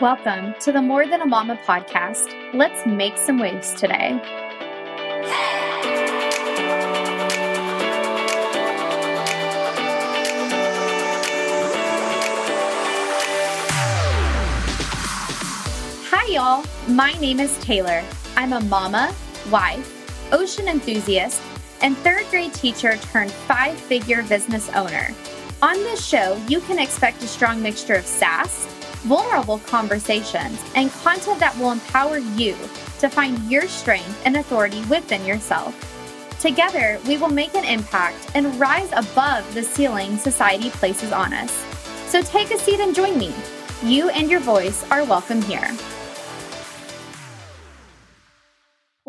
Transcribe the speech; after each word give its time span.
Welcome 0.00 0.56
to 0.62 0.72
the 0.72 0.82
More 0.82 1.06
Than 1.06 1.20
a 1.20 1.26
Mama 1.26 1.56
podcast. 1.64 2.34
Let's 2.52 2.84
make 2.84 3.16
some 3.16 3.38
waves 3.38 3.72
today. 3.74 4.20
Hi, 16.10 16.26
y'all. 16.28 16.64
My 16.88 17.12
name 17.20 17.38
is 17.38 17.56
Taylor. 17.58 18.02
I'm 18.36 18.52
a 18.52 18.60
mama, 18.62 19.14
wife, 19.48 20.32
ocean 20.32 20.66
enthusiast, 20.66 21.40
and 21.82 21.96
third 21.98 22.24
grade 22.30 22.52
teacher 22.52 22.96
turned 22.96 23.30
five 23.30 23.78
figure 23.78 24.24
business 24.24 24.68
owner. 24.70 25.14
On 25.62 25.76
this 25.76 26.04
show, 26.04 26.36
you 26.48 26.60
can 26.62 26.80
expect 26.80 27.22
a 27.22 27.28
strong 27.28 27.62
mixture 27.62 27.94
of 27.94 28.04
sass 28.04 28.66
vulnerable 29.04 29.58
conversations, 29.60 30.60
and 30.74 30.90
content 30.92 31.38
that 31.40 31.56
will 31.58 31.72
empower 31.72 32.18
you 32.18 32.56
to 32.98 33.08
find 33.08 33.50
your 33.50 33.68
strength 33.68 34.20
and 34.24 34.36
authority 34.36 34.82
within 34.90 35.24
yourself. 35.24 35.74
Together, 36.40 37.00
we 37.06 37.16
will 37.16 37.30
make 37.30 37.54
an 37.54 37.64
impact 37.64 38.30
and 38.34 38.58
rise 38.60 38.90
above 38.92 39.54
the 39.54 39.62
ceiling 39.62 40.16
society 40.18 40.70
places 40.70 41.12
on 41.12 41.32
us. 41.32 41.64
So 42.08 42.20
take 42.20 42.50
a 42.50 42.58
seat 42.58 42.80
and 42.80 42.94
join 42.94 43.18
me. 43.18 43.32
You 43.82 44.10
and 44.10 44.30
your 44.30 44.40
voice 44.40 44.84
are 44.90 45.04
welcome 45.04 45.40
here. 45.42 45.70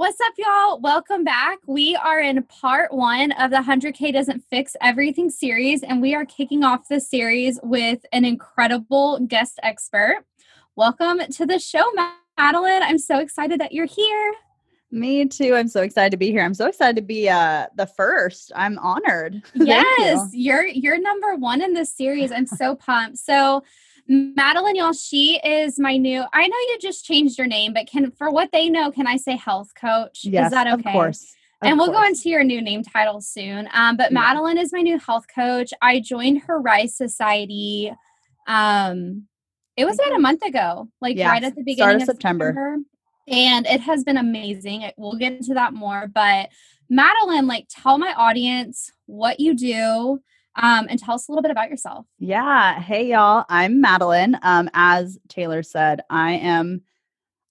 What's 0.05 0.22
up, 0.22 0.34
y'all? 0.38 0.80
Welcome 0.82 1.23
back. 1.23 1.58
We 1.66 1.95
are 1.95 2.20
in 2.20 2.44
part 2.44 2.94
one 2.94 3.32
of 3.32 3.50
the 3.50 3.58
100K 3.58 4.14
Doesn't 4.14 4.44
Fix 4.52 4.76
Everything 4.80 5.31
series, 5.31 5.81
and 5.81 6.00
we 6.00 6.14
are 6.14 6.26
kicking 6.26 6.64
off 6.64 6.88
this 6.88 7.09
series 7.09 7.59
with 7.64 8.05
an 8.12 8.23
incredible 8.23 9.18
guest 9.22 9.59
expert. 9.64 10.23
Welcome 10.76 11.22
to 11.31 11.48
the 11.48 11.58
show, 11.58 11.84
Madeline. 12.38 12.84
I'm 12.84 13.00
so 13.00 13.17
excited 13.17 13.59
that 13.59 13.72
you're 13.72 13.88
here. 13.88 14.34
Me 14.92 15.25
too. 15.25 15.56
I'm 15.56 15.67
so 15.67 15.81
excited 15.81 16.12
to 16.12 16.17
be 16.17 16.30
here. 16.30 16.44
I'm 16.44 16.53
so 16.53 16.67
excited 16.67 16.97
to 16.97 17.02
be 17.02 17.28
uh 17.28 17.66
the 17.75 17.88
first. 17.88 18.52
I'm 18.56 18.78
honored. 18.78 19.42
Yes, 19.56 20.30
you. 20.34 20.53
you're 20.53 20.67
you're 20.67 21.02
number 21.02 21.36
one 21.36 21.64
in 21.64 21.73
this 21.73 21.92
series. 21.92 22.31
I'm 22.31 22.45
so 22.45 22.75
pumped. 22.75 23.17
So 23.17 23.64
Madeline, 24.08 24.75
y'all, 24.75 24.94
she 24.94 25.39
is 25.44 25.80
my 25.80 25.98
new. 25.98 26.23
I 26.31 26.48
know 26.48 26.58
you 26.70 26.78
just 26.80 27.06
changed 27.06 27.38
your 27.38 27.48
name, 27.48 27.73
but 27.73 27.88
can 27.88 28.12
for 28.12 28.30
what 28.30 28.52
they 28.52 28.70
know, 28.70 28.92
can 28.92 29.08
I 29.08 29.17
say 29.17 29.36
health 29.36 29.72
coach? 29.80 30.22
Yes, 30.23 30.47
is 30.47 30.52
that 30.52 30.67
okay? 30.67 30.89
Of 30.89 30.94
course. 30.94 31.36
Of 31.62 31.70
and 31.70 31.78
we'll 31.78 31.88
course. 31.88 32.00
go 32.00 32.08
into 32.08 32.30
your 32.30 32.44
new 32.44 32.62
name 32.62 32.84
title 32.84 33.22
soon. 33.22 33.67
Um, 33.73 33.97
but 33.97 34.12
yeah. 34.12 34.20
Madeline 34.20 34.58
is 34.58 34.72
my 34.72 34.81
new 34.81 35.00
health 35.00 35.25
coach. 35.34 35.73
I 35.81 36.00
joined 36.00 36.44
her 36.44 36.59
Rise 36.59 36.95
Society. 36.95 37.92
Um, 38.47 39.28
it 39.75 39.86
was 39.86 39.97
about 40.00 40.16
a 40.16 40.19
month 40.19 40.44
ago, 40.45 40.90
like 41.02 41.17
right 41.17 41.44
at 41.44 41.56
the 41.56 41.64
beginning 41.64 41.95
of, 41.95 42.02
of 42.03 42.06
September. 42.06 42.50
September. 42.50 42.78
And 43.28 43.66
it 43.66 43.81
has 43.81 44.03
been 44.03 44.17
amazing. 44.17 44.88
We'll 44.97 45.16
get 45.16 45.34
into 45.34 45.56
that 45.56 45.73
more. 45.73 46.08
But 46.14 46.50
Madeline, 46.90 47.47
like, 47.47 47.66
tell 47.69 47.97
my 47.97 48.14
audience 48.14 48.92
what 49.08 49.40
you 49.40 49.56
do 49.56 50.22
um, 50.56 50.88
and 50.89 51.00
tell 51.00 51.16
us 51.16 51.28
a 51.28 51.31
little 51.31 51.42
bit 51.42 51.52
about 51.52 51.70
yourself. 51.70 52.06
Yeah. 52.20 52.80
Hey, 52.80 53.08
y'all. 53.08 53.45
I'm 53.50 53.81
Madeline. 53.81 54.38
Um, 54.42 54.70
as 54.73 55.17
Taylor 55.28 55.64
said, 55.64 56.02
I 56.09 56.34
am, 56.34 56.81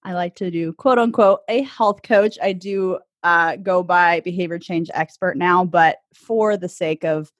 I 0.02 0.14
like 0.14 0.34
to 0.36 0.50
do 0.50 0.72
quote 0.72 0.98
unquote 0.98 1.40
a 1.48 1.62
health 1.62 2.02
coach. 2.02 2.38
I 2.42 2.52
do 2.52 2.98
uh, 3.22 3.56
go 3.56 3.82
by 3.82 4.20
behavior 4.20 4.58
change 4.58 4.90
expert 4.94 5.36
now, 5.36 5.64
but 5.64 5.98
for 6.14 6.56
the 6.56 6.68
sake 6.68 7.04
of 7.04 7.30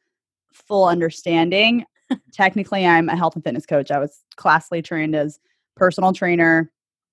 full 0.53 0.87
understanding, 0.87 1.85
technically 2.33 2.87
I'm 2.87 3.09
a 3.09 3.17
health 3.17 3.35
and 3.35 3.45
fitness 3.45 3.67
coach. 3.67 3.91
I 3.91 3.99
was 3.99 4.23
classically 4.37 4.83
trained 4.83 5.15
as 5.15 5.39
personal 5.77 6.13
trainer, 6.13 6.71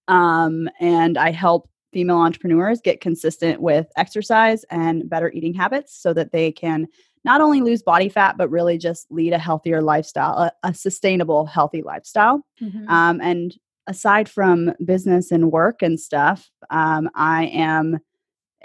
um, 0.08 0.70
and 0.80 1.18
I 1.18 1.32
help 1.32 1.70
female 1.94 2.18
entrepreneurs 2.18 2.80
get 2.82 3.02
consistent 3.02 3.62
with 3.62 3.88
exercise 3.98 4.64
and 4.70 5.10
better 5.10 5.32
eating 5.32 5.54
habits 5.54 6.02
so 6.02 6.14
that 6.14 6.32
they 6.32 6.52
can 6.52 6.88
not 7.24 7.42
only 7.42 7.62
lose 7.62 7.84
body 7.84 8.10
fat, 8.10 8.38
but 8.38 8.50
really 8.50 8.78
just 8.78 9.12
lead 9.12 9.34
a 9.34 9.38
healthier 9.38 9.82
lifestyle, 9.82 10.38
a, 10.38 10.52
a 10.64 10.74
sustainable, 10.74 11.46
healthy 11.46 11.82
lifestyle. 11.82 12.44
Mm-hmm. 12.62 12.90
Um, 12.90 13.22
and 13.22 13.56
aside 13.88 14.30
from 14.30 14.74
business 14.84 15.32
and 15.32 15.52
work 15.52 15.82
and 15.82 16.00
stuff, 16.00 16.50
um, 16.70 17.10
I 17.14 17.46
am 17.48 18.00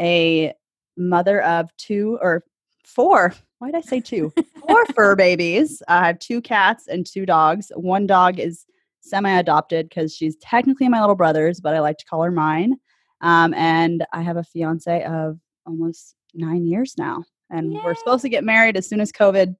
a 0.01 0.55
mother 0.97 1.43
of 1.43 1.75
two 1.77 2.19
or 2.23 2.45
four. 2.85 3.35
Why 3.59 3.71
did 3.71 3.77
I 3.77 3.81
say 3.83 4.01
two? 4.01 4.33
Four 4.67 4.87
fur 4.95 5.17
babies. 5.17 5.83
I 5.89 6.07
have 6.07 6.19
two 6.19 6.41
cats 6.41 6.87
and 6.87 7.07
two 7.07 7.27
dogs. 7.27 7.71
One 7.75 8.07
dog 8.07 8.39
is 8.39 8.65
semi 9.01 9.39
adopted 9.39 9.89
because 9.89 10.15
she's 10.15 10.37
technically 10.37 10.89
my 10.89 11.01
little 11.01 11.15
brother's, 11.15 11.61
but 11.61 11.75
I 11.75 11.81
like 11.81 11.99
to 11.99 12.05
call 12.07 12.23
her 12.23 12.31
mine. 12.31 12.77
Um, 13.21 13.55
and 13.55 14.05
I 14.13 14.23
have 14.23 14.37
a 14.37 14.45
fiance 14.45 15.05
of 15.05 15.39
almost 15.67 16.15
nine 16.35 16.67
years 16.67 16.95
now 16.99 17.25
and 17.51 17.73
Yay. 17.73 17.81
we're 17.85 17.95
supposed 17.95 18.23
to 18.23 18.29
get 18.29 18.45
married 18.45 18.77
as 18.77 18.89
soon 18.89 19.01
as 19.01 19.13
COVID 19.13 19.57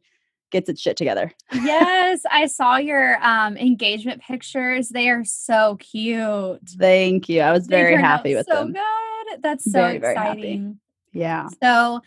gets 0.51 0.69
its 0.69 0.81
shit 0.81 0.97
together. 0.97 1.33
yes, 1.53 2.23
I 2.31 2.47
saw 2.47 2.77
your 2.77 3.19
um, 3.25 3.57
engagement 3.57 4.23
pictures. 4.23 4.89
They 4.89 5.09
are 5.11 5.25
so 5.25 5.77
cute. 5.77 6.61
Thank 6.79 7.29
you. 7.29 7.41
I 7.41 7.53
was 7.53 7.67
very 7.67 7.97
happy 7.97 8.35
with 8.35 8.47
so 8.49 8.55
them. 8.55 8.75
So 8.75 8.81
good. 8.81 9.43
That's 9.43 9.65
so 9.65 9.73
very, 9.73 9.97
exciting. 9.97 10.79
Very 11.13 11.25
yeah. 11.25 11.49
So 11.63 12.01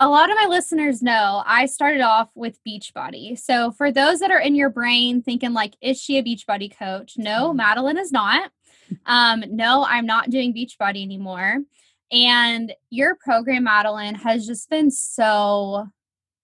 a 0.00 0.08
lot 0.08 0.30
of 0.30 0.36
my 0.36 0.46
listeners 0.48 1.00
know 1.00 1.42
I 1.46 1.66
started 1.66 2.00
off 2.00 2.28
with 2.34 2.58
Beachbody. 2.66 3.38
So 3.38 3.70
for 3.70 3.92
those 3.92 4.18
that 4.18 4.32
are 4.32 4.40
in 4.40 4.54
your 4.54 4.68
brain 4.68 5.22
thinking 5.22 5.52
like, 5.52 5.76
is 5.80 6.00
she 6.00 6.18
a 6.18 6.22
Beachbody 6.22 6.76
coach? 6.76 7.14
No, 7.16 7.48
mm-hmm. 7.48 7.58
Madeline 7.58 7.98
is 7.98 8.10
not. 8.12 8.50
Um, 9.06 9.44
no, 9.48 9.86
I'm 9.88 10.04
not 10.04 10.28
doing 10.28 10.52
Beachbody 10.52 11.02
anymore. 11.02 11.58
And 12.12 12.74
your 12.90 13.14
program, 13.14 13.64
Madeline, 13.64 14.14
has 14.16 14.46
just 14.46 14.68
been 14.68 14.90
so 14.90 15.88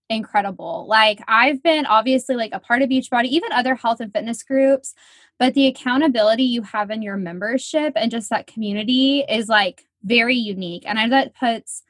incredible. 0.08 0.86
Like 0.88 1.20
I've 1.28 1.62
been 1.62 1.86
obviously 1.86 2.36
like 2.36 2.52
a 2.54 2.60
part 2.60 2.82
of 2.82 2.88
Beachbody, 2.88 3.26
even 3.26 3.52
other 3.52 3.74
health 3.74 4.00
and 4.00 4.12
fitness 4.12 4.42
groups, 4.42 4.94
but 5.38 5.54
the 5.54 5.66
accountability 5.66 6.44
you 6.44 6.62
have 6.62 6.90
in 6.90 7.02
your 7.02 7.16
membership 7.16 7.92
and 7.96 8.10
just 8.10 8.30
that 8.30 8.46
community 8.46 9.24
is 9.28 9.48
like 9.48 9.84
very 10.02 10.36
unique. 10.36 10.84
And 10.86 10.98
I 10.98 11.04
know 11.04 11.10
that 11.10 11.34
puts 11.34 11.82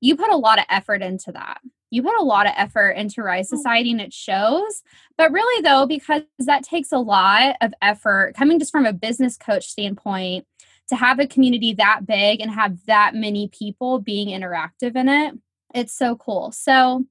you 0.00 0.16
put 0.16 0.30
a 0.30 0.36
lot 0.36 0.58
of 0.58 0.64
effort 0.68 1.02
into 1.02 1.32
that. 1.32 1.60
You 1.90 2.02
put 2.02 2.18
a 2.18 2.24
lot 2.24 2.46
of 2.46 2.52
effort 2.56 2.90
into 2.92 3.22
Rise 3.22 3.50
oh. 3.52 3.56
Society 3.56 3.90
and 3.90 4.00
it 4.00 4.12
shows. 4.12 4.82
But 5.16 5.32
really 5.32 5.62
though, 5.62 5.86
because 5.86 6.22
that 6.38 6.62
takes 6.62 6.92
a 6.92 6.98
lot 6.98 7.56
of 7.60 7.74
effort 7.82 8.34
coming 8.36 8.58
just 8.58 8.72
from 8.72 8.86
a 8.86 8.92
business 8.92 9.36
coach 9.36 9.66
standpoint, 9.66 10.46
to 10.88 10.96
have 10.96 11.18
a 11.18 11.26
community 11.26 11.74
that 11.74 12.06
big 12.06 12.40
and 12.40 12.50
have 12.50 12.78
that 12.86 13.14
many 13.14 13.48
people 13.48 13.98
being 13.98 14.28
interactive 14.28 14.96
in 14.96 15.08
it, 15.08 15.34
it's 15.74 15.92
so 15.92 16.16
cool. 16.16 16.52
So, 16.52 17.04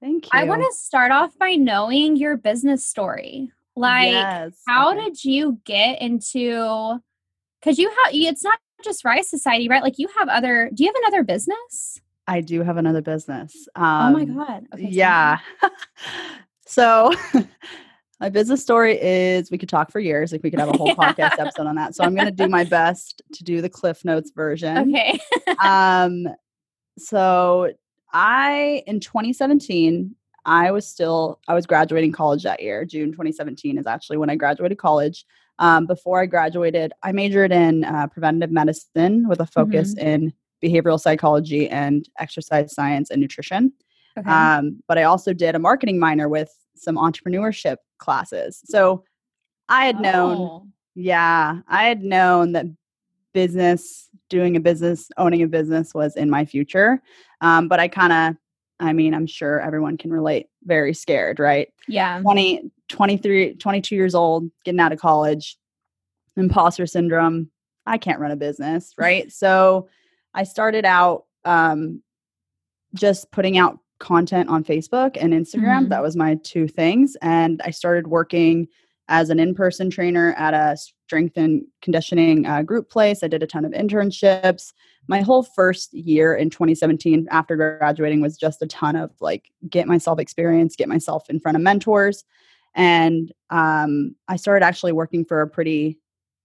thank 0.00 0.26
you. 0.26 0.30
I 0.32 0.44
want 0.44 0.62
to 0.62 0.72
start 0.76 1.10
off 1.10 1.36
by 1.38 1.52
knowing 1.52 2.16
your 2.16 2.36
business 2.36 2.86
story. 2.86 3.50
Like, 3.76 4.12
yes. 4.12 4.52
how 4.66 4.92
okay. 4.92 5.04
did 5.04 5.24
you 5.24 5.60
get 5.64 6.00
into? 6.00 6.98
Because 7.60 7.78
you 7.78 7.88
have, 7.88 8.14
it's 8.14 8.44
not 8.44 8.58
just 8.84 9.04
Rise 9.04 9.28
Society, 9.28 9.68
right? 9.68 9.82
Like, 9.82 9.98
you 9.98 10.08
have 10.18 10.28
other. 10.28 10.70
Do 10.72 10.84
you 10.84 10.92
have 10.92 11.02
another 11.02 11.24
business? 11.24 12.00
I 12.26 12.40
do 12.40 12.62
have 12.62 12.76
another 12.76 13.02
business. 13.02 13.68
Um, 13.74 14.14
oh 14.14 14.18
my 14.18 14.24
god! 14.24 14.66
Okay, 14.72 14.88
yeah. 14.88 15.38
so 16.66 17.12
my 18.20 18.28
business 18.28 18.62
story 18.62 19.00
is 19.00 19.50
we 19.50 19.58
could 19.58 19.68
talk 19.68 19.90
for 19.90 20.00
years 20.00 20.32
like 20.32 20.42
we 20.42 20.50
could 20.50 20.60
have 20.60 20.68
a 20.68 20.76
whole 20.76 20.94
podcast 20.94 21.38
episode 21.38 21.66
on 21.66 21.74
that. 21.76 21.94
So 21.94 22.04
i'm 22.04 22.14
going 22.14 22.26
to 22.26 22.32
do 22.32 22.48
my 22.48 22.64
best 22.64 23.22
to 23.32 23.44
do 23.44 23.60
the 23.60 23.68
cliff 23.68 24.04
notes 24.04 24.30
version. 24.34 24.94
Okay. 24.94 25.18
Um 25.62 26.26
so 26.98 27.72
i 28.12 28.82
in 28.86 29.00
2017 29.00 30.14
i 30.44 30.70
was 30.70 30.86
still 30.86 31.40
i 31.48 31.54
was 31.54 31.66
graduating 31.66 32.12
college 32.12 32.42
that 32.42 32.62
year. 32.62 32.84
June 32.84 33.12
2017 33.12 33.78
is 33.78 33.86
actually 33.86 34.16
when 34.16 34.30
i 34.30 34.36
graduated 34.36 34.78
college. 34.78 35.24
Um, 35.60 35.86
before 35.86 36.20
i 36.20 36.26
graduated 36.26 36.92
i 37.02 37.12
majored 37.12 37.52
in 37.52 37.84
uh, 37.84 38.08
preventative 38.08 38.50
medicine 38.50 39.28
with 39.28 39.40
a 39.40 39.46
focus 39.46 39.94
mm-hmm. 39.94 40.06
in 40.06 40.32
behavioral 40.62 41.00
psychology 41.00 41.68
and 41.68 42.08
exercise 42.18 42.74
science 42.74 43.10
and 43.10 43.20
nutrition. 43.20 43.72
Okay. 44.18 44.30
um, 44.30 44.82
but 44.88 44.98
i 44.98 45.04
also 45.04 45.32
did 45.32 45.54
a 45.54 45.58
marketing 45.58 45.98
minor 45.98 46.28
with 46.28 46.52
some 46.76 46.96
entrepreneurship 46.96 47.76
classes. 47.98 48.60
So 48.64 49.04
I 49.68 49.86
had 49.86 50.00
known, 50.00 50.36
oh. 50.38 50.66
yeah, 50.94 51.60
I 51.68 51.84
had 51.84 52.02
known 52.02 52.52
that 52.52 52.66
business, 53.32 54.08
doing 54.28 54.56
a 54.56 54.60
business, 54.60 55.10
owning 55.16 55.42
a 55.42 55.46
business 55.46 55.94
was 55.94 56.16
in 56.16 56.30
my 56.30 56.44
future. 56.44 57.02
Um, 57.40 57.68
but 57.68 57.80
I 57.80 57.88
kind 57.88 58.12
of, 58.12 58.36
I 58.80 58.92
mean, 58.92 59.14
I'm 59.14 59.26
sure 59.26 59.60
everyone 59.60 59.96
can 59.96 60.10
relate, 60.10 60.46
very 60.64 60.94
scared, 60.94 61.38
right? 61.38 61.68
Yeah. 61.88 62.20
20, 62.20 62.70
23, 62.88 63.54
22 63.54 63.94
years 63.94 64.14
old, 64.14 64.50
getting 64.64 64.80
out 64.80 64.92
of 64.92 64.98
college, 64.98 65.56
imposter 66.36 66.86
syndrome. 66.86 67.50
I 67.86 67.98
can't 67.98 68.20
run 68.20 68.30
a 68.30 68.36
business, 68.36 68.94
right? 68.98 69.30
so 69.32 69.88
I 70.32 70.44
started 70.44 70.84
out 70.84 71.24
um, 71.44 72.02
just 72.94 73.30
putting 73.30 73.58
out 73.58 73.78
content 74.04 74.50
on 74.50 74.62
Facebook 74.62 75.16
and 75.18 75.32
Instagram. 75.32 75.80
Mm-hmm. 75.80 75.88
That 75.88 76.02
was 76.02 76.14
my 76.14 76.38
two 76.44 76.68
things. 76.68 77.16
And 77.22 77.60
I 77.64 77.70
started 77.70 78.06
working 78.06 78.68
as 79.08 79.30
an 79.30 79.40
in-person 79.40 79.90
trainer 79.90 80.34
at 80.34 80.52
a 80.54 80.76
strength 80.76 81.36
and 81.36 81.62
conditioning 81.80 82.46
uh, 82.46 82.62
group 82.62 82.90
place. 82.90 83.22
I 83.22 83.28
did 83.28 83.42
a 83.42 83.46
ton 83.46 83.64
of 83.64 83.72
internships. 83.72 84.72
My 85.08 85.22
whole 85.22 85.42
first 85.42 85.92
year 85.94 86.34
in 86.34 86.50
2017 86.50 87.26
after 87.30 87.56
graduating 87.56 88.20
was 88.20 88.36
just 88.36 88.62
a 88.62 88.66
ton 88.66 88.94
of 88.94 89.10
like 89.20 89.50
get 89.68 89.88
myself 89.88 90.18
experience, 90.18 90.76
get 90.76 90.88
myself 90.88 91.28
in 91.30 91.40
front 91.40 91.56
of 91.56 91.62
mentors. 91.62 92.24
And 92.74 93.32
um, 93.50 94.14
I 94.28 94.36
started 94.36 94.64
actually 94.64 94.92
working 94.92 95.24
for 95.24 95.40
a 95.40 95.48
pretty 95.48 95.98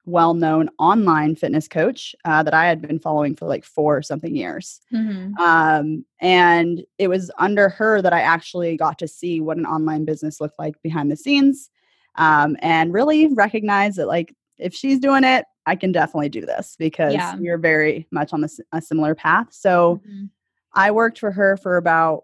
well 0.10 0.34
known 0.34 0.70
online 0.80 1.36
fitness 1.36 1.68
coach 1.68 2.16
uh, 2.26 2.44
that 2.44 2.54
I 2.54 2.66
had 2.66 2.82
been 2.82 3.00
following 3.00 3.36
for 3.36 3.46
like 3.46 3.64
four 3.64 4.02
something 4.02 4.36
years. 4.36 4.82
Mm-hmm. 4.94 5.40
Um, 5.40 6.06
and 6.20 6.84
it 6.98 7.08
was 7.08 7.32
under 7.38 7.70
her 7.70 8.02
that 8.02 8.14
I 8.14 8.22
actually 8.22 8.78
got 8.78 9.00
to 9.00 9.08
see 9.08 9.40
what 9.40 9.58
an 9.58 9.66
online 9.66 10.06
business 10.06 10.42
looked 10.42 10.60
like 10.60 10.82
behind 10.82 11.12
the 11.12 11.16
scenes 11.16 11.70
um, 12.16 12.58
and 12.62 12.94
really 12.94 13.34
recognize 13.34 13.96
that, 13.96 14.08
like, 14.08 14.36
if 14.58 14.74
she's 14.74 15.00
doing 15.00 15.24
it, 15.24 15.46
I 15.66 15.76
can 15.76 15.92
definitely 15.92 16.30
do 16.30 16.42
this 16.42 16.76
because 16.78 17.14
yeah. 17.14 17.38
you're 17.38 17.58
very 17.58 18.08
much 18.12 18.34
on 18.34 18.42
the, 18.42 18.60
a 18.74 18.82
similar 18.82 19.16
path. 19.16 19.48
So 19.52 20.02
mm-hmm. 20.06 20.26
I 20.74 20.92
worked 20.92 21.20
for 21.20 21.32
her 21.32 21.56
for 21.58 21.78
about 21.78 22.24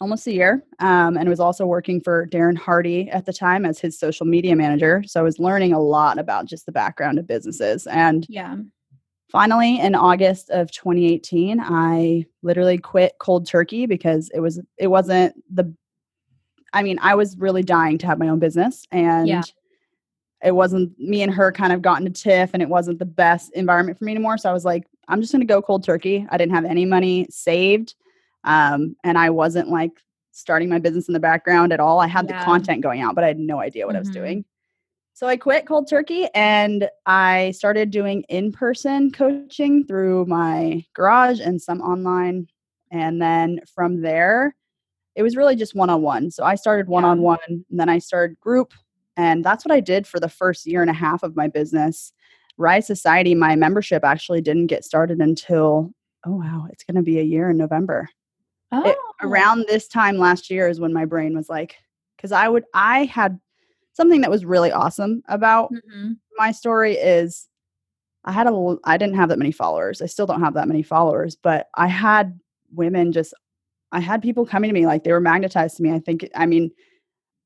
almost 0.00 0.26
a 0.26 0.32
year 0.32 0.62
um, 0.78 1.16
and 1.16 1.28
was 1.28 1.40
also 1.40 1.66
working 1.66 2.00
for 2.00 2.26
Darren 2.26 2.56
Hardy 2.56 3.08
at 3.10 3.24
the 3.24 3.32
time 3.32 3.64
as 3.64 3.78
his 3.78 3.98
social 3.98 4.26
media 4.26 4.54
manager. 4.54 5.02
So 5.06 5.20
I 5.20 5.22
was 5.22 5.38
learning 5.38 5.72
a 5.72 5.80
lot 5.80 6.18
about 6.18 6.46
just 6.46 6.66
the 6.66 6.72
background 6.72 7.18
of 7.18 7.26
businesses. 7.26 7.86
And 7.86 8.26
yeah. 8.28 8.56
Finally, 9.32 9.80
in 9.80 9.96
August 9.96 10.50
of 10.50 10.70
2018, 10.70 11.58
I 11.60 12.26
literally 12.42 12.78
quit 12.78 13.14
cold 13.18 13.44
turkey 13.44 13.86
because 13.86 14.30
it 14.32 14.38
was 14.38 14.60
it 14.78 14.86
wasn't 14.86 15.34
the 15.52 15.74
I 16.72 16.82
mean, 16.82 16.98
I 17.00 17.14
was 17.14 17.36
really 17.36 17.62
dying 17.62 17.98
to 17.98 18.06
have 18.06 18.18
my 18.18 18.28
own 18.28 18.38
business 18.38 18.86
and 18.92 19.26
yeah. 19.26 19.42
it 20.44 20.52
wasn't 20.52 20.96
me 20.98 21.22
and 21.22 21.32
her 21.32 21.50
kind 21.50 21.72
of 21.72 21.82
got 21.82 21.98
into 22.00 22.12
tiff 22.12 22.50
and 22.52 22.62
it 22.62 22.68
wasn't 22.68 22.98
the 22.98 23.06
best 23.06 23.52
environment 23.52 23.98
for 23.98 24.04
me 24.04 24.12
anymore. 24.12 24.38
So 24.38 24.50
I 24.50 24.52
was 24.52 24.64
like, 24.64 24.84
I'm 25.08 25.20
just 25.20 25.32
going 25.32 25.40
to 25.40 25.46
go 25.46 25.62
cold 25.62 25.84
turkey. 25.84 26.26
I 26.30 26.36
didn't 26.36 26.54
have 26.54 26.64
any 26.64 26.84
money 26.84 27.26
saved. 27.30 27.94
Um, 28.46 28.96
and 29.04 29.18
I 29.18 29.30
wasn't 29.30 29.68
like 29.68 29.92
starting 30.32 30.68
my 30.68 30.78
business 30.78 31.08
in 31.08 31.14
the 31.14 31.20
background 31.20 31.72
at 31.72 31.80
all. 31.80 32.00
I 32.00 32.06
had 32.06 32.26
yeah. 32.28 32.38
the 32.38 32.44
content 32.44 32.82
going 32.82 33.02
out, 33.02 33.14
but 33.14 33.24
I 33.24 33.28
had 33.28 33.38
no 33.38 33.60
idea 33.60 33.86
what 33.86 33.90
mm-hmm. 33.92 33.96
I 33.96 34.00
was 34.00 34.08
mm-hmm. 34.08 34.20
doing. 34.20 34.44
So 35.14 35.26
I 35.26 35.38
quit 35.38 35.66
cold 35.66 35.88
turkey 35.88 36.28
and 36.34 36.90
I 37.06 37.52
started 37.52 37.90
doing 37.90 38.22
in 38.28 38.52
person 38.52 39.10
coaching 39.10 39.86
through 39.86 40.26
my 40.26 40.84
garage 40.94 41.40
and 41.40 41.60
some 41.60 41.80
online. 41.80 42.48
And 42.90 43.20
then 43.20 43.60
from 43.74 44.02
there, 44.02 44.54
it 45.14 45.22
was 45.22 45.34
really 45.34 45.56
just 45.56 45.74
one 45.74 45.88
on 45.88 46.02
one. 46.02 46.30
So 46.30 46.44
I 46.44 46.54
started 46.54 46.86
one 46.86 47.06
on 47.06 47.22
one 47.22 47.38
and 47.48 47.64
then 47.70 47.88
I 47.88 47.98
started 47.98 48.38
group. 48.40 48.74
And 49.16 49.42
that's 49.42 49.64
what 49.64 49.72
I 49.72 49.80
did 49.80 50.06
for 50.06 50.20
the 50.20 50.28
first 50.28 50.66
year 50.66 50.82
and 50.82 50.90
a 50.90 50.94
half 50.94 51.22
of 51.22 51.34
my 51.34 51.48
business. 51.48 52.12
Rise 52.58 52.86
Society, 52.86 53.34
my 53.34 53.56
membership 53.56 54.04
actually 54.04 54.42
didn't 54.42 54.66
get 54.66 54.84
started 54.84 55.20
until, 55.20 55.92
oh, 56.26 56.36
wow, 56.36 56.66
it's 56.70 56.84
going 56.84 56.96
to 56.96 57.02
be 57.02 57.18
a 57.18 57.22
year 57.22 57.48
in 57.48 57.56
November. 57.56 58.10
Oh. 58.72 58.82
It, 58.82 58.96
around 59.22 59.64
this 59.68 59.88
time 59.88 60.18
last 60.18 60.50
year 60.50 60.68
is 60.68 60.80
when 60.80 60.92
my 60.92 61.04
brain 61.04 61.36
was 61.36 61.48
like, 61.48 61.76
because 62.16 62.32
I 62.32 62.48
would, 62.48 62.64
I 62.74 63.04
had 63.04 63.38
something 63.92 64.20
that 64.22 64.30
was 64.30 64.44
really 64.44 64.72
awesome 64.72 65.22
about 65.28 65.72
mm-hmm. 65.72 66.12
my 66.36 66.52
story 66.52 66.94
is 66.94 67.48
I 68.24 68.32
had 68.32 68.46
a, 68.46 68.76
I 68.84 68.96
didn't 68.96 69.14
have 69.16 69.28
that 69.28 69.38
many 69.38 69.52
followers. 69.52 70.02
I 70.02 70.06
still 70.06 70.26
don't 70.26 70.42
have 70.42 70.54
that 70.54 70.68
many 70.68 70.82
followers, 70.82 71.36
but 71.36 71.68
I 71.76 71.86
had 71.86 72.38
women 72.72 73.12
just, 73.12 73.32
I 73.92 74.00
had 74.00 74.20
people 74.20 74.44
coming 74.44 74.68
to 74.68 74.74
me 74.74 74.84
like 74.84 75.04
they 75.04 75.12
were 75.12 75.20
magnetized 75.20 75.76
to 75.76 75.82
me. 75.82 75.92
I 75.92 76.00
think, 76.00 76.28
I 76.34 76.46
mean, 76.46 76.72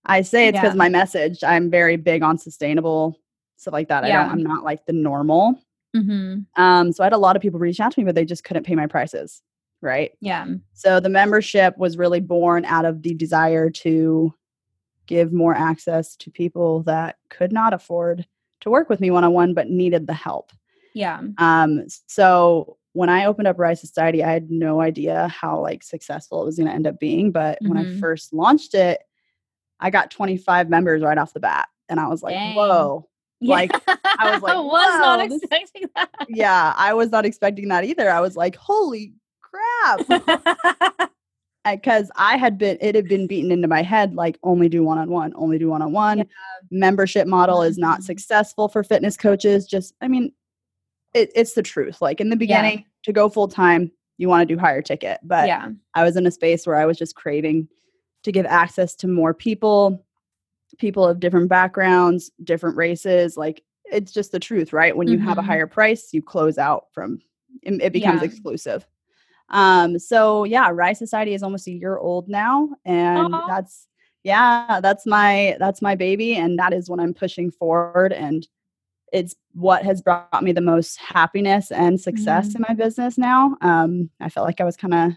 I 0.07 0.23
say 0.23 0.49
it's 0.49 0.59
because 0.59 0.73
yeah. 0.73 0.79
my 0.79 0.89
message, 0.89 1.45
I'm 1.45 1.71
very 1.71 1.97
big 1.97 2.23
on 2.23 2.39
sustainable 2.39 3.19
stuff 3.59 3.75
like 3.75 3.89
that. 3.89 4.07
Yeah. 4.07 4.21
I 4.21 4.23
don't, 4.23 4.33
I'm 4.33 4.43
not 4.43 4.65
like 4.65 4.87
the 4.87 4.95
normal. 4.95 5.61
Mm-hmm. 5.95 6.61
Um, 6.61 6.93
so 6.93 7.05
I 7.05 7.07
had 7.07 7.13
a 7.13 7.19
lot 7.19 7.37
of 7.37 7.43
people 7.43 7.61
reach 7.61 7.79
out 7.79 7.93
to 7.93 8.01
me, 8.01 8.07
but 8.07 8.15
they 8.15 8.25
just 8.25 8.43
couldn't 8.43 8.65
pay 8.65 8.75
my 8.75 8.87
prices 8.87 9.43
right? 9.83 10.13
Yeah. 10.21 10.47
So 10.75 11.01
the 11.01 11.09
membership 11.09 11.77
was 11.79 11.97
really 11.97 12.21
born 12.21 12.65
out 12.65 12.85
of 12.85 13.03
the 13.03 13.15
desire 13.15 13.71
to 13.71 14.35
give 15.07 15.33
more 15.33 15.55
access 15.55 16.17
to 16.17 16.31
people 16.31 16.83
that 16.85 17.17
could 17.31 17.53
not 17.53 17.73
afford 17.73 18.27
to 18.61 18.71
work 18.71 18.89
with 18.89 19.01
me 19.01 19.11
one 19.11 19.25
on 19.25 19.33
one 19.33 19.55
but 19.55 19.69
needed 19.69 20.07
the 20.07 20.15
help. 20.15 20.53
Yeah. 20.95 21.21
Um 21.39 21.85
so 22.07 22.77
when 22.93 23.09
I 23.09 23.27
opened 23.27 23.49
up 23.49 23.59
Rise 23.59 23.81
Society, 23.81 24.23
I 24.25 24.33
had 24.33 24.51
no 24.51 24.81
idea 24.81 25.29
how 25.29 25.61
like 25.61 25.83
successful 25.83 26.43
it 26.43 26.47
was 26.47 26.57
going 26.57 26.67
to 26.67 26.75
end 26.75 26.89
up 26.89 26.99
being, 26.99 27.31
but 27.31 27.57
mm-hmm. 27.57 27.69
when 27.69 27.79
I 27.79 27.85
mm-hmm. 27.85 28.01
first 28.01 28.33
launched 28.33 28.75
it, 28.75 29.01
I 29.79 29.91
got 29.91 30.11
25 30.11 30.69
members 30.69 31.03
right 31.03 31.17
off 31.17 31.33
the 31.33 31.41
bat 31.41 31.69
and 31.89 32.01
I 32.01 32.09
was 32.09 32.23
like, 32.23 32.35
Dang. 32.35 32.57
"Whoa." 32.57 33.07
Yeah. 33.41 33.55
Like 33.55 33.73
I 33.89 34.33
was 34.33 34.43
like, 34.43 34.55
I 34.55 34.61
was 34.61 35.01
not 35.01 35.21
expecting 35.21 35.85
that. 35.95 36.11
Yeah, 36.29 36.75
I 36.77 36.95
was 36.95 37.11
not 37.11 37.25
expecting 37.25 37.69
that 37.69 37.85
either. 37.85 38.11
I 38.11 38.21
was 38.21 38.37
like, 38.37 38.55
"Holy 38.57 39.15
crap. 39.51 41.11
Because 41.63 42.11
I 42.17 42.39
had 42.39 42.57
been, 42.57 42.79
it 42.81 42.95
had 42.95 43.07
been 43.07 43.27
beaten 43.27 43.53
into 43.53 43.69
my 43.69 43.83
head 43.83 44.15
like 44.15 44.39
only 44.43 44.71
do 44.71 44.83
one 44.83 44.97
on 44.97 45.11
one, 45.11 45.35
only 45.37 45.59
do 45.59 45.69
one 45.69 45.83
on 45.83 45.93
one. 45.93 46.25
Membership 46.71 47.27
model 47.27 47.63
is 47.63 47.77
not 47.77 47.99
mm-hmm. 47.99 48.05
successful 48.05 48.69
for 48.69 48.83
fitness 48.83 49.15
coaches. 49.15 49.67
Just, 49.67 49.95
I 50.01 50.09
mean, 50.09 50.33
it, 51.13 51.31
it's 51.35 51.53
the 51.53 51.63
truth. 51.63 52.01
Like 52.01 52.19
in 52.19 52.31
the 52.31 52.37
beginning, 52.37 52.79
yeah. 52.79 52.85
to 53.05 53.13
go 53.13 53.29
full 53.29 53.47
time, 53.47 53.93
you 54.17 54.29
want 54.29 54.49
to 54.49 54.55
do 54.55 54.59
higher 54.59 54.81
ticket. 54.81 55.21
But 55.23 55.49
yeah. 55.49 55.69
I 55.95 56.03
was 56.03 56.17
in 56.17 56.27
a 56.27 56.31
space 56.31 56.67
where 56.67 56.77
I 56.77 56.87
was 56.87 56.97
just 56.97 57.15
craving 57.15 57.69
to 58.25 58.33
give 58.33 58.47
access 58.47 58.95
to 58.97 59.07
more 59.07 59.35
people, 59.35 60.05
people 60.79 61.07
of 61.07 61.21
different 61.21 61.51
backgrounds, 61.51 62.31
different 62.43 62.77
races. 62.77 63.37
Like 63.37 63.63
it's 63.85 64.13
just 64.13 64.33
the 64.33 64.41
truth, 64.41 64.73
right? 64.73 64.97
When 64.97 65.09
you 65.09 65.19
mm-hmm. 65.19 65.29
have 65.29 65.39
a 65.39 65.41
mm-hmm. 65.43 65.51
higher 65.51 65.67
price, 65.67 66.09
you 66.13 66.23
close 66.23 66.59
out 66.59 66.87
from 66.93 67.19
it 67.63 67.93
becomes 67.93 68.23
yeah. 68.23 68.27
exclusive. 68.29 68.87
Um, 69.51 69.99
so 69.99 70.45
yeah, 70.45 70.71
Rise 70.73 70.99
Society 70.99 71.35
is 71.35 71.43
almost 71.43 71.67
a 71.67 71.73
year 71.73 71.97
old 71.97 72.29
now, 72.29 72.71
and 72.85 73.35
Aww. 73.35 73.49
that's 73.49 73.87
yeah, 74.23 74.81
that's 74.83 75.07
my 75.07 75.57
that's 75.59 75.83
my 75.83 75.95
baby, 75.95 76.37
and 76.37 76.59
that 76.59 76.73
is 76.73 76.89
what 76.89 77.01
I'm 77.01 77.15
pushing 77.15 77.51
forward, 77.51 78.13
and 78.13 78.47
it's 79.13 79.35
what 79.53 79.85
has 79.85 80.01
brought 80.01 80.43
me 80.43 80.53
the 80.53 80.61
most 80.61 80.99
happiness 80.99 81.73
and 81.73 82.01
success 82.01 82.49
mm-hmm. 82.49 82.59
in 82.59 82.67
my 82.69 82.75
business 82.75 83.19
now. 83.19 83.57
Um, 83.61 84.11
I 84.21 84.29
felt 84.29 84.47
like 84.47 84.61
I 84.61 84.65
was 84.65 84.77
kind 84.77 84.95
of 84.95 85.13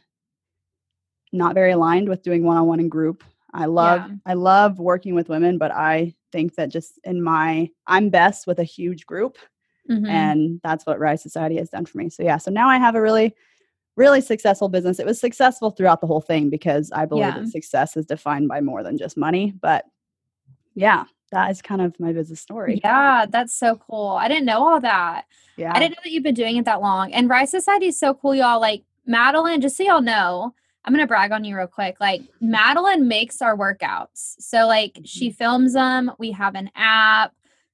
not 1.32 1.54
very 1.54 1.72
aligned 1.72 2.10
with 2.10 2.24
doing 2.24 2.44
one-on-one 2.44 2.80
and 2.80 2.90
group. 2.90 3.24
I 3.54 3.66
love 3.66 4.02
yeah. 4.10 4.16
I 4.26 4.34
love 4.34 4.80
working 4.80 5.14
with 5.14 5.30
women, 5.30 5.60
but 5.60 5.72
I 5.72 6.16
think 6.32 6.56
that 6.56 6.70
just 6.70 7.00
in 7.04 7.22
my 7.22 7.70
I'm 7.86 8.10
best 8.10 8.48
with 8.48 8.58
a 8.58 8.64
huge 8.64 9.06
group. 9.06 9.38
Mm-hmm. 9.92 10.06
And 10.06 10.62
that's 10.64 10.86
what 10.86 10.98
Rise 11.00 11.22
Society 11.22 11.58
has 11.58 11.70
done 11.70 11.86
for 11.86 11.98
me. 11.98 12.10
So 12.10 12.24
yeah, 12.24 12.38
so 12.38 12.50
now 12.50 12.70
I 12.70 12.78
have 12.78 12.96
a 12.96 13.02
really 13.02 13.36
really 13.96 14.22
successful 14.22 14.70
business. 14.70 15.00
It 15.00 15.06
was 15.06 15.20
successful 15.20 15.72
throughout 15.72 16.02
the 16.02 16.08
whole 16.08 16.22
thing 16.22 16.50
because 16.50 16.92
I 16.92 17.06
believe 17.06 17.26
yeah. 17.26 17.40
that 17.40 17.50
success 17.50 17.96
is 17.96 18.06
defined 18.06 18.48
by 18.48 18.62
more 18.62 18.84
than 18.84 18.98
just 18.98 19.18
money. 19.18 19.54
But 19.62 19.86
yeah, 20.76 21.06
that 21.32 21.52
is 21.52 21.62
kind 21.62 21.82
of 21.82 22.00
my 22.00 22.14
business 22.14 22.40
story. 22.40 22.82
Yeah, 22.84 23.26
that's 23.30 23.54
so 23.54 23.76
cool. 23.76 24.12
I 24.12 24.28
didn't 24.28 24.46
know 24.46 24.66
all 24.66 24.80
that. 24.80 25.26
Yeah. 25.58 25.72
I 25.76 25.80
didn't 25.80 25.92
know 25.92 26.02
that 26.04 26.12
you've 26.12 26.24
been 26.24 26.34
doing 26.34 26.58
it 26.58 26.66
that 26.66 26.82
long. 26.82 27.14
And 27.14 27.30
Rise 27.30 27.52
Society 27.52 27.88
is 27.88 28.00
so 28.00 28.14
cool, 28.14 28.36
y'all. 28.36 28.60
Like 28.60 28.84
Madeline, 29.06 29.62
just 29.62 29.78
so 29.78 29.84
y'all 29.84 30.02
know, 30.02 30.54
I'm 30.86 30.94
gonna 30.94 31.08
brag 31.08 31.32
on 31.32 31.44
you 31.44 31.56
real 31.56 31.68
quick. 31.68 31.98
Like 32.00 32.22
Madeline 32.42 33.08
makes 33.08 33.42
our 33.42 33.56
workouts. 33.56 34.36
So 34.40 34.66
like 34.68 35.00
she 35.06 35.30
mm-hmm. 35.30 35.36
films 35.36 35.74
them. 35.74 36.12
We 36.18 36.32
have 36.32 36.56
an 36.56 36.72
app 36.76 37.34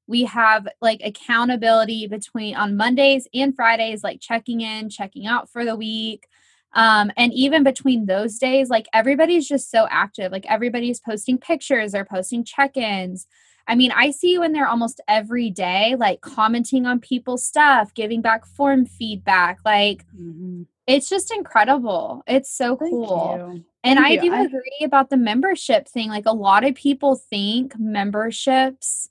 we 0.10 0.24
have 0.24 0.68
like 0.82 1.02
accountability 1.04 2.08
between 2.08 2.56
on 2.56 2.76
Mondays 2.76 3.28
and 3.32 3.56
Fridays, 3.56 4.04
like 4.04 4.20
checking 4.20 4.62
in, 4.62 4.90
checking 4.90 5.28
out 5.28 5.50
for 5.52 5.64
the 5.64 5.76
week. 5.76 6.28
Um, 6.74 7.12
and 7.16 7.32
even 7.32 7.64
between 7.64 8.08
those 8.08 8.40
days, 8.40 8.70
like 8.70 8.88
everybody's 8.92 9.48
just 9.48 9.70
so 9.70 9.88
active. 9.92 10.32
Like 10.32 10.48
everybody's 10.48 11.00
posting 11.00 11.38
pictures, 11.38 11.92
they're 11.92 12.06
posting 12.06 12.44
check 12.44 12.76
ins. 12.76 13.28
I 13.68 13.76
mean, 13.76 13.92
I 13.92 14.10
see 14.10 14.32
you 14.32 14.42
in 14.42 14.52
there 14.52 14.68
almost 14.68 15.00
every 15.08 15.52
day, 15.52 15.96
like 15.96 16.22
commenting 16.22 16.88
on 16.88 17.00
people's 17.00 17.46
stuff, 17.46 17.94
giving 17.94 18.22
back 18.22 18.48
form 18.48 18.88
feedback. 18.88 19.60
Like, 19.64 20.08
mm-hmm. 20.20 20.64
it's 20.88 21.08
just 21.08 21.32
incredible. 21.32 22.24
It's 22.26 22.52
so 22.52 22.76
Thank 22.78 22.92
cool. 22.92 23.52
You. 23.54 23.66
And 23.84 24.00
Thank 24.00 24.22
I 24.22 24.24
you. 24.24 24.32
do 24.32 24.36
I- 24.36 24.42
agree 24.42 24.82
about 24.84 25.12
the 25.12 25.18
membership 25.18 25.88
thing. 25.88 26.10
Like, 26.10 26.26
a 26.26 26.34
lot 26.34 26.64
of 26.64 26.74
people 26.74 27.16
think 27.16 27.78
memberships 27.78 29.10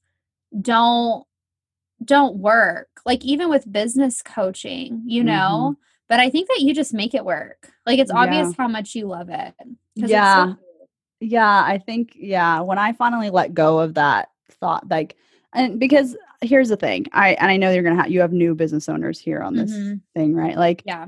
don't 0.60 1.24
don't 2.04 2.36
work 2.36 2.88
like 3.04 3.24
even 3.24 3.48
with 3.48 3.70
business 3.70 4.22
coaching 4.22 5.02
you 5.06 5.22
know 5.24 5.72
mm-hmm. 5.72 5.80
but 6.08 6.20
i 6.20 6.30
think 6.30 6.48
that 6.48 6.60
you 6.60 6.74
just 6.74 6.94
make 6.94 7.14
it 7.14 7.24
work 7.24 7.70
like 7.86 7.98
it's 7.98 8.10
obvious 8.10 8.48
yeah. 8.48 8.54
how 8.56 8.68
much 8.68 8.94
you 8.94 9.06
love 9.06 9.28
it 9.30 9.54
yeah 9.94 10.46
so 10.46 10.56
yeah 11.20 11.62
i 11.64 11.78
think 11.78 12.12
yeah 12.14 12.60
when 12.60 12.78
i 12.78 12.92
finally 12.92 13.30
let 13.30 13.52
go 13.52 13.78
of 13.80 13.94
that 13.94 14.28
thought 14.60 14.88
like 14.88 15.16
and 15.52 15.80
because 15.80 16.16
here's 16.40 16.68
the 16.68 16.76
thing 16.76 17.04
i 17.12 17.30
and 17.34 17.50
i 17.50 17.56
know 17.56 17.70
you're 17.70 17.82
gonna 17.82 18.00
have 18.00 18.10
you 18.10 18.20
have 18.20 18.32
new 18.32 18.54
business 18.54 18.88
owners 18.88 19.18
here 19.18 19.40
on 19.40 19.56
this 19.56 19.72
mm-hmm. 19.72 19.96
thing 20.14 20.34
right 20.34 20.56
like 20.56 20.82
yeah 20.86 21.06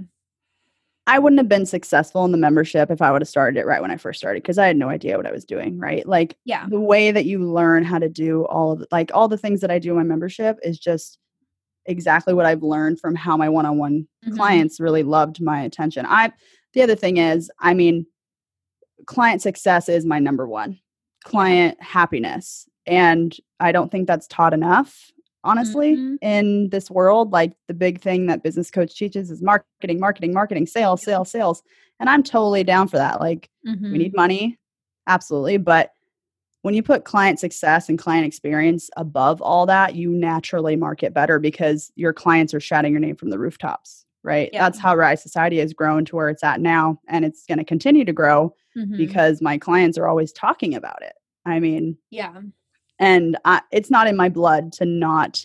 I 1.07 1.19
wouldn't 1.19 1.39
have 1.41 1.49
been 1.49 1.67
successful 1.67 2.25
in 2.25 2.33
the 2.33 2.39
membership 2.39 2.91
if 2.91 3.03
I 3.03 3.11
would 3.11 3.23
have 3.23 3.29
started 3.29 3.59
it 3.59 3.67
right 3.67 3.81
when 3.81 3.91
I 3.91 3.97
first 3.97 4.19
started 4.21 4.43
because 4.43 4.59
I 4.59 4.67
had 4.67 4.77
no 4.77 4.89
idea 4.89 5.17
what 5.17 5.27
I 5.27 5.33
was 5.33 5.45
doing, 5.45 5.79
right? 5.79 6.07
Like 6.07 6.37
Yeah. 6.45 6.67
the 6.69 6.81
way 6.81 7.11
that 7.11 7.25
you 7.25 7.39
learn 7.51 7.85
how 7.85 7.99
to 7.99 8.09
do 8.09 8.45
all 8.47 8.73
of 8.73 8.81
the, 8.81 8.87
like 8.93 9.11
all 9.15 9.27
the 9.27 9.39
things 9.39 9.61
that 9.63 9.71
I 9.71 9.79
do 9.79 9.91
in 9.91 9.97
my 9.97 10.03
membership 10.05 10.59
is 10.63 10.79
just 10.79 11.19
exactly 11.87 12.35
what 12.35 12.47
I've 12.47 12.63
learned 12.63 13.01
from 13.01 13.15
how 13.15 13.37
my 13.37 13.49
one-on-one 13.49 14.07
Mhm. 14.27 14.37
clients 14.37 14.79
really 14.79 15.03
loved 15.03 15.41
my 15.41 15.63
attention. 15.63 16.07
I 16.07 16.33
the 16.75 16.83
other 16.83 16.95
thing 16.95 17.17
is, 17.17 17.51
I 17.59 17.75
mean, 17.75 18.07
client 19.07 19.43
success 19.43 19.89
is 19.89 20.05
my 20.07 20.21
number 20.21 20.47
one. 20.47 20.79
Client 21.25 21.83
happiness. 21.83 22.69
And 22.87 23.37
I 23.59 23.73
don't 23.73 23.91
think 23.91 24.07
that's 24.07 24.29
taught 24.29 24.55
enough, 24.55 25.11
honestly, 25.45 25.97
Mhm. 25.97 26.19
in 26.23 26.69
this 26.71 26.91
world. 26.91 27.33
Like 27.33 27.53
the 27.69 27.75
big 27.75 28.01
thing 28.01 28.27
that 28.27 28.43
business 28.43 28.71
coach 28.71 28.97
teaches 28.97 29.31
is 29.31 29.43
marketing, 29.43 29.99
marketing, 30.01 30.33
marketing, 30.33 30.67
sales, 30.67 31.03
sales, 31.03 31.31
sales. 31.31 31.63
And 31.99 32.09
I'm 32.09 32.23
totally 32.23 32.65
down 32.65 32.89
for 32.89 32.97
that. 32.99 33.21
Like 33.21 33.49
Mhm. 33.67 33.93
we 33.93 33.99
need 33.99 34.15
money, 34.15 34.59
absolutely. 35.07 35.57
But 35.57 35.93
when 36.63 36.75
you 36.75 36.83
put 36.83 37.05
client 37.05 37.39
success 37.41 37.89
and 37.89 37.99
client 37.99 38.27
experience 38.27 38.91
above 38.97 39.41
all 39.41 39.65
that, 39.67 39.95
you 39.95 40.11
naturally 40.11 40.77
market 40.77 41.15
better 41.15 41.39
because 41.39 41.91
your 41.97 42.13
clients 42.13 42.53
are 42.53 42.61
shouting 42.61 42.93
your 42.93 43.01
name 43.01 43.17
from 43.17 43.31
the 43.31 43.39
rooftops, 43.39 44.05
right? 44.23 44.51
Yeah. 44.53 44.65
That's 44.65 44.79
how 44.79 44.95
Rise 44.95 45.23
Society 45.23 45.59
has 45.59 45.73
grown 45.73 46.05
to 46.07 46.17
where 46.17 46.29
it's 46.29 46.45
at 46.45 46.61
now. 46.61 47.01
And 47.09 47.25
it's 47.25 47.47
going 47.47 47.59
to 47.59 47.65
continue 47.65 48.05
to 48.05 48.13
grow 48.13 48.55
Mhm. 48.77 48.97
because 48.99 49.41
my 49.41 49.57
clients 49.57 49.97
are 49.97 50.07
always 50.07 50.33
talking 50.33 50.75
about 50.75 51.01
it. 51.03 51.15
I 51.47 51.61
mean, 51.61 51.97
yeah. 52.11 52.43
And 53.01 53.37
I, 53.45 53.63
it's 53.73 53.91
not 53.91 54.07
in 54.07 54.17
my 54.17 54.29
blood 54.29 54.73
to 54.75 54.85
not 54.85 55.45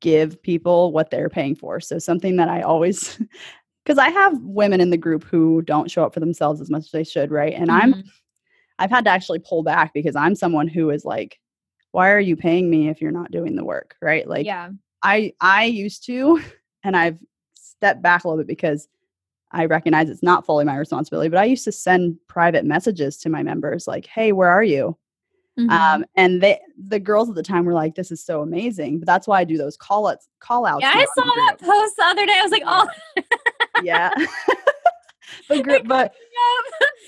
give 0.00 0.40
people 0.42 0.92
what 0.92 1.10
they're 1.10 1.28
paying 1.28 1.54
for. 1.54 1.80
So 1.80 1.98
something 1.98 2.36
that 2.36 2.48
I 2.48 2.62
always 2.62 3.20
because 3.84 3.98
I 3.98 4.08
have 4.08 4.40
women 4.40 4.80
in 4.80 4.90
the 4.90 4.96
group 4.96 5.24
who 5.24 5.62
don't 5.62 5.90
show 5.90 6.04
up 6.04 6.14
for 6.14 6.20
themselves 6.20 6.60
as 6.60 6.70
much 6.70 6.84
as 6.84 6.90
they 6.92 7.04
should, 7.04 7.30
right? 7.30 7.52
And 7.52 7.70
I'm 7.70 7.94
Mhm. 7.94 8.04
I've 8.78 8.90
had 8.90 9.04
to 9.04 9.10
actually 9.10 9.40
pull 9.40 9.62
back 9.62 9.92
because 9.92 10.16
I'm 10.16 10.34
someone 10.34 10.66
who 10.66 10.88
is 10.88 11.04
like, 11.04 11.38
why 11.90 12.10
are 12.12 12.20
you 12.20 12.34
paying 12.34 12.70
me 12.70 12.88
if 12.88 13.02
you're 13.02 13.10
not 13.10 13.30
doing 13.30 13.54
the 13.54 13.64
work, 13.64 13.94
right? 14.00 14.26
Like 14.26 14.46
yeah. 14.46 14.70
I 15.02 15.34
I 15.40 15.64
used 15.64 16.06
to 16.06 16.40
and 16.84 16.96
I've 16.96 17.18
stepped 17.54 18.00
back 18.00 18.24
a 18.24 18.28
little 18.28 18.38
bit 18.42 18.46
because 18.46 18.88
I 19.50 19.66
recognize 19.66 20.08
it's 20.08 20.22
not 20.22 20.46
fully 20.46 20.64
my 20.64 20.76
responsibility, 20.76 21.28
but 21.28 21.40
I 21.40 21.44
used 21.44 21.64
to 21.64 21.72
send 21.72 22.16
private 22.28 22.64
messages 22.64 23.16
to 23.18 23.28
my 23.28 23.42
members 23.42 23.88
like, 23.88 24.06
"Hey, 24.06 24.32
where 24.32 24.48
are 24.48 24.62
you?" 24.62 24.96
Mhm. 25.68 25.70
Um, 25.70 26.04
and 26.16 26.40
they 26.42 26.58
the 26.78 26.98
girls 27.00 27.28
at 27.28 27.34
the 27.34 27.42
time 27.42 27.64
were 27.64 27.74
like, 27.74 27.94
"This 27.94 28.10
is 28.10 28.24
so 28.24 28.40
amazing." 28.42 28.98
But 29.00 29.06
that's 29.06 29.26
why 29.26 29.40
I 29.40 29.44
do 29.44 29.56
those 29.58 29.76
call 29.76 30.06
outs 30.08 30.28
call 30.40 30.64
outs. 30.66 30.82
yeah, 30.82 30.92
I 30.94 31.04
saw 31.14 31.24
that 31.24 31.56
group. 31.58 31.70
post 31.70 31.96
the 31.96 32.04
other 32.04 32.26
day. 32.26 32.32
I 32.36 32.42
was 32.42 32.52
like, 32.52 32.62
oh, 32.66 32.88
Yeah. 33.82 34.10
but 35.48 35.62
group, 35.62 35.86
but 35.86 36.12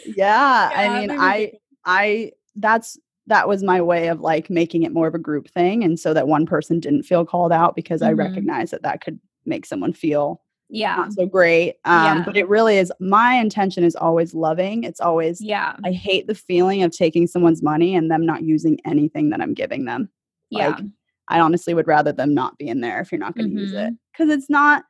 yeah, 0.05 0.71
I 0.75 1.01
mean, 1.01 1.11
I. 1.11 1.53
I 1.85 2.31
that's 2.57 2.97
that 3.27 3.49
was 3.49 3.63
my 3.65 3.81
way 3.81 4.07
of 4.09 4.21
like 4.21 4.49
making 4.51 4.85
it 4.85 4.93
more 4.93 5.09
of 5.09 5.15
a 5.17 5.19
group 5.19 5.49
thing 5.51 5.83
and 5.83 5.99
so 5.99 6.15
that 6.15 6.29
one 6.29 6.47
person 6.47 6.79
didn't 6.79 7.03
feel 7.03 7.25
called 7.25 7.51
out 7.51 7.75
because 7.75 8.03
I 8.03 8.13
Mhm. 8.13 8.19
recognize 8.19 8.71
that 8.71 8.83
that 8.83 9.01
could 9.01 9.19
make 9.47 9.67
someone 9.67 9.93
feel 9.93 10.43
yeah, 10.75 11.09
so 11.11 11.27
great. 11.27 11.75
Um, 11.85 12.25
But 12.25 12.37
it 12.37 12.49
really 12.49 12.79
is. 12.79 12.91
My 12.99 13.35
intention 13.35 13.85
is 13.85 13.95
always 13.95 14.35
loving. 14.35 14.85
It's 14.85 15.01
always. 15.01 15.41
yeah, 15.41 15.77
I 15.85 15.93
hate 15.93 16.27
the 16.27 16.35
feeling 16.35 16.83
of 16.83 16.91
taking 16.91 17.27
someone's 17.27 17.63
money 17.63 17.95
and 17.95 18.11
them 18.11 18.25
not 18.27 18.43
using 18.43 18.81
anything 18.87 19.31
that 19.31 19.41
I'm 19.41 19.55
giving 19.55 19.85
them. 19.85 20.09
yeah. 20.51 20.69
Like, 20.69 20.85
I 21.29 21.41
honestly 21.41 21.73
would 21.73 21.87
rather 21.87 22.13
them 22.13 22.35
not 22.35 22.59
be 22.59 22.67
in 22.69 22.81
there 22.81 23.01
if 23.01 23.13
you're 23.13 23.19
not 23.19 23.35
going 23.37 23.49
to 23.55 23.61
use 23.61 23.73
it 23.73 23.95
because 24.13 24.29
it's 24.31 24.51
not. 24.51 24.85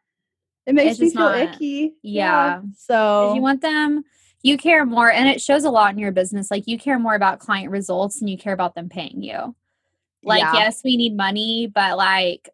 It 0.67 0.75
makes 0.75 0.93
It's 0.93 1.01
me 1.01 1.11
feel 1.11 1.29
not- 1.29 1.39
icky. 1.55 1.95
Yeah. 2.03 2.62
So 2.77 3.35
you 3.35 3.43
want 3.43 3.61
them. 3.61 4.05
You 4.45 4.57
care 4.57 4.85
more, 4.87 5.11
and 5.11 5.29
it 5.29 5.41
shows 5.41 5.65
a 5.65 5.71
lot 5.71 5.93
in 5.93 5.99
your 5.99 6.11
business. 6.12 6.51
Like 6.51 6.67
you 6.67 6.79
care 6.79 6.99
more 6.99 7.15
about 7.15 7.39
client 7.41 7.71
results, 7.71 8.21
and 8.21 8.31
you 8.31 8.39
care 8.39 8.53
about 8.55 8.75
them 8.75 8.89
paying 8.89 9.23
you. 9.23 9.55
Like, 10.25 10.41
Yeah. 10.43 10.53
yes, 10.55 10.81
we 10.85 10.97
need 10.97 11.17
money, 11.17 11.67
but 11.73 11.97
like, 11.97 12.49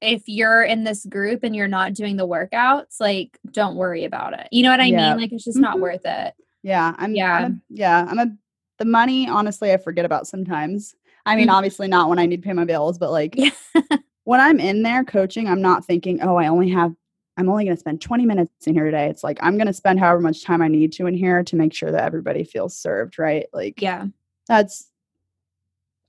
if 0.00 0.22
you're 0.26 0.62
in 0.62 0.84
this 0.84 1.06
group 1.06 1.40
and 1.42 1.56
you're 1.56 1.68
not 1.68 1.94
doing 1.94 2.16
the 2.16 2.26
workouts, 2.28 3.00
like, 3.00 3.38
don't 3.50 3.76
worry 3.76 4.04
about 4.04 4.38
it. 4.38 4.48
You 4.52 4.62
know 4.62 4.70
what 4.70 4.80
I 4.80 4.86
Yeah. 4.86 5.08
mean? 5.14 5.22
Like, 5.22 5.32
it's 5.32 5.44
just 5.44 5.58
not 5.58 5.76
Mhm. 5.76 5.80
worth 5.80 6.04
it. 6.04 6.34
yeah, 6.62 6.94
I'm. 6.98 7.14
Yeah. 7.14 7.32
I'm 7.36 7.44
a, 7.52 7.56
yeah, 7.70 8.06
I'm 8.08 8.18
a. 8.18 8.36
The 8.78 8.84
money, 8.84 9.28
honestly, 9.28 9.72
I 9.72 9.76
forget 9.78 10.04
about 10.04 10.26
sometimes. 10.26 10.94
I 11.24 11.34
mean, 11.36 11.48
Mhm. 11.48 11.52
obviously 11.52 11.88
not 11.88 12.08
when 12.10 12.18
I 12.18 12.26
need 12.26 12.42
to 12.42 12.46
pay 12.46 12.52
my 12.52 12.64
bills, 12.64 12.98
but 12.98 13.10
like 13.10 13.34
Yeah. 13.36 13.50
when 14.24 14.40
I'm 14.40 14.60
in 14.60 14.82
there 14.82 15.02
coaching, 15.04 15.48
I'm 15.48 15.62
not 15.62 15.84
thinking, 15.84 16.20
oh, 16.22 16.36
I 16.36 16.48
only 16.48 16.68
have, 16.70 16.92
I'm 17.38 17.48
only 17.48 17.64
going 17.64 17.76
to 17.76 17.80
spend 17.80 18.00
20 18.02 18.26
minutes 18.26 18.66
in 18.66 18.74
here 18.74 18.84
today. 18.84 19.08
It's 19.08 19.22
like, 19.24 19.38
I'm 19.40 19.56
going 19.56 19.66
to 19.68 19.72
spend 19.72 19.98
however 20.00 20.20
much 20.20 20.42
time 20.44 20.60
I 20.60 20.68
need 20.68 20.92
to 20.94 21.06
in 21.06 21.14
here 21.14 21.42
to 21.44 21.56
make 21.56 21.72
sure 21.72 21.90
that 21.90 22.02
everybody 22.04 22.44
feels 22.44 22.76
served, 22.76 23.18
right? 23.18 23.46
Like, 23.52 23.80
yeah. 23.80 24.06
that's, 24.48 24.90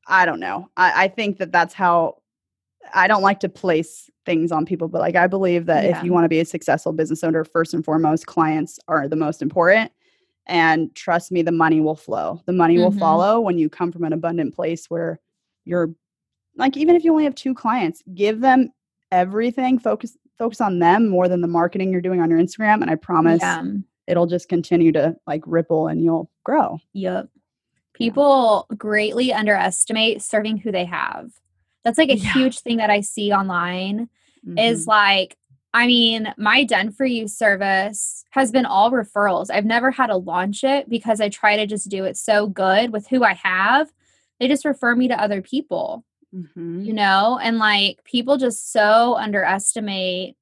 I 0.07 0.25
don't 0.25 0.39
know. 0.39 0.69
I, 0.77 1.05
I 1.05 1.07
think 1.09 1.37
that 1.37 1.51
that's 1.51 1.73
how, 1.73 2.17
I 2.93 3.07
don't 3.07 3.21
like 3.21 3.39
to 3.41 3.49
place 3.49 4.09
things 4.25 4.51
on 4.51 4.65
people, 4.65 4.87
but 4.87 5.01
like, 5.01 5.15
I 5.15 5.27
believe 5.27 5.65
that 5.67 5.83
Yeah. 5.85 5.97
if 5.97 6.03
you 6.03 6.11
want 6.13 6.25
to 6.25 6.29
be 6.29 6.39
a 6.39 6.45
successful 6.45 6.93
business 6.93 7.23
owner, 7.23 7.43
first 7.43 7.73
and 7.73 7.83
foremost, 7.83 8.25
clients 8.27 8.79
are 8.87 9.07
the 9.07 9.15
most 9.15 9.41
important. 9.41 9.91
And 10.45 10.93
trust 10.95 11.31
me, 11.31 11.41
the 11.41 11.51
money 11.51 11.81
will 11.81 11.95
flow. 11.95 12.41
The 12.45 12.53
money 12.53 12.77
will 12.77 12.91
Mhm. 12.91 12.99
follow 12.99 13.39
when 13.41 13.57
you 13.57 13.69
come 13.69 13.91
from 13.91 14.03
an 14.03 14.13
abundant 14.13 14.55
place 14.55 14.89
where 14.89 15.19
you're 15.65 15.93
like 16.55 16.75
even 16.77 16.95
if 16.95 17.03
you 17.03 17.11
only 17.11 17.25
have 17.25 17.35
two 17.35 17.53
clients 17.53 18.01
give 18.15 18.39
them 18.39 18.69
everything 19.11 19.77
focus 19.77 20.17
focus 20.39 20.59
on 20.61 20.79
them 20.79 21.07
more 21.07 21.27
than 21.27 21.41
the 21.41 21.47
marketing 21.47 21.91
you're 21.91 22.01
doing 22.01 22.19
on 22.21 22.29
your 22.29 22.39
instagram 22.39 22.81
and 22.81 22.89
i 22.89 22.95
promise 22.95 23.41
Yeah. 23.41 23.63
it'll 24.07 24.25
just 24.25 24.47
continue 24.49 24.91
to 24.93 25.15
like 25.27 25.43
ripple 25.45 25.87
and 25.87 26.01
you'll 26.01 26.31
grow 26.45 26.79
Yep. 26.93 27.27
People 27.93 28.65
greatly 28.77 29.33
underestimate 29.33 30.21
serving 30.21 30.57
who 30.57 30.71
they 30.71 30.85
have. 30.85 31.31
That's 31.83 31.97
like 31.97 32.09
a 32.09 32.17
Yeah. 32.17 32.33
huge 32.33 32.59
thing 32.59 32.77
that 32.77 32.89
I 32.89 33.01
see 33.01 33.31
online 33.31 34.09
is 34.57 34.85
Mhm. 34.85 34.87
like, 34.87 35.37
I 35.73 35.87
mean, 35.87 36.33
my 36.37 36.63
Done 36.63 36.91
For 36.91 37.05
You 37.05 37.27
service 37.27 38.23
has 38.31 38.51
been 38.51 38.65
all 38.65 38.91
referrals. 38.91 39.49
I've 39.51 39.65
never 39.65 39.91
had 39.91 40.07
to 40.07 40.15
launch 40.15 40.63
it 40.63 40.89
because 40.89 41.21
I 41.21 41.29
try 41.29 41.55
to 41.57 41.65
just 41.67 41.89
do 41.89 42.03
it 42.05 42.17
so 42.17 42.47
good 42.47 42.91
with 42.91 43.07
who 43.07 43.23
I 43.23 43.33
have. 43.33 43.91
They 44.39 44.47
just 44.47 44.65
refer 44.65 44.95
me 44.95 45.07
to 45.09 45.21
other 45.21 45.41
people, 45.41 46.03
Mhm. 46.33 46.85
you 46.85 46.93
know? 46.93 47.39
And 47.41 47.57
like 47.57 48.03
people 48.05 48.37
just 48.37 48.71
so 48.71 49.15
underestimate 49.15 50.35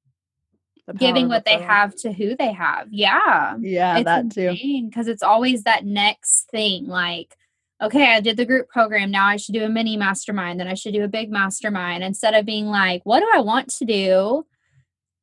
The 0.86 0.94
giving 0.94 1.28
what 1.28 1.44
they 1.44 1.58
have 1.58 1.96
to 1.96 2.12
who 2.12 2.36
they 2.36 2.52
have. 2.52 2.86
Yeah. 2.92 3.56
yeah 3.60 4.02
that 4.04 4.30
too 4.30 4.56
because 4.88 5.08
it's 5.08 5.22
always 5.22 5.64
that 5.64 5.84
next 5.84 6.48
thing 6.50 6.86
like 6.86 7.36
okay 7.82 8.14
i 8.14 8.20
did 8.20 8.36
the 8.36 8.46
group 8.46 8.68
program 8.68 9.10
now 9.10 9.26
i 9.26 9.36
should 9.36 9.52
do 9.52 9.64
a 9.64 9.68
mini 9.68 9.96
mastermind 9.96 10.58
then 10.58 10.68
i 10.68 10.74
should 10.74 10.94
do 10.94 11.04
a 11.04 11.08
big 11.08 11.30
mastermind 11.30 12.02
instead 12.02 12.34
of 12.34 12.46
being 12.46 12.66
like 12.66 13.02
what 13.04 13.20
do 13.20 13.26
i 13.34 13.40
want 13.40 13.68
to 13.68 13.84
do? 13.84 14.46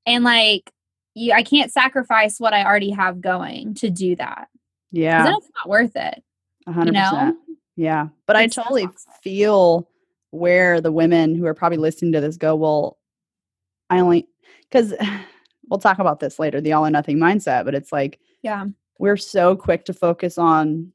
And 0.05 0.23
like 0.23 0.71
you 1.13 1.33
i 1.33 1.43
can't 1.43 1.71
sacrifice 1.71 2.39
what 2.39 2.53
i 2.53 2.63
already 2.63 2.91
have 2.91 3.21
going 3.21 3.73
to 3.75 3.89
do 3.89 4.15
that. 4.17 4.47
yeah 4.91 5.23
then 5.23 5.35
it's 5.35 5.49
not 5.55 5.69
worth 5.69 5.95
it 5.95 6.23
100% 6.67 6.91
know? 6.91 7.35
yeah 7.75 8.07
but 8.27 8.35
i 8.35 8.43
It's 8.43 8.55
so 8.55 8.63
totally 8.63 8.87
feel 9.21 9.87
where 10.31 10.81
the 10.81 10.91
women 10.91 11.35
who 11.35 11.45
are 11.45 11.53
probably 11.53 11.77
listening 11.77 12.11
to 12.13 12.21
this 12.21 12.37
go 12.37 12.55
well 12.55 12.97
i 13.89 13.99
only 13.99 14.27
because 14.69 14.93
we'll 15.69 15.79
talk 15.79 15.99
about 15.99 16.19
this 16.19 16.39
later 16.39 16.59
the 16.59 16.73
all 16.73 16.85
or 16.85 16.89
nothing 16.91 17.17
mindset 17.17 17.65
but 17.65 17.75
it's 17.75 17.91
like 17.91 18.19
yeah. 18.41 18.65
we're 18.99 19.17
so 19.17 19.55
quick 19.55 19.85
to 19.85 19.93
focus 19.93 20.37
on 20.37 20.91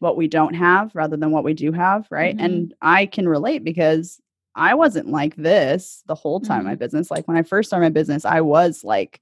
what 0.00 0.16
we 0.16 0.28
don't 0.28 0.54
have 0.54 0.94
rather 0.94 1.16
than 1.16 1.30
what 1.30 1.44
we 1.44 1.54
do 1.54 1.72
have, 1.72 2.06
right? 2.10 2.36
Mhm. 2.36 2.44
And 2.44 2.74
I 2.80 3.06
can 3.06 3.28
relate 3.28 3.64
because 3.64 4.20
I 4.54 4.74
wasn't 4.74 5.08
like 5.08 5.36
this 5.36 6.02
the 6.06 6.14
whole 6.14 6.40
time 6.40 6.60
in 6.60 6.66
my 6.66 6.74
business. 6.74 7.10
Like 7.10 7.26
when 7.28 7.36
I 7.36 7.42
first 7.42 7.68
started 7.68 7.84
my 7.86 7.90
business, 7.90 8.24
I 8.24 8.40
was 8.40 8.84
like 8.84 9.20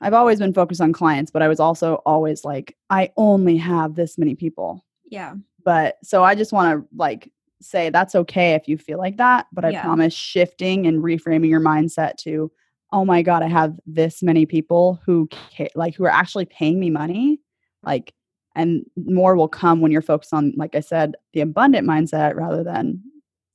I've 0.00 0.12
always 0.14 0.38
been 0.40 0.52
focused 0.52 0.80
on 0.80 0.92
clients, 0.92 1.30
but 1.30 1.40
I 1.42 1.48
was 1.48 1.60
also 1.60 1.94
always 2.04 2.44
like 2.44 2.76
I 2.90 3.10
only 3.16 3.56
have 3.56 3.94
this 3.94 4.18
many 4.18 4.34
people. 4.34 4.84
yeah 5.08 5.34
But 5.64 5.96
so 6.02 6.24
I 6.24 6.34
just 6.34 6.52
want 6.52 6.80
to 6.80 6.88
like 6.96 7.32
say 7.62 7.90
that's 7.90 8.14
okay 8.14 8.54
if 8.54 8.68
you 8.68 8.76
feel 8.76 8.98
like 8.98 9.16
that, 9.18 9.46
but 9.52 9.64
I 9.64 9.70
Yeah. 9.70 9.82
promise 9.82 10.12
shifting 10.12 10.86
and 10.86 11.02
reframing 11.02 11.48
your 11.48 11.60
mindset 11.60 12.16
to 12.18 12.50
oh 12.92 13.04
my 13.04 13.22
god, 13.22 13.42
I 13.42 13.48
have 13.48 13.76
this 13.86 14.22
many 14.22 14.46
people 14.46 15.00
who 15.04 15.28
ca- 15.56 15.70
like 15.74 15.96
who 15.96 16.04
are 16.04 16.10
actually 16.12 16.44
paying 16.44 16.78
me 16.78 16.90
money, 16.90 17.40
like 17.82 18.12
and 18.54 18.84
more 18.96 19.36
will 19.36 19.48
come 19.48 19.80
when 19.80 19.92
you're 19.92 20.02
focused 20.02 20.32
on 20.32 20.52
like 20.56 20.74
I 20.74 20.80
said, 20.80 21.16
the 21.32 21.40
abundant 21.40 21.86
mindset 21.86 22.34
rather 22.34 22.62
than 22.62 23.02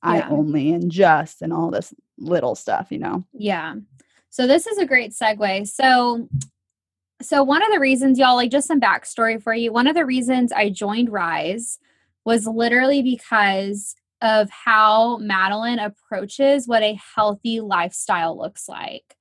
I 0.02 0.22
only 0.22 0.72
and 0.72 0.90
just 0.90 1.42
and 1.42 1.52
all 1.52 1.70
this 1.70 1.92
little 2.18 2.54
stuff, 2.54 2.88
you 2.90 2.98
know. 2.98 3.24
Yeah. 3.32 3.74
So 4.30 4.46
this 4.46 4.66
is 4.66 4.78
a 4.78 4.86
great 4.86 5.12
segue. 5.12 5.68
So 5.68 6.28
so 7.22 7.42
one 7.42 7.62
of 7.62 7.70
the 7.70 7.80
reasons 7.80 8.18
y'all 8.18 8.36
like 8.36 8.50
just 8.50 8.68
some 8.68 8.80
backstory 8.80 9.42
for 9.42 9.52
you. 9.52 9.72
One 9.72 9.86
of 9.86 9.94
the 9.94 10.06
reasons 10.06 10.52
I 10.52 10.70
joined 10.70 11.10
Rise 11.10 11.78
was 12.24 12.46
literally 12.46 13.02
because 13.02 13.94
of 14.22 14.50
how 14.50 15.18
Madeline 15.18 15.78
approaches 15.78 16.68
what 16.68 16.82
a 16.82 16.98
healthy 17.14 17.60
lifestyle 17.60 18.36
looks 18.36 18.68
like. 18.68 19.16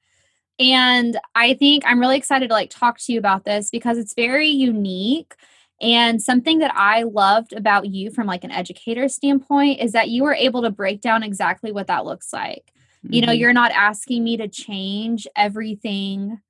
And 0.59 1.17
I 1.35 1.53
think 1.53 1.83
I'm 1.85 1.99
really 1.99 2.17
excited 2.17 2.49
to 2.49 2.53
like 2.53 2.69
talk 2.69 2.99
to 2.99 3.13
you 3.13 3.19
about 3.19 3.45
this 3.45 3.69
because 3.69 3.97
it's 3.97 4.13
very 4.13 4.47
unique. 4.47 5.35
And 5.81 6.21
something 6.21 6.59
that 6.59 6.73
I 6.75 7.03
loved 7.03 7.53
about 7.53 7.87
you 7.87 8.11
from 8.11 8.27
like 8.27 8.43
an 8.43 8.51
educator 8.51 9.07
standpoint 9.07 9.79
is 9.79 9.93
that 9.93 10.09
you 10.09 10.23
were 10.23 10.33
able 10.33 10.61
to 10.63 10.69
break 10.69 11.01
down 11.01 11.23
exactly 11.23 11.71
what 11.71 11.87
that 11.87 12.05
looks 12.05 12.33
like. 12.33 12.73
Mm-hmm. 13.05 13.13
You 13.13 13.21
know, 13.21 13.27
mm-hmm. 13.31 13.39
you're 13.39 13.53
not 13.53 13.71
asking 13.71 14.23
me 14.23 14.37
to 14.37 14.47
change 14.47 15.25
everything 15.35 16.41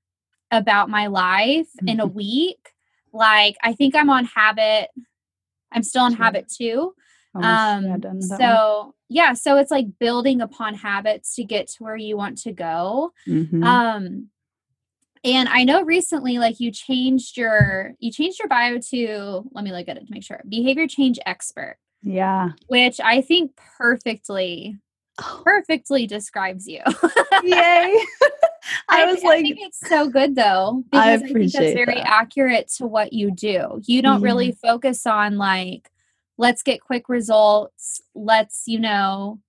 about 0.52 0.90
my 0.90 1.08
life 1.08 1.68
mm-hmm. 1.68 1.90
in 1.90 2.00
a 2.00 2.08
mm-hmm. 2.08 2.16
week. 2.16 2.70
Like 3.14 3.56
I 3.64 3.74
think 3.74 3.96
I'm 3.96 4.10
on 4.10 4.26
habit. 4.26 4.90
I'm 5.72 5.84
still 5.84 6.04
on 6.04 6.14
habit 6.14 6.52
two. 6.56 6.94
Um 7.36 7.86
yeah, 7.86 8.38
so 8.38 8.96
yeah, 9.08 9.34
so 9.34 9.58
it's 9.58 9.70
like 9.70 10.00
building 10.00 10.42
upon 10.42 10.74
habits 10.74 11.36
to 11.36 11.44
get 11.44 11.68
to 11.68 11.84
where 11.84 11.96
you 11.96 12.18
want 12.18 12.40
to 12.40 12.52
go. 12.52 13.14
Mm-hmm. 13.28 13.64
Um 13.64 14.30
and 15.24 15.50
I 15.50 15.64
know 15.64 15.84
recently 15.84 16.38
like 16.38 16.60
you 16.60 16.72
changed 16.72 17.38
your 17.38 17.94
you 18.00 18.12
changed 18.12 18.40
your 18.40 18.48
bio 18.48 18.80
to 18.92 19.44
let 19.52 19.64
me 19.64 19.72
look 19.72 19.88
at 19.88 19.98
it 19.98 20.08
to 20.08 20.12
make 20.12 20.24
sure. 20.24 20.42
Behavior 20.48 20.88
change 20.88 21.20
expert. 21.26 21.78
Yeah. 22.02 22.50
Which 22.68 23.00
I 23.02 23.22
think 23.22 23.52
perfectly 23.78 24.78
oh. 25.22 25.42
perfectly 25.44 26.08
describes 26.08 26.68
you. 26.68 26.82
Yay. 27.44 27.96
I, 28.90 29.04
I 29.04 29.06
was 29.06 29.24
like, 29.24 29.40
I 29.40 29.42
think 29.42 29.60
it's 29.62 29.80
so 29.88 30.10
good 30.10 30.36
though 30.36 30.84
because 30.90 31.06
I, 31.06 31.12
appreciate 31.12 31.32
I 31.34 31.40
think 31.40 31.52
that's 31.52 31.74
very 31.74 31.96
that. 31.96 32.10
accurate 32.10 32.68
to 32.78 32.88
what 32.88 33.14
you 33.14 33.32
do. 33.32 33.82
You 33.86 34.02
don't 34.02 34.18
mm-hmm. 34.18 34.24
really 34.24 34.52
focus 34.52 35.06
on 35.06 35.38
like, 35.38 35.90
let's 36.38 36.64
get 36.64 36.82
quick 36.82 37.10
results. 37.10 38.02
Let's 38.16 38.64
you 38.68 38.80
know 38.80 39.40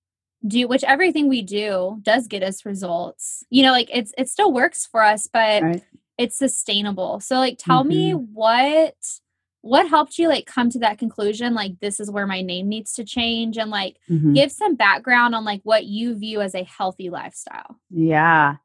do 0.46 0.66
which 0.66 0.84
everything 0.84 1.28
we 1.28 1.42
do 1.42 1.98
does 2.02 2.26
get 2.26 2.42
us 2.42 2.64
results. 2.64 3.44
You 3.50 3.62
know, 3.62 3.72
like 3.72 3.90
it's 3.92 4.12
it 4.16 4.28
still 4.28 4.52
works 4.52 4.86
for 4.86 5.02
us, 5.02 5.28
but 5.32 5.62
right. 5.62 5.84
it's 6.18 6.36
sustainable. 6.36 7.20
So 7.20 7.36
like, 7.36 7.58
tell 7.58 7.80
mm-hmm. 7.80 7.88
me 7.88 8.12
what 8.12 8.94
what 9.62 9.88
helped 9.88 10.18
you 10.18 10.28
like 10.28 10.46
come 10.46 10.70
to 10.70 10.78
that 10.78 10.98
conclusion 10.98 11.54
like 11.54 11.78
this 11.80 12.00
is 12.00 12.10
where 12.10 12.26
my 12.26 12.40
name 12.40 12.68
needs 12.68 12.94
to 12.94 13.04
change 13.04 13.58
and 13.58 13.70
like 13.70 13.96
mm-hmm. 14.08 14.32
give 14.32 14.50
some 14.50 14.74
background 14.74 15.34
on 15.34 15.44
like 15.44 15.60
what 15.64 15.84
you 15.84 16.14
view 16.14 16.40
as 16.40 16.54
a 16.54 16.64
healthy 16.64 17.10
lifestyle 17.10 17.76
yeah 17.90 18.56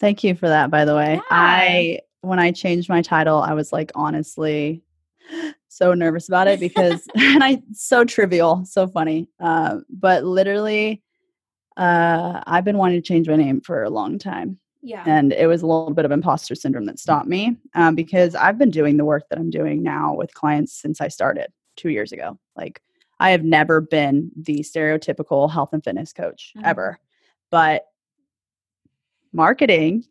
thank 0.00 0.22
you 0.22 0.34
for 0.34 0.48
that 0.48 0.70
by 0.70 0.84
the 0.84 0.94
way 0.94 1.14
yeah. 1.14 1.20
i 1.30 1.98
when 2.20 2.38
i 2.38 2.52
changed 2.52 2.88
my 2.88 3.00
title 3.00 3.38
i 3.38 3.54
was 3.54 3.72
like 3.72 3.90
honestly 3.94 4.82
so 5.68 5.94
nervous 5.94 6.28
about 6.28 6.46
it 6.46 6.60
because 6.60 7.08
and 7.16 7.42
i 7.42 7.60
so 7.72 8.04
trivial 8.04 8.64
so 8.64 8.86
funny 8.86 9.28
uh, 9.40 9.78
but 9.88 10.24
literally 10.24 11.02
uh, 11.76 12.42
i've 12.46 12.64
been 12.64 12.78
wanting 12.78 13.00
to 13.00 13.06
change 13.06 13.28
my 13.28 13.36
name 13.36 13.60
for 13.60 13.82
a 13.82 13.90
long 13.90 14.18
time 14.18 14.58
yeah. 14.86 15.02
And 15.06 15.32
it 15.32 15.46
was 15.46 15.62
a 15.62 15.66
little 15.66 15.94
bit 15.94 16.04
of 16.04 16.12
imposter 16.12 16.54
syndrome 16.54 16.84
that 16.84 16.98
stopped 16.98 17.26
me 17.26 17.56
um, 17.74 17.94
because 17.94 18.34
I've 18.34 18.58
been 18.58 18.70
doing 18.70 18.98
the 18.98 19.04
work 19.06 19.26
that 19.30 19.38
I'm 19.38 19.48
doing 19.48 19.82
now 19.82 20.12
with 20.12 20.34
clients 20.34 20.74
since 20.74 21.00
I 21.00 21.08
started 21.08 21.46
two 21.76 21.88
years 21.88 22.12
ago. 22.12 22.38
Like, 22.54 22.82
I 23.18 23.30
have 23.30 23.44
never 23.44 23.80
been 23.80 24.30
the 24.36 24.58
stereotypical 24.58 25.50
health 25.50 25.72
and 25.72 25.82
fitness 25.82 26.12
coach 26.12 26.52
mm-hmm. 26.54 26.66
ever. 26.66 26.98
But 27.50 27.86
marketing, 29.32 30.04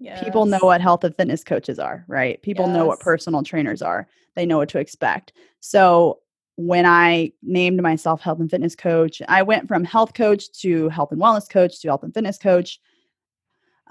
yes. 0.00 0.24
people 0.24 0.46
know 0.46 0.58
what 0.60 0.80
health 0.80 1.04
and 1.04 1.14
fitness 1.14 1.44
coaches 1.44 1.78
are, 1.78 2.04
right? 2.08 2.42
People 2.42 2.66
yes. 2.66 2.74
know 2.74 2.86
what 2.86 2.98
personal 2.98 3.44
trainers 3.44 3.80
are, 3.80 4.08
they 4.34 4.44
know 4.44 4.58
what 4.58 4.70
to 4.70 4.80
expect. 4.80 5.34
So, 5.60 6.18
when 6.56 6.86
I 6.86 7.32
named 7.42 7.82
myself 7.82 8.20
health 8.20 8.40
and 8.40 8.50
fitness 8.50 8.76
coach, 8.76 9.20
I 9.28 9.42
went 9.42 9.68
from 9.68 9.84
health 9.84 10.14
coach 10.14 10.52
to 10.60 10.88
health 10.88 11.12
and 11.12 11.20
wellness 11.20 11.48
coach 11.48 11.80
to 11.80 11.88
health 11.88 12.02
and 12.02 12.14
fitness 12.14 12.38
coach 12.38 12.78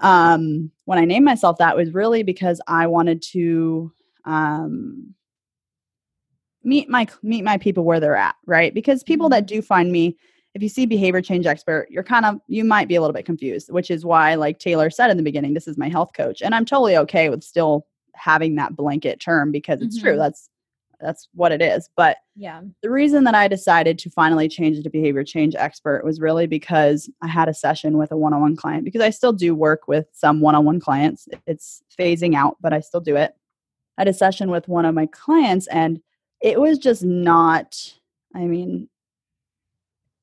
um, 0.00 0.70
when 0.84 0.98
I 0.98 1.04
named 1.04 1.24
myself 1.24 1.58
that 1.58 1.76
was 1.76 1.92
really 1.94 2.22
because 2.22 2.60
I 2.66 2.86
wanted 2.86 3.22
to 3.32 3.92
um, 4.24 5.14
meet 6.62 6.88
my 6.88 7.06
meet 7.22 7.44
my 7.44 7.58
people 7.58 7.84
where 7.84 8.00
they're 8.00 8.16
at, 8.16 8.36
right? 8.46 8.74
Because 8.74 9.02
people 9.02 9.28
that 9.30 9.46
mm-hmm. 9.46 9.56
do 9.56 9.62
find 9.62 9.92
me, 9.92 10.16
if 10.54 10.62
you 10.62 10.68
see 10.68 10.86
behavior 10.86 11.22
change 11.22 11.46
expert, 11.46 11.88
you're 11.90 12.02
kind 12.02 12.24
of 12.24 12.40
you 12.48 12.64
might 12.64 12.88
be 12.88 12.96
a 12.96 13.00
little 13.00 13.14
bit 13.14 13.26
confused, 13.26 13.70
which 13.70 13.90
is 13.90 14.04
why, 14.04 14.34
like 14.34 14.58
Taylor 14.58 14.90
said 14.90 15.10
in 15.10 15.16
the 15.16 15.22
beginning, 15.22 15.54
this 15.54 15.68
is 15.68 15.78
my 15.78 15.88
health 15.88 16.10
coach, 16.14 16.42
and 16.42 16.54
I'm 16.54 16.64
totally 16.64 16.96
okay 16.98 17.28
with 17.28 17.44
still 17.44 17.86
having 18.14 18.54
that 18.56 18.76
blanket 18.76 19.20
term 19.20 19.52
because 19.52 19.80
it's 19.80 19.96
mm-hmm. 19.96 20.06
true. 20.06 20.16
That's 20.16 20.48
that's 21.00 21.28
what 21.34 21.52
it 21.52 21.62
is. 21.62 21.88
But 21.96 22.18
yeah, 22.36 22.62
the 22.82 22.90
reason 22.90 23.24
that 23.24 23.34
I 23.34 23.48
decided 23.48 23.98
to 24.00 24.10
finally 24.10 24.48
change 24.48 24.82
to 24.82 24.90
behavior 24.90 25.24
change 25.24 25.54
expert 25.54 26.04
was 26.04 26.20
really 26.20 26.46
because 26.46 27.10
I 27.22 27.28
had 27.28 27.48
a 27.48 27.54
session 27.54 27.98
with 27.98 28.12
a 28.12 28.16
one 28.16 28.32
on 28.32 28.40
one 28.40 28.56
client 28.56 28.84
because 28.84 29.02
I 29.02 29.10
still 29.10 29.32
do 29.32 29.54
work 29.54 29.88
with 29.88 30.06
some 30.12 30.40
one 30.40 30.54
on 30.54 30.64
one 30.64 30.80
clients. 30.80 31.28
It's 31.46 31.82
phasing 31.98 32.34
out, 32.34 32.56
but 32.60 32.72
I 32.72 32.80
still 32.80 33.00
do 33.00 33.16
it. 33.16 33.34
I 33.96 34.02
had 34.02 34.08
a 34.08 34.14
session 34.14 34.50
with 34.50 34.68
one 34.68 34.84
of 34.84 34.94
my 34.94 35.06
clients 35.06 35.66
and 35.68 36.00
it 36.40 36.60
was 36.60 36.78
just 36.78 37.02
not, 37.02 37.94
I 38.34 38.40
mean, 38.40 38.88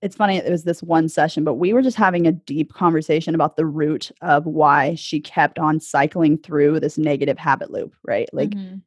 it's 0.02 0.16
funny, 0.16 0.38
it 0.38 0.50
was 0.50 0.64
this 0.64 0.82
one 0.82 1.08
session, 1.08 1.44
but 1.44 1.56
we 1.56 1.74
were 1.74 1.82
just 1.82 1.98
having 1.98 2.26
a 2.26 2.32
deep 2.32 2.74
conversation 2.74 3.36
about 3.36 3.56
the 3.56 3.66
root 3.66 4.12
of 4.22 4.46
why 4.46 4.96
she 4.96 5.20
kept 5.20 5.60
on 5.60 5.80
cycling 5.80 6.38
through 6.40 6.80
this 6.80 6.98
negative 6.98 7.38
habit 7.38 7.72
loop, 7.72 7.96
right? 8.04 8.28
Like, 8.34 8.50
mm-hmm 8.50 8.78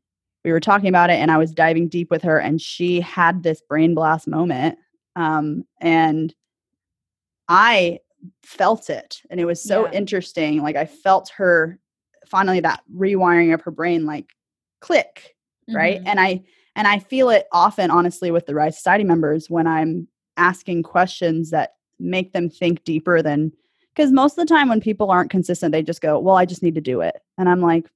we 0.44 0.52
were 0.52 0.61
talking 0.61 0.88
about 0.88 1.11
it 1.11 1.14
and 1.14 1.30
I 1.30 1.38
was 1.38 1.52
diving 1.52 1.88
deep 1.88 2.11
with 2.11 2.22
her 2.22 2.38
and 2.38 2.61
she 2.61 3.00
had 3.00 3.42
this 3.42 3.62
brain 3.62 3.94
blast 3.94 4.28
moment. 4.28 4.78
Um, 5.16 5.64
and 5.80 6.35
I 7.48 8.00
felt 8.42 8.90
it 8.90 9.22
and 9.30 9.40
it 9.40 9.44
was 9.44 9.62
so 9.62 9.87
yeah. 9.87 9.92
interesting. 9.92 10.62
Like 10.62 10.76
I 10.76 10.87
felt 10.87 11.30
her 11.37 11.78
finally 12.26 12.61
that 12.61 12.83
rewiring 12.94 13.52
of 13.54 13.62
her 13.62 13.70
brain 13.70 14.07
like 14.07 14.33
click, 14.80 15.35
mm-hmm. 15.68 15.76
right? 15.76 16.02
And 16.04 16.20
I 16.20 16.42
and 16.76 16.88
I 16.88 16.98
feel 16.98 17.30
it 17.30 17.46
often 17.52 17.90
honestly 17.90 18.30
with 18.30 18.46
the 18.46 18.54
Rise 18.54 18.76
Society 18.76 19.04
members 19.04 19.48
when 19.48 19.66
I'm 19.66 20.09
asking 20.37 20.83
questions 20.83 21.50
that 21.50 21.74
make 22.00 22.33
them 22.33 22.50
think 22.50 22.85
deeper 22.85 23.22
than 23.22 23.52
because 23.94 24.11
most 24.11 24.37
of 24.37 24.46
the 24.46 24.52
time 24.52 24.68
when 24.68 24.80
people 24.80 25.11
aren't 25.11 25.30
consistent, 25.30 25.72
they 25.72 25.83
just 25.83 26.00
go, 26.00 26.18
Well, 26.18 26.37
I 26.37 26.44
just 26.44 26.62
need 26.62 26.74
to 26.74 26.80
do 26.80 27.00
it. 27.00 27.16
And 27.38 27.48
I'm 27.48 27.61
like, 27.61 27.88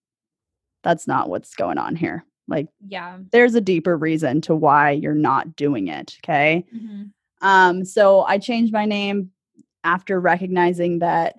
that's 0.84 1.06
not 1.06 1.28
what's 1.28 1.54
going 1.56 1.78
on 1.78 1.96
here. 1.96 2.24
Like, 2.48 2.68
yeah, 2.87 3.18
there's 3.30 3.54
a 3.54 3.61
deeper 3.61 3.96
reason 3.96 4.40
to 4.42 4.54
why 4.54 4.90
you're 4.90 5.14
not 5.14 5.54
doing 5.54 5.88
it. 5.88 6.16
Okay. 6.24 6.64
Mm-hmm. 6.74 7.04
Um, 7.46 7.84
so 7.84 8.22
I 8.22 8.38
changed 8.38 8.72
my 8.72 8.84
name 8.84 9.30
after 9.84 10.20
recognizing 10.20 10.98
that 10.98 11.38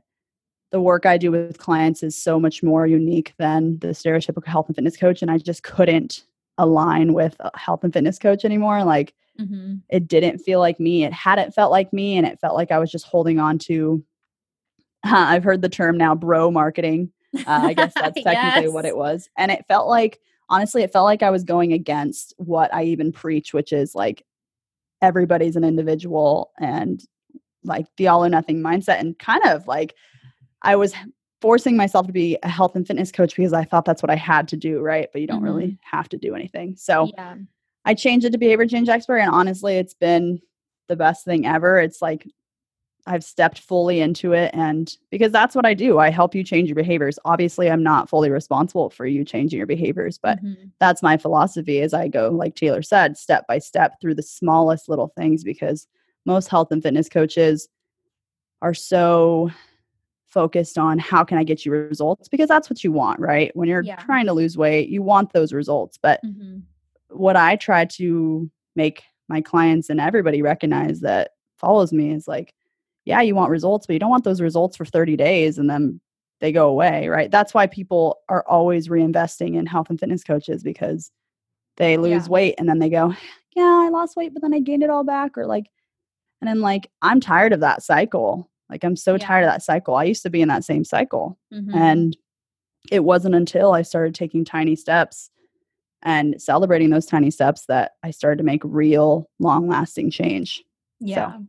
the 0.72 0.80
work 0.80 1.06
I 1.06 1.18
do 1.18 1.32
with 1.32 1.58
clients 1.58 2.04
is 2.04 2.16
so 2.16 2.40
much 2.40 2.62
more 2.62 2.86
unique 2.86 3.34
than 3.38 3.80
the 3.80 3.90
stereotypical 3.90 4.46
health 4.46 4.68
and 4.68 4.76
fitness 4.76 4.98
coach. 4.98 5.22
And 5.22 5.32
I 5.32 5.38
just 5.38 5.64
couldn't 5.64 6.26
align 6.58 7.14
with 7.14 7.36
a 7.40 7.58
health 7.58 7.84
and 7.84 7.92
fitness 7.92 8.20
coach 8.20 8.46
anymore. 8.46 8.84
Like, 8.84 9.14
mm-hmm. 9.40 9.76
it 9.90 10.08
didn't 10.08 10.40
feel 10.40 10.60
like 10.60 10.80
me. 10.80 11.04
It 11.04 11.14
hadn't 11.14 11.54
felt 11.54 11.72
like 11.72 11.92
me. 11.92 12.18
And 12.18 12.28
it 12.28 12.40
felt 12.40 12.56
like 12.56 12.72
I 12.72 12.80
was 12.80 12.92
just 12.92 13.06
holding 13.06 13.40
on 13.40 13.58
to, 13.60 14.04
uh, 15.06 15.10
I've 15.16 15.44
heard 15.44 15.62
the 15.62 15.70
term 15.70 15.98
now, 15.98 16.14
bro 16.14 16.52
marketing. 16.52 17.12
Uh, 17.36 17.44
I 17.48 17.74
guess 17.74 17.94
that's 17.96 18.22
technically 18.22 18.66
yes. 18.66 18.72
what 18.74 18.86
it 18.86 18.96
was. 18.96 19.30
And 19.38 19.52
it 19.52 19.66
felt 19.68 19.88
like 19.88 20.20
honestly, 20.50 20.82
it 20.82 20.92
felt 20.92 21.06
like 21.06 21.24
I 21.24 21.30
was 21.30 21.44
going 21.44 21.74
against 21.74 22.34
what 22.38 22.74
I 22.74 22.84
even 22.84 23.12
preach, 23.12 23.54
which 23.54 23.72
is 23.72 23.96
like 23.96 24.26
everybody's 25.02 25.56
an 25.56 25.64
individual 25.64 26.52
and 26.60 27.02
like 27.64 27.86
the 27.98 28.08
all 28.08 28.24
or 28.24 28.30
nothing 28.30 28.62
mindset. 28.62 29.00
And 29.00 29.18
kind 29.18 29.44
of 29.46 29.68
like 29.68 29.96
I 30.62 30.76
was 30.76 30.94
forcing 31.42 31.78
myself 31.78 32.08
to 32.08 32.14
be 32.14 32.38
a 32.44 32.50
health 32.50 32.76
and 32.76 32.86
fitness 32.86 33.12
coach 33.12 33.36
because 33.36 33.54
I 33.54 33.64
thought 33.64 33.86
that's 33.86 34.04
what 34.04 34.10
I 34.10 34.16
had 34.16 34.48
to 34.50 34.58
do, 34.58 34.80
right? 34.80 35.08
But 35.12 35.22
you 35.22 35.28
don't 35.28 35.38
mm-hmm. 35.38 35.46
really 35.46 35.80
have 35.82 36.10
to 36.10 36.18
do 36.18 36.36
anything. 36.36 36.76
So 36.76 37.12
yeah. 37.18 37.36
I 37.86 37.94
changed 37.94 38.26
it 38.26 38.32
to 38.32 38.38
behavior 38.38 38.68
change 38.68 38.90
expert. 38.90 39.18
And 39.18 39.32
honestly, 39.32 39.78
it's 39.78 39.94
been 39.94 40.42
the 40.90 40.96
best 40.96 41.24
thing 41.24 41.46
ever. 41.46 41.80
It's 41.80 42.02
like 42.02 42.28
I've 43.08 43.24
stepped 43.24 43.60
fully 43.60 44.02
into 44.02 44.34
it 44.34 44.52
and 44.54 44.96
because 45.10 45.32
that's 45.32 45.56
what 45.56 45.66
I 45.66 45.74
do. 45.74 46.00
I 46.00 46.10
help 46.10 46.36
you 46.36 46.44
change 46.44 46.70
your 46.70 46.76
behaviors. 46.76 47.18
Obviously, 47.26 47.70
I'm 47.70 47.82
not 47.82 48.10
fully 48.10 48.30
responsible 48.30 48.90
for 48.90 49.06
you 49.06 49.24
changing 49.24 49.58
your 49.58 49.68
behaviors, 49.68 50.18
but 50.18 50.44
mm-hmm. 50.44 50.68
that's 50.80 51.02
my 51.02 51.18
philosophy 51.18 51.82
as 51.82 51.94
I 51.94 52.08
go 52.08 52.30
like 52.30 52.56
Taylor 52.56 52.82
said, 52.82 53.18
step 53.18 53.48
by 53.48 53.60
step 53.60 54.00
through 54.00 54.16
the 54.16 54.24
smallest 54.24 54.90
little 54.90 55.12
things 55.18 55.44
because 55.44 55.88
most 56.26 56.50
health 56.50 56.72
and 56.72 56.84
fitness 56.84 57.10
coaches 57.10 57.68
are 58.62 58.74
so 58.74 59.50
focused 60.28 60.78
on 60.78 61.00
how 61.00 61.24
can 61.24 61.38
I 61.38 61.44
get 61.44 61.66
you 61.66 61.72
results 61.72 62.28
because 62.28 62.48
that's 62.48 62.70
what 62.70 62.84
you 62.84 62.92
want, 62.92 63.20
right? 63.20 63.56
When 63.56 63.68
you're 63.68 63.82
yeah. 63.82 63.96
trying 63.96 64.28
to 64.28 64.34
lose 64.34 64.58
weight, 64.58 64.90
you 64.90 65.02
want 65.02 65.34
those 65.34 65.54
results. 65.54 65.98
But 66.02 66.22
mm-hmm. 66.24 66.60
what 67.10 67.36
I 67.36 67.56
try 67.56 67.86
to 67.86 68.50
make 68.76 69.04
my 69.28 69.42
clients 69.42 69.90
and 69.90 70.00
everybody 70.00 70.42
recognize 70.42 71.00
that 71.02 71.32
follows 71.58 71.92
me 71.92 72.12
is 72.12 72.28
like 72.28 72.54
yeah, 73.10 73.22
you 73.22 73.34
want 73.34 73.50
results, 73.50 73.88
but 73.88 73.94
you 73.94 74.00
don't 74.00 74.12
want 74.12 74.24
those 74.24 74.40
results 74.40 74.78
for 74.78 74.86
30 74.86 75.16
days 75.16 75.58
and 75.58 75.68
then 75.68 76.00
they 76.42 76.52
go 76.52 76.70
away, 76.70 77.08
right? 77.08 77.32
That's 77.32 77.56
why 77.56 77.66
people 77.66 78.20
are 78.30 78.46
always 78.48 78.88
reinvesting 78.88 79.56
in 79.56 79.66
health 79.66 79.90
and 79.90 80.00
fitness 80.00 80.24
coaches 80.24 80.62
because 80.62 81.10
they 81.78 81.98
lose 81.98 82.28
yeah. 82.28 82.32
weight 82.32 82.56
and 82.60 82.70
then 82.70 82.78
they 82.78 82.88
go, 82.90 83.16
yeah, 83.56 83.64
I 83.84 83.90
lost 83.90 84.16
weight, 84.16 84.32
but 84.32 84.44
then 84.44 84.54
I 84.54 84.60
gained 84.60 84.84
it 84.84 84.92
all 84.92 85.04
back. 85.04 85.40
Or 85.40 85.48
like, 85.48 85.66
and 86.40 86.48
then 86.48 86.62
like, 86.62 86.92
I'm 87.02 87.20
tired 87.20 87.52
of 87.52 87.62
that 87.62 87.82
cycle. 87.82 88.48
Like 88.70 88.84
I'm 88.84 88.96
so 88.96 89.14
Yeah. 89.14 89.26
tired 89.26 89.44
of 89.46 89.50
that 89.50 89.64
cycle. 89.64 89.96
I 89.96 90.04
used 90.04 90.22
to 90.22 90.30
be 90.30 90.44
in 90.44 90.48
that 90.50 90.64
same 90.64 90.84
cycle. 90.84 91.36
Mhm. 91.52 91.74
And 91.74 92.18
it 92.92 93.04
wasn't 93.04 93.34
until 93.34 93.74
I 93.74 93.82
started 93.82 94.14
taking 94.14 94.46
tiny 94.46 94.76
steps 94.76 95.32
and 96.04 96.40
celebrating 96.40 96.92
those 96.92 97.08
tiny 97.08 97.32
steps 97.32 97.66
that 97.66 97.94
I 98.04 98.12
started 98.12 98.38
to 98.38 98.44
make 98.44 98.62
real 98.64 99.32
long 99.40 99.68
lasting 99.68 100.12
change. 100.12 100.64
Yeah. 101.00 101.40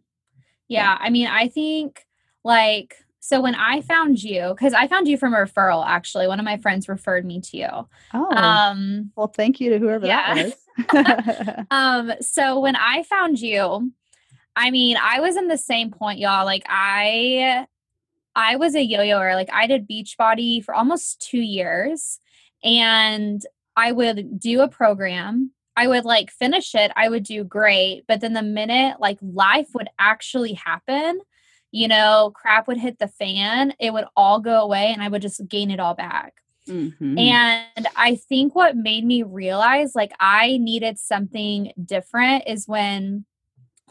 Yeah. 0.71 0.97
I 0.99 1.11
mean, 1.11 1.27
I 1.27 1.49
think 1.49 2.07
like, 2.45 2.97
so 3.19 3.41
when 3.41 3.55
I 3.55 3.83
found 3.83 4.23
you, 4.23 4.55
because 4.57 4.73
I 4.73 4.87
found 4.87 5.07
you 5.07 5.19
from 5.19 5.35
a 5.35 5.37
referral, 5.37 5.87
actually, 5.87 6.27
one 6.27 6.39
of 6.39 6.45
my 6.45 6.57
friends 6.57 6.89
referred 6.89 7.27
me 7.27 7.41
to 7.43 7.57
you. 7.57 7.69
Oh, 8.15 8.35
Um, 8.35 9.13
well, 9.15 9.27
thank 9.27 9.61
you 9.61 9.71
to 9.71 9.79
whoever 9.79 10.07
yeah. 10.07 10.35
that 10.35 11.57
was. 11.59 11.67
um, 11.71 12.13
so 12.21 12.61
when 12.61 12.77
I 12.77 13.03
found 13.03 13.39
you, 13.41 13.93
I 14.57 14.71
mean, 14.71 14.97
I 15.01 15.21
was 15.21 15.37
in 15.37 15.49
the 15.49 15.59
same 15.59 15.91
point, 15.91 16.19
y'all. 16.19 16.47
Like 16.47 16.65
I 16.67 17.67
I 18.35 18.57
was 18.57 18.75
a 18.75 18.83
yo-yoer. 18.83 19.35
Like 19.35 19.51
I 19.53 19.67
did 19.67 19.89
Beachbody 19.89 20.65
for 20.65 20.75
almost 20.75 21.21
two 21.21 21.41
years. 21.41 22.21
And 22.63 23.43
I 23.77 23.93
would 23.93 24.39
do 24.39 24.61
a 24.61 24.69
program. 24.69 25.53
I 25.77 25.87
would 25.87 26.05
like 26.05 26.31
finish 26.31 26.75
it. 26.75 26.91
I 26.97 27.09
would 27.09 27.23
do 27.23 27.45
great. 27.45 28.05
But 28.07 28.21
then 28.21 28.33
the 28.33 28.43
minute 28.43 29.01
like 29.01 29.19
life 29.23 29.69
would 29.75 29.89
actually 29.99 30.55
happen, 30.55 31.21
you 31.71 31.89
know, 31.89 32.33
crap 32.35 32.69
would 32.69 32.79
hit 32.79 32.99
the 32.99 33.09
fan, 33.09 33.75
it 33.79 33.93
would 33.93 34.07
all 34.17 34.41
go 34.41 34.61
away 34.63 34.93
and 34.93 35.03
I 35.03 35.09
would 35.09 35.23
just 35.23 35.47
gain 35.49 35.71
it 35.71 35.81
all 35.81 35.95
back. 35.95 36.35
Mhm. 36.69 37.19
And 37.19 37.87
I 37.97 38.17
think 38.17 38.55
what 38.55 38.77
made 38.77 39.05
me 39.05 39.23
realize 39.23 39.95
like 39.95 40.13
I 40.21 40.59
needed 40.59 40.99
something 40.99 41.73
different 41.83 42.45
is 42.47 42.69
when 42.69 43.25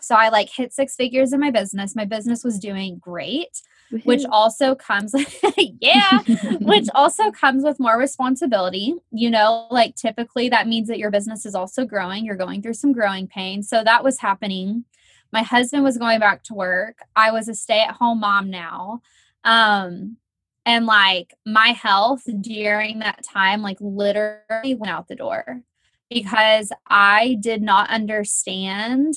so 0.01 0.15
I 0.15 0.29
like 0.29 0.49
hit 0.49 0.73
six 0.73 0.95
figures 0.95 1.33
in 1.33 1.39
my 1.39 1.51
business. 1.51 1.95
My 1.95 2.05
business 2.05 2.43
was 2.43 2.57
doing 2.59 2.99
great, 2.99 3.61
which 4.04 4.23
also 4.32 4.75
comes 4.75 5.13
yeah, 5.58 6.19
which 6.60 6.88
also 6.95 7.32
comes 7.32 7.63
with 7.63 7.80
more 7.80 7.97
responsibility. 7.97 8.95
You 9.12 9.30
know, 9.30 9.67
like 9.71 9.95
typically 9.95 10.49
that 10.49 10.67
means 10.67 10.88
that 10.88 10.99
your 10.99 11.12
business 11.12 11.45
is 11.45 11.56
also 11.56 11.86
growing. 11.86 12.25
You're 12.25 12.36
going 12.36 12.62
through 12.62 12.75
some 12.75 12.93
growing 12.93 13.28
pains. 13.28 13.69
So 13.69 13.84
that 13.84 14.04
was 14.04 14.19
happening. 14.19 14.86
My 15.32 15.43
husband 15.43 15.84
was 15.84 15.97
going 15.97 16.19
back 16.19 16.43
to 16.43 16.54
work. 16.54 16.99
I 17.15 17.32
was 17.32 17.47
a 17.47 17.54
stay-at-home 17.54 18.19
mom 18.19 18.49
now. 18.49 19.02
Um 19.43 20.17
and 20.65 20.86
like 20.86 21.34
my 21.45 21.69
health 21.69 22.23
during 22.41 22.99
that 22.99 23.23
time 23.23 23.62
like 23.62 23.78
literally 23.80 24.75
went 24.75 24.91
out 24.91 25.08
the 25.08 25.15
door 25.15 25.63
because 26.10 26.71
I 26.88 27.38
did 27.39 27.62
not 27.62 27.89
understand 27.89 29.15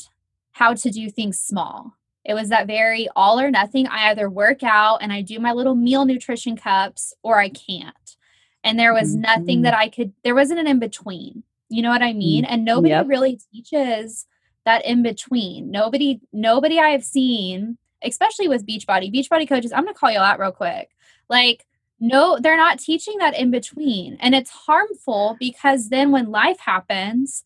how 0.52 0.74
to 0.74 0.90
do 0.90 1.10
things 1.10 1.40
small. 1.40 1.94
It 2.24 2.34
was 2.34 2.50
that 2.50 2.66
very 2.66 3.08
all 3.16 3.40
or 3.40 3.50
nothing. 3.50 3.86
I 3.88 4.10
either 4.10 4.30
work 4.30 4.62
out 4.62 4.98
and 5.02 5.12
I 5.12 5.22
do 5.22 5.38
my 5.40 5.52
little 5.52 5.74
meal 5.74 6.04
nutrition 6.04 6.56
cups 6.56 7.12
or 7.22 7.38
I 7.38 7.48
can't. 7.48 8.16
And 8.64 8.78
there 8.78 8.94
was 8.94 9.16
nothing 9.16 9.60
Mhm. 9.60 9.62
that 9.64 9.74
I 9.74 9.88
could, 9.88 10.12
there 10.22 10.34
wasn't 10.34 10.60
an 10.60 10.68
in 10.68 10.78
between. 10.78 11.42
You 11.68 11.82
know 11.82 11.90
what 11.90 12.02
I 12.02 12.12
mean? 12.12 12.44
And 12.44 12.64
nobody 12.64 12.90
Yep. 12.90 13.06
really 13.08 13.40
teaches 13.52 14.26
that 14.64 14.84
in 14.84 15.02
between. 15.02 15.70
Nobody, 15.70 16.20
nobody 16.32 16.78
I 16.78 16.90
have 16.90 17.02
seen, 17.02 17.78
especially 18.04 18.46
with 18.46 18.66
Beachbody, 18.66 19.12
Beachbody 19.12 19.48
coaches, 19.48 19.72
I'm 19.72 19.82
going 19.82 19.94
to 19.94 19.98
call 19.98 20.12
you 20.12 20.18
out 20.18 20.38
real 20.38 20.52
quick. 20.52 20.90
Like, 21.28 21.66
no, 21.98 22.38
they're 22.38 22.56
not 22.56 22.78
teaching 22.78 23.18
that 23.18 23.36
in 23.36 23.50
between. 23.50 24.16
And 24.20 24.34
it's 24.34 24.50
harmful 24.50 25.36
because 25.40 25.88
then 25.88 26.12
when 26.12 26.30
life 26.30 26.58
happens, 26.60 27.42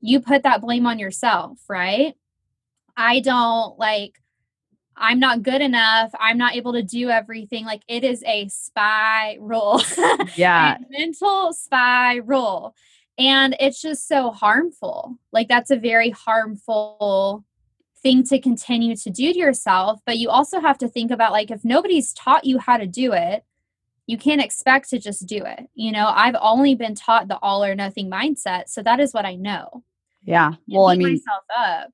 you 0.00 0.20
put 0.20 0.42
that 0.42 0.60
blame 0.60 0.86
on 0.86 0.98
yourself, 0.98 1.58
right? 1.68 2.14
I 2.96 3.20
don't 3.20 3.78
like, 3.78 4.18
I'm 4.96 5.18
not 5.18 5.42
good 5.42 5.62
enough. 5.62 6.12
I'm 6.20 6.38
not 6.38 6.54
able 6.54 6.72
to 6.74 6.82
do 6.82 7.08
everything. 7.10 7.64
Like, 7.64 7.82
it 7.88 8.04
is 8.04 8.22
a 8.24 8.48
spiral. 8.48 9.82
yeah. 10.36 10.76
a 10.76 10.78
mental 10.90 11.52
spiral. 11.52 12.74
And 13.18 13.56
it's 13.58 13.80
just 13.80 14.06
so 14.06 14.30
harmful. 14.30 15.18
Like, 15.32 15.48
that's 15.48 15.70
a 15.70 15.76
very 15.76 16.10
harmful 16.10 17.44
thing 18.02 18.24
to 18.24 18.38
continue 18.38 18.96
to 18.96 19.10
do 19.10 19.32
to 19.32 19.38
yourself. 19.38 20.00
But 20.04 20.18
you 20.18 20.28
also 20.28 20.60
have 20.60 20.78
to 20.78 20.88
think 20.88 21.10
about, 21.10 21.32
like, 21.32 21.50
if 21.50 21.64
nobody's 21.64 22.12
taught 22.12 22.44
you 22.44 22.58
how 22.58 22.76
to 22.76 22.86
do 22.86 23.12
it, 23.12 23.44
you 24.06 24.18
can't 24.18 24.42
expect 24.42 24.90
to 24.90 24.98
just 24.98 25.26
do 25.26 25.42
it. 25.44 25.68
You 25.74 25.92
know, 25.92 26.12
I've 26.14 26.36
only 26.40 26.74
been 26.74 26.94
taught 26.94 27.28
the 27.28 27.38
all 27.38 27.64
or 27.64 27.74
nothing 27.74 28.10
mindset. 28.10 28.68
So 28.68 28.82
that 28.82 29.00
is 29.00 29.14
what 29.14 29.24
I 29.24 29.36
know. 29.36 29.84
Yeah. 30.24 30.52
Well, 30.68 30.88
I 30.88 30.96
mean, 30.96 31.12
myself 31.12 31.44
up 31.56 31.90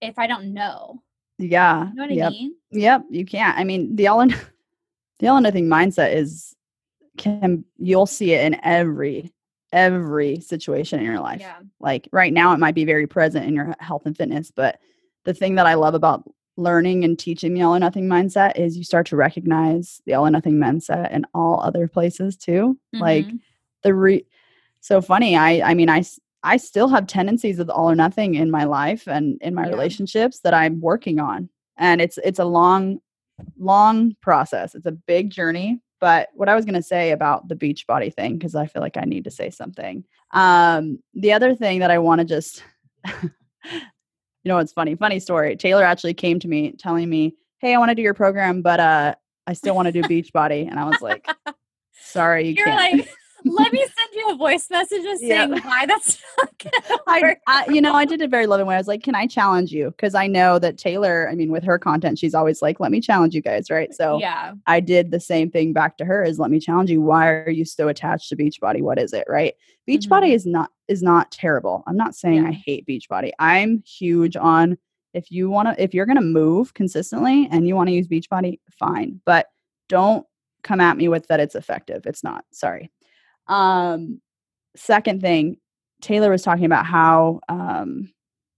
if 0.00 0.18
I 0.18 0.26
don't 0.26 0.52
know. 0.54 1.02
yeah. 1.38 1.88
You 1.88 1.94
know 1.94 2.02
what 2.04 2.12
yep. 2.12 2.26
I 2.26 2.30
mean? 2.30 2.54
Yep. 2.72 3.02
You 3.10 3.24
can't. 3.26 3.58
I 3.58 3.64
mean, 3.64 3.96
the 3.96 4.08
all 4.08 4.22
or 4.22 4.26
the 5.18 5.28
all 5.28 5.38
or 5.38 5.40
nothing 5.40 5.66
mindset 5.66 6.14
is 6.14 6.54
can 7.16 7.64
you'll 7.78 8.06
see 8.06 8.32
it 8.32 8.44
in 8.44 8.60
every 8.62 9.32
every 9.72 10.40
situation 10.40 11.00
in 11.00 11.04
your 11.06 11.20
life. 11.20 11.40
Yeah. 11.40 11.58
Like 11.80 12.08
right 12.12 12.32
now, 12.32 12.52
it 12.52 12.58
might 12.58 12.74
be 12.74 12.84
very 12.84 13.06
present 13.06 13.46
in 13.46 13.54
your 13.54 13.74
health 13.80 14.06
and 14.06 14.16
fitness, 14.16 14.50
but 14.50 14.78
the 15.24 15.34
thing 15.34 15.56
that 15.56 15.66
I 15.66 15.74
love 15.74 15.94
about 15.94 16.22
learning 16.56 17.04
and 17.04 17.18
teaching 17.18 17.52
the 17.52 17.62
all 17.62 17.74
or 17.74 17.78
nothing 17.78 18.06
mindset 18.06 18.56
is 18.56 18.78
you 18.78 18.84
start 18.84 19.06
to 19.08 19.16
recognize 19.16 20.00
the 20.06 20.14
all 20.14 20.26
or 20.26 20.30
nothing 20.30 20.54
mindset 20.54 21.10
in 21.10 21.26
all 21.34 21.60
other 21.60 21.88
places 21.88 22.36
too. 22.36 22.78
Like 22.92 23.26
Mhm. 23.26 23.40
the 23.82 23.94
re 23.94 24.26
so 24.80 25.00
funny. 25.02 25.36
I 25.36 25.70
I 25.70 25.74
mean 25.74 25.88
I 25.90 26.02
I 26.46 26.56
still 26.58 26.88
have 26.88 27.06
tendencies 27.06 27.58
of 27.58 27.68
all 27.68 27.90
or 27.90 27.94
nothing 27.96 28.34
in 28.36 28.50
my 28.50 28.64
life 28.64 29.06
and 29.08 29.38
in 29.42 29.52
my 29.54 29.64
Yeah. 29.64 29.70
relationships 29.70 30.40
that 30.44 30.54
I'm 30.54 30.80
working 30.80 31.18
on. 31.18 31.48
And 31.76 32.00
it's 32.00 32.18
it's 32.24 32.38
a 32.38 32.44
long 32.44 33.00
long 33.58 34.14
process. 34.22 34.74
It's 34.74 34.86
a 34.86 34.92
big 34.92 35.30
journey. 35.30 35.80
But 36.00 36.28
what 36.34 36.48
I 36.48 36.54
was 36.54 36.64
going 36.64 36.74
to 36.74 36.82
say 36.82 37.10
about 37.10 37.48
the 37.48 37.56
Beachbody 37.56 38.12
thing 38.14 38.36
because 38.38 38.54
I 38.54 38.66
feel 38.66 38.82
like 38.82 38.96
I 38.98 39.04
need 39.04 39.24
to 39.24 39.30
say 39.30 39.50
something. 39.50 40.04
Um 40.32 40.98
the 41.14 41.32
other 41.32 41.54
thing 41.54 41.80
that 41.80 41.90
I 41.90 41.98
want 41.98 42.20
to 42.20 42.24
just 42.24 42.62
you 43.22 43.30
know 44.44 44.58
it's 44.58 44.72
funny? 44.72 44.94
Funny 44.94 45.20
story. 45.20 45.56
Taylor 45.56 45.84
actually 45.84 46.14
came 46.14 46.38
to 46.40 46.48
me 46.48 46.72
telling 46.72 47.08
me, 47.10 47.34
"Hey, 47.58 47.74
I 47.74 47.78
want 47.78 47.90
to 47.90 47.94
do 47.94 48.02
your 48.02 48.14
program, 48.14 48.62
but 48.62 48.80
uh 48.80 49.14
I 49.46 49.52
still 49.54 49.74
want 49.74 49.86
to 49.86 49.92
do 49.92 50.02
Beachbody." 50.12 50.68
And 50.70 50.78
I 50.78 50.84
was 50.88 51.00
like, 51.02 51.26
"Sorry, 51.92 52.48
you 52.48 52.54
You're 52.54 52.66
can't." 52.66 52.98
like, 52.98 53.08
let 53.46 53.72
me 53.72 53.78
send 53.78 54.08
you 54.14 54.30
a 54.30 54.34
voice 54.36 54.68
message 54.70 55.02
just 55.02 55.20
saying 55.22 55.50
why 55.62 55.86
that's 55.86 56.18
not 56.38 56.50
I. 57.06 57.36
I, 57.46 57.66
you 57.68 57.80
know, 57.80 57.94
I 57.94 58.04
did 58.04 58.20
it 58.20 58.30
very 58.30 58.46
loving 58.46 58.66
way. 58.66 58.74
I 58.74 58.78
was 58.78 58.88
like, 58.88 59.02
"Can 59.02 59.14
I 59.14 59.26
challenge 59.26 59.72
you?" 59.72 59.90
Because 59.90 60.14
I 60.14 60.26
know 60.26 60.58
that 60.58 60.78
Taylor. 60.78 61.28
I 61.30 61.34
mean, 61.34 61.50
with 61.50 61.64
her 61.64 61.78
content, 61.78 62.18
she's 62.18 62.34
always 62.34 62.62
like, 62.62 62.80
"Let 62.80 62.90
me 62.90 63.00
challenge 63.00 63.34
you 63.34 63.42
guys," 63.42 63.70
right? 63.70 63.94
So 63.94 64.18
yeah. 64.20 64.54
I 64.66 64.80
did 64.80 65.10
the 65.10 65.20
same 65.20 65.50
thing 65.50 65.72
back 65.72 65.96
to 65.98 66.04
her: 66.04 66.22
"Is 66.24 66.38
let 66.38 66.50
me 66.50 66.60
challenge 66.60 66.90
you. 66.90 67.00
Why 67.00 67.28
are 67.28 67.50
you 67.50 67.64
so 67.64 67.88
attached 67.88 68.28
to 68.30 68.36
Beachbody? 68.36 68.82
What 68.82 68.98
is 68.98 69.12
it, 69.12 69.24
right? 69.28 69.54
Beachbody 69.88 70.30
Mhm. 70.30 70.34
is 70.34 70.46
not 70.46 70.70
is 70.88 71.02
not 71.02 71.30
terrible. 71.30 71.84
I'm 71.86 71.96
not 71.96 72.14
saying 72.14 72.42
Yeah. 72.42 72.48
I 72.48 72.52
hate 72.52 72.86
Beachbody. 72.86 73.32
I'm 73.38 73.82
huge 73.86 74.36
on 74.36 74.78
if 75.14 75.30
you 75.30 75.48
want 75.48 75.68
to 75.68 75.82
if 75.82 75.94
you're 75.94 76.06
going 76.06 76.16
to 76.16 76.22
move 76.22 76.74
consistently 76.74 77.48
and 77.50 77.66
you 77.66 77.74
want 77.76 77.88
to 77.88 77.94
use 77.94 78.08
Beachbody, 78.08 78.60
fine, 78.78 79.20
but 79.24 79.46
don't 79.88 80.26
come 80.62 80.80
at 80.80 80.96
me 80.96 81.08
with 81.08 81.28
that 81.28 81.38
it's 81.40 81.54
effective. 81.54 82.06
It's 82.06 82.24
not. 82.24 82.44
Sorry. 82.52 82.90
Um, 83.48 84.20
second 84.74 85.20
thing, 85.20 85.58
Taylor 86.00 86.30
was 86.30 86.42
talking 86.42 86.64
about 86.64 86.86
how 86.86 87.40
um, 87.48 88.12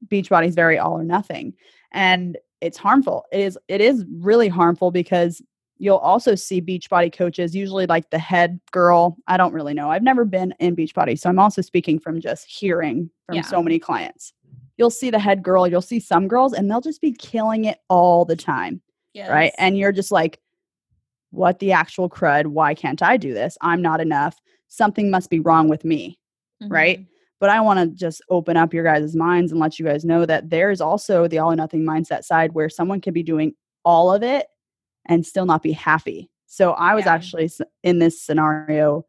Beachbody 0.07 0.47
is 0.47 0.55
very 0.55 0.79
all 0.79 0.99
or 0.99 1.05
nothing, 1.05 1.55
and 1.93 2.37
it's 2.61 2.79
harmful. 2.79 3.25
It 3.33 3.41
is. 3.41 3.59
It 3.69 3.81
is 3.81 4.05
really 4.11 4.49
harmful 4.49 4.91
because 4.91 5.41
you'll 5.81 5.99
also 5.99 6.35
see 6.35 6.61
Beachbody 6.61 7.13
coaches, 7.13 7.55
usually 7.55 7.87
like 7.87 8.11
the 8.11 8.19
head 8.19 8.59
girl. 8.73 9.17
I 9.29 9.37
don't 9.37 9.53
really 9.53 9.75
know. 9.75 9.91
I've 9.91 10.03
never 10.03 10.25
been 10.25 10.53
in 10.59 10.75
Beachbody, 10.75 11.19
so 11.19 11.29
I'm 11.31 11.39
also 11.39 11.63
speaking 11.63 12.01
from 12.01 12.21
just 12.21 12.47
hearing 12.47 13.11
from 13.27 13.37
Yeah. 13.37 13.43
so 13.43 13.63
many 13.63 13.79
clients. 13.79 14.33
You'll 14.77 14.91
see 14.91 15.11
the 15.11 15.19
head 15.19 15.43
girl. 15.43 15.69
You'll 15.69 15.81
see 15.83 16.01
some 16.01 16.27
girls, 16.29 16.53
and 16.53 16.69
they'll 16.71 16.81
just 16.81 17.01
be 17.01 17.13
killing 17.13 17.65
it 17.65 17.79
all 17.89 18.25
the 18.25 18.37
time 18.37 18.81
right? 19.33 19.53
And 19.59 19.77
you're 19.77 19.93
just 19.93 20.11
like, 20.13 20.39
what 21.31 21.59
the 21.59 21.73
actual 21.73 22.09
crud? 22.09 22.47
Why 22.47 22.75
can't 22.75 23.03
I 23.03 23.17
do 23.17 23.35
this? 23.35 23.57
I'm 23.61 23.83
not 23.83 24.01
enough. 24.01 24.37
Something 24.69 25.11
must 25.11 25.31
be 25.31 25.41
wrong 25.41 25.69
with 25.69 25.85
me, 25.85 26.19
right? 26.63 27.01
Mhm. 27.01 27.07
But 27.41 27.51
I 27.51 27.61
want 27.61 27.79
to 27.79 27.87
just 27.97 28.21
open 28.31 28.57
up 28.57 28.75
your 28.75 28.85
guys' 28.85 29.15
minds 29.15 29.53
and 29.53 29.61
let 29.61 29.79
you 29.79 29.85
guys 29.85 30.05
know 30.05 30.27
that 30.27 30.51
there's 30.51 30.81
also 30.81 31.29
the 31.29 31.39
all 31.39 31.53
or 31.53 31.57
nothing 31.57 31.85
mindset 31.85 32.25
side 32.25 32.53
where 32.53 32.69
someone 32.69 33.01
could 33.01 33.15
be 33.15 33.23
doing 33.23 33.55
all 33.85 34.13
of 34.13 34.23
it 34.23 34.47
and 35.07 35.25
still 35.25 35.47
not 35.47 35.63
be 35.63 35.73
happy. 35.73 36.29
So 36.47 36.73
I 36.73 36.95
was 36.95 37.05
Yeah. 37.07 37.13
actually 37.15 37.49
in 37.85 37.99
this 38.01 38.21
scenario 38.21 39.05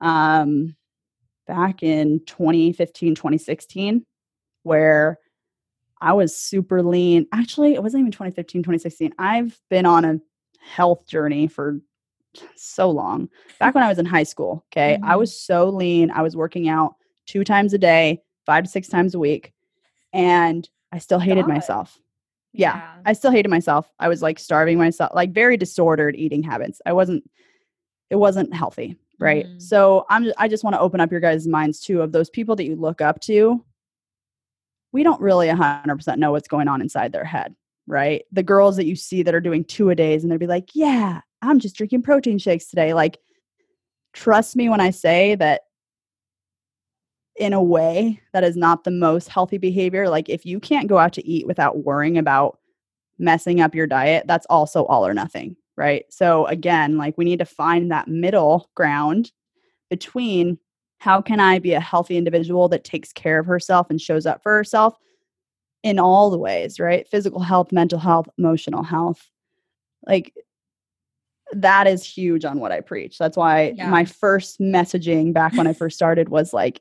um, 0.00 0.76
back 1.46 1.82
in 1.82 2.20
2015, 2.26 3.14
2016, 3.14 4.04
where 4.64 5.18
I 6.00 6.12
was 6.12 6.36
super 6.36 6.82
lean. 6.82 7.26
Actually, 7.32 7.74
it 7.74 7.82
wasn't 7.82 8.00
even 8.02 8.12
2015, 8.12 8.62
2016. 8.62 9.14
I've 9.18 9.58
been 9.70 9.86
on 9.86 10.04
a 10.04 10.20
health 10.60 11.06
journey 11.06 11.46
for 11.46 11.80
so 12.56 12.90
long. 12.90 13.28
Back 13.58 13.74
when 13.74 13.84
I 13.84 13.88
was 13.88 13.98
in 13.98 14.06
high 14.06 14.22
school, 14.22 14.64
okay, 14.72 14.98
I 15.02 15.14
Mhm. 15.14 15.18
was 15.18 15.38
so 15.38 15.68
lean. 15.68 16.10
I 16.10 16.22
was 16.22 16.36
working 16.36 16.68
out 16.68 16.94
two 17.26 17.44
times 17.44 17.72
a 17.72 17.78
day, 17.78 18.22
five 18.46 18.64
to 18.64 18.70
six 18.70 18.88
times 18.88 19.14
a 19.14 19.18
week, 19.18 19.52
and 20.12 20.68
I 20.90 20.98
still 20.98 21.18
hated 21.18 21.46
God. 21.46 21.54
myself. 21.54 21.98
yeah, 22.54 22.76
Yeah. 22.76 22.82
I 23.06 23.12
still 23.14 23.30
hated 23.30 23.48
myself. 23.48 23.90
I 23.98 24.08
was 24.08 24.20
like 24.22 24.38
starving 24.38 24.76
myself, 24.78 25.12
like 25.14 25.32
very 25.32 25.56
disordered 25.56 26.14
eating 26.16 26.42
habits. 26.42 26.82
I 26.84 26.92
wasn't, 26.92 27.28
it 28.10 28.16
wasn't 28.16 28.52
healthy, 28.52 28.98
right? 29.18 29.46
Mhm. 29.46 29.62
So 29.62 30.04
I'm, 30.10 30.30
I 30.36 30.48
just 30.48 30.62
want 30.62 30.74
to 30.74 30.80
open 30.80 31.00
up 31.00 31.10
your 31.10 31.20
guys' 31.20 31.46
minds 31.48 31.80
too 31.80 32.02
of 32.02 32.12
those 32.12 32.28
people 32.28 32.54
that 32.56 32.66
you 32.66 32.76
look 32.76 33.00
up 33.00 33.20
to. 33.22 33.64
We 34.92 35.02
don't 35.02 35.20
really 35.20 35.48
100% 35.48 36.18
know 36.18 36.32
what's 36.32 36.48
going 36.48 36.68
on 36.68 36.82
inside 36.82 37.12
their 37.12 37.24
head, 37.24 37.54
right? 37.86 38.24
The 38.32 38.42
girls 38.42 38.76
that 38.76 38.84
you 38.86 38.96
see 38.96 39.22
that 39.22 39.34
are 39.34 39.40
doing 39.40 39.64
two 39.64 39.88
a 39.88 39.94
days 39.94 40.22
and 40.22 40.30
they'll 40.30 40.38
be 40.38 40.46
like, 40.46 40.74
yeah, 40.74 41.22
I'm 41.42 41.58
just 41.58 41.76
drinking 41.76 42.02
protein 42.02 42.38
shakes 42.38 42.68
today. 42.68 42.94
Like, 42.94 43.18
trust 44.12 44.56
me 44.56 44.68
when 44.68 44.80
I 44.80 44.90
say 44.90 45.34
that 45.36 45.62
in 47.36 47.52
a 47.52 47.62
way 47.62 48.20
that 48.32 48.44
is 48.44 48.56
not 48.56 48.84
the 48.84 48.90
most 48.90 49.28
healthy 49.28 49.58
behavior. 49.58 50.08
Like 50.08 50.28
if 50.28 50.44
you 50.44 50.60
can't 50.60 50.88
go 50.88 50.98
out 50.98 51.12
to 51.14 51.26
eat 51.26 51.46
without 51.46 51.84
worrying 51.84 52.18
about 52.18 52.58
messing 53.18 53.60
up 53.60 53.74
your 53.74 53.86
diet, 53.86 54.26
that's 54.26 54.46
also 54.50 54.84
all 54.84 55.06
or 55.06 55.14
nothing, 55.14 55.56
right? 55.76 56.04
So 56.10 56.46
again, 56.46 56.98
like 56.98 57.16
we 57.16 57.24
need 57.24 57.38
to 57.38 57.44
find 57.44 57.90
that 57.90 58.08
middle 58.08 58.70
ground 58.74 59.32
between 59.90 60.58
how 60.98 61.20
can 61.20 61.40
I 61.40 61.58
be 61.58 61.72
a 61.72 61.80
healthy 61.80 62.16
individual 62.16 62.68
that 62.68 62.84
takes 62.84 63.12
care 63.12 63.38
of 63.38 63.46
herself 63.46 63.88
and 63.90 64.00
shows 64.00 64.26
up 64.26 64.42
for 64.42 64.54
herself 64.54 64.96
in 65.82 65.98
all 65.98 66.30
the 66.30 66.38
ways, 66.38 66.78
right? 66.78 67.08
Physical 67.08 67.40
health, 67.40 67.72
mental 67.72 67.98
health, 67.98 68.28
emotional 68.38 68.84
health. 68.84 69.28
Like 70.06 70.32
that 71.52 71.86
is 71.86 72.04
huge 72.04 72.44
on 72.44 72.58
what 72.60 72.72
I 72.72 72.80
preach. 72.80 73.18
That's 73.18 73.36
why 73.36 73.74
Yeah. 73.76 73.88
my 73.90 74.04
first 74.04 74.58
messaging 74.60 75.32
back 75.32 75.52
when 75.54 75.66
I 75.66 75.72
first 75.72 75.96
started 75.96 76.28
was 76.30 76.52
like, 76.52 76.80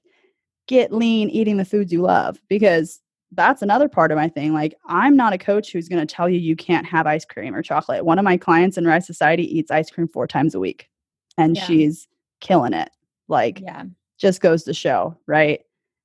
get 0.67 0.93
lean, 0.93 1.29
eating 1.29 1.57
the 1.57 1.65
foods 1.65 1.91
you 1.91 2.01
love, 2.01 2.39
because 2.47 3.01
that's 3.33 3.61
another 3.61 3.87
part 3.89 4.11
of 4.11 4.17
my 4.17 4.27
thing. 4.29 4.53
Like, 4.53 4.75
I'm 4.85 5.15
not 5.15 5.33
a 5.33 5.37
coach 5.37 5.71
who's 5.71 5.87
going 5.89 6.05
to 6.05 6.15
tell 6.15 6.29
you 6.29 6.39
you 6.39 6.55
can't 6.55 6.85
have 6.85 7.07
ice 7.07 7.25
cream 7.25 7.55
or 7.55 7.61
chocolate. 7.61 8.05
One 8.05 8.19
of 8.19 8.25
my 8.25 8.37
clients 8.37 8.77
in 8.77 8.85
Rise 8.85 9.05
Society 9.05 9.43
eats 9.57 9.71
ice 9.71 9.89
cream 9.89 10.07
four 10.07 10.27
times 10.27 10.55
a 10.55 10.59
week, 10.59 10.89
and 11.37 11.55
Yeah. 11.55 11.63
she's 11.63 12.07
killing 12.39 12.73
it. 12.73 12.89
Like, 13.27 13.59
Yeah. 13.61 13.83
just 14.17 14.41
goes 14.41 14.63
to 14.63 14.73
show, 14.73 15.17
right? 15.27 15.61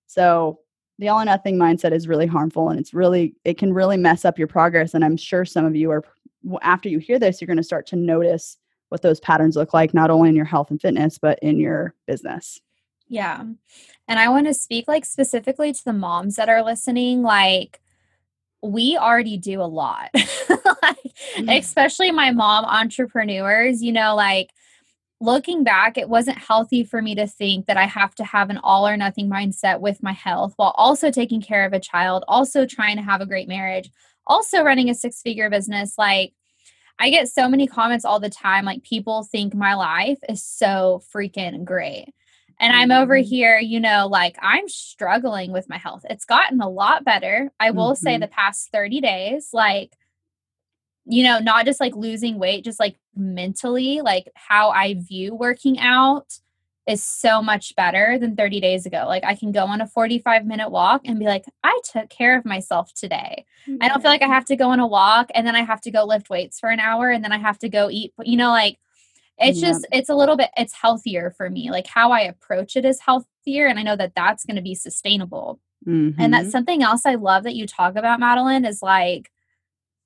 So 0.07 0.61
the 0.99 1.09
all 1.09 1.21
or 1.21 1.25
nothing 1.25 1.57
mindset 1.57 1.93
is 1.93 2.09
really 2.09 2.27
harmful 2.27 2.71
and 2.71 2.81
it's 2.81 2.95
really 2.95 3.35
it 3.45 3.59
can 3.59 3.73
really 3.75 3.99
mess 3.99 4.25
up 4.25 4.39
your 4.39 4.49
progress 4.49 4.95
and 4.95 5.05
I'm 5.05 5.17
sure 5.19 5.45
some 5.45 5.67
of 5.67 5.77
you 5.77 5.91
are 5.91 6.03
after 6.63 6.89
you 6.89 6.99
hear 6.99 7.19
this 7.19 7.41
you're 7.41 7.47
going 7.47 7.57
to 7.57 7.63
start 7.63 7.87
to 7.87 7.97
notice 7.97 8.57
what 8.89 9.03
those 9.03 9.21
patterns 9.21 9.57
look 9.57 9.75
like 9.75 9.93
not 9.93 10.11
only 10.11 10.29
in 10.29 10.37
your 10.37 10.45
health 10.45 10.71
and 10.71 10.81
fitness 10.81 11.19
but 11.19 11.39
in 11.41 11.59
your 11.59 11.95
business. 12.07 12.61
Yeah. 13.09 13.45
And 14.09 14.19
I 14.19 14.29
want 14.29 14.47
to 14.47 14.55
speak 14.55 14.89
like 14.89 15.05
specifically 15.05 15.73
to 15.73 15.85
the 15.85 15.93
moms 15.93 16.37
that 16.37 16.49
are 16.49 16.65
listening. 16.65 17.23
Like, 17.23 17.81
we 18.63 18.97
already 18.97 19.37
do 19.37 19.61
a 19.61 19.65
lot. 19.65 20.11
like, 20.83 20.97
Mm. 21.37 21.59
especially 21.59 22.11
my 22.13 22.31
mom 22.31 22.65
entrepreneurs, 22.65 23.83
you 23.83 23.93
know, 23.93 24.15
like 24.15 24.51
looking 25.21 25.65
back, 25.65 25.97
it 25.97 26.09
wasn't 26.09 26.39
healthy 26.39 26.85
for 26.85 27.01
me 27.01 27.15
to 27.15 27.27
think 27.27 27.67
that 27.67 27.77
I 27.77 27.85
have 27.85 28.15
to 28.17 28.25
have 28.25 28.51
an 28.51 28.59
all 28.63 28.87
or 28.87 28.97
nothing 28.97 29.31
mindset 29.31 29.81
with 29.81 30.03
my 30.03 30.13
health 30.13 30.53
while 30.57 30.75
also 30.77 31.11
taking 31.11 31.41
care 31.41 31.65
of 31.65 31.73
a 31.73 31.81
child, 31.81 32.25
also 32.29 32.67
trying 32.67 32.97
to 32.97 33.03
have 33.03 33.21
a 33.21 33.27
great 33.27 33.49
marriage, 33.49 33.91
also 34.27 34.63
running 34.63 34.91
a 34.91 34.95
six 34.95 35.23
figure 35.23 35.51
business. 35.51 35.95
Like, 35.99 36.33
I 36.99 37.11
get 37.11 37.29
so 37.29 37.49
many 37.49 37.67
comments 37.67 38.05
all 38.05 38.21
the 38.21 38.31
time. 38.31 38.65
Like, 38.65 38.83
people 38.85 39.25
think 39.25 39.55
my 39.55 39.75
life 39.75 40.19
is 40.29 40.45
so 40.45 41.03
freaking 41.15 41.65
great. 41.65 42.15
And 42.61 42.73
I'm 42.75 42.91
over 42.93 43.17
Mhm. 43.17 43.25
here, 43.25 43.59
you 43.59 43.81
know, 43.81 44.09
like 44.09 44.37
I'm 44.43 44.69
struggling 44.69 45.53
with 45.53 45.69
my 45.69 45.79
health. 45.79 46.07
It's 46.11 46.25
gotten 46.25 46.61
a 46.61 46.69
lot 46.71 47.05
better. 47.05 47.53
I 47.61 47.71
will 47.73 47.95
say 47.97 48.17
Mhm. 48.17 48.21
the 48.21 48.29
past 48.29 48.71
30 48.73 49.01
days, 49.01 49.51
like, 49.53 49.97
you 51.05 51.23
know, 51.23 51.39
not 51.39 51.65
just 51.67 51.81
like 51.81 51.95
losing 51.95 52.39
weight, 52.39 52.65
just 52.65 52.81
like 52.81 52.97
mentally, 53.15 54.01
like 54.01 54.29
how 54.35 54.71
I 54.71 54.95
view 54.95 55.35
working 55.35 55.79
out 55.79 56.39
is 56.87 57.03
so 57.03 57.43
much 57.43 57.75
better 57.75 58.17
than 58.19 58.37
30 58.37 58.61
days 58.61 58.87
ago. 58.87 59.05
Like 59.09 59.25
I 59.25 59.35
can 59.35 59.51
go 59.51 59.65
on 59.65 59.81
a 59.81 59.87
45 59.87 60.47
minute 60.47 60.71
walk 60.71 61.03
and 61.05 61.19
be 61.19 61.25
like, 61.25 61.45
I 61.65 61.79
took 61.85 62.09
care 62.09 62.39
of 62.39 62.45
myself 62.45 62.93
today. 62.95 63.45
I 63.81 63.89
don't 63.89 64.01
feel 64.01 64.11
like 64.11 64.23
I 64.23 64.29
have 64.29 64.45
to 64.47 64.57
go 64.57 64.71
on 64.71 64.79
a 64.79 64.87
walk 64.87 65.31
and 65.35 65.45
then 65.47 65.57
I 65.57 65.63
have 65.63 65.81
to 65.83 65.91
go 65.91 66.05
lift 66.05 66.31
weights 66.31 66.61
for 66.61 66.69
an 66.71 66.79
hour 66.79 67.11
and 67.11 67.25
then 67.25 67.33
I 67.33 67.39
have 67.39 67.59
to 67.61 67.69
go 67.69 67.91
eat. 67.91 68.13
You 68.23 68.37
know, 68.37 68.51
like 68.51 68.79
it's 69.39 69.61
Yep. 69.61 69.69
just, 69.69 69.87
it's 69.93 70.09
a 70.09 70.15
little 70.15 70.37
bit, 70.37 70.51
it's 70.57 70.73
healthier 70.75 71.31
for 71.37 71.51
me. 71.51 71.71
Like 71.71 71.87
how 71.89 72.13
I 72.13 72.21
approach 72.21 72.77
it 72.77 72.85
is 72.85 73.01
healthier. 73.01 73.67
And 73.67 73.79
I 73.79 73.83
know 73.83 73.97
that 73.97 74.15
that's 74.15 74.45
going 74.45 74.57
to 74.57 74.63
be 74.63 74.75
sustainable. 74.75 75.61
And 75.87 76.17
Mhm. 76.19 76.31
that's 76.31 76.53
something 76.53 76.83
else 76.83 77.05
I 77.05 77.17
love 77.17 77.43
that 77.45 77.57
you 77.57 77.67
talk 77.67 77.97
about, 77.97 78.21
Madeline, 78.21 78.65
is 78.65 78.81
like 78.81 79.31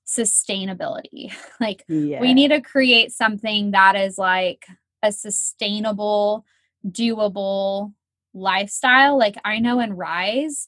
sustainability. 0.05 1.31
like 1.59 1.85
yeah. 1.87 2.19
we 2.19 2.33
need 2.33 2.49
to 2.49 2.61
create 2.61 3.11
something 3.11 3.71
that 3.71 3.95
is 3.95 4.17
like 4.17 4.65
a 5.03 5.11
sustainable, 5.11 6.45
doable 6.87 7.93
lifestyle. 8.33 9.17
Like 9.17 9.35
I 9.43 9.59
know 9.59 9.79
in 9.79 9.93
Rise, 9.93 10.67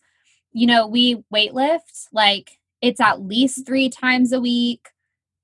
you 0.52 0.68
know, 0.68 0.88
we 0.88 1.24
weightlift, 1.34 2.08
like 2.12 2.58
it's 2.82 3.00
at 3.00 3.22
least 3.22 3.66
three 3.66 3.90
times 3.90 4.32
a 4.32 4.42
week. 4.42 4.90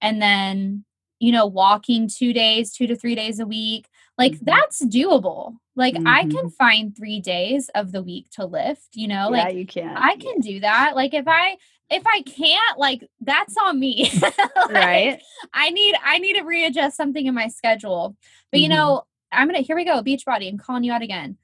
And 0.01 0.21
then, 0.21 0.85
you 1.19 1.31
know, 1.31 1.45
walking 1.45 2.07
two 2.07 2.33
days, 2.33 2.71
two 2.73 2.87
to 2.87 2.95
three 2.95 3.15
days 3.15 3.39
a 3.39 3.45
week. 3.45 3.87
Like 4.17 4.33
Mhm. 4.33 4.39
that's 4.45 4.85
doable. 4.85 5.57
Like 5.75 5.95
I 6.05 6.23
can 6.23 6.45
Mhm. 6.49 6.53
find 6.53 6.95
three 6.97 7.19
days 7.21 7.69
of 7.69 7.91
the 7.91 8.03
week 8.03 8.29
to 8.31 8.45
lift, 8.45 8.89
you 8.95 9.07
know, 9.07 9.33
yeah, 9.33 9.43
like 9.43 9.55
you 9.55 9.65
can. 9.65 9.95
I 9.97 10.15
can 10.17 10.39
do 10.41 10.59
that. 10.61 10.95
Like 10.95 11.13
if 11.13 11.25
I 11.27 11.57
if 11.89 12.03
I 12.05 12.21
can't, 12.21 12.77
like 12.77 13.09
that's 13.21 13.55
on 13.57 13.79
me. 13.79 14.11
Like, 14.69 14.85
right? 14.85 15.21
I 15.53 15.71
need 15.71 15.95
I 16.03 16.19
need 16.19 16.33
to 16.33 16.43
readjust 16.43 16.95
something 16.95 17.25
in 17.25 17.33
my 17.33 17.47
schedule. 17.47 18.15
But 18.51 18.59
you 18.59 18.67
Mhm. 18.67 18.71
know, 18.71 19.03
I'm 19.31 19.47
gonna 19.47 19.59
here 19.59 19.75
we 19.75 19.85
go, 19.85 20.01
Beachbody. 20.01 20.49
I'm 20.49 20.57
calling 20.57 20.83
you 20.83 20.91
out 20.91 21.01
again. 21.01 21.37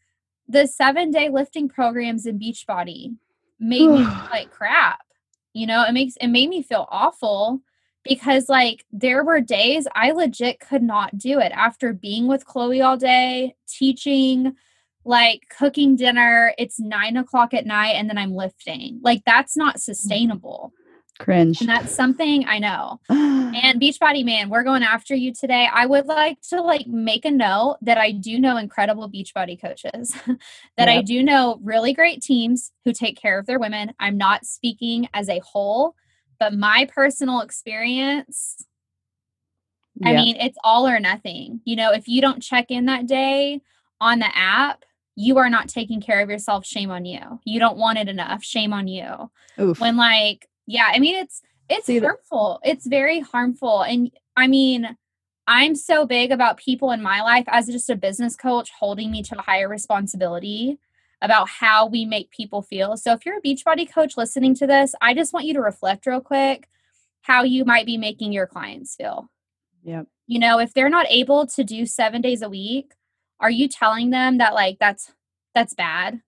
The 0.47 0.67
seven 0.67 1.11
day 1.11 1.29
lifting 1.29 1.69
programs 1.69 2.25
in 2.25 2.39
Beachbody 2.39 3.15
made 3.59 3.87
me 3.87 4.03
like 4.31 4.51
crap. 4.51 5.01
You 5.53 5.67
know, 5.67 5.83
it 5.83 5.93
makes 5.93 6.15
it 6.17 6.27
made 6.27 6.49
me 6.49 6.61
feel 6.61 6.87
awful 6.89 7.61
because 8.03 8.49
like 8.49 8.85
there 8.91 9.23
were 9.23 9.41
days 9.41 9.87
I 9.93 10.11
legit 10.11 10.59
could 10.59 10.83
not 10.83 11.17
do 11.17 11.39
it 11.39 11.51
after 11.53 11.93
being 11.93 12.27
with 12.27 12.45
Chloe 12.45 12.81
all 12.81 12.97
day, 12.97 13.55
teaching, 13.67 14.55
like 15.03 15.47
cooking 15.49 15.95
dinner. 15.95 16.53
It's 16.57 16.79
nine 16.79 17.17
o'clock 17.17 17.53
at 17.53 17.65
night 17.65 17.95
and 17.95 18.09
then 18.09 18.17
I'm 18.17 18.35
lifting. 18.35 18.99
Like 19.03 19.23
that's 19.25 19.57
not 19.57 19.75
mm-hmm. 19.75 19.91
sustainable. 19.91 20.73
Cringe. 21.19 21.59
And 21.61 21.69
that's 21.69 21.95
something 21.95 22.45
I 22.47 22.59
know. 22.59 22.99
And 23.55 23.79
Beachbody 23.79 24.25
Man, 24.25 24.49
we're 24.49 24.63
going 24.63 24.83
after 24.83 25.15
you 25.15 25.33
today. 25.33 25.69
I 25.71 25.85
would 25.85 26.07
like 26.07 26.41
to 26.49 26.61
like 26.61 26.87
make 26.87 27.23
a 27.23 27.31
note 27.31 27.77
that 27.83 27.97
I 27.97 28.11
do 28.11 28.37
know 28.37 28.57
incredible 28.57 29.09
Beachbody 29.09 29.59
coaches, 29.61 30.13
that 30.77 30.89
I 30.89 31.01
do 31.01 31.23
know 31.23 31.59
really 31.63 31.93
great 31.93 32.21
teams 32.21 32.73
who 32.83 32.91
take 32.91 33.17
care 33.17 33.39
of 33.39 33.45
their 33.45 33.59
women. 33.59 33.93
I'm 33.97 34.17
not 34.17 34.45
speaking 34.45 35.07
as 35.13 35.29
a 35.29 35.39
whole, 35.39 35.95
but 36.37 36.53
my 36.53 36.89
personal 36.93 37.39
experience, 37.39 38.65
I 40.03 40.11
Yeah. 40.11 40.21
mean, 40.21 40.35
it's 40.35 40.57
all 40.63 40.85
or 40.85 40.99
nothing. 40.99 41.61
You 41.63 41.77
know, 41.77 41.93
if 41.93 42.09
you 42.09 42.19
don't 42.21 42.43
check 42.43 42.71
in 42.71 42.85
that 42.87 43.07
day 43.07 43.61
on 44.01 44.19
the 44.19 44.35
app, 44.37 44.83
you 45.15 45.37
are 45.37 45.49
not 45.49 45.69
taking 45.69 46.01
care 46.01 46.19
of 46.21 46.29
yourself. 46.29 46.65
Shame 46.65 46.91
on 46.91 47.05
you. 47.05 47.39
You 47.45 47.59
don't 47.59 47.77
want 47.77 47.99
it 47.99 48.09
enough. 48.09 48.43
Shame 48.43 48.73
on 48.73 48.89
you 48.89 49.31
Oof. 49.61 49.79
when 49.79 49.95
like 49.95 50.49
yeah 50.67 50.89
i 50.93 50.99
mean 50.99 51.15
it's 51.15 51.41
it's 51.67 51.87
See, 51.87 51.97
harmful. 51.97 52.59
It's 52.63 52.85
very 52.85 53.19
harmful 53.21 53.81
and 53.81 54.11
i 54.35 54.47
mean 54.47 54.95
i'm 55.47 55.75
so 55.75 56.05
big 56.05 56.31
about 56.31 56.57
people 56.57 56.91
in 56.91 57.01
my 57.01 57.21
life 57.21 57.45
as 57.47 57.67
just 57.67 57.89
a 57.89 57.95
business 57.95 58.35
coach 58.35 58.71
holding 58.77 59.11
me 59.11 59.23
to 59.23 59.39
a 59.39 59.41
higher 59.41 59.67
responsibility 59.67 60.77
about 61.21 61.47
how 61.49 61.87
we 61.87 62.05
make 62.05 62.29
people 62.29 62.61
feel. 62.61 62.97
So 62.97 63.13
if 63.13 63.25
you're 63.25 63.37
a 63.37 63.41
beachbody 63.41 63.91
coach 63.91 64.17
listening 64.17 64.53
to 64.55 64.67
this 64.67 64.93
i 65.01 65.13
just 65.13 65.33
want 65.33 65.45
you 65.45 65.53
to 65.53 65.61
reflect 65.61 66.05
real 66.05 66.21
quick 66.21 66.67
how 67.21 67.43
you 67.43 67.65
might 67.65 67.87
be 67.87 67.97
making 67.97 68.31
your 68.31 68.45
clients 68.45 68.95
feel. 68.95 69.29
Yeah. 69.83 70.03
you 70.27 70.39
know 70.39 70.59
if 70.59 70.73
they're 70.73 70.89
not 70.89 71.07
able 71.09 71.47
to 71.47 71.63
do 71.63 71.85
seven 71.85 72.21
days 72.21 72.41
a 72.41 72.49
week 72.49 72.93
are 73.39 73.51
you 73.51 73.67
telling 73.67 74.09
them 74.09 74.37
that 74.39 74.53
like 74.53 74.77
that's 74.79 75.11
that's 75.53 75.73
bad 75.73 76.21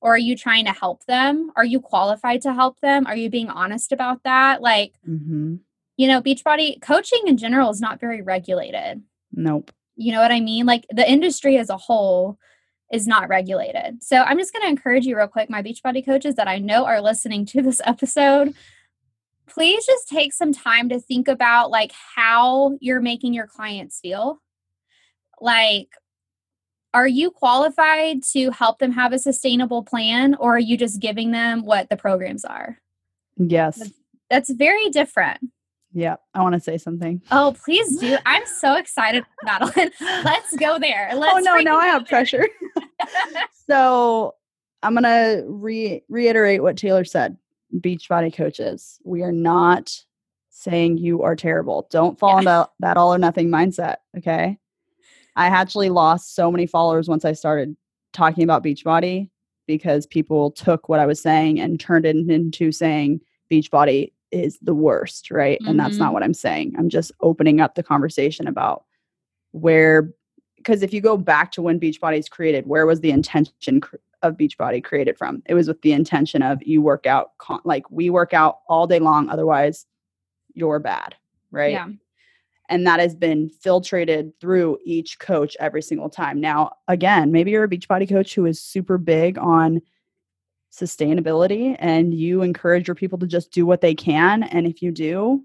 or 0.00 0.14
are 0.14 0.18
you 0.18 0.36
trying 0.36 0.64
to 0.66 0.72
help 0.72 1.04
them? 1.06 1.50
Are 1.56 1.64
you 1.64 1.80
qualified 1.80 2.42
to 2.42 2.54
help 2.54 2.80
them? 2.80 3.06
Are 3.06 3.16
you 3.16 3.30
being 3.30 3.48
honest 3.50 3.92
about 3.92 4.22
that? 4.24 4.62
Like 4.62 4.94
hmm 5.04 5.56
you 5.96 6.06
know 6.06 6.22
beachbody 6.22 6.80
coaching 6.80 7.22
in 7.26 7.36
general 7.36 7.70
is 7.70 7.80
not 7.80 8.00
very 8.00 8.22
regulated. 8.22 9.02
Nope. 9.32 9.70
you 9.96 10.12
know 10.12 10.20
what 10.20 10.32
i 10.32 10.40
mean? 10.40 10.66
Like 10.66 10.86
the 10.90 11.10
industry 11.10 11.58
as 11.58 11.70
a 11.70 11.76
whole 11.76 12.38
is 12.92 13.06
not 13.06 13.28
regulated. 13.28 14.02
So 14.02 14.18
i'm 14.18 14.38
just 14.38 14.52
going 14.52 14.62
to 14.62 14.68
encourage 14.68 15.06
you 15.06 15.16
real 15.16 15.26
quick 15.28 15.50
my 15.50 15.62
beachbody 15.62 16.04
coaches 16.04 16.36
that 16.36 16.48
i 16.48 16.58
know 16.58 16.84
are 16.84 17.00
listening 17.00 17.44
to 17.46 17.62
this 17.62 17.80
episode 17.84 18.54
please 19.48 19.84
just 19.86 20.08
take 20.08 20.32
some 20.32 20.52
time 20.52 20.88
to 20.88 21.00
think 21.00 21.26
about 21.26 21.70
like 21.70 21.92
how 22.14 22.76
you're 22.80 23.00
making 23.00 23.34
your 23.34 23.46
clients 23.46 23.98
feel. 24.00 24.40
Like 25.40 25.88
are 26.98 27.08
you 27.08 27.30
qualified 27.30 28.22
to 28.32 28.50
help 28.50 28.78
them 28.78 28.92
have 28.92 29.12
a 29.12 29.18
sustainable 29.18 29.82
plan 29.84 30.34
or 30.36 30.56
are 30.56 30.58
you 30.58 30.76
just 30.76 31.00
giving 31.00 31.30
them 31.30 31.64
what 31.64 31.88
the 31.90 31.96
programs 31.96 32.44
are 32.44 32.78
Yes. 33.36 33.80
That's 34.30 34.50
very 34.50 34.90
different. 34.90 35.38
Yeah, 35.92 36.16
I 36.34 36.42
want 36.42 36.54
to 36.54 36.60
say 36.60 36.76
something. 36.76 37.22
Oh, 37.30 37.54
please 37.64 37.96
do. 37.98 38.18
I'm 38.26 38.42
so 38.60 38.74
excited, 38.76 39.24
Madeline. 39.44 39.90
Let's 40.24 40.54
go 40.56 40.78
there. 40.80 41.08
Oh, 41.12 41.18
Let's 41.18 41.36
oh 41.36 41.38
no, 41.40 41.56
now 41.58 41.78
I 41.78 41.86
have 41.86 42.02
there. 42.02 42.08
pressure. 42.08 42.46
so 43.70 44.34
I'm 44.82 44.94
gonna 44.94 45.42
re- 45.46 46.02
reiterate 46.08 46.62
what 46.62 46.76
Taylor 46.76 47.04
said. 47.04 47.36
Beachbody 47.74 48.34
coaches, 48.34 48.98
we 49.04 49.22
are 49.22 49.32
not 49.32 49.92
saying 50.50 50.98
you 50.98 51.22
are 51.22 51.36
terrible. 51.36 51.86
Don't 51.90 52.18
fall 52.18 52.42
Yeah. 52.42 52.60
into 52.62 52.70
that 52.80 52.96
all 52.96 53.14
or 53.14 53.18
nothing 53.18 53.48
mindset. 53.48 53.96
Okay. 54.16 54.58
I 55.38 55.46
actually 55.46 55.88
lost 55.88 56.34
so 56.34 56.50
many 56.50 56.66
followers 56.66 57.08
once 57.08 57.24
I 57.24 57.32
started 57.32 57.76
talking 58.12 58.42
about 58.42 58.64
Beachbody 58.64 59.30
because 59.68 60.04
people 60.06 60.50
took 60.50 60.88
what 60.88 60.98
I 60.98 61.06
was 61.06 61.22
saying 61.22 61.60
and 61.60 61.78
turned 61.78 62.04
it 62.04 62.16
into 62.16 62.72
saying 62.72 63.20
Beachbody 63.50 64.12
is 64.32 64.58
the 64.60 64.74
worst, 64.74 65.30
right? 65.30 65.60
And 65.64 65.78
that's 65.78 65.98
not 65.98 66.10
Mhm. 66.10 66.14
what 66.14 66.22
I'm 66.24 66.34
saying. 66.34 66.74
I'm 66.76 66.88
just 66.88 67.12
opening 67.20 67.60
up 67.60 67.76
the 67.76 67.82
conversation 67.84 68.48
about 68.48 68.84
where 69.52 70.12
because 70.56 70.82
if 70.82 70.92
you 70.92 71.00
go 71.00 71.16
back 71.16 71.52
to 71.52 71.62
when 71.62 71.78
Beachbody 71.78 72.18
is 72.18 72.28
created, 72.28 72.66
where 72.66 72.84
was 72.84 73.00
the 73.00 73.12
intention 73.12 73.80
cr- 73.80 73.96
of 74.22 74.36
Beachbody 74.36 74.82
created 74.82 75.16
from? 75.16 75.40
It 75.46 75.54
was 75.54 75.68
with 75.68 75.80
the 75.82 75.92
intention 75.92 76.42
of 76.42 76.60
you 76.64 76.82
work 76.82 77.06
out, 77.06 77.38
con- 77.38 77.60
like 77.64 77.88
we 77.92 78.10
work 78.10 78.34
out 78.34 78.58
all 78.68 78.88
day 78.88 78.98
long, 78.98 79.28
otherwise 79.28 79.86
you're 80.54 80.80
bad, 80.80 81.14
right? 81.52 81.70
Yeah. 81.74 81.86
And 82.68 82.86
that 82.86 83.00
has 83.00 83.14
been 83.14 83.50
filtrated 83.64 84.32
through 84.40 84.78
each 84.84 85.18
coach 85.18 85.56
every 85.58 85.82
single 85.82 86.10
time. 86.10 86.40
Now, 86.40 86.72
again, 86.86 87.32
maybe 87.32 87.50
you're 87.50 87.64
a 87.64 87.68
Beachbody 87.68 88.08
coach 88.08 88.34
who 88.34 88.44
is 88.46 88.60
super 88.60 88.98
big 88.98 89.38
on 89.38 89.80
sustainability 90.72 91.76
and 91.78 92.12
you 92.14 92.42
encourage 92.42 92.86
your 92.88 92.94
people 92.94 93.18
to 93.18 93.26
just 93.26 93.50
do 93.52 93.64
what 93.66 93.80
they 93.80 93.94
can. 93.94 94.42
And 94.42 94.66
if 94.66 94.82
you 94.82 94.90
do, 94.92 95.44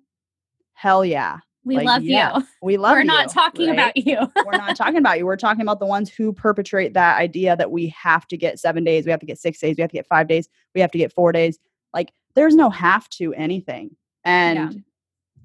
hell 0.74 1.06
yeah, 1.06 1.38
We 1.64 1.78
Like, 1.78 1.86
love 1.86 2.04
yeah, 2.04 2.38
you. 2.38 2.44
we 2.62 2.78
love 2.78 2.92
you. 2.98 3.00
We're 3.00 3.04
not 3.06 3.30
talking 3.30 3.68
right? 3.70 3.74
about 3.74 3.98
you. 3.98 4.18
we're 4.46 4.58
not 4.58 4.76
talking 4.76 4.98
about 4.98 5.18
you. 5.18 5.26
We're 5.26 5.38
talking 5.38 5.62
about 5.62 5.80
the 5.80 5.86
ones 5.86 6.10
who 6.10 6.34
perpetrate 6.34 6.94
that 6.94 7.18
idea 7.18 7.56
that 7.56 7.72
we 7.72 7.88
have 7.90 8.28
to 8.28 8.38
get 8.38 8.60
seven 8.60 8.84
days, 8.84 9.06
we 9.06 9.12
have 9.12 9.22
to 9.22 9.26
get 9.26 9.40
six 9.40 9.60
days, 9.60 9.78
we 9.78 9.82
have 9.82 9.92
to 9.92 9.98
get 9.98 10.08
five 10.08 10.28
days, 10.28 10.50
we 10.76 10.82
have 10.82 10.92
to 10.92 10.98
get 10.98 11.14
four 11.14 11.32
days. 11.32 11.58
Like 11.94 12.12
there's 12.36 12.56
no 12.56 12.70
have 12.70 13.08
to 13.12 13.34
anything. 13.34 13.96
And 14.26 14.74
Yeah. 14.74 14.80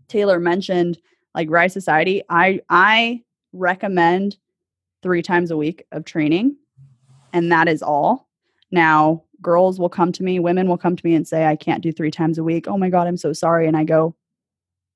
Taylor 0.09 0.41
mentioned 0.41 0.99
like 1.39 1.49
Rise 1.51 1.73
Society. 1.73 2.21
I 2.29 2.61
I 2.69 3.23
recommend 3.53 4.37
three 5.03 5.23
times 5.23 5.53
a 5.53 5.57
week 5.57 5.87
of 5.93 6.05
training, 6.05 6.57
and 7.33 7.51
that 7.53 7.69
is 7.69 7.81
all. 7.81 8.29
Now, 8.73 9.23
girls 9.41 9.79
will 9.79 9.89
come 9.89 10.11
to 10.13 10.25
me, 10.25 10.41
women 10.41 10.69
will 10.69 10.77
come 10.77 10.97
to 10.97 11.07
me 11.07 11.15
and 11.15 11.27
say, 11.27 11.47
I 11.47 11.55
can't 11.55 11.81
do 11.81 11.93
three 11.93 12.11
times 12.11 12.39
a 12.39 12.45
week. 12.45 12.67
Oh 12.67 12.77
my 12.77 12.91
God, 12.91 13.07
I'm 13.07 13.17
so 13.17 13.33
sorry. 13.33 13.69
And 13.69 13.77
I 13.77 13.85
go, 13.85 14.17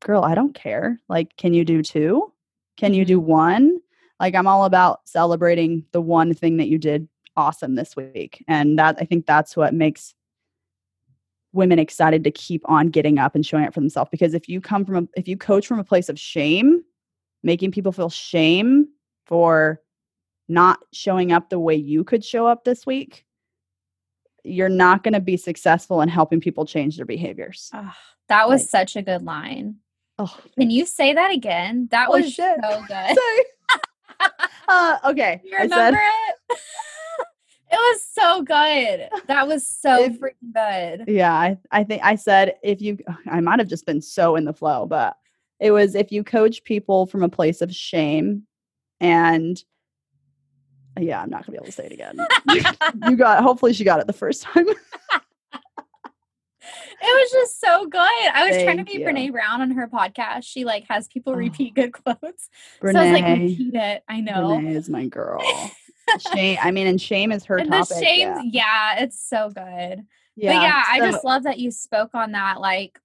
Girl, 0.01 0.25
I 0.25 0.35
don't 0.35 0.53
care. 0.53 0.99
Like, 1.09 1.37
can 1.37 1.55
you 1.55 1.65
do 1.65 1.81
two? 1.81 2.33
Can 2.77 2.93
you 2.93 3.05
do 3.05 3.21
mm-hmm. 3.21 3.31
one? 3.31 3.79
Like, 4.19 4.35
I'm 4.35 4.49
all 4.49 4.65
about 4.65 5.03
celebrating 5.05 5.85
the 5.93 6.01
one 6.01 6.35
thing 6.35 6.57
that 6.57 6.67
you 6.67 6.77
did 6.77 7.09
awesome 7.37 7.77
this 7.77 7.95
week. 7.95 8.45
And 8.49 8.81
that 8.81 8.97
I 8.99 9.05
think 9.05 9.27
that's 9.27 9.57
what 9.57 9.75
makes 9.75 10.15
women 11.53 11.79
excited 11.79 12.25
to 12.25 12.31
keep 12.31 12.63
on 12.69 12.89
getting 12.89 13.19
up 13.19 13.35
and 13.35 13.45
showing 13.45 13.65
up 13.67 13.75
for 13.75 13.81
themselves. 13.81 14.09
Because 14.11 14.35
if 14.35 14.49
you 14.49 14.61
come 14.61 14.85
from 14.85 14.97
a, 14.97 15.09
if 15.19 15.29
you 15.29 15.37
coach 15.37 15.67
from 15.67 15.79
a 15.79 15.85
place 15.85 16.09
of 16.09 16.19
shame, 16.19 16.83
making 17.43 17.71
people 17.73 17.93
feel 17.93 18.09
shame 18.11 18.89
for 19.27 19.81
not 20.49 20.79
showing 20.93 21.33
up 21.33 21.51
the 21.51 21.59
way 21.59 21.75
you 21.75 22.05
could 22.05 22.25
show 22.25 22.47
up 22.47 22.65
this 22.65 22.87
week, 22.87 23.25
you're 24.45 24.69
not 24.69 25.05
going 25.05 25.15
to 25.15 25.21
be 25.21 25.37
successful 25.37 26.01
in 26.01 26.09
helping 26.09 26.41
people 26.41 26.65
change 26.67 26.97
their 26.97 27.07
behaviors. 27.07 27.71
Ah, 27.73 27.97
that 28.29 28.49
was 28.49 28.63
Like- 28.63 28.69
such 28.71 28.97
a 28.97 29.03
good 29.03 29.23
line. 29.23 29.77
Oh, 30.19 30.37
Can 30.59 30.71
you 30.71 30.85
say 30.85 31.15
that 31.15 31.33
again? 31.33 31.89
That 31.91 32.09
Oh, 32.09 32.13
was 32.21 32.33
shit. 32.33 32.59
so 32.63 32.83
good. 32.87 33.17
uh, 34.69 34.99
okay. 35.07 35.41
You 35.45 35.57
I 35.59 35.63
remember 35.63 35.99
said, 35.99 36.35
it? 36.51 36.59
It 37.73 37.77
was 37.77 38.07
so 38.13 38.43
good. 38.43 39.09
That 39.29 39.49
was 39.49 39.67
so 39.67 40.05
If- 40.05 40.21
freaking 40.21 40.53
good. 40.99 41.05
yeah, 41.09 41.33
I, 41.35 41.59
I 41.71 41.85
think 41.85 42.03
I 42.05 42.15
said 42.17 42.55
if 42.63 42.81
you, 42.83 42.99
I 43.31 43.41
might 43.41 43.59
have 43.59 43.69
just 43.69 43.87
been 43.87 44.01
so 44.03 44.37
in 44.37 44.45
the 44.45 44.53
flow, 44.53 44.87
but 44.87 45.17
it 45.59 45.71
was 45.71 45.95
if 45.95 46.13
you 46.13 46.23
coach 46.25 46.63
people 46.65 47.07
from 47.07 47.23
a 47.23 47.29
place 47.29 47.61
of 47.63 47.75
shame 47.75 48.43
and 49.01 49.63
yeah, 51.01 51.23
I'm 51.23 51.31
not 51.31 51.47
gonna 51.47 51.53
be 51.53 51.57
able 51.57 51.67
to 51.67 51.73
say 51.73 51.87
it 51.87 51.93
again. 51.93 52.19
you 53.09 53.17
got, 53.17 53.43
hopefully 53.43 53.73
she 53.73 53.83
got 53.85 53.99
it 54.01 54.07
the 54.07 54.13
first 54.13 54.43
time. 54.43 54.67
It 57.05 57.21
was 57.21 57.31
just 57.33 57.61
so 57.61 57.87
good. 57.87 57.99
I 58.33 58.49
was 58.49 58.63
trying 58.63 58.77
to 58.77 58.85
be 58.85 58.93
you. 58.93 59.01
Brene 59.01 59.33
Brown 59.33 59.61
on 59.61 59.73
her 59.73 59.89
podcast. 59.89 60.45
She 60.45 60.65
like 60.65 60.85
has 60.89 61.09
people 61.09 61.33
Oh. 61.33 61.37
repeat 61.37 61.75
good 61.75 61.93
quotes. 62.05 62.49
So 62.81 62.89
I 62.97 63.11
was 63.11 63.21
like, 63.21 63.25
repeat 63.25 63.75
it. 63.75 64.05
I 64.09 64.21
know. 64.21 64.53
Renee 64.57 64.77
is 64.77 64.89
my 64.89 65.07
girl. 65.07 65.43
Shame, 66.33 66.59
I 66.63 66.71
mean, 66.71 66.87
and 66.87 67.01
shame 67.01 67.33
is 67.33 67.45
her 67.47 67.59
and 67.59 67.71
topic. 67.71 67.89
the 67.89 67.95
shame, 68.05 68.29
yeah. 68.51 68.95
yeah. 68.97 69.03
it's 69.05 69.21
so 69.21 69.49
good. 69.49 70.05
Yeah, 70.35 70.55
but 70.55 70.63
yeah, 70.63 70.83
I 70.89 70.99
just 71.11 71.25
love 71.25 71.43
that 71.43 71.59
you 71.59 71.71
spoke 71.71 72.11
on 72.15 72.33
that. 72.33 72.61
Like, 72.61 72.99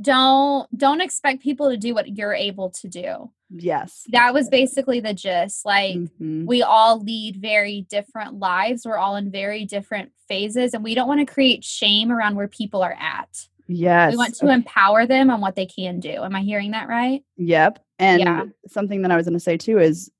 don't 0.00 0.68
don't 0.76 1.00
expect 1.00 1.42
people 1.42 1.70
to 1.70 1.76
do 1.76 1.94
what 1.94 2.16
you're 2.16 2.34
able 2.34 2.70
to 2.70 2.88
do. 2.88 3.30
yes. 3.50 4.04
That 4.10 4.34
was 4.34 4.48
basically 4.48 5.00
the 5.00 5.14
gist. 5.14 5.64
Like, 5.64 5.96
Mhm. 5.96 6.44
we 6.46 6.62
all 6.62 7.00
lead 7.00 7.36
very 7.36 7.82
different 7.88 8.38
lives. 8.38 8.84
We're 8.84 8.98
all 8.98 9.16
in 9.16 9.30
very 9.30 9.64
different 9.64 10.12
phases, 10.28 10.74
and 10.74 10.84
we 10.84 10.94
don't 10.94 11.08
want 11.08 11.26
to 11.26 11.32
create 11.32 11.64
shame 11.64 12.12
around 12.12 12.36
where 12.36 12.48
people 12.48 12.82
are 12.82 12.96
at. 13.00 13.48
Yes. 13.66 14.12
We 14.12 14.16
want 14.18 14.34
to 14.36 14.46
okay. 14.46 14.54
empower 14.54 15.06
them 15.06 15.30
on 15.30 15.40
what 15.40 15.54
they 15.56 15.66
can 15.66 15.98
do. 16.00 16.22
Am 16.22 16.34
I 16.36 16.42
hearing 16.42 16.72
that 16.72 16.88
right? 16.88 17.24
Yep. 17.36 17.84
And 17.98 18.20
Yeah. 18.20 18.44
something 18.66 19.02
that 19.02 19.10
I 19.10 19.16
was 19.16 19.26
going 19.26 19.34
to 19.34 19.40
say 19.40 19.56
too 19.56 19.78
is 19.78 20.10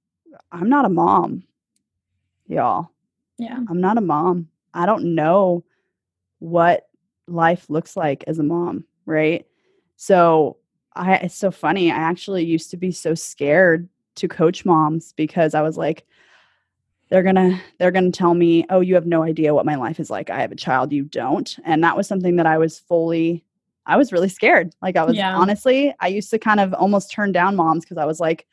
I'm 0.50 0.68
not 0.68 0.84
a 0.84 0.90
mom, 0.90 1.44
y'all. 2.48 2.90
Yeah. 3.38 3.58
I'm 3.68 3.80
not 3.80 3.98
a 3.98 4.02
mom. 4.02 4.48
I 4.74 4.86
don't 4.86 5.14
know 5.14 5.64
what 6.40 6.88
life 7.26 7.68
looks 7.68 7.96
like 7.96 8.24
as 8.26 8.38
a 8.38 8.42
mom, 8.42 8.84
right? 9.06 9.46
So 9.96 10.56
I 10.94 11.14
it's 11.16 11.34
so 11.34 11.50
funny. 11.50 11.90
I 11.90 11.96
actually 11.96 12.44
used 12.44 12.70
to 12.70 12.76
be 12.76 12.90
so 12.92 13.14
scared 13.14 13.88
to 14.16 14.28
coach 14.28 14.64
moms 14.64 15.12
because 15.12 15.54
I 15.54 15.62
was 15.62 15.76
like 15.76 16.04
they're 17.10 17.22
going 17.22 17.36
to 17.36 17.58
they're 17.78 17.90
going 17.90 18.10
to 18.12 18.16
tell 18.18 18.34
me, 18.34 18.66
"Oh, 18.68 18.80
you 18.80 18.94
have 18.94 19.06
no 19.06 19.22
idea 19.22 19.54
what 19.54 19.64
my 19.64 19.76
life 19.76 19.98
is 19.98 20.10
like. 20.10 20.28
I 20.28 20.40
have 20.40 20.52
a 20.52 20.56
child, 20.56 20.92
you 20.92 21.04
don't." 21.04 21.56
And 21.64 21.82
that 21.82 21.96
was 21.96 22.06
something 22.06 22.36
that 22.36 22.46
I 22.46 22.58
was 22.58 22.78
fully 22.78 23.44
I 23.86 23.96
was 23.96 24.12
really 24.12 24.28
scared. 24.28 24.74
Like 24.82 24.96
I 24.96 25.04
was 25.04 25.16
Yeah. 25.16 25.34
honestly, 25.34 25.94
I 26.00 26.08
used 26.08 26.30
to 26.30 26.38
kind 26.38 26.60
of 26.60 26.74
almost 26.74 27.10
turn 27.10 27.32
down 27.32 27.56
moms 27.56 27.84
because 27.84 27.96
I 27.98 28.04
was 28.04 28.20
like, 28.20 28.46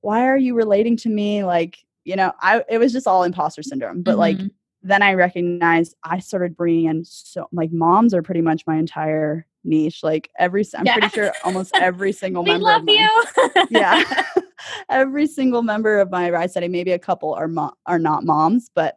"Why 0.00 0.26
are 0.26 0.36
you 0.38 0.54
relating 0.54 0.96
to 0.98 1.08
me?" 1.10 1.44
Like, 1.44 1.78
you 2.08 2.16
know, 2.16 2.32
I 2.40 2.64
it 2.70 2.78
was 2.78 2.90
just 2.92 3.06
all 3.06 3.22
imposter 3.22 3.62
syndrome. 3.62 4.02
But 4.02 4.16
like 4.16 4.38
Mhm. 4.38 4.50
then 4.82 5.02
I 5.02 5.12
recognized 5.14 5.94
I 6.04 6.20
started 6.20 6.56
bringing 6.56 6.86
in 6.86 7.04
so 7.04 7.46
like 7.52 7.70
moms 7.70 8.14
are 8.14 8.22
pretty 8.22 8.40
much 8.40 8.66
my 8.66 8.76
entire 8.78 9.46
niche. 9.62 10.02
Like 10.02 10.30
every 10.38 10.64
i'm 10.74 10.86
Yeah. 10.86 10.94
pretty 10.94 11.08
sure 11.10 11.32
almost 11.44 11.72
every 11.76 12.12
single 12.12 12.42
we 12.44 12.50
member. 12.52 12.64
love 12.64 12.80
of 12.82 12.86
my, 12.86 12.92
you. 12.94 13.66
yeah, 13.68 14.02
every 14.88 15.26
single 15.26 15.62
member 15.62 15.98
of 16.00 16.10
my 16.10 16.30
Rise 16.30 16.50
Society, 16.52 16.68
maybe 16.68 16.92
a 16.92 16.98
couple 16.98 17.34
are 17.34 17.48
mo- 17.48 17.74
are 17.84 17.98
not 17.98 18.24
moms, 18.24 18.70
but 18.74 18.96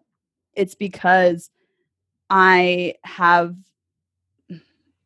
it's 0.54 0.76
because 0.76 1.50
I 2.30 2.96
have, 3.04 3.56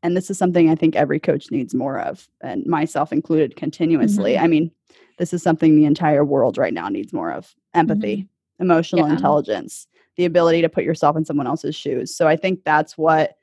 and 0.04 0.16
this 0.16 0.30
is 0.30 0.38
something 0.38 0.70
I 0.70 0.76
think 0.76 0.96
every 0.96 1.20
coach 1.20 1.50
needs 1.50 1.74
more 1.74 2.00
of, 2.00 2.28
and 2.42 2.66
myself 2.68 3.12
included, 3.12 3.56
continuously. 3.56 4.36
Mhm. 4.36 4.42
I 4.42 4.48
mean, 4.48 4.72
this 5.18 5.34
is 5.34 5.42
something 5.44 5.76
the 5.76 5.86
entire 5.86 6.26
world 6.26 6.58
right 6.58 6.74
now 6.74 6.90
needs 6.90 7.14
more 7.14 7.32
of: 7.32 7.54
empathy, 7.74 8.28
emotional 8.60 9.04
Mm-hmm. 9.04 9.12
Yeah. 9.12 9.16
intelligence, 9.16 9.88
the 10.18 10.26
ability 10.26 10.62
to 10.62 10.70
put 10.70 10.84
yourself 10.84 11.16
in 11.18 11.26
someone 11.26 11.48
else's 11.48 11.76
shoes. 11.76 12.16
So 12.16 12.28
I 12.28 12.36
think 12.36 12.64
that's 12.64 12.98
what 12.98 13.38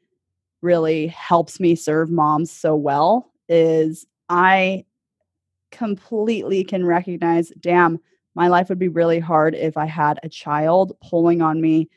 really 0.63 1.09
helps 1.09 1.59
me 1.61 1.75
serve 1.75 2.11
moms 2.11 2.51
so 2.51 2.77
well 2.77 3.33
is 3.49 4.07
I 4.29 4.85
completely 5.71 6.65
can 6.65 6.87
recognize, 6.87 7.51
damn, 7.61 7.99
my 8.35 8.49
life 8.49 8.69
would 8.69 8.79
be 8.79 8.89
really 8.89 9.19
hard 9.19 9.55
if 9.55 9.77
I 9.77 9.87
had 9.87 10.19
a 10.23 10.29
child 10.29 10.97
pulling 11.03 11.43
on 11.43 11.61
me 11.61 11.89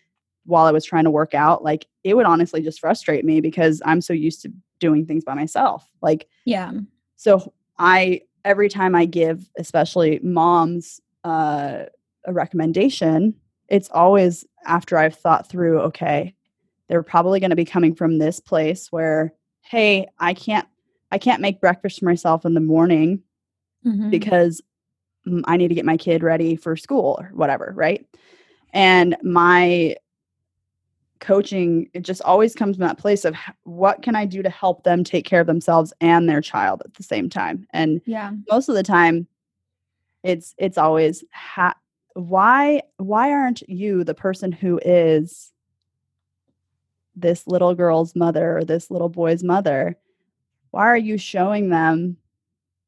while 0.46 0.66
I 0.66 0.72
was 0.72 0.84
trying 0.84 1.06
to 1.06 1.12
work 1.12 1.34
out. 1.34 1.64
Like 1.64 1.86
it 2.04 2.16
would 2.16 2.26
honestly 2.26 2.62
just 2.62 2.80
frustrate 2.80 3.24
me 3.24 3.40
because 3.40 3.82
I'm 3.86 4.02
so 4.02 4.14
used 4.14 4.42
to 4.42 4.52
doing 4.80 5.06
things 5.06 5.24
by 5.24 5.34
myself. 5.36 5.88
Like 6.02 6.28
yeah. 6.46 6.72
so 7.16 7.54
I 7.78 8.22
every 8.46 8.70
time 8.70 8.96
I 8.96 9.06
give, 9.06 9.50
especially 9.58 10.20
moms, 10.24 11.02
uh, 11.26 11.86
a 12.26 12.34
recommendation, 12.34 13.36
it's 13.68 13.90
always 13.92 14.46
after 14.66 14.98
I've 14.98 15.16
thought 15.16 15.50
through, 15.50 15.80
okay, 15.82 16.34
they're 16.88 17.04
probably 17.04 17.40
going 17.40 17.50
to 17.50 17.56
be 17.56 17.66
coming 17.66 17.94
from 17.96 18.20
this 18.20 18.40
place 18.40 18.92
where, 18.92 19.34
hey, 19.62 20.08
I 20.20 20.34
can't 20.34 20.68
I 21.12 21.18
can't 21.18 21.42
make 21.42 21.62
breakfast 21.62 22.00
for 22.00 22.06
myself 22.06 22.46
in 22.46 22.54
the 22.56 22.60
morning 22.60 23.22
Mhm. 23.86 24.10
because 24.10 24.62
I 25.46 25.58
need 25.58 25.70
to 25.70 25.76
get 25.76 25.86
my 25.86 25.98
kid 25.98 26.24
ready 26.24 26.56
for 26.56 26.76
school 26.76 27.18
or 27.20 27.32
whatever, 27.34 27.74
right? 27.76 28.06
And 28.74 29.16
my 29.24 29.96
coaching 31.20 31.90
it 31.94 32.02
just 32.02 32.22
always 32.24 32.54
comes 32.54 32.76
from 32.76 32.86
that 32.86 32.98
place 32.98 33.24
of 33.26 33.36
what 33.64 34.02
can 34.02 34.16
i 34.16 34.26
do 34.26 34.44
to 34.44 34.50
help 34.50 34.84
them 34.84 35.04
take 35.04 35.26
care 35.26 35.42
of 35.42 35.48
themselves 35.48 35.94
and 36.02 36.28
their 36.28 36.42
child 36.42 36.82
at 36.86 36.94
the 36.96 37.04
same 37.04 37.30
time? 37.30 37.66
And 37.72 38.02
Yeah. 38.06 38.32
most 38.52 38.70
of 38.70 38.76
the 38.76 38.84
time 38.84 39.28
it's 40.24 40.54
it's 40.58 40.78
always 40.78 41.24
ha- 41.32 41.78
why 42.16 42.82
why 42.98 43.32
aren't 43.32 43.68
you 43.70 44.04
the 44.04 44.14
person 44.14 44.52
who 44.52 44.80
is 44.84 45.52
this 47.16 47.48
little 47.48 47.74
girl's 47.76 48.16
mother 48.16 48.58
or 48.58 48.64
this 48.66 48.92
little 48.92 49.10
boy's 49.10 49.44
mother? 49.44 49.98
Why 50.72 50.86
are 50.88 50.98
you 50.98 51.18
showing 51.18 51.70
them 51.70 52.18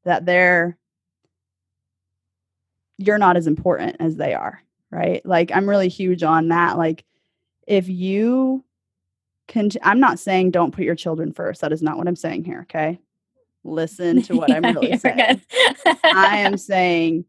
that 0.03 0.25
they're 0.25 0.77
you're 2.97 3.17
not 3.17 3.37
as 3.37 3.47
important 3.47 3.95
as 3.99 4.15
they 4.15 4.33
are 4.33 4.61
right? 4.89 5.25
Like 5.25 5.51
i'm 5.53 5.69
really 5.69 5.89
huge 5.89 6.23
on 6.23 6.47
that 6.47 6.77
like 6.77 7.03
if 7.67 7.87
you 7.87 8.63
can 9.47 9.69
i'm 9.83 9.99
not 9.99 10.19
saying 10.19 10.51
don't 10.51 10.73
put 10.73 10.83
your 10.83 10.95
children 10.95 11.31
first 11.31 11.61
that 11.61 11.71
is 11.71 11.81
not 11.81 11.97
what 11.97 12.07
i'm 12.07 12.15
saying 12.15 12.43
here 12.43 12.61
okay 12.61 12.99
listen 13.63 14.21
to 14.21 14.35
what 14.35 14.51
i'm 14.51 14.63
really 14.63 14.97
saying. 14.97 15.41
I 16.03 16.39
am 16.39 16.57
saying 16.57 17.25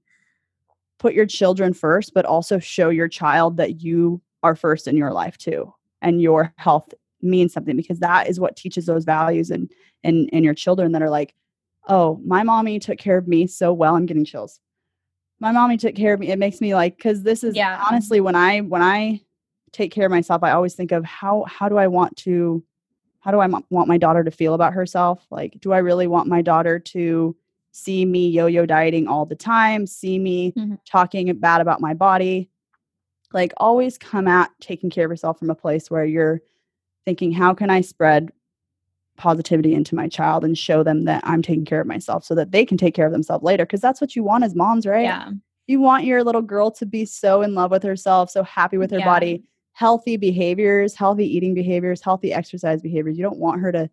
put 0.98 1.14
your 1.14 1.26
children 1.26 1.72
first, 1.72 2.12
but 2.14 2.24
also 2.24 2.58
show 2.58 2.90
your 2.90 3.08
child 3.08 3.56
that 3.56 3.82
you 3.82 4.20
are 4.42 4.54
first 4.56 4.86
in 4.88 4.96
your 4.96 5.12
life 5.12 5.38
too. 5.38 5.72
And 6.02 6.20
your 6.20 6.52
health 6.56 6.92
means 7.22 7.52
something 7.52 7.76
because 7.76 7.98
that 8.00 8.28
is 8.28 8.38
what 8.38 8.56
teaches 8.56 8.86
those 8.86 9.04
values 9.04 9.50
in 9.50 9.68
in, 10.04 10.28
in 10.28 10.44
your 10.44 10.54
children 10.54 10.92
that 10.92 11.02
are 11.02 11.10
like, 11.10 11.34
oh, 11.88 12.20
my 12.24 12.42
mommy 12.42 12.78
took 12.78 12.98
care 12.98 13.18
of 13.18 13.26
me 13.26 13.46
so 13.46 13.72
well. 13.72 13.96
I'm 13.96 14.06
getting 14.06 14.24
chills. 14.24 14.60
My 15.40 15.50
mommy 15.50 15.76
took 15.76 15.94
care 15.94 16.14
of 16.14 16.20
me. 16.20 16.28
It 16.28 16.38
makes 16.38 16.60
me 16.60 16.74
like 16.74 16.96
because 16.96 17.22
this 17.22 17.42
is 17.42 17.56
Yeah. 17.56 17.82
honestly 17.88 18.20
when 18.20 18.34
I 18.36 18.60
when 18.60 18.82
I 18.82 19.20
take 19.72 19.92
care 19.92 20.06
of 20.06 20.10
myself, 20.12 20.42
I 20.42 20.52
always 20.52 20.74
think 20.74 20.92
of 20.92 21.04
how 21.04 21.44
how 21.48 21.68
do 21.68 21.76
I 21.76 21.86
want 21.86 22.16
to 22.18 22.62
how 23.20 23.30
do 23.32 23.40
I 23.40 23.46
want 23.46 23.88
my 23.88 23.98
daughter 23.98 24.22
to 24.24 24.30
feel 24.30 24.54
about 24.54 24.72
herself? 24.72 25.26
Like, 25.30 25.58
do 25.60 25.72
I 25.72 25.78
really 25.78 26.06
want 26.06 26.28
my 26.28 26.40
daughter 26.40 26.78
to 26.78 27.36
see 27.72 28.04
me 28.04 28.28
yo-yo 28.28 28.64
dieting 28.64 29.06
all 29.08 29.26
the 29.26 29.34
time, 29.34 29.86
see 29.86 30.18
me 30.18 30.52
Mhm. 30.52 30.78
talking 30.86 31.36
bad 31.38 31.60
about 31.60 31.80
my 31.80 31.94
body? 31.94 32.48
Like, 33.32 33.52
always 33.58 33.98
come 33.98 34.26
at 34.28 34.50
taking 34.60 34.88
care 34.88 35.04
of 35.04 35.10
yourself 35.10 35.38
from 35.38 35.50
a 35.50 35.54
place 35.54 35.90
where 35.90 36.04
you're 36.04 36.40
thinking, 37.04 37.32
how 37.32 37.52
can 37.54 37.70
I 37.70 37.80
spread 37.82 38.30
positivity 39.16 39.74
into 39.74 39.94
my 39.96 40.08
child 40.08 40.44
and 40.44 40.56
show 40.56 40.82
them 40.82 41.04
that 41.04 41.22
I'm 41.26 41.42
taking 41.42 41.64
care 41.64 41.80
of 41.80 41.86
myself 41.86 42.24
so 42.24 42.34
that 42.36 42.52
they 42.52 42.64
can 42.64 42.78
take 42.78 42.94
care 42.94 43.06
of 43.06 43.12
themselves 43.12 43.42
later? 43.44 43.66
Because 43.66 43.80
that's 43.80 44.00
what 44.00 44.14
you 44.16 44.22
want 44.22 44.44
as 44.44 44.54
moms, 44.54 44.86
right? 44.86 45.02
Yeah. 45.02 45.30
You 45.66 45.80
want 45.80 46.04
your 46.04 46.22
little 46.24 46.40
girl 46.40 46.70
to 46.70 46.86
be 46.86 47.04
so 47.04 47.42
in 47.42 47.54
love 47.54 47.70
with 47.72 47.82
herself, 47.82 48.30
so 48.30 48.42
happy 48.44 48.78
with 48.78 48.90
her 48.92 48.98
Yeah. 49.00 49.04
body, 49.04 49.42
healthy 49.78 50.16
behaviors, 50.16 50.96
healthy 50.96 51.24
eating 51.24 51.54
behaviors, 51.54 52.02
healthy 52.02 52.32
exercise 52.32 52.82
behaviors. 52.82 53.16
You 53.16 53.22
don't 53.22 53.38
want 53.38 53.60
her 53.60 53.70
to 53.70 53.88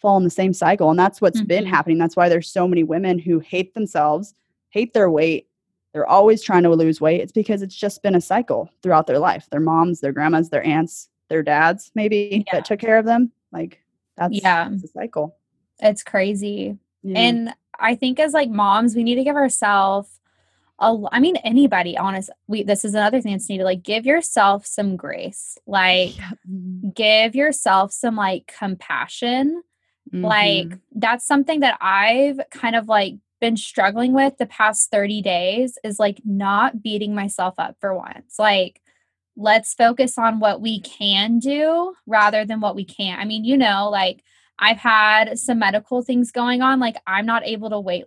fall 0.00 0.16
in 0.16 0.24
the 0.24 0.30
same 0.30 0.54
cycle. 0.54 0.88
And 0.88 0.98
that's 0.98 1.20
what's 1.20 1.42
been 1.42 1.64
Mhm. 1.66 1.68
happening. 1.68 1.98
That's 1.98 2.16
why 2.16 2.30
there's 2.30 2.48
so 2.50 2.66
many 2.66 2.82
women 2.82 3.18
who 3.18 3.38
hate 3.38 3.74
themselves, 3.74 4.34
hate 4.70 4.94
their 4.94 5.10
weight. 5.10 5.48
They're 5.92 6.06
always 6.06 6.40
trying 6.40 6.62
to 6.62 6.70
lose 6.70 6.98
weight. 6.98 7.20
It's 7.20 7.30
because 7.30 7.60
it's 7.60 7.76
just 7.76 8.02
been 8.02 8.14
a 8.14 8.22
cycle 8.22 8.70
throughout 8.82 9.06
their 9.06 9.18
life. 9.18 9.46
Their 9.50 9.60
moms, 9.60 10.00
their 10.00 10.12
grandmas, 10.12 10.48
their 10.48 10.64
aunts, 10.64 11.10
their 11.28 11.42
dads, 11.42 11.90
maybe 11.94 12.42
Yeah. 12.46 12.52
that 12.56 12.64
took 12.64 12.80
care 12.80 12.96
of 12.96 13.04
them. 13.04 13.32
Like 13.52 13.82
that's 14.16 14.40
Yeah. 14.42 14.70
a 14.72 14.78
cycle. 14.88 15.36
It's 15.80 16.02
crazy. 16.02 16.78
Yeah. 17.02 17.18
And 17.18 17.54
I 17.78 17.96
think 17.96 18.18
as 18.18 18.32
like 18.32 18.48
moms, 18.48 18.96
we 18.96 19.04
need 19.04 19.16
to 19.16 19.24
give 19.24 19.36
ourselves 19.36 20.20
a 20.82 20.96
I 21.12 21.20
mean 21.20 21.36
anybody, 21.36 21.96
honest. 21.96 22.30
We 22.48 22.62
this 22.64 22.84
is 22.84 22.94
another 22.94 23.20
thing 23.20 23.32
that's 23.32 23.48
needed. 23.48 23.64
Like 23.64 23.82
give 23.82 24.04
yourself 24.04 24.66
some 24.66 24.96
grace. 24.96 25.56
Like 25.66 26.10
Mhm. 26.48 26.94
give 26.94 27.34
yourself 27.34 27.92
some 27.92 28.16
like 28.16 28.52
compassion. 28.58 29.62
Like 30.12 30.66
Mhm. 30.66 30.80
that's 30.94 31.26
something 31.26 31.60
that 31.60 31.78
I've 31.80 32.40
kind 32.50 32.76
of 32.76 32.88
like 32.88 33.14
been 33.40 33.56
struggling 33.56 34.12
with 34.12 34.36
the 34.38 34.46
past 34.46 34.90
30 34.90 35.22
days 35.22 35.78
is 35.82 35.98
like 35.98 36.20
not 36.24 36.82
beating 36.82 37.14
myself 37.14 37.54
up 37.58 37.76
for 37.80 37.94
once. 37.94 38.38
Like 38.38 38.80
let's 39.36 39.72
focus 39.74 40.18
on 40.18 40.40
what 40.40 40.60
we 40.60 40.80
can 40.80 41.38
do 41.38 41.94
rather 42.06 42.44
than 42.44 42.60
what 42.60 42.76
we 42.76 42.84
can't. 42.84 43.20
I 43.20 43.24
mean, 43.24 43.44
you 43.44 43.56
know, 43.56 43.88
like 43.90 44.22
I've 44.58 44.76
had 44.76 45.38
some 45.38 45.58
medical 45.58 46.02
things 46.02 46.30
going 46.30 46.60
on 46.62 46.78
like 46.80 46.96
I'm 47.06 47.26
not 47.26 47.46
able 47.46 47.70
to 47.70 47.80
weight 47.80 48.06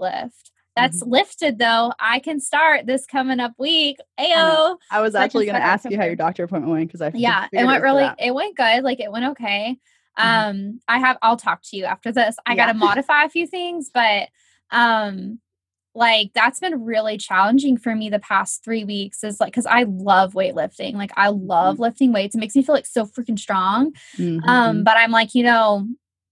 That's 0.76 1.02
lifted 1.02 1.58
though. 1.58 1.94
I 2.00 2.20
can 2.20 2.40
start 2.40 2.86
this 2.86 3.06
coming 3.06 3.40
up 3.40 3.54
week. 3.58 3.98
Ayo. 4.20 4.78
I 4.92 5.02
was 5.02 5.14
so 5.14 5.20
actually 5.20 5.46
going 5.46 5.56
to 5.56 5.66
ask 5.66 5.90
you 5.90 5.98
how 5.98 6.06
your 6.06 6.16
doctor 6.16 6.44
appointment 6.44 6.72
went 6.72 6.88
because 6.88 7.02
I 7.02 7.12
Yeah, 7.14 7.48
it 7.52 7.66
went 7.66 7.82
really 7.82 8.10
it 8.20 8.34
went 8.34 8.58
good. 8.58 8.84
Like 8.84 9.00
it 9.00 9.12
went 9.12 9.26
okay. 9.26 9.78
Mhm. 10.20 10.24
Um 10.24 10.80
I 10.88 11.00
have 11.00 11.18
I'll 11.22 11.38
talk 11.38 11.62
to 11.66 11.78
you 11.78 11.86
after 11.86 12.12
this. 12.12 12.36
I 12.46 12.56
got 12.56 12.68
to 12.68 12.74
modify 12.88 13.24
a 13.24 13.30
few 13.30 13.48
things, 13.48 13.90
but 13.94 14.28
um 14.72 15.40
like 15.98 16.32
that's 16.36 16.60
been 16.60 16.84
really 16.84 17.18
challenging 17.18 17.78
for 17.78 17.96
me 17.96 18.10
the 18.10 18.20
past 18.20 18.62
3 18.66 18.84
weeks 18.84 19.24
is 19.24 19.40
like 19.40 19.54
cuz 19.54 19.66
I 19.66 19.84
love 19.84 20.34
weightlifting. 20.34 20.96
Like 20.96 21.12
I 21.16 21.30
love 21.30 21.80
lifting 21.80 22.12
weights. 22.12 22.36
It 22.36 22.40
makes 22.40 22.56
me 22.56 22.64
feel 22.64 22.76
like 22.76 22.86
so 22.86 23.06
freaking 23.06 23.40
strong. 23.40 23.94
Mhm. 24.18 24.48
Um 24.50 24.84
but 24.84 24.98
I'm 24.98 25.12
like, 25.12 25.34
you 25.36 25.44
know, 25.44 25.88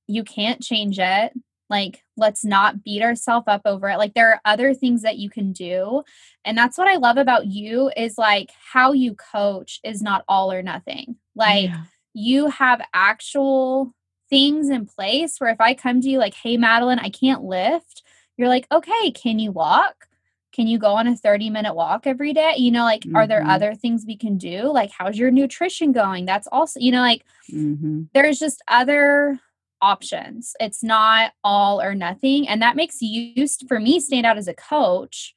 you 0.08 0.26
can't 0.26 0.62
change 0.62 1.00
it. 1.00 1.32
Like 1.74 2.04
let's 2.18 2.46
not 2.46 2.84
beat 2.84 3.02
ourselves 3.02 3.46
up 3.48 3.64
over 3.66 3.90
it. 3.90 3.98
Like 3.98 4.14
there 4.14 4.30
are 4.30 4.42
other 4.46 4.76
things 4.76 5.02
that 5.02 5.18
you 5.18 5.28
can 5.28 5.52
do. 5.52 6.04
And 6.46 6.56
that's 6.56 6.78
what 6.78 6.88
I 6.88 6.98
love 6.98 7.18
about 7.18 7.48
you 7.48 7.92
is 7.98 8.16
like 8.16 8.52
how 8.72 8.92
you 8.92 9.16
coach 9.16 9.80
is 9.84 10.00
not 10.00 10.24
all 10.28 10.52
or 10.52 10.62
nothing. 10.62 11.16
Like 11.36 11.72
Yeah. 11.72 11.84
you 12.14 12.50
have 12.50 12.80
actual 12.94 13.92
things 14.30 14.70
in 14.70 14.86
place 14.86 15.40
where 15.40 15.50
if 15.50 15.60
I 15.60 15.74
come 15.74 16.00
to 16.02 16.10
you 16.10 16.20
like, 16.20 16.36
hey, 16.36 16.58
Madeline, 16.58 17.00
I 17.00 17.10
can't 17.10 17.44
lift, 17.44 18.04
you're 18.38 18.50
like, 18.50 18.68
okay, 18.72 19.10
can 19.10 19.40
you 19.40 19.52
walk? 19.52 20.08
Can 20.52 20.68
you 20.68 20.78
go 20.78 20.94
on 20.94 21.08
a 21.08 21.16
30 21.18 21.50
minute 21.50 21.74
walk 21.74 22.06
every 22.06 22.34
day? 22.34 22.54
You 22.58 22.70
know, 22.70 22.84
like, 22.84 23.04
are 23.16 23.26
there 23.26 23.42
Mhm. 23.42 23.50
other 23.50 23.74
things 23.74 24.06
we 24.06 24.16
can 24.16 24.38
do? 24.38 24.72
Like, 24.72 24.92
how's 24.96 25.18
your 25.18 25.32
nutrition 25.32 25.92
going? 25.92 26.26
That's 26.26 26.48
also, 26.52 26.80
you 26.80 26.92
know, 26.92 27.02
like, 27.02 27.24
Mhm. 27.52 28.10
there's 28.14 28.38
just 28.38 28.62
other 28.68 29.40
options. 29.84 30.56
It's 30.60 30.82
not 30.84 31.34
all 31.44 31.82
or 31.82 31.94
nothing. 31.94 32.48
And 32.48 32.62
that 32.62 32.76
makes 32.76 33.02
you, 33.02 33.46
for 33.68 33.80
me, 33.80 34.00
stand 34.00 34.26
out 34.26 34.38
as 34.38 34.48
a 34.48 34.54
coach 34.54 35.36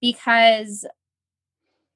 because 0.00 0.84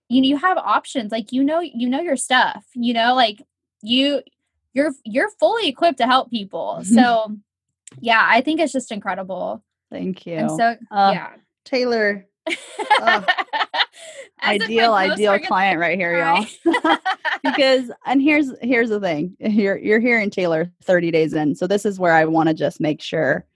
you 0.09 0.21
know 0.23 0.29
you 0.29 0.37
have 0.39 0.57
options 0.57 1.13
like 1.13 1.33
you 1.33 1.45
know 1.45 1.61
you 1.61 1.89
know 1.89 2.01
your 2.01 2.17
stuff 2.17 2.65
you 2.75 2.93
know 2.95 3.15
like 3.15 3.43
you 3.83 4.23
you're 4.73 4.93
you're 5.05 5.31
fully 5.39 5.69
equipped 5.69 5.99
to 5.99 6.07
help 6.07 6.31
people 6.31 6.81
so 6.97 7.37
yeah 8.01 8.27
i 8.29 8.41
think 8.41 8.59
it's 8.59 8.73
just 8.73 8.91
incredible 8.91 9.63
Thank 9.93 10.27
you. 10.27 10.37
and 10.37 10.51
so 10.51 10.77
Uh, 10.91 11.11
yeah 11.13 11.31
Taylor, 11.65 12.27
My 13.01 14.55
ideal, 14.55 14.95
ideal 14.95 15.39
client 15.39 15.79
right 15.79 15.99
here, 15.99 16.19
y'all. 16.19 16.47
because 17.43 17.91
and 18.07 18.23
here's 18.23 18.53
here's 18.63 18.91
the 18.91 19.01
thing 19.01 19.37
you're 19.41 19.79
you're 19.79 20.01
hearing 20.01 20.31
taylor 20.31 20.71
30 20.83 21.11
days 21.11 21.33
in 21.35 21.55
so 21.55 21.67
this 21.67 21.85
is 21.85 21.99
where 21.99 22.13
i 22.13 22.25
want 22.25 22.49
to 22.49 22.55
just 22.55 22.81
make 22.81 23.01
sure 23.01 23.47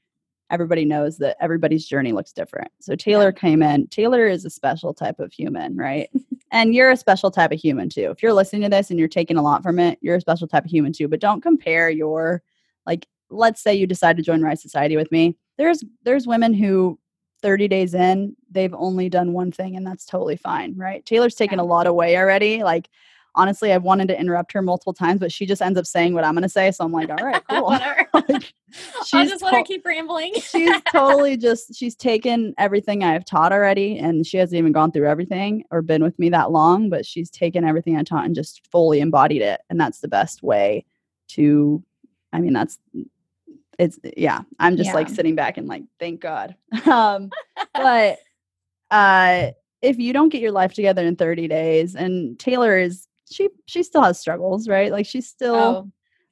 everybody 0.51 0.85
knows 0.85 1.19
that 1.19 1.37
everybody's 1.41 1.87
journey 1.87 2.13
looks 2.13 2.33
different. 2.33 2.71
So 2.81 2.95
taylor 2.95 3.33
came 3.33 3.63
in 3.63 3.87
taylor 3.89 4.27
is 4.27 4.45
a 4.45 4.51
special 4.51 4.95
type 4.95 5.19
of 5.21 5.33
human 5.33 5.77
right? 5.77 6.11
And 6.51 6.73
you're 6.73 6.91
a 6.91 6.97
special 6.97 7.33
type 7.33 7.51
of 7.51 7.59
human 7.59 7.89
too. 7.89 8.11
If 8.11 8.23
you're 8.23 8.33
listening 8.33 8.63
to 8.63 8.69
this 8.69 8.91
and 8.91 8.99
you're 8.99 9.09
taking 9.09 9.37
a 9.37 9.43
lot 9.43 9.63
from 9.63 9.79
it 9.79 9.99
you're 10.01 10.17
a 10.17 10.21
special 10.21 10.47
type 10.47 10.65
of 10.65 10.71
human 10.71 10.93
too 10.93 11.09
but 11.09 11.21
don't 11.21 11.43
compare 11.43 11.91
your 11.91 12.43
like 12.87 13.07
let's 13.31 13.63
say 13.63 13.75
you 13.75 13.87
decide 13.87 14.17
to 14.17 14.23
join 14.23 14.43
rise 14.43 14.63
society 14.63 14.97
with 14.97 15.11
me. 15.11 15.37
There's 15.59 15.83
there's 16.05 16.27
women 16.27 16.53
who 16.53 16.99
30 17.45 17.69
days 17.69 17.93
in 17.95 18.35
they've 18.51 18.75
only 18.75 19.09
done 19.11 19.33
one 19.35 19.53
thing 19.53 19.77
and 19.77 19.87
that's 19.87 20.07
totally 20.07 20.37
fine 20.37 20.75
right 20.77 21.05
taylor's 21.05 21.35
taken 21.35 21.59
Yeah. 21.59 21.65
a 21.65 21.67
lot 21.67 21.87
away 21.87 22.17
already 22.17 22.63
like 22.63 22.89
honestly, 23.37 23.73
I've 23.73 23.83
wanted 23.83 24.07
to 24.07 24.17
interrupt 24.21 24.53
her 24.53 24.63
multiple 24.63 24.93
times, 24.93 25.19
but 25.19 25.33
she 25.33 25.45
just 25.45 25.61
ends 25.61 25.77
up 25.77 25.87
saying 25.87 26.15
what 26.15 26.23
I'm 26.23 26.35
going 26.35 26.45
to 26.45 26.49
say. 26.49 26.71
So 26.71 26.85
I'm 26.85 26.93
like, 26.93 27.11
all 27.11 27.17
right, 27.17 27.43
cool. 27.51 27.67
Like, 28.29 28.53
i'll 29.13 29.27
just 29.27 29.43
let 29.43 29.55
her 29.55 29.59
to- 29.59 29.65
keep 29.67 29.85
rambling 29.85 30.35
she's 30.35 30.71
totally 30.93 31.37
just, 31.37 31.75
she's 31.75 31.97
taken 31.97 32.55
everything 32.59 33.03
I've 33.03 33.25
taught 33.25 33.53
already. 33.53 33.99
And 33.99 34.25
she 34.25 34.37
hasn't 34.37 34.57
even 34.57 34.71
gone 34.71 34.93
through 34.93 35.09
everything 35.09 35.65
or 35.73 35.83
been 35.83 36.05
with 36.05 36.17
me 36.17 36.29
that 36.29 36.53
long, 36.53 36.89
but 36.91 37.05
she's 37.05 37.29
taken 37.29 37.65
everything 37.65 37.97
I 37.97 38.05
taught 38.05 38.25
and 38.25 38.37
just 38.37 38.65
fully 38.71 39.01
embodied 39.01 39.43
it. 39.43 39.61
And 39.69 39.81
that's 39.81 39.99
the 39.99 40.07
best 40.07 40.45
way 40.45 40.85
to, 41.31 41.83
I 42.33 42.39
mean, 42.39 42.53
that's, 42.53 42.79
it's, 43.79 43.99
yeah, 44.17 44.43
I'm 44.59 44.77
just 44.77 44.95
like 44.95 45.09
sitting 45.09 45.35
back 45.35 45.57
and 45.57 45.67
like, 45.67 45.83
thank 45.99 46.21
God. 46.21 46.55
um, 46.87 47.31
but, 47.75 48.19
uh, 48.91 49.51
if 49.83 49.99
you 49.99 50.13
don't 50.15 50.31
get 50.31 50.41
your 50.41 50.53
life 50.53 50.73
together 50.73 51.05
in 51.05 51.15
30 51.15 51.47
days 51.49 51.95
and 51.95 52.39
Taylor 52.39 52.79
is 52.79 53.07
she 53.31 53.49
she 53.67 53.83
still 53.83 54.03
has 54.03 54.19
struggles, 54.19 54.69
right? 54.69 54.91
Like 54.91 55.07
she's 55.07 55.29
still 55.29 55.55
oh 55.55 55.91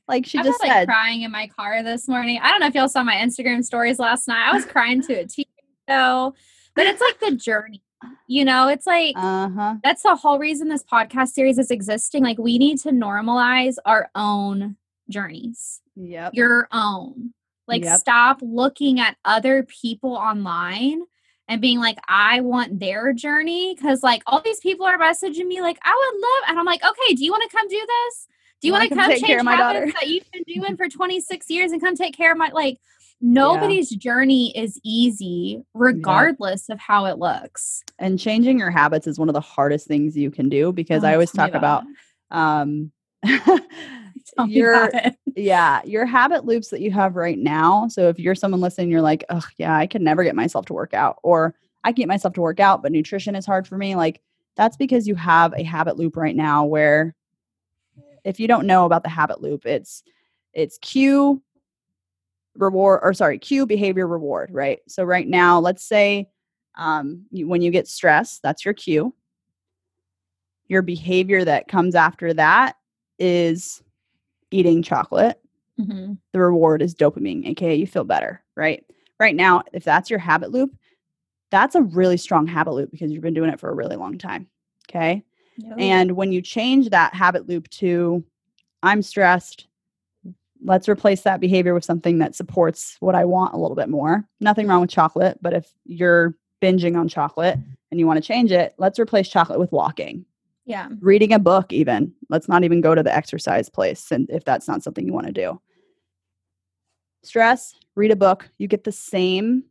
like 0.08 0.26
she 0.26 0.38
I 0.38 0.42
just 0.42 0.60
was 0.60 0.68
like 0.68 0.72
said 0.72 0.88
crying 0.88 1.22
in 1.22 1.30
my 1.30 1.48
car 1.48 1.82
this 1.82 2.08
morning. 2.08 2.38
I 2.42 2.50
don't 2.50 2.60
know 2.60 2.66
if 2.66 2.74
y'all 2.74 2.88
saw 2.88 3.02
my 3.02 3.16
Instagram 3.16 3.64
stories 3.64 3.98
last 3.98 4.26
night. 4.26 4.48
I 4.48 4.54
was 4.54 4.64
crying 4.64 5.02
to 5.02 5.14
a 5.20 5.24
TV 5.24 5.46
show, 5.88 6.34
but 6.74 6.86
it's 6.86 7.00
like 7.00 7.20
the 7.20 7.36
journey. 7.36 7.82
You 8.26 8.44
know, 8.44 8.68
it's 8.68 8.86
like 8.86 9.14
Uh-huh. 9.16 9.76
that's 9.84 10.02
the 10.02 10.16
whole 10.16 10.38
reason 10.38 10.68
this 10.68 10.82
podcast 10.82 11.28
series 11.28 11.58
is 11.58 11.70
existing. 11.70 12.24
Like 12.24 12.38
we 12.38 12.58
need 12.58 12.78
to 12.80 12.90
normalize 12.90 13.76
our 13.84 14.10
own 14.14 14.76
journeys. 15.12 15.80
Yep. 15.96 16.34
Your 16.34 16.68
own. 16.72 17.34
Like 17.68 17.84
Yep. 17.84 18.00
stop 18.00 18.38
looking 18.42 18.98
at 18.98 19.16
other 19.24 19.62
people 19.62 20.14
online 20.14 21.02
and 21.48 21.60
being 21.60 21.78
like, 21.78 21.98
I 22.08 22.40
want 22.40 22.80
their 22.80 23.12
journey. 23.12 23.76
Cause 23.76 24.02
like 24.02 24.22
all 24.26 24.40
these 24.40 24.60
people 24.60 24.86
are 24.86 24.98
messaging 24.98 25.46
me 25.46 25.60
like, 25.60 25.78
I 25.84 25.94
would 26.12 26.20
love 26.20 26.50
and 26.50 26.58
I'm 26.58 26.66
like, 26.66 26.82
okay, 26.82 27.14
do 27.14 27.24
you 27.24 27.30
want 27.30 27.48
to 27.48 27.56
come 27.56 27.68
do 27.68 27.78
this? 27.86 28.26
Do 28.60 28.68
you 28.68 28.72
Wanna 28.74 28.88
come 28.88 28.98
come 28.98 29.10
take 29.10 29.20
change 29.20 29.26
care 29.30 29.38
of 29.40 29.44
my 29.44 29.56
habits 29.56 29.92
daughter? 29.92 29.98
that 30.00 30.08
you've 30.08 30.30
been 30.32 30.44
doing 30.62 30.76
for 30.76 30.88
26 30.88 31.50
years 31.50 31.72
and 31.72 31.80
come 31.80 31.94
take 31.96 32.16
care 32.16 32.32
of 32.32 32.38
my 32.38 32.50
like 32.52 32.78
nobody's 33.20 33.90
journey 33.90 34.56
is 34.56 34.80
easy 34.84 35.62
regardless 35.74 36.68
of 36.68 36.78
how 36.80 37.06
it 37.06 37.18
looks. 37.18 37.82
And 37.98 38.18
changing 38.18 38.58
your 38.58 38.70
habits 38.70 39.06
is 39.06 39.18
one 39.18 39.28
of 39.28 39.32
the 39.34 39.40
hardest 39.40 39.86
things 39.86 40.16
you 40.16 40.30
can 40.30 40.48
do 40.48 40.72
because 40.72 41.04
I 41.04 41.10
Oh, 41.10 41.14
always 41.14 41.32
talk 41.32 41.54
about 41.54 41.84
it. 41.84 42.36
um 42.36 42.92
Tell 44.36 44.48
your 44.48 44.90
yeah, 45.36 45.82
your 45.84 46.06
habit 46.06 46.44
loops 46.44 46.68
that 46.68 46.80
you 46.80 46.90
have 46.90 47.16
right 47.16 47.38
now. 47.38 47.88
So 47.88 48.08
if 48.08 48.18
you're 48.18 48.34
someone 48.34 48.60
listening, 48.60 48.90
you're 48.90 49.02
like, 49.02 49.24
oh 49.30 49.46
yeah, 49.58 49.76
I 49.76 49.86
could 49.86 50.02
never 50.02 50.24
get 50.24 50.34
myself 50.34 50.66
to 50.66 50.72
work 50.74 50.94
out, 50.94 51.18
or 51.22 51.54
I 51.84 51.90
can 51.90 52.02
get 52.02 52.08
myself 52.08 52.34
to 52.34 52.40
work 52.40 52.60
out, 52.60 52.82
but 52.82 52.92
nutrition 52.92 53.34
is 53.34 53.46
hard 53.46 53.66
for 53.66 53.76
me. 53.76 53.94
Like 53.96 54.20
that's 54.56 54.76
because 54.76 55.08
you 55.08 55.14
have 55.14 55.52
a 55.54 55.62
habit 55.62 55.96
loop 55.96 56.16
right 56.16 56.36
now 56.36 56.64
where 56.64 57.14
if 58.24 58.38
you 58.38 58.46
don't 58.46 58.66
know 58.66 58.84
about 58.84 59.02
the 59.02 59.08
habit 59.08 59.40
loop, 59.40 59.66
it's 59.66 60.02
it's 60.52 60.78
cue 60.78 61.42
reward 62.56 63.00
or 63.02 63.14
sorry, 63.14 63.38
cue 63.38 63.66
behavior 63.66 64.06
reward, 64.06 64.50
right? 64.52 64.80
So 64.88 65.04
right 65.04 65.26
now, 65.26 65.58
let's 65.58 65.84
say 65.84 66.28
um, 66.76 67.26
you, 67.30 67.48
when 67.48 67.62
you 67.62 67.70
get 67.70 67.88
stressed, 67.88 68.42
that's 68.42 68.64
your 68.64 68.74
cue. 68.74 69.14
Your 70.68 70.82
behavior 70.82 71.44
that 71.44 71.68
comes 71.68 71.94
after 71.94 72.32
that 72.34 72.76
is 73.18 73.82
eating 74.52 74.82
chocolate 74.82 75.40
Mhm. 75.80 76.18
the 76.32 76.40
reward 76.40 76.82
is 76.82 76.94
dopamine, 76.94 77.46
aka 77.46 77.74
you 77.74 77.86
feel 77.86 78.04
better, 78.04 78.42
right? 78.56 78.84
Right 79.18 79.34
now, 79.34 79.62
if 79.72 79.84
that's 79.84 80.10
your 80.10 80.18
habit 80.18 80.50
loop, 80.50 80.76
that's 81.50 81.74
a 81.74 81.82
really 81.82 82.16
strong 82.16 82.46
habit 82.46 82.72
loop 82.72 82.90
because 82.90 83.10
you've 83.10 83.22
been 83.22 83.34
doing 83.34 83.50
it 83.50 83.58
for 83.60 83.70
a 83.70 83.74
really 83.74 83.96
long 83.96 84.18
time. 84.18 84.48
Okay. 84.88 85.24
Yep. 85.58 85.74
And 85.78 86.12
when 86.12 86.32
you 86.32 86.42
change 86.42 86.90
that 86.90 87.14
habit 87.14 87.48
loop 87.48 87.68
to, 87.70 88.24
I'm 88.82 89.02
stressed, 89.02 89.66
let's 90.64 90.88
replace 90.88 91.22
that 91.22 91.40
behavior 91.40 91.74
with 91.74 91.84
something 91.84 92.18
that 92.18 92.34
supports 92.34 92.96
what 93.00 93.14
I 93.14 93.24
want 93.24 93.54
a 93.54 93.58
little 93.58 93.76
bit 93.76 93.88
more. 93.88 94.26
Nothing 94.40 94.66
wrong 94.66 94.80
with 94.80 94.90
chocolate, 94.90 95.38
but 95.42 95.52
if 95.52 95.72
you're 95.84 96.34
binging 96.62 96.96
on 96.98 97.08
chocolate 97.08 97.58
and 97.90 98.00
you 98.00 98.06
want 98.06 98.22
to 98.22 98.26
change 98.26 98.52
it, 98.52 98.74
let's 98.78 98.98
replace 98.98 99.28
chocolate 99.28 99.58
with 99.58 99.72
walking 99.72 100.24
yeah. 100.64 100.88
reading 101.00 101.32
a 101.32 101.38
book 101.38 101.72
even. 101.72 102.12
Let's 102.28 102.48
not 102.48 102.64
even 102.64 102.80
go 102.80 102.94
to 102.94 103.02
the 103.02 103.14
exercise 103.14 103.68
place 103.68 104.10
and 104.10 104.28
if 104.30 104.44
that's 104.44 104.68
not 104.68 104.82
something 104.82 105.06
you 105.06 105.12
want 105.12 105.26
to 105.26 105.32
do. 105.32 105.60
Stress 107.22 107.74
read 107.94 108.10
a 108.10 108.16
book. 108.16 108.48
You 108.58 108.68
get 108.68 108.84
the 108.84 108.92
same 108.92 109.64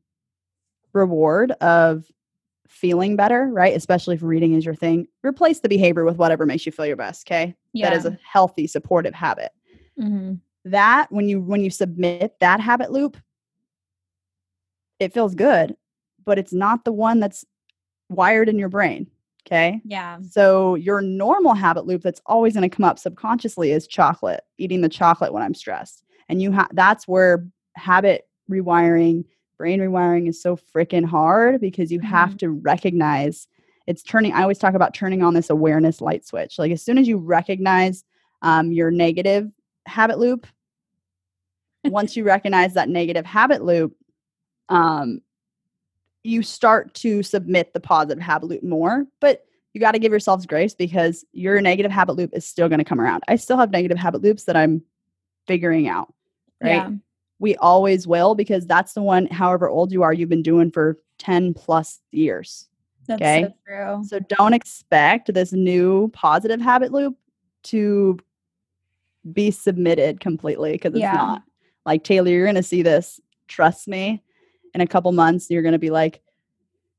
reward 0.94 1.52
of 1.54 2.06
feeling 2.68 3.16
better 3.18 3.50
right? 3.52 3.76
Especially 3.76 4.16
if 4.16 4.24
reading 4.24 4.54
is 4.54 4.66
your 4.66 4.76
thing. 4.76 5.08
Replace 5.24 5.60
the 5.60 5.68
behavior 5.70 6.06
with 6.06 6.18
whatever 6.18 6.46
makes 6.46 6.66
you 6.66 6.72
feel 6.72 6.86
your 6.86 6.96
best 6.96 7.28
okay? 7.28 7.54
Yeah. 7.74 7.90
that 7.90 7.98
is 7.98 8.06
a 8.06 8.18
healthy 8.24 8.68
supportive 8.68 9.14
habit. 9.14 9.52
Mhm. 10.00 10.40
that 10.64 11.12
when 11.12 11.28
you 11.28 11.42
when 11.42 11.62
you 11.62 11.70
submit 11.70 12.36
that 12.40 12.60
habit 12.62 12.92
loop 12.92 13.18
it 15.00 15.14
feels 15.14 15.36
good 15.36 15.76
but 16.24 16.40
it's 16.40 16.54
not 16.54 16.86
the 16.86 16.94
one 16.94 17.20
that's 17.20 17.44
wired 18.10 18.48
in 18.48 18.58
your 18.58 18.70
brain 18.70 19.08
okay 19.52 19.82
Yeah. 19.84 20.20
so 20.28 20.76
your 20.76 21.02
normal 21.02 21.54
habit 21.54 21.86
loop 21.86 22.02
that's 22.02 22.22
always 22.26 22.54
going 22.54 22.70
to 22.70 22.76
come 22.76 22.86
up 22.86 22.98
subconsciously 22.98 23.72
is 23.72 23.88
chocolate, 23.88 24.42
eating 24.58 24.82
the 24.82 24.90
chocolate 24.90 25.34
when 25.34 25.44
I'm 25.44 25.54
stressed. 25.54 26.04
And 26.30 26.42
you 26.42 26.52
have 26.52 26.70
that's 26.74 27.08
where 27.08 27.46
habit 27.76 28.28
rewiring, 28.50 29.26
brain 29.58 29.80
rewiring 29.80 30.30
is 30.30 30.42
so 30.42 30.56
freaking 30.58 31.06
hard 31.06 31.60
because 31.62 31.92
you 31.92 32.00
have 32.00 32.38
to 32.38 32.50
recognize 32.50 33.48
it's 33.88 34.04
turning 34.04 34.32
I 34.34 34.44
always 34.44 34.60
talk 34.60 34.74
about 34.76 34.94
turning 34.94 35.24
on 35.24 35.34
this 35.34 35.50
awareness 35.50 36.02
light 36.02 36.26
switch. 36.26 36.58
Like 36.58 36.72
as 36.72 36.82
soon 36.82 36.98
as 36.98 37.08
you 37.08 37.18
recognize 37.18 38.04
um, 38.42 38.72
your 38.72 38.92
negative 38.92 39.52
habit 39.86 40.20
loop, 40.20 40.48
once 41.86 42.16
you 42.18 42.24
recognize 42.24 42.74
that 42.76 42.90
negative 42.90 43.26
habit 43.26 43.64
loop, 43.64 43.96
um, 44.70 45.20
you 46.24 46.44
start 46.44 46.94
to 46.96 47.24
submit 47.24 47.74
the 47.74 47.80
positive 47.80 48.22
habit 48.22 48.48
loop 48.48 48.64
more. 48.64 49.06
But 49.20 49.46
you 49.74 49.80
got 49.82 49.94
to 49.94 50.00
give 50.00 50.12
yourselves 50.12 50.46
grace 50.46 50.74
because 50.74 51.24
your 51.32 51.62
negative 51.62 51.92
habit 51.92 52.14
loop 52.18 52.32
is 52.34 52.46
still 52.46 52.68
going 52.68 52.80
to 52.80 52.86
come 52.86 53.00
around. 53.00 53.24
I 53.28 53.38
still 53.38 53.58
have 53.58 53.72
negative 53.72 53.98
habit 53.98 54.22
loops 54.22 54.44
that 54.44 54.56
I'm 54.58 54.84
figuring 55.48 55.88
out. 55.88 56.14
Right. 56.62 56.72
Yeah. 56.74 56.90
We 57.40 57.56
always 57.56 58.06
will 58.06 58.36
because 58.36 58.68
that's 58.68 58.94
the 58.94 59.02
one, 59.02 59.26
however 59.28 59.68
old 59.70 59.92
you 59.92 60.04
are, 60.04 60.14
you've 60.14 60.30
been 60.30 60.44
doing 60.44 60.70
for 60.72 60.98
10 61.18 61.54
plus 61.56 62.00
years. 62.12 62.68
That's 63.08 63.22
Okay. 63.22 63.44
so 63.44 63.54
true. 63.66 64.04
So 64.06 64.20
don't 64.20 64.54
expect 64.54 65.34
this 65.34 65.52
new 65.54 66.10
positive 66.14 66.62
habit 66.62 66.92
loop 66.92 67.18
to 67.64 68.20
be 69.32 69.52
submitted 69.52 70.20
completely 70.20 70.74
because 70.74 70.94
it's 70.94 71.02
Yeah. 71.02 71.14
not. 71.14 71.44
Like 71.86 72.04
Taylor, 72.04 72.30
you're 72.30 72.46
going 72.46 72.56
to 72.56 72.64
see 72.64 72.84
this. 72.84 73.20
Trust 73.48 73.88
me. 73.88 74.22
In 74.74 74.82
a 74.82 74.88
couple 74.88 75.12
months, 75.12 75.50
you're 75.50 75.62
going 75.62 75.74
to 75.74 75.80
be 75.80 75.90
like, 75.90 76.22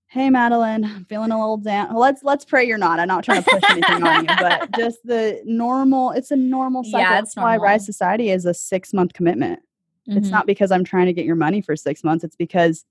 "Hey, 0.07 0.29
Madeline, 0.31 0.85
I'm 0.85 1.05
feeling 1.07 1.31
a 1.31 1.39
little 1.39 1.57
down." 1.57 1.89
Well, 1.89 2.01
let's 2.01 2.23
let's 2.23 2.45
pray 2.45 2.65
you're 2.67 2.79
not. 2.79 3.01
I'm 3.01 3.09
not 3.09 3.25
trying 3.25 3.43
to 3.43 3.51
push 3.51 3.63
anything 3.71 4.03
on 4.03 4.25
you, 4.25 4.31
but 4.39 4.71
just 4.77 4.99
the 5.05 5.41
normal. 5.45 6.11
It's 6.11 6.31
a 6.31 6.37
normal 6.37 6.85
cycle. 6.85 7.01
Yeah, 7.01 7.19
it's 7.19 7.35
That's 7.35 7.37
why. 7.43 7.57
Rise 7.57 7.87
Society 7.87 8.31
is 8.31 8.45
a 8.45 8.55
six 8.55 8.93
month 8.93 9.15
commitment. 9.15 9.61
It's 10.07 10.29
Mhm. 10.29 10.33
not 10.33 10.47
because 10.47 10.71
I'm 10.73 10.85
trying 10.85 11.07
to 11.07 11.13
get 11.13 11.25
your 11.25 11.37
money 11.37 11.61
for 11.63 11.77
six 11.77 12.03
months. 12.05 12.25
It's 12.25 12.37
because 12.37 12.85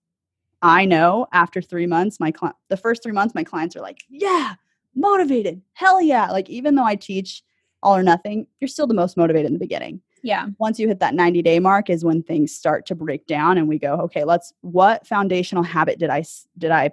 I 0.61 0.85
know 0.85 1.27
after 1.33 1.61
three 1.61 1.85
months, 1.87 2.19
my 2.19 2.31
cli- 2.31 2.51
the 2.69 2.77
first 2.77 3.03
three 3.03 3.11
months, 3.11 3.35
my 3.35 3.43
clients 3.43 3.75
are 3.75 3.81
like, 3.81 3.99
"Yeah, 4.09 4.53
motivated, 4.95 5.61
hell 5.73 6.01
yeah!" 6.01 6.31
Like 6.31 6.49
even 6.49 6.75
though 6.75 6.83
I 6.85 6.95
teach 6.95 7.43
all 7.83 7.95
or 7.95 8.03
nothing, 8.03 8.47
you're 8.59 8.67
still 8.67 8.87
the 8.87 8.93
most 8.93 9.17
motivated 9.17 9.47
in 9.47 9.53
the 9.53 9.59
beginning. 9.59 10.01
Yeah. 10.23 10.47
Once 10.59 10.79
you 10.79 10.87
hit 10.87 10.99
that 10.99 11.15
90 11.15 11.41
day 11.41 11.59
mark, 11.59 11.89
is 11.89 12.03
when 12.05 12.21
things 12.23 12.53
start 12.53 12.85
to 12.87 12.95
break 12.95 13.25
down, 13.27 13.57
and 13.57 13.67
we 13.67 13.79
go, 13.79 13.95
"Okay, 14.01 14.23
let's. 14.23 14.53
What 14.61 15.07
foundational 15.07 15.63
habit 15.63 15.99
did 15.99 16.09
I 16.09 16.23
did 16.57 16.71
I 16.71 16.91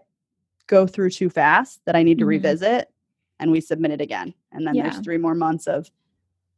go 0.66 0.86
through 0.86 1.10
too 1.10 1.30
fast 1.30 1.80
that 1.86 1.94
I 1.96 2.02
need 2.02 2.18
to 2.18 2.24
Mhm. 2.24 2.28
revisit?" 2.28 2.88
And 3.40 3.50
we 3.52 3.60
submit 3.60 3.90
it 3.92 4.00
again, 4.00 4.34
and 4.52 4.66
then 4.66 4.74
there's 4.84 4.98
three 5.00 5.18
more 5.18 5.34
months 5.34 5.66
of 5.66 5.90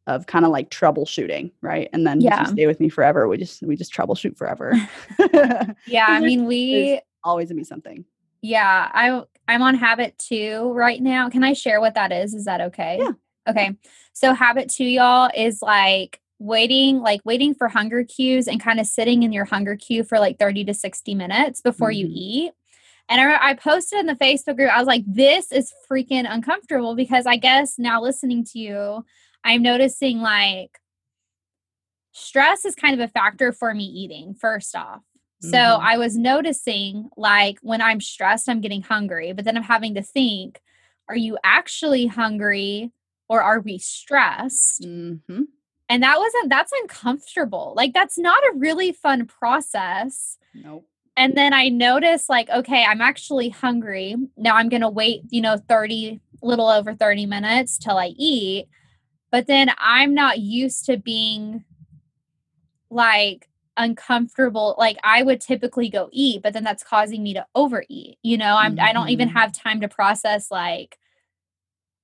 of 0.07 0.27
kind 0.27 0.45
of 0.45 0.51
like 0.51 0.71
troubleshooting, 0.71 1.53
right? 1.61 1.89
And 1.93 2.07
then 2.07 2.19
if 2.19 2.25
Yeah. 2.25 2.41
you 2.41 2.47
stay 2.47 2.67
with 2.67 2.81
me 2.81 2.89
forever, 2.89 3.29
we 3.29 3.37
just 3.37 3.63
we 3.63 3.77
just 3.77 3.93
troubleshoot 3.93 4.37
forever. 4.37 4.75
Yeah. 5.87 6.07
I 6.09 6.21
mean, 6.21 6.47
we, 6.47 7.01
always 7.23 7.49
gonna 7.49 7.59
be 7.61 7.65
something. 7.65 8.05
yeah, 8.43 8.91
I, 8.93 9.23
I'm 9.47 9.63
on 9.63 9.75
habit 9.75 10.17
two 10.19 10.73
right 10.73 11.01
now. 11.03 11.29
Can 11.29 11.45
I 11.45 11.53
share 11.53 11.81
what 11.81 11.95
that 11.95 12.13
is? 12.13 12.33
Is 12.35 12.47
that 12.47 12.61
okay? 12.61 12.99
Yeah. 13.01 13.11
Okay. 13.49 13.77
So 14.13 14.33
habit 14.33 14.71
two, 14.71 14.85
y'all, 14.85 15.31
is 15.37 15.61
like 15.63 16.20
waiting, 16.41 17.01
like 17.01 17.21
waiting 17.25 17.55
for 17.55 17.69
hunger 17.69 18.03
cues 18.03 18.49
and 18.49 18.61
kind 18.61 18.81
of 18.81 18.87
sitting 18.87 19.23
in 19.23 19.33
your 19.33 19.45
hunger 19.45 19.77
cue 19.77 20.03
for 20.03 20.19
like 20.19 20.39
30 20.39 20.65
to 20.65 20.75
60 20.75 21.15
minutes 21.15 21.61
before 21.61 21.93
you 21.93 22.07
Mhm. 22.07 22.13
eat. 22.13 22.53
And 23.09 23.21
I, 23.21 23.51
I 23.51 23.55
posted 23.55 24.01
in 24.01 24.07
the 24.07 24.15
Facebook 24.17 24.57
group, 24.57 24.71
I 24.71 24.79
was 24.79 24.87
like, 24.89 25.05
this 25.07 25.53
is 25.53 25.73
freaking 25.91 26.27
uncomfortable 26.29 26.97
because 26.97 27.27
I 27.27 27.37
guess 27.37 27.79
now 27.79 28.01
listening 28.01 28.45
to 28.47 28.59
you, 28.59 29.05
I'm 29.45 29.63
noticing 29.63 30.21
like 30.21 30.79
stress 32.13 32.65
is 32.65 32.75
kind 32.75 32.95
of 32.95 33.01
a 33.09 33.13
factor 33.13 33.53
for 33.53 33.75
me 33.75 33.85
eating, 33.85 34.35
first 34.35 34.75
off. 34.75 35.03
So 35.43 35.57
Mhm. 35.57 35.81
I 35.81 35.97
was 35.99 36.17
noticing 36.19 37.09
like 37.17 37.59
when 37.63 37.81
I'm 37.81 38.01
stressed, 38.01 38.49
I'm 38.49 38.61
getting 38.61 38.83
hungry, 38.83 39.33
but 39.33 39.45
then 39.45 39.57
I'm 39.57 39.63
having 39.63 39.95
to 39.95 40.03
think, 40.03 40.61
are 41.09 41.17
you 41.17 41.39
actually 41.43 42.07
hungry 42.07 42.93
or 43.29 43.43
are 43.43 43.61
we 43.61 43.79
stressed? 43.79 44.83
Mm-hmm. 44.83 45.43
And 45.91 46.03
that 46.05 46.19
wasn't, 46.19 46.49
that's 46.49 46.73
uncomfortable. 46.81 47.75
Like, 47.77 47.93
that's 47.93 48.17
not 48.17 48.43
a 48.45 48.57
really 48.57 48.93
fun 48.93 49.27
process. 49.27 50.39
Nope. 50.55 50.87
And 51.17 51.37
then 51.37 51.53
I 51.53 51.69
noticed, 51.69 52.31
like, 52.31 52.49
okay, 52.49 52.85
I'm 52.85 53.01
actually 53.01 53.49
hungry. 53.49 54.15
Now 54.37 54.55
I'm 54.55 54.69
going 54.69 54.83
to 54.83 54.89
wait, 54.89 55.23
you 55.31 55.41
know, 55.43 55.59
30, 55.69 56.21
little 56.43 56.69
over 56.69 56.95
30 56.95 57.27
minutes 57.27 57.77
till 57.77 57.99
I 57.99 58.15
eat. 58.17 58.69
But 59.33 59.49
then 59.49 59.71
I'm 59.79 60.15
not 60.15 60.39
used 60.39 60.87
to 60.87 60.97
being 60.97 61.65
like 62.89 63.49
uncomfortable. 63.77 64.77
Like, 64.79 64.97
I 65.03 65.23
would 65.23 65.41
typically 65.41 65.89
go 65.89 66.09
eat, 66.13 66.43
but 66.43 66.53
then 66.53 66.65
that's 66.65 66.83
causing 66.85 67.23
me 67.23 67.35
to 67.35 67.47
overeat. 67.55 68.19
You 68.23 68.39
know, 68.39 68.57
I'm, 68.57 68.79
I 68.81 68.93
don't 68.93 69.09
even 69.11 69.29
Mhm. 69.29 69.33
have 69.33 69.53
time 69.53 69.81
to 69.81 69.89
process, 69.89 70.51
like, 70.51 70.99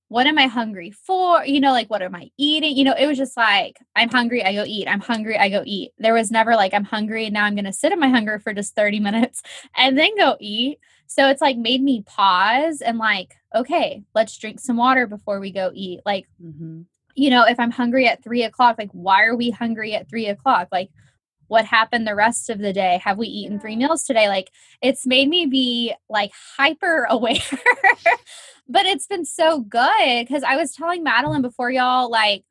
what 0.09 0.25
am 0.25 0.37
I 0.37 0.47
hungry 0.47 0.91
for? 0.91 1.43
You 1.45 1.59
know, 1.59 1.71
like 1.71 1.89
what 1.89 2.01
am 2.01 2.15
I 2.15 2.31
eating? 2.37 2.77
You 2.77 2.85
know, 2.85 2.95
it 2.97 3.07
was 3.07 3.17
just 3.17 3.35
like, 3.35 3.77
I'm 3.95 4.09
hungry, 4.09 4.43
I 4.43 4.53
go 4.53 4.63
eat. 4.65 4.87
I'm 4.87 5.01
hungry, 5.01 5.37
I 5.37 5.49
go 5.49 5.63
eat. 5.65 5.91
There 5.97 6.13
was 6.13 6.31
never 6.31 6.55
like, 6.55 6.73
I'm 6.73 6.85
hungry, 6.85 7.29
now 7.29 7.43
I'm 7.43 7.55
going 7.55 7.65
to 7.65 7.73
sit 7.73 7.91
in 7.91 7.99
my 7.99 8.09
hunger 8.09 8.39
for 8.39 8.53
just 8.53 8.75
30 8.75 8.99
minutes 9.01 9.41
and 9.75 9.97
then 9.97 10.15
go 10.17 10.37
eat. 10.39 10.79
So 11.07 11.29
it's 11.29 11.41
like 11.41 11.57
made 11.57 11.81
me 11.81 12.03
pause 12.05 12.81
and 12.81 12.97
like, 12.97 13.35
okay, 13.55 14.03
let's 14.13 14.37
drink 14.37 14.59
some 14.59 14.77
water 14.77 15.07
before 15.07 15.39
we 15.39 15.51
go 15.51 15.71
eat. 15.73 16.01
Like, 16.05 16.27
mm-hmm. 16.41 16.81
you 17.15 17.29
know, 17.29 17.43
if 17.43 17.59
I'm 17.59 17.71
hungry 17.71 18.07
at 18.07 18.23
three 18.23 18.43
o'clock, 18.43 18.77
like, 18.77 18.91
why 18.91 19.23
are 19.23 19.35
we 19.35 19.49
hungry 19.49 19.93
at 19.93 20.09
three 20.09 20.27
o'clock? 20.27 20.67
Like, 20.71 20.89
what 21.47 21.65
happened 21.65 22.07
the 22.07 22.15
rest 22.15 22.49
of 22.49 22.59
the 22.59 22.73
day? 22.73 23.01
Have 23.03 23.17
we 23.17 23.27
eaten 23.27 23.59
three 23.59 23.75
meals 23.75 24.03
today? 24.03 24.27
Like, 24.27 24.51
it's 24.81 25.05
made 25.05 25.29
me 25.29 25.45
be 25.45 25.93
like 26.09 26.31
hyper 26.57 27.05
aware 27.09 27.37
but 28.69 28.85
it's 28.85 29.07
been 29.07 29.25
so 29.25 29.61
good 29.61 30.27
because 30.27 30.43
I 30.43 30.57
was 30.57 30.73
telling 30.73 31.03
Madeline 31.03 31.41
before 31.41 31.71
y'all, 31.71 32.09
like, 32.09 32.43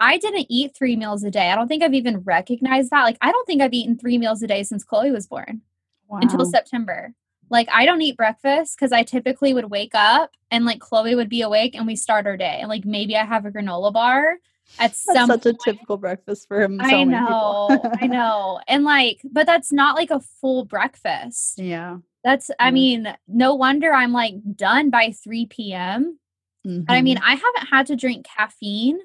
I 0.00 0.18
didn't 0.18 0.46
eat 0.48 0.76
three 0.76 0.94
meals 0.94 1.24
a 1.24 1.30
day. 1.30 1.50
I 1.50 1.56
don't 1.56 1.66
think 1.66 1.82
I've 1.82 1.94
even 1.94 2.20
recognized 2.20 2.90
that. 2.90 3.02
Like, 3.02 3.18
I 3.20 3.32
don't 3.32 3.46
think 3.46 3.60
I've 3.60 3.72
eaten 3.72 3.98
three 3.98 4.18
meals 4.18 4.42
a 4.42 4.46
day 4.46 4.62
since 4.62 4.84
Chloe 4.84 5.10
was 5.10 5.26
born 5.26 5.62
wow. 6.06 6.20
until 6.22 6.44
September. 6.44 7.14
Like, 7.50 7.68
I 7.72 7.84
don't 7.84 8.02
eat 8.02 8.16
breakfast 8.16 8.76
because 8.76 8.92
I 8.92 9.02
typically 9.02 9.54
would 9.54 9.70
wake 9.70 9.94
up 9.94 10.30
and 10.50 10.64
like 10.64 10.80
Chloe 10.80 11.14
would 11.14 11.28
be 11.28 11.42
awake 11.42 11.74
and 11.74 11.86
we 11.86 11.96
start 11.96 12.26
our 12.26 12.36
day. 12.36 12.58
And 12.60 12.68
like, 12.68 12.84
maybe 12.84 13.16
I 13.16 13.24
have 13.24 13.44
a 13.44 13.50
granola 13.50 13.92
bar 13.92 14.36
at 14.78 14.90
that's 14.90 15.02
some 15.02 15.28
such 15.28 15.44
point. 15.44 15.56
a 15.56 15.64
typical 15.64 15.96
breakfast 15.96 16.48
for 16.48 16.60
him. 16.62 16.78
So 16.78 16.86
I 16.86 17.04
know, 17.04 17.80
I 18.00 18.06
know. 18.08 18.60
And 18.68 18.84
like, 18.84 19.20
but 19.24 19.46
that's 19.46 19.72
not 19.72 19.96
like 19.96 20.10
a 20.10 20.20
full 20.40 20.64
breakfast. 20.64 21.58
Yeah. 21.58 21.98
That's, 22.24 22.50
I 22.58 22.70
mean, 22.70 23.14
no 23.26 23.54
wonder 23.54 23.92
I'm 23.92 24.12
like 24.12 24.34
done 24.54 24.90
by 24.90 25.12
3 25.12 25.46
p.m. 25.46 26.18
Mm-hmm. 26.66 26.84
I 26.88 27.02
mean, 27.02 27.18
I 27.18 27.30
haven't 27.30 27.68
had 27.70 27.86
to 27.86 27.96
drink 27.96 28.26
caffeine 28.26 28.98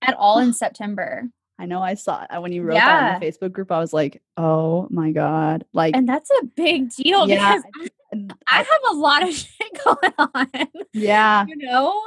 at 0.00 0.14
all 0.14 0.38
in 0.38 0.52
September. 0.52 1.28
I 1.58 1.66
know 1.66 1.82
I 1.82 1.94
saw 1.94 2.26
it 2.28 2.42
when 2.42 2.52
you 2.52 2.62
wrote 2.62 2.74
yeah. 2.74 2.86
that 2.86 3.14
in 3.14 3.20
the 3.20 3.26
Facebook 3.26 3.52
group. 3.52 3.70
I 3.70 3.78
was 3.78 3.92
like, 3.92 4.22
oh 4.36 4.88
my 4.90 5.12
God. 5.12 5.64
Like, 5.72 5.94
and 5.94 6.08
that's 6.08 6.30
a 6.42 6.44
big 6.44 6.90
deal 6.90 7.28
yeah, 7.28 7.56
because 7.56 7.90
I, 8.12 8.56
have 8.58 8.66
a 8.90 8.94
lot 8.94 9.22
of 9.22 9.34
shit 9.34 9.84
going 9.84 10.14
on. 10.18 10.68
Yeah. 10.92 11.46
You 11.46 11.56
know? 11.56 12.02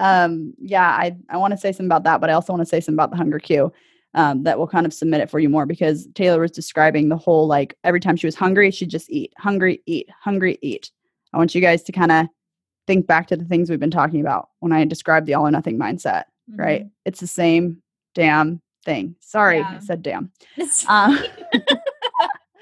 Um, 0.00 0.54
yeah, 0.58 0.88
I, 0.88 1.16
I 1.28 1.36
want 1.36 1.52
to 1.52 1.56
say 1.58 1.72
something 1.72 1.86
about 1.86 2.04
that, 2.04 2.20
but 2.20 2.30
I 2.30 2.34
also 2.34 2.52
want 2.52 2.62
to 2.62 2.66
say 2.66 2.80
something 2.80 2.94
about 2.94 3.10
the 3.10 3.16
hunger 3.16 3.38
cue 3.38 3.72
um, 4.14 4.44
that 4.44 4.58
will 4.58 4.66
kind 4.66 4.86
of 4.86 4.94
submit 4.94 5.20
it 5.20 5.30
for 5.30 5.38
you 5.38 5.48
more 5.48 5.66
because 5.66 6.08
Taylor 6.14 6.40
was 6.40 6.50
describing 6.50 7.08
the 7.08 7.16
whole 7.16 7.46
like 7.46 7.76
every 7.84 8.00
time 8.00 8.16
she 8.16 8.26
was 8.26 8.34
hungry, 8.34 8.70
she'd 8.70 8.90
just 8.90 9.10
eat, 9.10 9.32
hungry, 9.36 9.82
eat, 9.86 10.08
hungry, 10.20 10.58
eat. 10.62 10.90
I 11.32 11.38
want 11.38 11.54
you 11.54 11.60
guys 11.60 11.82
to 11.84 11.92
kind 11.92 12.12
of 12.12 12.26
think 12.86 13.06
back 13.06 13.26
to 13.28 13.36
the 13.36 13.44
things 13.44 13.68
we've 13.68 13.80
been 13.80 13.90
talking 13.90 14.20
about 14.20 14.48
when 14.60 14.72
I 14.72 14.84
described 14.84 15.26
the 15.26 15.34
all 15.34 15.46
or 15.46 15.50
nothing 15.50 15.78
mindset, 15.78 16.24
mm-hmm. 16.50 16.60
right? 16.60 16.86
It's 17.04 17.20
the 17.20 17.26
same 17.26 17.82
damn 18.14 18.62
thing. 18.84 19.16
Sorry, 19.20 19.58
yeah. 19.58 19.78
I 19.80 19.84
said 19.84 20.02
damn. 20.02 20.32
Um, 20.88 21.18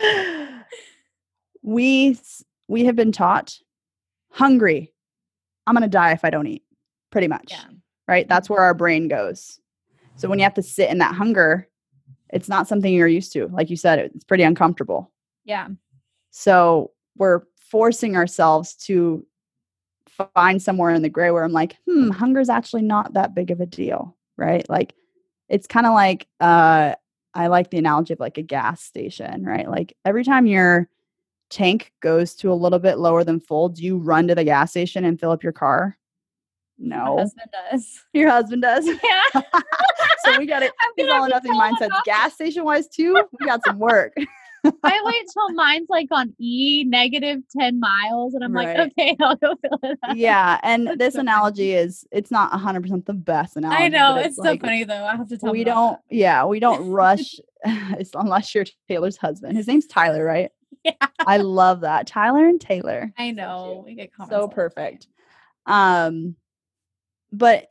we 1.63 2.19
we 2.69 2.85
have 2.85 2.97
been 2.97 3.13
taught 3.13 3.59
hungry. 4.31 4.93
I'm 5.67 5.75
going 5.75 5.83
to 5.83 5.89
die 5.89 6.13
if 6.13 6.25
I 6.25 6.31
don't 6.31 6.47
eat. 6.47 6.63
Pretty 7.11 7.29
much. 7.29 7.51
Yeah. 7.51 7.65
Right? 8.09 8.29
That's 8.29 8.51
where 8.51 8.61
our 8.61 8.75
brain 8.75 9.09
goes. 9.09 9.61
So 10.17 10.29
when 10.29 10.39
you 10.39 10.45
have 10.45 10.55
to 10.55 10.63
sit 10.63 10.91
in 10.91 10.99
that 10.99 11.15
hunger, 11.15 11.69
it's 12.31 12.49
not 12.49 12.69
something 12.69 12.93
you're 12.93 13.09
used 13.09 13.33
to. 13.33 13.47
Like 13.49 13.71
you 13.71 13.77
said, 13.77 13.99
it's 13.99 14.25
pretty 14.25 14.43
uncomfortable. 14.45 15.13
Yeah. 15.45 15.69
So 16.31 16.93
we're 17.17 17.43
forcing 17.71 18.17
ourselves 18.17 18.75
to 18.75 19.27
find 20.35 20.61
somewhere 20.61 20.91
in 20.91 21.03
the 21.03 21.09
gray 21.09 21.31
where 21.31 21.45
I'm 21.45 21.53
like, 21.53 21.77
hmm, 21.87 22.11
hunger 22.11 22.41
is 22.41 22.49
actually 22.49 22.83
not 22.83 23.15
that 23.15 23.35
big 23.35 23.51
of 23.51 23.61
a 23.61 23.67
deal. 23.67 24.17
Right. 24.37 24.69
Like 24.69 24.95
it's 25.49 25.67
kind 25.67 25.87
of 25.87 25.95
like, 25.95 26.27
uh, 26.41 26.95
I 27.35 27.47
like 27.49 27.71
the 27.71 27.79
analogy 27.79 28.15
of 28.15 28.21
like 28.21 28.39
a 28.39 28.43
gas 28.43 28.83
station, 28.83 29.45
right? 29.45 29.69
Like 29.69 29.95
every 30.05 30.25
time 30.25 30.47
your 30.47 30.89
tank 31.51 31.93
goes 32.01 32.35
to 32.37 32.53
a 32.53 32.55
little 32.55 32.79
bit 32.79 32.99
lower 32.99 33.25
than 33.25 33.41
full, 33.41 33.69
do 33.69 33.83
you 33.83 33.99
run 33.99 34.29
to 34.29 34.35
the 34.35 34.45
gas 34.45 34.71
station 34.71 35.05
and 35.05 35.19
fill 35.19 35.31
up 35.31 35.43
your 35.43 35.53
car? 35.53 35.97
No. 36.79 37.17
My 37.17 37.23
husband 37.23 37.51
does. 37.71 38.05
Your 38.13 38.31
husband 38.31 38.63
does? 38.63 38.87
Yeah. 38.87 39.41
so 40.25 40.39
we 40.39 40.47
got 40.47 40.63
it. 40.63 40.73
These 40.97 41.09
all 41.09 41.25
or 41.25 41.29
nothing 41.29 41.53
mindsets. 41.53 41.89
Gas 42.05 42.35
station 42.35 42.65
wise 42.65 42.87
too. 42.89 43.23
We 43.41 43.47
got 43.47 43.65
some 43.65 43.79
work. 43.79 44.13
I 44.83 45.01
wait 45.05 45.25
till 45.33 45.53
mine's 45.55 45.89
like 45.89 46.09
on 46.11 46.35
E 46.39 46.85
negative 46.85 47.41
10 47.57 47.79
miles 47.79 48.35
and 48.35 48.43
I'm 48.43 48.53
right. 48.53 48.77
like, 48.77 48.93
okay, 48.99 49.17
I'll 49.21 49.37
go 49.37 49.55
fill 49.63 49.79
it 49.85 49.99
up. 50.03 50.17
Yeah. 50.17 50.59
And 50.63 50.99
this 50.99 51.15
analogy 51.15 51.73
is, 51.73 52.05
it's 52.11 52.31
not 52.31 52.53
100% 52.53 53.07
the 53.07 53.15
best 53.15 53.57
analogy. 53.57 53.85
I 53.85 53.89
know. 53.89 54.17
It's, 54.17 54.31
it's 54.31 54.39
like, 54.39 54.61
so 54.61 54.67
funny 54.67 54.85
though. 54.85 55.05
I 55.05 55.17
have 55.17 55.29
to 55.29 55.39
tell 55.39 55.53
We 55.53 55.65
don't, 55.65 55.93
that. 55.93 56.15
yeah, 56.15 56.45
we 56.45 56.59
don't 56.59 56.91
rush 56.91 57.37
unless 58.15 58.55
you're 58.55 58.67
Taylor's 58.89 59.17
husband. 59.17 59.57
His 59.57 59.67
name's 59.67 59.87
Tyler, 59.87 60.25
right? 60.25 60.51
Yeah. 60.87 61.07
I 61.27 61.39
love 61.39 61.81
that. 61.81 62.07
Tyler 62.07 62.47
and 62.47 62.61
Taylor. 62.61 63.13
I 63.19 63.33
know. 63.33 63.83
We 63.85 63.95
get 63.95 64.13
so 64.29 64.49
perfect. 64.49 65.09
Um, 65.67 66.37
but 67.33 67.69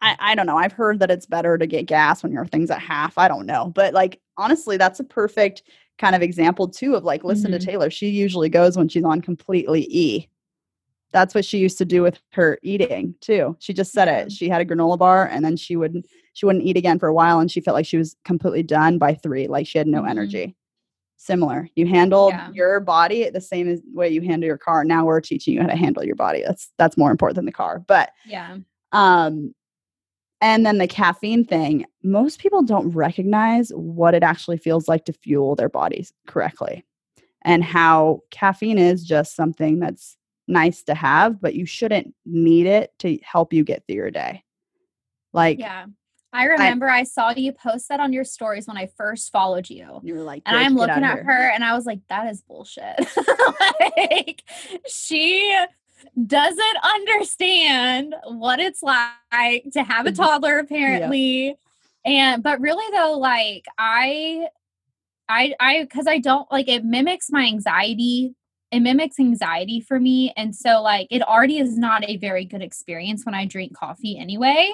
I, 0.00 0.16
I 0.18 0.34
don't 0.34 0.46
know. 0.46 0.58
I've 0.58 0.72
heard 0.72 0.98
that 0.98 1.10
it's 1.10 1.26
better 1.26 1.56
to 1.56 1.66
get 1.66 1.86
gas 1.86 2.22
when 2.22 2.32
your 2.32 2.44
thing's 2.44 2.70
at 2.70 2.80
half. 2.80 3.16
I 3.16 3.28
don't 3.28 3.46
know. 3.46 3.72
But 3.74 3.94
like 3.94 4.20
honestly, 4.36 4.76
that's 4.76 5.00
a 5.00 5.04
perfect 5.04 5.62
kind 5.98 6.16
of 6.16 6.22
example 6.22 6.68
too 6.68 6.96
of 6.96 7.04
like 7.04 7.22
listen 7.22 7.52
mm-hmm. 7.52 7.60
to 7.60 7.66
Taylor. 7.66 7.90
She 7.90 8.08
usually 8.08 8.48
goes 8.48 8.76
when 8.76 8.88
she's 8.88 9.04
on 9.04 9.20
completely 9.20 9.86
E. 9.88 10.28
That's 11.12 11.34
what 11.34 11.44
she 11.44 11.58
used 11.58 11.78
to 11.78 11.84
do 11.84 12.02
with 12.02 12.18
her 12.32 12.58
eating 12.62 13.14
too. 13.20 13.56
She 13.60 13.72
just 13.72 13.92
said 13.92 14.08
it. 14.08 14.32
She 14.32 14.48
had 14.48 14.60
a 14.60 14.64
granola 14.64 14.98
bar 14.98 15.26
and 15.26 15.44
then 15.44 15.56
she 15.56 15.76
would 15.76 16.06
she 16.32 16.46
wouldn't 16.46 16.64
eat 16.64 16.76
again 16.78 16.98
for 16.98 17.08
a 17.08 17.14
while 17.14 17.38
and 17.38 17.50
she 17.50 17.60
felt 17.60 17.74
like 17.74 17.86
she 17.86 17.98
was 17.98 18.16
completely 18.24 18.62
done 18.62 18.98
by 18.98 19.14
3, 19.14 19.46
like 19.48 19.66
she 19.66 19.78
had 19.78 19.86
no 19.86 20.00
mm-hmm. 20.00 20.10
energy. 20.10 20.56
Similar. 21.24 21.68
You 21.76 21.86
handle 21.86 22.30
yeah. 22.30 22.50
your 22.52 22.80
body 22.80 23.30
the 23.30 23.40
same 23.40 23.68
as 23.68 23.80
way 23.92 24.08
you 24.08 24.22
handle 24.22 24.46
your 24.46 24.58
car. 24.58 24.84
Now 24.84 25.04
we're 25.04 25.20
teaching 25.20 25.54
you 25.54 25.60
how 25.60 25.68
to 25.68 25.76
handle 25.76 26.04
your 26.04 26.16
body. 26.16 26.42
That's 26.44 26.72
that's 26.78 26.98
more 26.98 27.12
important 27.12 27.36
than 27.36 27.44
the 27.46 27.52
car. 27.52 27.78
But 27.78 28.10
yeah 28.26 28.56
um, 28.92 29.54
and 30.40 30.66
then 30.66 30.78
the 30.78 30.88
caffeine 30.88 31.44
thing, 31.44 31.86
most 32.02 32.38
people 32.38 32.62
don't 32.62 32.90
recognize 32.90 33.70
what 33.70 34.14
it 34.14 34.22
actually 34.22 34.58
feels 34.58 34.88
like 34.88 35.04
to 35.06 35.12
fuel 35.12 35.54
their 35.54 35.68
bodies 35.68 36.12
correctly 36.26 36.84
and 37.42 37.64
how 37.64 38.20
caffeine 38.30 38.78
is 38.78 39.04
just 39.04 39.34
something 39.34 39.78
that's 39.78 40.16
nice 40.48 40.82
to 40.84 40.94
have, 40.94 41.40
but 41.40 41.54
you 41.54 41.64
shouldn't 41.64 42.14
need 42.24 42.66
it 42.66 42.92
to 42.98 43.18
help 43.22 43.52
you 43.52 43.64
get 43.64 43.84
through 43.86 43.96
your 43.96 44.10
day. 44.10 44.42
Like, 45.32 45.58
yeah. 45.58 45.86
I 46.32 46.44
remember 46.44 46.88
I, 46.88 47.00
I, 47.00 47.02
saw 47.04 47.30
you 47.30 47.52
post 47.52 47.88
that 47.90 48.00
on 48.00 48.12
your 48.12 48.24
stories 48.24 48.66
when 48.66 48.78
I 48.78 48.86
first 48.96 49.30
followed 49.30 49.68
you. 49.68 50.00
You 50.02 50.14
were 50.14 50.22
like, 50.22 50.42
and 50.46 50.56
I'm 50.56 50.74
looking 50.74 51.04
at 51.04 51.18
her 51.18 51.50
and 51.50 51.62
I 51.62 51.74
was 51.74 51.84
like, 51.84 52.00
that 52.08 52.30
is 52.30 52.40
bullshit. 52.40 53.06
like, 53.98 54.42
she 54.86 55.54
doesn't 56.26 56.76
understand 56.82 58.14
what 58.24 58.60
it's 58.60 58.82
like 58.82 59.64
to 59.72 59.82
have 59.82 60.06
a 60.06 60.10
mm-hmm. 60.10 60.22
toddler 60.22 60.58
apparently 60.58 61.46
yeah. 61.46 61.54
and 62.04 62.42
but 62.42 62.60
really 62.60 62.84
though 62.92 63.16
like 63.18 63.64
i 63.78 64.46
i 65.28 65.54
i 65.60 65.82
because 65.82 66.06
i 66.06 66.18
don't 66.18 66.50
like 66.50 66.68
it 66.68 66.84
mimics 66.84 67.30
my 67.30 67.44
anxiety 67.44 68.34
it 68.70 68.80
mimics 68.80 69.20
anxiety 69.20 69.80
for 69.80 70.00
me 70.00 70.32
and 70.36 70.54
so 70.56 70.82
like 70.82 71.06
it 71.10 71.22
already 71.22 71.58
is 71.58 71.78
not 71.78 72.02
a 72.08 72.16
very 72.16 72.44
good 72.44 72.62
experience 72.62 73.24
when 73.24 73.34
i 73.34 73.46
drink 73.46 73.76
coffee 73.76 74.18
anyway 74.18 74.72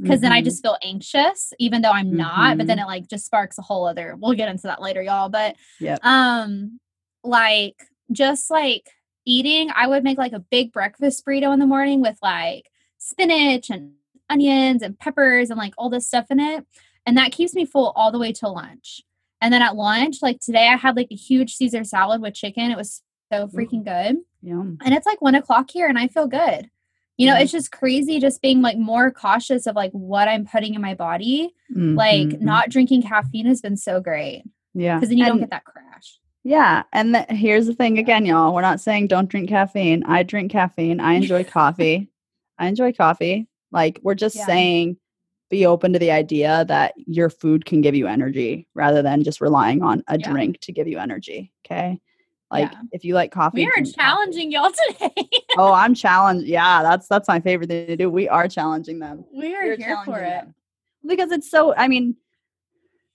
because 0.00 0.16
mm-hmm. 0.16 0.22
then 0.22 0.32
i 0.32 0.38
mm-hmm. 0.38 0.44
just 0.44 0.62
feel 0.62 0.76
anxious 0.82 1.52
even 1.58 1.82
though 1.82 1.90
i'm 1.90 2.14
not 2.14 2.32
mm-hmm. 2.32 2.58
but 2.58 2.66
then 2.66 2.78
mm-hmm. 2.78 2.84
it 2.84 2.88
like 2.88 3.08
just 3.08 3.26
sparks 3.26 3.58
a 3.58 3.62
whole 3.62 3.86
other 3.86 4.16
we'll 4.18 4.34
get 4.34 4.48
into 4.48 4.64
that 4.64 4.80
later 4.80 5.02
y'all 5.02 5.28
but 5.28 5.56
yeah 5.80 5.96
um 6.02 6.78
like 7.24 7.82
just 8.10 8.50
like 8.50 8.88
eating, 9.28 9.70
I 9.74 9.86
would 9.86 10.02
make 10.02 10.18
like 10.18 10.32
a 10.32 10.40
big 10.40 10.72
breakfast 10.72 11.24
burrito 11.24 11.52
in 11.52 11.58
the 11.58 11.66
morning 11.66 12.00
with 12.00 12.18
like 12.22 12.70
spinach 12.96 13.70
and 13.70 13.92
onions 14.30 14.82
and 14.82 14.98
peppers 14.98 15.50
and 15.50 15.58
like 15.58 15.74
all 15.76 15.90
this 15.90 16.06
stuff 16.06 16.26
in 16.30 16.40
it. 16.40 16.66
And 17.06 17.16
that 17.16 17.32
keeps 17.32 17.54
me 17.54 17.64
full 17.64 17.92
all 17.94 18.10
the 18.10 18.18
way 18.18 18.32
till 18.32 18.54
lunch. 18.54 19.02
And 19.40 19.52
then 19.52 19.62
at 19.62 19.76
lunch, 19.76 20.16
like 20.22 20.40
today, 20.40 20.68
I 20.68 20.76
had 20.76 20.96
like 20.96 21.08
a 21.10 21.16
huge 21.16 21.54
Caesar 21.54 21.84
salad 21.84 22.20
with 22.20 22.34
chicken. 22.34 22.70
It 22.70 22.76
was 22.76 23.02
so 23.30 23.46
freaking 23.48 23.84
good. 23.84 24.16
Yum. 24.42 24.78
And 24.82 24.94
it's 24.94 25.06
like 25.06 25.20
one 25.20 25.34
o'clock 25.34 25.70
here 25.70 25.88
and 25.88 25.98
I 25.98 26.08
feel 26.08 26.26
good. 26.26 26.70
You 27.18 27.26
know, 27.26 27.36
it's 27.36 27.52
just 27.52 27.72
crazy 27.72 28.20
just 28.20 28.40
being 28.40 28.62
like 28.62 28.78
more 28.78 29.10
cautious 29.10 29.66
of 29.66 29.74
like 29.74 29.90
what 29.90 30.28
I'm 30.28 30.46
putting 30.46 30.74
in 30.74 30.80
my 30.80 30.94
body. 30.94 31.52
Mm-hmm. 31.70 31.96
Like 31.96 32.40
not 32.40 32.70
drinking 32.70 33.02
caffeine 33.02 33.46
has 33.46 33.60
been 33.60 33.76
so 33.76 34.00
great. 34.00 34.44
Yeah. 34.72 34.96
Because 34.96 35.08
then 35.08 35.18
you 35.18 35.24
and, 35.24 35.32
don't 35.32 35.40
get 35.40 35.50
that 35.50 35.64
crash. 35.64 36.20
Yeah. 36.44 36.84
And 36.92 37.14
th- 37.14 37.26
here's 37.30 37.66
the 37.66 37.74
thing 37.74 37.98
again, 37.98 38.24
y'all. 38.24 38.54
We're 38.54 38.62
not 38.62 38.80
saying 38.80 39.08
don't 39.08 39.28
drink 39.28 39.48
caffeine. 39.48 40.04
I 40.04 40.22
drink 40.22 40.52
caffeine. 40.52 41.00
I 41.00 41.14
enjoy 41.14 41.44
coffee. 41.44 42.08
I 42.56 42.68
enjoy 42.68 42.92
coffee. 42.92 43.48
Like, 43.72 44.00
we're 44.02 44.14
just 44.14 44.36
yeah. 44.36 44.46
saying 44.46 44.96
be 45.50 45.66
open 45.66 45.92
to 45.92 45.98
the 45.98 46.10
idea 46.10 46.64
that 46.68 46.94
your 46.96 47.30
food 47.30 47.64
can 47.64 47.80
give 47.80 47.94
you 47.94 48.06
energy 48.06 48.68
rather 48.74 49.02
than 49.02 49.24
just 49.24 49.40
relying 49.40 49.82
on 49.82 50.02
a 50.08 50.18
yeah. 50.18 50.30
drink 50.30 50.60
to 50.60 50.72
give 50.72 50.86
you 50.86 50.98
energy. 50.98 51.52
Okay. 51.66 52.00
Like 52.50 52.72
Yeah. 52.72 52.80
if 52.92 53.04
you 53.04 53.14
like 53.14 53.30
coffee, 53.30 53.66
We 53.66 53.72
are 53.76 53.84
challenging 53.84 54.50
y'all 54.50 54.70
today. 54.88 55.28
Oh, 55.58 55.72
I'm 55.72 55.94
challenged. 55.94 56.46
Yeah, 56.46 56.82
that's 56.82 57.06
that's 57.08 57.28
my 57.28 57.40
favorite 57.40 57.68
thing 57.68 57.86
to 57.88 57.96
do. 57.96 58.08
We 58.10 58.28
are 58.28 58.48
challenging 58.48 58.98
them. 59.00 59.24
we 59.34 59.54
are 59.54 59.64
We're 59.66 59.76
here 59.76 59.96
for 60.04 60.12
challenging 60.12 60.14
it. 60.14 60.44
them. 60.44 60.54
because 61.06 61.30
it's 61.30 61.50
so. 61.50 61.74
I 61.74 61.88
mean, 61.88 62.16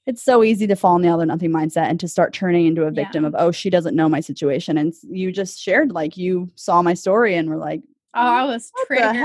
it's 0.05 0.21
so 0.23 0.43
easy 0.43 0.67
to 0.67 0.75
fall 0.75 0.95
in 0.97 1.01
the 1.01 1.09
all 1.09 1.21
or 1.21 1.25
nothing 1.25 1.51
mindset 1.51 1.87
and 1.89 1.99
to 2.01 2.07
start 2.07 2.33
turning 2.33 2.65
into 2.67 2.83
a 2.83 2.91
victim 2.91 3.23
Yeah. 3.23 3.29
of 3.29 3.35
oh 3.37 3.51
she 3.51 3.69
doesn't 3.69 3.95
know 3.95 4.09
my 4.09 4.19
situation 4.19 4.77
and 4.77 4.93
you 5.03 5.31
just 5.31 5.57
shared 5.59 5.91
like 5.93 6.17
you 6.17 6.51
saw 6.55 6.81
my 6.81 6.93
story 6.93 7.35
and 7.35 7.49
were 7.49 7.57
like 7.57 7.81
Oh, 8.15 8.19
I 8.21 8.45
was 8.45 8.71
triggered. 8.85 9.15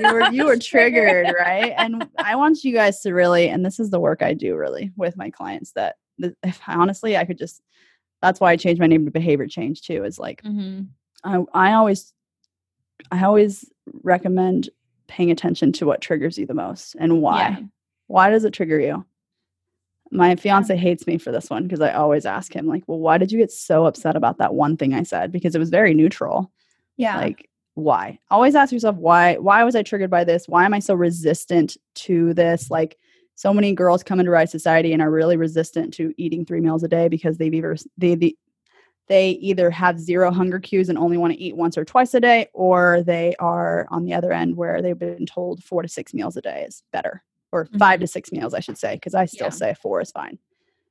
you 0.00 0.12
were 0.12 0.30
you 0.32 0.46
were 0.46 0.56
triggered 0.56 1.26
right 1.38 1.72
and 1.76 2.08
i 2.18 2.34
want 2.36 2.64
you 2.64 2.72
guys 2.72 3.00
to 3.02 3.12
really 3.12 3.48
and 3.50 3.64
this 3.64 3.78
is 3.78 3.90
the 3.90 4.00
work 4.00 4.22
i 4.22 4.32
do 4.34 4.56
really 4.56 4.90
with 4.96 5.16
my 5.16 5.28
clients 5.30 5.72
that 5.72 5.96
if 6.42 6.58
honestly 6.66 7.16
i 7.16 7.24
could 7.26 7.38
just 7.38 7.60
that's 8.22 8.40
why 8.40 8.52
i 8.52 8.56
changed 8.56 8.80
my 8.80 8.86
name 8.86 9.04
to 9.04 9.10
behavior 9.10 9.46
change 9.46 9.82
too 9.82 10.04
is 10.04 10.18
like 10.18 10.40
hmm 10.42 10.82
i, 11.24 11.42
I 11.54 11.72
always 11.72 12.12
i 13.10 13.24
always 13.24 13.64
recommend 14.02 14.70
paying 15.08 15.30
attention 15.30 15.72
to 15.72 15.86
what 15.86 16.00
triggers 16.00 16.38
you 16.38 16.46
the 16.46 16.54
most 16.54 16.94
and 16.98 17.20
why. 17.22 17.40
Yeah. 17.40 17.60
why 18.06 18.30
does 18.30 18.44
it 18.44 18.52
trigger 18.52 18.78
you? 18.78 19.04
My 20.10 20.36
fiance 20.36 20.74
hates 20.76 21.06
me 21.06 21.18
for 21.18 21.32
this 21.32 21.50
one 21.50 21.64
because 21.64 21.80
i 21.80 21.92
always 21.92 22.24
ask 22.24 22.54
him 22.54 22.66
like 22.66 22.84
well 22.86 22.98
why 22.98 23.18
did 23.18 23.32
you 23.32 23.38
get 23.38 23.50
so 23.50 23.86
upset 23.86 24.16
about 24.16 24.38
that 24.38 24.54
one 24.54 24.76
thing 24.76 24.94
i 24.94 25.02
said? 25.02 25.32
Because 25.32 25.54
it 25.54 25.58
was 25.58 25.70
very 25.70 25.94
neutral. 25.94 26.50
Yeah. 26.96 27.16
like 27.16 27.48
why? 27.74 28.18
Always 28.30 28.54
ask 28.54 28.72
yourself 28.72 28.96
why 28.96 29.36
why 29.36 29.64
was 29.64 29.76
i 29.76 29.82
triggered 29.82 30.10
by 30.10 30.24
this? 30.24 30.48
Why 30.48 30.64
am 30.64 30.74
i 30.74 30.78
so 30.78 30.94
resistant 30.94 31.76
to 31.96 32.34
this? 32.34 32.70
Like 32.70 32.98
so 33.38 33.54
many 33.54 33.72
girls 33.72 34.02
come 34.02 34.18
into 34.18 34.32
rise 34.32 34.50
society 34.50 34.92
and 34.92 35.00
are 35.00 35.12
really 35.12 35.36
resistant 35.36 35.94
to 35.94 36.12
eating 36.16 36.44
three 36.44 36.60
meals 36.60 36.82
a 36.82 36.88
day 36.88 37.06
because 37.06 37.38
they've 37.38 37.54
either 37.54 37.76
they, 37.96 38.16
they 38.16 38.34
they 39.06 39.30
either 39.30 39.70
have 39.70 40.00
zero 40.00 40.32
hunger 40.32 40.58
cues 40.58 40.88
and 40.88 40.98
only 40.98 41.16
want 41.16 41.32
to 41.32 41.38
eat 41.38 41.56
once 41.56 41.78
or 41.78 41.84
twice 41.84 42.12
a 42.14 42.20
day 42.20 42.48
or 42.52 43.00
they 43.06 43.36
are 43.38 43.86
on 43.90 44.04
the 44.04 44.12
other 44.12 44.32
end 44.32 44.56
where 44.56 44.82
they've 44.82 44.98
been 44.98 45.24
told 45.24 45.62
four 45.62 45.82
to 45.82 45.88
six 45.88 46.12
meals 46.12 46.36
a 46.36 46.40
day 46.42 46.64
is 46.68 46.82
better 46.92 47.22
or 47.52 47.66
5 47.78 48.00
to 48.00 48.06
six 48.08 48.32
meals 48.32 48.54
i 48.54 48.60
should 48.60 48.76
say 48.76 48.96
because 48.96 49.14
i 49.14 49.24
still 49.24 49.46
Yeah. 49.46 49.50
say 49.50 49.74
four 49.80 50.00
is 50.00 50.10
fine 50.10 50.38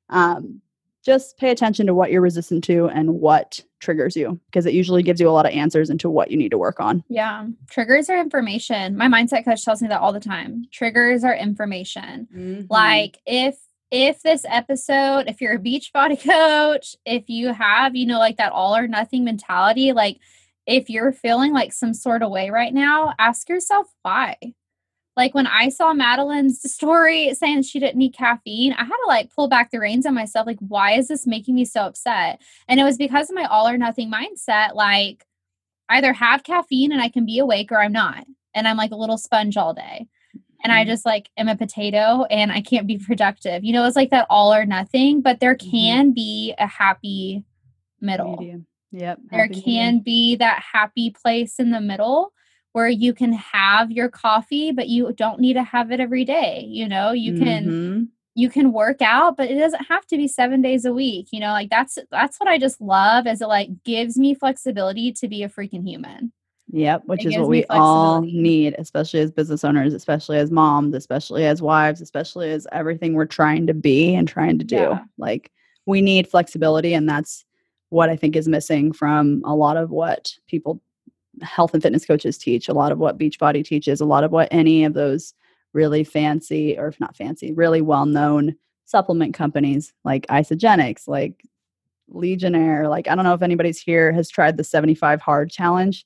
um, 0.10 0.62
just 1.06 1.38
pay 1.38 1.52
attention 1.52 1.88
to 1.88 1.94
what 1.94 2.12
you're 2.12 2.22
resistant 2.22 2.64
to 2.66 2.88
and 2.90 3.16
what 3.16 3.62
triggers 3.80 4.16
you 4.16 4.40
because 4.48 4.66
it 4.66 4.74
usually 4.74 5.04
gives 5.04 5.20
you 5.22 5.30
a 5.30 5.32
lot 5.32 5.46
of 5.46 5.52
answers 5.52 5.90
into 5.90 6.10
what 6.10 6.32
you 6.32 6.38
need 6.38 6.50
to 6.50 6.58
work 6.58 6.80
on 6.80 7.04
yeah. 7.18 7.48
Triggers 7.70 8.10
are 8.10 8.20
information. 8.20 8.98
My 8.98 9.08
mindset 9.08 9.46
coach 9.46 9.64
tells 9.64 9.82
me 9.82 9.88
that 9.88 10.02
all 10.02 10.14
the 10.14 10.20
time. 10.20 10.66
Triggers 10.72 11.24
are 11.24 11.36
information. 11.36 12.28
Mm-hmm. 12.34 12.66
Like 12.70 13.18
if 13.26 13.58
if 13.90 14.22
this 14.22 14.46
episode, 14.48 15.26
if 15.28 15.40
you're 15.40 15.56
a 15.56 15.60
Beachbody 15.60 16.22
coach, 16.24 16.96
if 17.06 17.30
you 17.30 17.54
have, 17.54 17.96
you 17.96 18.06
know, 18.06 18.20
like 18.20 18.38
that 18.38 18.52
all 18.52 18.76
or 18.76 18.88
nothing 18.88 19.24
mentality, 19.24 19.94
like 19.94 20.20
if 20.66 20.90
you're 20.90 21.14
feeling 21.14 21.54
like 21.54 21.72
some 21.72 21.94
sort 21.94 22.22
of 22.22 22.30
way 22.30 22.50
right 22.50 22.74
now, 22.74 23.14
ask 23.18 23.48
yourself 23.50 23.88
why. 24.02 24.36
Like 25.18 25.34
when 25.34 25.48
I 25.48 25.70
saw 25.70 25.94
Madeline's 25.94 26.62
story 26.72 27.34
saying 27.34 27.64
she 27.64 27.80
didn't 27.80 27.98
need 27.98 28.14
caffeine, 28.14 28.74
I 28.74 28.84
had 28.84 28.90
to 28.90 29.08
like 29.08 29.34
pull 29.34 29.48
back 29.50 29.72
the 29.72 29.80
reins 29.80 30.06
on 30.06 30.14
myself. 30.14 30.46
Like, 30.46 30.60
why 30.60 30.94
is 30.94 31.08
this 31.08 31.26
making 31.26 31.56
me 31.56 31.66
so 31.66 31.82
upset? 31.82 32.40
And 32.68 32.80
it 32.80 32.84
was 32.84 32.98
because 32.98 33.30
of 33.30 33.36
my 33.36 33.46
all 33.46 33.68
or 33.68 33.78
nothing 33.78 34.12
mindset. 34.12 34.76
Like, 34.76 35.26
either 35.90 36.14
have 36.14 36.44
caffeine 36.44 36.92
and 36.92 37.02
I 37.02 37.10
can 37.10 37.26
be 37.26 37.40
awake 37.40 37.72
or 37.72 37.80
I'm 37.82 37.92
not. 37.92 38.26
And 38.54 38.68
I'm 38.68 38.78
like 38.78 38.92
a 38.92 38.96
little 38.96 39.18
sponge 39.18 39.58
all 39.58 39.74
day. 39.74 40.08
And 40.64 40.72
I 40.72 40.84
Mhm. 40.84 40.88
just 40.88 41.06
like 41.06 41.30
am 41.38 41.48
a 41.48 41.56
potato 41.56 42.24
and 42.26 42.52
I 42.52 42.62
can't 42.62 42.86
be 42.88 42.98
productive. 43.08 43.64
You 43.64 43.74
know, 43.74 43.86
it's 43.86 43.96
like 43.96 44.12
that 44.12 44.28
all 44.30 44.54
or 44.54 44.66
nothing, 44.66 45.22
but 45.22 45.40
there 45.40 45.56
Mhm. 45.56 45.72
can 45.72 46.12
be 46.12 46.54
a 46.60 46.68
happy 46.68 47.44
middle 48.00 48.38
medium 48.38 48.68
yep 48.92 49.20
there 49.32 49.48
can 49.48 50.00
be 50.00 50.36
that 50.36 50.64
happy 50.72 51.10
place 51.10 51.58
in 51.60 51.72
the 51.72 51.82
middle 51.82 52.32
where 52.78 52.88
you 52.88 53.12
can 53.12 53.34
have 53.34 53.90
your 53.92 54.08
coffee 54.08 54.72
but 54.72 54.88
you 54.88 55.12
don't 55.14 55.40
need 55.40 55.56
to 55.56 55.64
have 55.64 55.92
it 55.92 56.00
every 56.00 56.24
day 56.24 56.64
you 56.68 56.88
know 56.88 57.12
you 57.12 57.34
can 57.34 57.66
Mhm. 57.66 58.08
you 58.36 58.50
can 58.52 58.72
work 58.72 59.02
out 59.02 59.36
but 59.36 59.50
it 59.50 59.56
doesn't 59.58 59.86
have 59.86 60.06
to 60.06 60.16
be 60.16 60.28
7 60.28 60.62
days 60.62 60.86
a 60.86 60.94
week 60.94 61.30
you 61.32 61.40
know 61.40 61.54
like 61.60 61.72
that's 61.72 61.98
that's 62.12 62.38
what 62.40 62.48
i 62.48 62.60
just 62.60 62.80
love 62.80 63.26
is 63.26 63.42
it 63.42 63.48
like 63.48 63.70
gives 63.84 64.16
me 64.16 64.36
flexibility 64.36 65.12
to 65.14 65.28
be 65.28 65.42
a 65.42 65.50
freaking 65.50 65.84
human 65.84 66.32
Yep, 66.72 67.04
which 67.06 67.26
It 67.26 67.30
is 67.30 67.38
what 67.38 67.48
we 67.48 67.64
all 67.70 68.22
need, 68.22 68.76
especially 68.78 69.22
as 69.22 69.32
business 69.32 69.64
owners, 69.64 69.94
especially 69.94 70.38
as 70.38 70.52
moms, 70.52 70.94
especially 70.96 71.46
as 71.46 71.62
wives, 71.62 72.02
especially 72.02 72.52
as 72.52 72.68
everything 72.74 73.14
we're 73.14 73.26
trying 73.26 73.68
to 73.68 73.74
be 73.74 74.14
and 74.14 74.28
trying 74.28 74.60
to 74.60 74.66
do. 74.66 74.76
Yeah. 74.76 75.00
Like 75.18 75.50
we 75.86 76.02
need 76.02 76.28
flexibility 76.28 76.94
and 76.94 77.08
that's 77.08 77.46
what 77.88 78.10
I 78.10 78.18
think 78.18 78.36
is 78.36 78.50
missing 78.50 78.92
from 78.92 79.42
a 79.46 79.56
lot 79.56 79.78
of 79.78 79.92
what 79.92 80.34
people 80.48 80.82
health 81.42 81.74
and 81.74 81.84
fitness 81.84 82.06
coaches 82.06 82.38
teach, 82.38 82.68
a 82.68 82.74
lot 82.74 82.92
of 82.92 83.00
what 83.00 83.18
Beachbody 83.18 83.64
teaches, 83.64 84.02
a 84.02 84.06
lot 84.06 84.24
of 84.24 84.32
what 84.32 84.48
any 84.52 84.84
of 84.84 84.94
those 84.94 85.34
really 85.74 86.04
fancy 86.04 86.78
or 86.78 86.88
if 86.88 87.00
not 87.00 87.16
fancy, 87.16 87.52
really 87.52 87.82
well-known 87.82 88.56
supplement 88.86 89.34
companies 89.34 89.94
like 90.04 90.26
Isagenix, 90.28 91.08
like 91.08 91.44
Legionnaire, 92.10 92.88
like 92.88 93.08
I 93.08 93.16
don't 93.16 93.26
know 93.26 93.34
if 93.34 93.42
anybody's 93.42 93.80
here 93.80 94.12
has 94.14 94.30
tried 94.30 94.58
the 94.58 94.64
75 94.64 95.22
hard 95.22 95.52
challenge. 95.52 96.06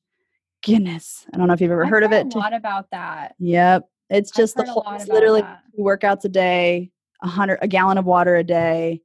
Goodness, 0.65 1.25
I 1.34 1.38
don't 1.38 1.47
know 1.47 1.53
if 1.53 1.61
you've 1.61 1.71
ever 1.71 1.86
I've 1.86 1.89
heard 1.91 2.03
of 2.03 2.11
it. 2.11 2.34
a 2.34 2.38
lot 2.38 2.53
about 2.53 2.89
that 2.91 3.36
Yep, 3.39 3.88
it's 4.09 4.32
just 4.32 4.55
the 4.55 4.63
heard 4.63 4.69
whole, 4.69 4.84
it's 4.93 5.07
literally 5.07 5.41
that. 5.41 5.61
workouts 5.79 6.25
a 6.25 6.29
day, 6.29 6.91
a 7.21 7.27
hundred, 7.27 7.59
a 7.61 7.67
gallon 7.67 7.97
of 7.97 8.05
water 8.05 8.36
a 8.36 8.43
day. 8.43 9.01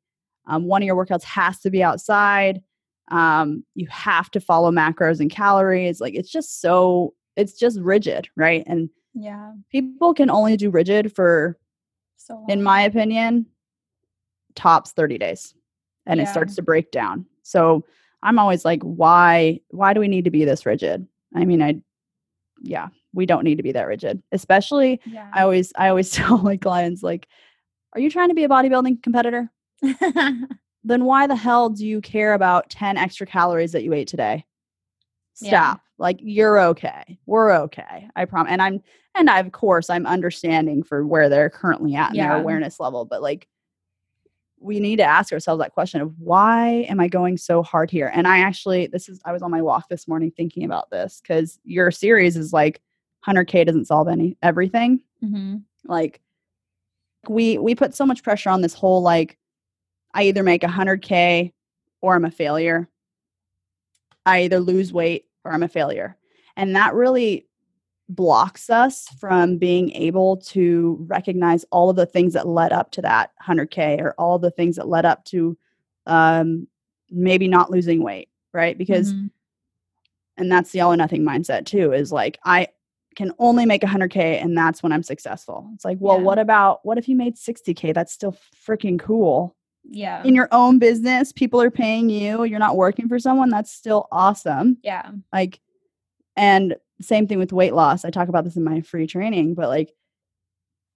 Um, 0.46 0.64
one 0.66 0.82
of 0.82 0.86
your 0.86 0.96
workouts 0.96 1.24
has 1.24 1.60
to 1.60 1.70
be 1.70 1.82
outside. 1.82 2.62
Um, 3.11 3.64
you 3.74 3.86
have 3.88 4.30
to 4.32 4.40
follow 4.40 4.70
macros 4.70 5.20
and 5.20 5.30
calories. 5.30 6.00
Like 6.00 6.14
it's 6.14 6.30
just 6.30 6.61
so, 6.61 7.14
it's 7.36 7.54
just 7.54 7.78
rigid, 7.80 8.28
right? 8.36 8.64
And 8.66 8.90
yeah 9.14 9.52
people 9.70 10.14
can 10.14 10.30
only 10.30 10.57
do 10.57 10.70
rigid 10.70 11.12
for, 11.12 11.59
so 12.16 12.44
in 12.48 12.62
my 12.62 12.82
opinion, 12.82 13.46
tops 14.54 14.92
30 14.92 15.18
days 15.18 15.54
and 16.07 16.20
it 16.20 16.28
starts 16.28 16.54
to 16.57 16.62
break 16.62 16.90
down. 16.90 17.26
So 17.42 17.84
I'm 18.22 18.38
always 18.38 18.64
like, 18.64 18.82
why, 18.82 19.61
why 19.70 19.92
do 19.92 20.00
we 20.00 20.09
need 20.09 20.24
to 20.24 20.30
be 20.30 20.44
this 20.44 20.66
rigid? 20.66 21.07
I 21.34 21.44
mean, 21.44 21.62
I, 21.62 21.76
yeah, 22.62 22.88
we 23.12 23.26
don't 23.26 23.44
need 23.44 23.57
to 23.57 23.62
be 23.62 23.72
that 23.72 23.86
rigid, 23.86 24.22
especially 24.32 25.00
yeah 25.04 25.28
I 25.32 25.42
always 25.42 25.72
I 25.76 25.88
always 25.88 26.11
tell 26.12 26.38
my 26.38 26.57
clients 26.57 27.02
like, 27.02 27.26
are 27.92 28.00
you 28.00 28.11
trying 28.11 28.28
to 28.28 28.34
be 28.34 28.44
a 28.44 28.48
bodybuilding 28.48 29.02
competitor? 29.02 29.50
Then 30.87 31.05
why 31.05 31.26
the 31.26 31.34
hell 31.34 31.68
do 31.68 31.84
you 31.84 32.01
care 32.01 32.32
about 32.34 32.70
10 32.70 32.97
extra 32.97 33.26
calories 33.26 33.72
that 33.72 33.82
you 33.82 33.93
ate 33.93 34.07
today? 34.07 34.45
Yeah. 35.41 35.49
Stop. 35.49 35.80
Like 35.99 36.18
you're 36.20 36.61
okay. 36.61 37.18
We're 37.26 37.53
okay. 37.62 38.09
I 38.14 38.24
promise. 38.24 38.53
And 38.53 38.62
I'm 38.62 38.82
and 39.16 39.28
I 39.28 39.41
of 39.41 39.51
course 39.51 39.91
I'm 39.91 40.07
understanding 40.07 40.84
for 40.84 41.05
where 41.05 41.28
they're 41.28 41.51
currently 41.51 41.97
at 41.97 42.12
in 42.12 42.18
their 42.18 42.37
awareness 42.37 42.78
level, 42.78 43.05
but 43.05 43.20
like 43.20 43.49
we 44.61 44.78
need 44.78 44.97
to 44.97 45.03
ask 45.05 45.32
ourselves 45.32 45.61
that 45.61 45.72
question 45.72 46.01
of 46.01 46.14
why 46.18 46.87
am 46.89 47.01
I 47.01 47.09
going 47.09 47.37
so 47.37 47.62
hard 47.62 47.91
here? 47.91 48.11
And 48.14 48.28
I 48.28 48.39
actually 48.39 48.87
this 48.87 49.09
is 49.09 49.20
I 49.24 49.32
was 49.32 49.43
on 49.43 49.51
my 49.51 49.62
walk 49.62 49.89
this 49.89 50.07
morning 50.07 50.30
thinking 50.30 50.64
about 50.64 50.91
this 50.91 51.20
cuz 51.26 51.59
your 51.64 51.91
series 51.91 52.37
is 52.37 52.53
like 52.53 52.80
100k 53.26 53.66
doesn't 53.66 53.87
solve 53.87 54.07
any 54.07 54.37
everything 54.41 55.01
hmm 55.20 55.57
like 55.87 56.20
we 57.28 57.59
we 57.59 57.74
put 57.74 57.95
so 57.95 58.07
much 58.07 58.22
pressure 58.22 58.51
on 58.51 58.61
this 58.61 58.74
whole 58.74 59.03
like 59.03 59.37
i 60.16 60.22
either 60.24 60.42
make 60.42 60.62
100k 60.62 61.52
or 62.00 62.14
i'm 62.16 62.24
a 62.24 62.30
failure. 62.30 62.88
I 64.24 64.40
either 64.44 64.58
lose 64.58 64.92
weight 64.92 65.26
or 65.44 65.52
i'm 65.52 65.62
a 65.62 65.68
failure. 65.68 66.16
And 66.56 66.74
that 66.74 66.94
really 66.94 67.46
blocks 68.08 68.70
us 68.70 69.08
from 69.20 69.58
being 69.58 69.90
able 69.92 70.36
to 70.38 70.96
recognize 71.08 71.64
all 71.70 71.90
of 71.90 71.96
the 71.96 72.06
things 72.06 72.32
that 72.34 72.46
led 72.48 72.72
up 72.72 72.90
to 72.92 73.02
that 73.02 73.30
100k 73.46 74.00
or 74.00 74.14
all 74.16 74.38
the 74.38 74.50
things 74.50 74.76
that 74.76 74.88
led 74.88 75.04
up 75.04 75.24
to 75.26 75.56
um, 76.06 76.66
maybe 77.10 77.46
not 77.48 77.70
losing 77.70 78.02
weight 78.02 78.28
right? 78.52 78.78
Because 78.78 79.12
Mhm. 79.12 79.30
and 80.38 80.50
that's 80.50 80.70
the 80.70 80.80
all 80.80 80.92
or 80.92 80.96
nothing 80.96 81.22
mindset 81.22 81.66
too 81.66 81.92
is 81.92 82.10
like 82.12 82.38
i 82.44 82.68
can 83.16 83.32
only 83.38 83.66
make 83.66 83.82
100k 83.82 84.40
and 84.42 84.56
that's 84.56 84.82
when 84.82 84.92
i'm 84.92 85.02
successful. 85.02 85.68
It's 85.74 85.84
like 85.84 85.98
well 86.00 86.18
Yeah. 86.18 86.24
what 86.24 86.38
about 86.38 86.84
what 86.86 86.96
if 86.98 87.08
you 87.08 87.16
made 87.16 87.36
60k 87.36 87.92
that's 87.92 88.12
still 88.12 88.36
freaking 88.66 88.98
cool 88.98 89.55
yeah. 89.89 90.22
In 90.24 90.34
your 90.34 90.49
own 90.53 90.78
business 90.78 91.32
people 91.32 91.61
are 91.61 91.70
paying 91.70 92.09
you 92.09 92.45
you're 92.45 92.59
not 92.59 92.76
working 92.76 93.09
for 93.09 93.18
someone 93.18 93.51
that's 93.51 93.72
still 93.72 94.09
awesome. 94.11 94.78
Yeah. 94.82 95.11
Like 95.32 95.61
and 96.37 96.76
same 97.01 97.26
thing 97.26 97.39
with 97.39 97.53
weight 97.53 97.74
loss 97.74 98.05
i 98.05 98.11
talk 98.11 98.28
about 98.28 98.45
this 98.45 98.57
in 98.57 98.64
my 98.64 98.80
free 98.80 99.07
training 99.07 99.55
but 99.55 99.68
like 99.68 99.93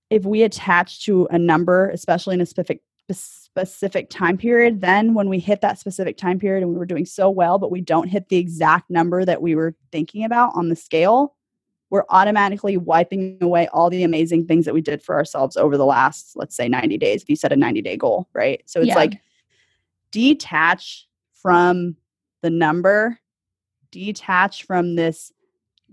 if 0.08 0.24
we 0.24 0.42
attach 0.42 1.04
to 1.04 1.26
a 1.30 1.38
number 1.38 1.88
especially 1.90 2.34
in 2.34 2.40
a 2.40 2.46
specific 2.46 2.82
specific 3.12 4.08
time 4.08 4.38
period 4.38 4.80
then 4.80 5.14
when 5.14 5.28
we 5.28 5.38
hit 5.38 5.60
that 5.60 5.78
specific 5.78 6.16
time 6.16 6.38
period 6.38 6.62
and 6.62 6.70
we 6.70 6.78
were 6.78 6.86
doing 6.86 7.04
so 7.04 7.28
well 7.28 7.58
but 7.58 7.70
we 7.70 7.80
don't 7.80 8.08
hit 8.08 8.28
the 8.28 8.36
exact 8.36 8.88
number 8.88 9.24
that 9.24 9.42
we 9.42 9.54
were 9.54 9.74
thinking 9.90 10.24
about 10.24 10.52
on 10.54 10.68
the 10.68 10.76
scale 10.76 11.34
we're 11.90 12.04
automatically 12.08 12.76
wiping 12.76 13.36
away 13.40 13.66
all 13.72 13.90
the 13.90 14.04
amazing 14.04 14.46
things 14.46 14.64
that 14.64 14.74
we 14.74 14.80
did 14.80 15.02
for 15.02 15.16
ourselves 15.16 15.56
over 15.56 15.76
the 15.76 15.84
last 15.84 16.36
let's 16.36 16.54
say 16.56 16.68
90 16.68 16.96
days 16.98 17.22
if 17.22 17.28
you 17.28 17.36
set 17.36 17.52
a 17.52 17.56
90 17.56 17.82
day 17.82 17.96
goal 17.96 18.28
right 18.32 18.62
so 18.66 18.80
it's 18.80 18.88
Yeah. 18.88 18.94
like 18.94 19.20
detach 20.10 21.06
from 21.32 21.96
the 22.42 22.50
number, 22.50 23.18
detach 23.90 24.64
from 24.64 24.96
this 24.96 25.32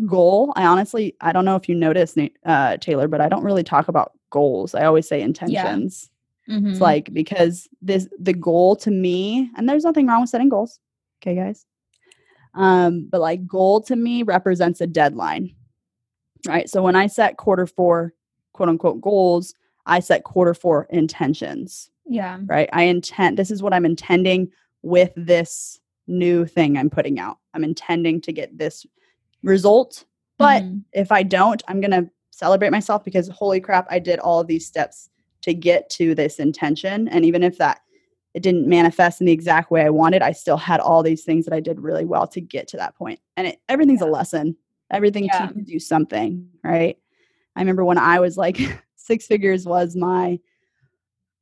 goal. 0.06 0.54
I 0.56 0.66
honestly, 0.66 1.16
I 1.22 1.32
don't 1.32 1.46
know 1.46 1.56
if 1.56 1.68
you 1.70 1.76
noticed, 1.76 2.18
uh, 2.46 2.78
Taylor, 2.78 3.08
but 3.08 3.22
I 3.22 3.30
don't 3.30 3.44
really 3.44 3.64
talk 3.64 3.88
about 3.88 4.14
goals. 4.30 4.76
I 4.76 4.86
always 4.86 5.08
say 5.08 5.22
intentions. 5.22 6.10
Yeah. 6.48 6.56
Mm-hmm. 6.58 6.70
It's 6.72 6.82
like 6.82 7.14
because 7.14 7.68
this 7.82 8.08
the 8.20 8.34
goal 8.34 8.78
to 8.78 8.90
me, 8.92 9.52
and 9.58 9.68
there's 9.68 9.84
nothing 9.84 10.08
wrong 10.08 10.22
with 10.22 10.30
setting 10.30 10.48
goals. 10.48 10.80
Okay, 11.22 11.36
guys. 11.36 11.66
Um, 12.54 13.08
but 13.12 13.20
like 13.20 13.46
goal 13.46 13.82
to 13.82 13.96
me 13.98 14.24
represents 14.24 14.80
a 14.80 14.88
deadline. 14.88 15.54
Right. 16.46 16.70
So 16.70 16.82
when 16.82 16.96
I 16.96 17.08
set 17.08 17.38
quarter 17.38 17.66
four 17.66 18.14
quote 18.54 18.70
unquote 18.70 19.02
goals, 19.02 19.54
I 19.86 20.00
set 20.00 20.24
quarter 20.24 20.54
four 20.54 20.88
intentions. 20.90 21.90
Yeah. 22.06 22.40
Right. 22.46 22.70
I 22.74 22.84
intend 22.84 23.38
this 23.38 23.52
is 23.52 23.64
what 23.64 23.74
I'm 23.74 23.86
intending 23.86 24.52
with 24.82 25.12
this 25.16 25.80
new 26.08 26.46
thing 26.46 26.78
I'm 26.78 26.90
putting 26.90 27.20
out. 27.20 27.38
I'm 27.54 27.64
intending 27.64 28.22
to 28.22 28.32
get 28.32 28.58
this 28.58 28.86
result. 29.44 30.06
But 30.38 30.64
mm-hmm. 30.64 30.80
if 30.94 31.12
I 31.12 31.24
don't, 31.24 31.62
I'm 31.68 31.82
going 31.82 31.92
to 31.92 32.10
celebrate 32.32 32.72
myself 32.72 33.04
because 33.04 33.28
holy 33.30 33.60
crap, 33.60 33.88
I 33.90 34.00
did 34.00 34.20
all 34.20 34.40
of 34.40 34.48
these 34.48 34.66
steps 34.66 35.10
to 35.42 35.54
get 35.54 35.90
to 35.92 36.14
this 36.14 36.40
intention. 36.40 37.08
And 37.08 37.26
even 37.26 37.44
if 37.44 37.58
that 37.58 37.82
it 38.34 38.44
didn't 38.44 38.68
manifest 38.68 39.20
in 39.20 39.26
the 39.26 39.34
exact 39.34 39.72
way 39.72 39.82
I 39.82 39.90
wanted, 39.90 40.22
I 40.22 40.32
still 40.32 40.58
had 40.58 40.80
all 40.80 41.02
these 41.02 41.24
things 41.24 41.46
that 41.46 41.56
I 41.56 41.60
did 41.60 41.80
really 41.80 42.06
well 42.06 42.28
to 42.28 42.42
get 42.42 42.68
to 42.70 42.78
that 42.78 42.96
point. 42.96 43.20
And 43.36 43.48
it, 43.48 43.60
everything's 43.68 44.02
yeah. 44.02 44.08
a 44.08 44.12
lesson. 44.12 44.56
Everything 44.92 45.26
yeah. 45.26 45.48
teaches 45.48 45.70
you 45.70 45.80
something, 45.80 46.48
right? 46.64 46.98
I 47.56 47.60
remember 47.60 47.84
when 47.84 47.98
I 47.98 48.20
was 48.20 48.38
like 48.38 48.58
six 48.96 49.26
figures 49.26 49.66
was 49.66 49.96
my 49.96 50.40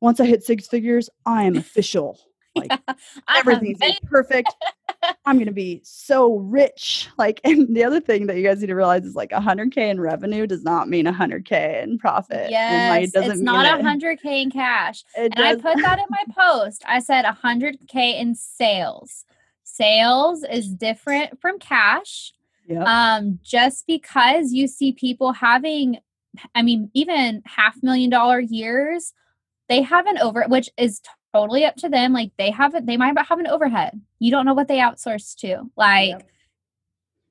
once 0.01 0.19
I 0.19 0.25
hit 0.25 0.43
six 0.43 0.67
figures, 0.67 1.09
I 1.25 1.43
am 1.43 1.57
official. 1.57 2.19
Like 2.57 2.71
yeah, 2.87 2.93
everything's 3.35 3.99
perfect. 4.05 4.55
I'm 5.25 5.37
gonna 5.37 5.51
be 5.51 5.81
so 5.83 6.37
rich. 6.37 7.09
Like, 7.17 7.41
and 7.43 7.75
the 7.75 7.83
other 7.83 7.99
thing 7.99 8.27
that 8.27 8.37
you 8.37 8.43
guys 8.43 8.61
need 8.61 8.67
to 8.67 8.75
realize 8.75 9.03
is 9.03 9.13
like 9.13 9.31
100k 9.31 9.75
in 9.75 9.99
revenue 9.99 10.47
does 10.47 10.63
not 10.63 10.87
mean 10.87 11.05
100k 11.05 11.83
in 11.83 11.97
profit. 11.97 12.49
Yes, 12.49 13.13
like, 13.13 13.25
it's 13.25 13.41
not 13.41 13.81
100k 13.81 14.43
in 14.43 14.51
cash. 14.51 15.03
It 15.17 15.23
and 15.23 15.35
does. 15.35 15.57
I 15.57 15.73
put 15.73 15.81
that 15.81 15.99
in 15.99 16.05
my 16.09 16.23
post. 16.33 16.81
I 16.87 16.99
said 16.99 17.25
100k 17.25 18.21
in 18.21 18.35
sales. 18.35 19.25
Sales 19.65 20.45
is 20.49 20.69
different 20.69 21.41
from 21.41 21.59
cash. 21.59 22.31
Yep. 22.67 22.87
Um, 22.87 23.39
just 23.43 23.85
because 23.87 24.51
you 24.51 24.67
see 24.67 24.91
people 24.91 25.33
having, 25.33 25.99
I 26.53 26.61
mean, 26.61 26.89
even 26.93 27.41
half 27.45 27.81
million 27.83 28.09
dollar 28.09 28.39
years, 28.39 29.13
they 29.69 29.81
have 29.81 30.07
an 30.07 30.17
over, 30.17 30.45
which 30.47 30.69
is 30.77 31.01
totally 31.33 31.65
up 31.65 31.75
to 31.77 31.89
them. 31.89 32.13
Like 32.13 32.31
they 32.37 32.51
have 32.51 32.75
it, 32.75 32.85
they 32.85 32.97
might 32.97 33.17
have 33.17 33.39
an 33.39 33.47
overhead. 33.47 34.01
You 34.19 34.31
don't 34.31 34.45
know 34.45 34.53
what 34.53 34.67
they 34.67 34.77
outsource 34.77 35.35
to. 35.37 35.63
Like 35.75 36.09
yep. 36.09 36.29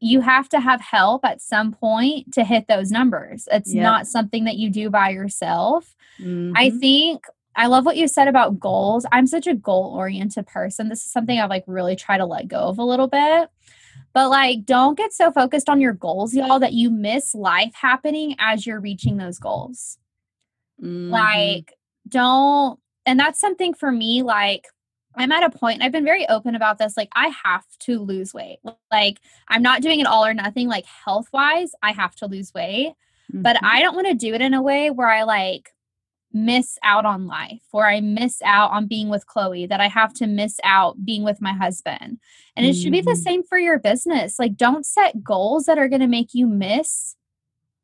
you 0.01 0.21
have 0.21 0.49
to 0.51 0.61
have 0.61 0.81
help 0.81 1.25
at 1.25 1.41
some 1.41 1.73
point 1.73 2.33
to 2.35 2.45
hit 2.45 2.67
those 2.69 2.91
numbers. 2.91 3.49
It's 3.51 3.75
yep. 3.75 3.83
not 3.83 4.07
something 4.07 4.45
that 4.45 4.57
you 4.57 4.71
do 4.71 4.91
by 4.91 5.11
yourself. 5.11 5.95
Mm-hmm. 6.21 6.53
I 6.57 6.71
think 6.71 7.25
I 7.57 7.67
love 7.67 7.87
what 7.87 7.97
you 7.97 8.09
said 8.09 8.29
about 8.29 8.59
goals. 8.59 9.07
I'm 9.13 9.27
such 9.27 9.47
a 9.47 9.55
goal 9.55 9.95
oriented 9.97 10.47
person. 10.47 10.89
This 10.89 11.05
is 11.05 11.13
something 11.13 11.39
I've 11.39 11.51
like 11.51 11.65
really 11.67 11.97
try 11.97 12.19
to 12.19 12.27
let 12.27 12.49
go 12.49 12.59
of 12.59 12.79
a 12.79 12.85
little 12.85 13.09
bit. 13.09 13.49
But 14.15 14.31
like, 14.31 14.65
don't 14.65 14.97
get 14.97 15.13
so 15.13 15.33
focused 15.33 15.69
on 15.69 15.81
your 15.81 15.93
goals, 15.93 16.35
y'all, 16.35 16.61
that 16.61 16.73
you 16.73 16.89
miss 16.91 17.35
life 17.35 17.75
happening 17.75 18.37
as 18.39 18.67
you're 18.67 18.81
reaching 18.81 19.17
those 19.17 19.39
goals. 19.39 19.99
Mm-hmm. 20.83 21.11
Like, 21.11 21.75
don't 22.09 22.79
and 23.07 23.19
that's 23.19 23.41
something 23.41 23.75
for 23.75 23.91
me 23.91 24.23
like 24.23 24.67
I'm 25.17 25.33
at 25.33 25.45
a 25.45 25.57
point, 25.57 25.83
I've 25.83 25.93
been 25.93 26.05
very 26.05 26.29
open 26.29 26.55
about 26.55 26.79
this. 26.79 26.97
Like, 26.97 27.11
I 27.15 27.33
have 27.45 27.65
to 27.81 28.01
lose 28.01 28.35
weight. 28.35 28.59
Like, 28.91 29.21
I'm 29.49 29.63
not 29.63 29.81
doing 29.81 30.01
it 30.01 30.07
all 30.07 30.25
or 30.25 30.35
nothing. 30.35 30.69
Like, 30.69 30.87
health 30.87 31.29
wise, 31.33 31.71
I 31.83 31.93
have 31.93 32.15
to 32.17 32.27
lose 32.27 32.53
weight. 32.53 32.95
Mm-hmm. 33.33 33.43
But 33.43 33.63
I 33.63 33.81
don't 33.81 33.95
want 33.95 34.09
to 34.09 34.15
do 34.15 34.35
it 34.35 34.41
in 34.41 34.55
a 34.55 34.63
way 34.63 34.91
where 34.91 35.09
I 35.09 35.23
like 35.23 35.74
miss 36.35 36.77
out 36.83 37.07
on 37.07 37.27
life, 37.27 37.63
or 37.73 37.87
I 37.87 38.01
miss 38.01 38.43
out 38.45 38.73
on 38.73 38.87
being 38.87 39.09
with 39.09 39.27
Chloe, 39.27 39.67
that 39.67 39.81
I 39.81 39.89
have 39.89 40.13
to 40.15 40.27
miss 40.27 40.59
out 40.65 41.05
being 41.05 41.23
with 41.23 41.41
my 41.41 41.53
husband. 41.53 42.19
And 42.57 42.67
it 42.67 42.71
mm-hmm. 42.71 42.83
should 42.83 42.93
be 42.93 43.01
the 43.01 43.13
mm-hmm. 43.13 43.21
same 43.21 43.43
for 43.45 43.59
your 43.59 43.79
business. 43.79 44.39
Like, 44.39 44.57
don't 44.57 44.85
set 44.85 45.23
goals 45.23 45.65
that 45.65 45.79
are 45.79 45.89
going 45.89 46.01
to 46.01 46.07
make 46.09 46.35
you 46.35 46.47
miss 46.47 47.17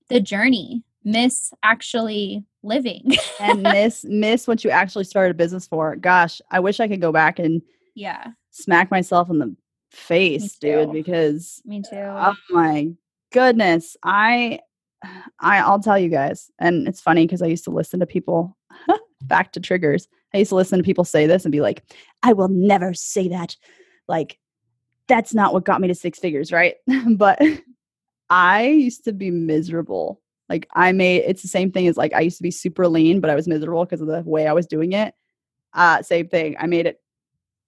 the 0.08 0.20
journey, 0.20 0.82
miss 1.04 1.52
actually 1.62 2.44
living 2.62 3.16
and 3.38 3.62
miss 3.62 4.04
miss 4.04 4.46
what 4.46 4.62
you 4.64 4.70
actually 4.70 5.04
started 5.04 5.30
a 5.30 5.34
business 5.34 5.66
for. 5.66 5.96
Gosh, 5.96 6.40
I 6.50 6.60
wish 6.60 6.80
I 6.80 6.88
could 6.88 7.00
go 7.00 7.12
back 7.12 7.38
and 7.38 7.62
yeah, 7.94 8.32
smack 8.50 8.90
myself 8.90 9.30
in 9.30 9.38
the 9.38 9.56
face, 9.90 10.56
dude, 10.56 10.92
because 10.92 11.62
me 11.64 11.82
too. 11.82 11.96
Oh 11.96 12.34
my 12.50 12.90
goodness. 13.32 13.96
I 14.02 14.60
I 15.40 15.58
I'll 15.58 15.80
tell 15.80 15.98
you 15.98 16.08
guys. 16.08 16.50
And 16.58 16.86
it's 16.88 17.00
funny 17.00 17.26
because 17.26 17.42
I 17.42 17.46
used 17.46 17.64
to 17.64 17.70
listen 17.70 18.00
to 18.00 18.06
people 18.06 18.56
back 19.22 19.52
to 19.52 19.60
triggers. 19.60 20.08
I 20.34 20.38
used 20.38 20.50
to 20.50 20.56
listen 20.56 20.78
to 20.78 20.84
people 20.84 21.04
say 21.04 21.26
this 21.26 21.44
and 21.44 21.52
be 21.52 21.60
like, 21.60 21.82
I 22.22 22.32
will 22.32 22.48
never 22.48 22.94
say 22.94 23.28
that. 23.28 23.56
Like, 24.08 24.38
that's 25.08 25.34
not 25.34 25.52
what 25.52 25.64
got 25.64 25.80
me 25.80 25.88
to 25.88 25.94
six 25.94 26.18
figures, 26.18 26.52
right? 26.52 26.76
but 27.16 27.40
I 28.28 28.66
used 28.66 29.04
to 29.04 29.12
be 29.12 29.30
miserable 29.30 30.20
like 30.50 30.66
I 30.74 30.90
made 30.90 31.22
it's 31.26 31.42
the 31.42 31.48
same 31.48 31.70
thing 31.70 31.86
as 31.86 31.96
like 31.96 32.12
I 32.12 32.20
used 32.20 32.36
to 32.38 32.42
be 32.42 32.50
super 32.50 32.88
lean, 32.88 33.20
but 33.20 33.30
I 33.30 33.36
was 33.36 33.46
miserable 33.46 33.84
because 33.84 34.00
of 34.00 34.08
the 34.08 34.22
way 34.22 34.48
I 34.48 34.52
was 34.52 34.66
doing 34.66 34.92
it. 34.92 35.14
Uh, 35.72 36.02
same 36.02 36.28
thing. 36.28 36.56
I 36.58 36.66
made 36.66 36.86
it 36.86 37.00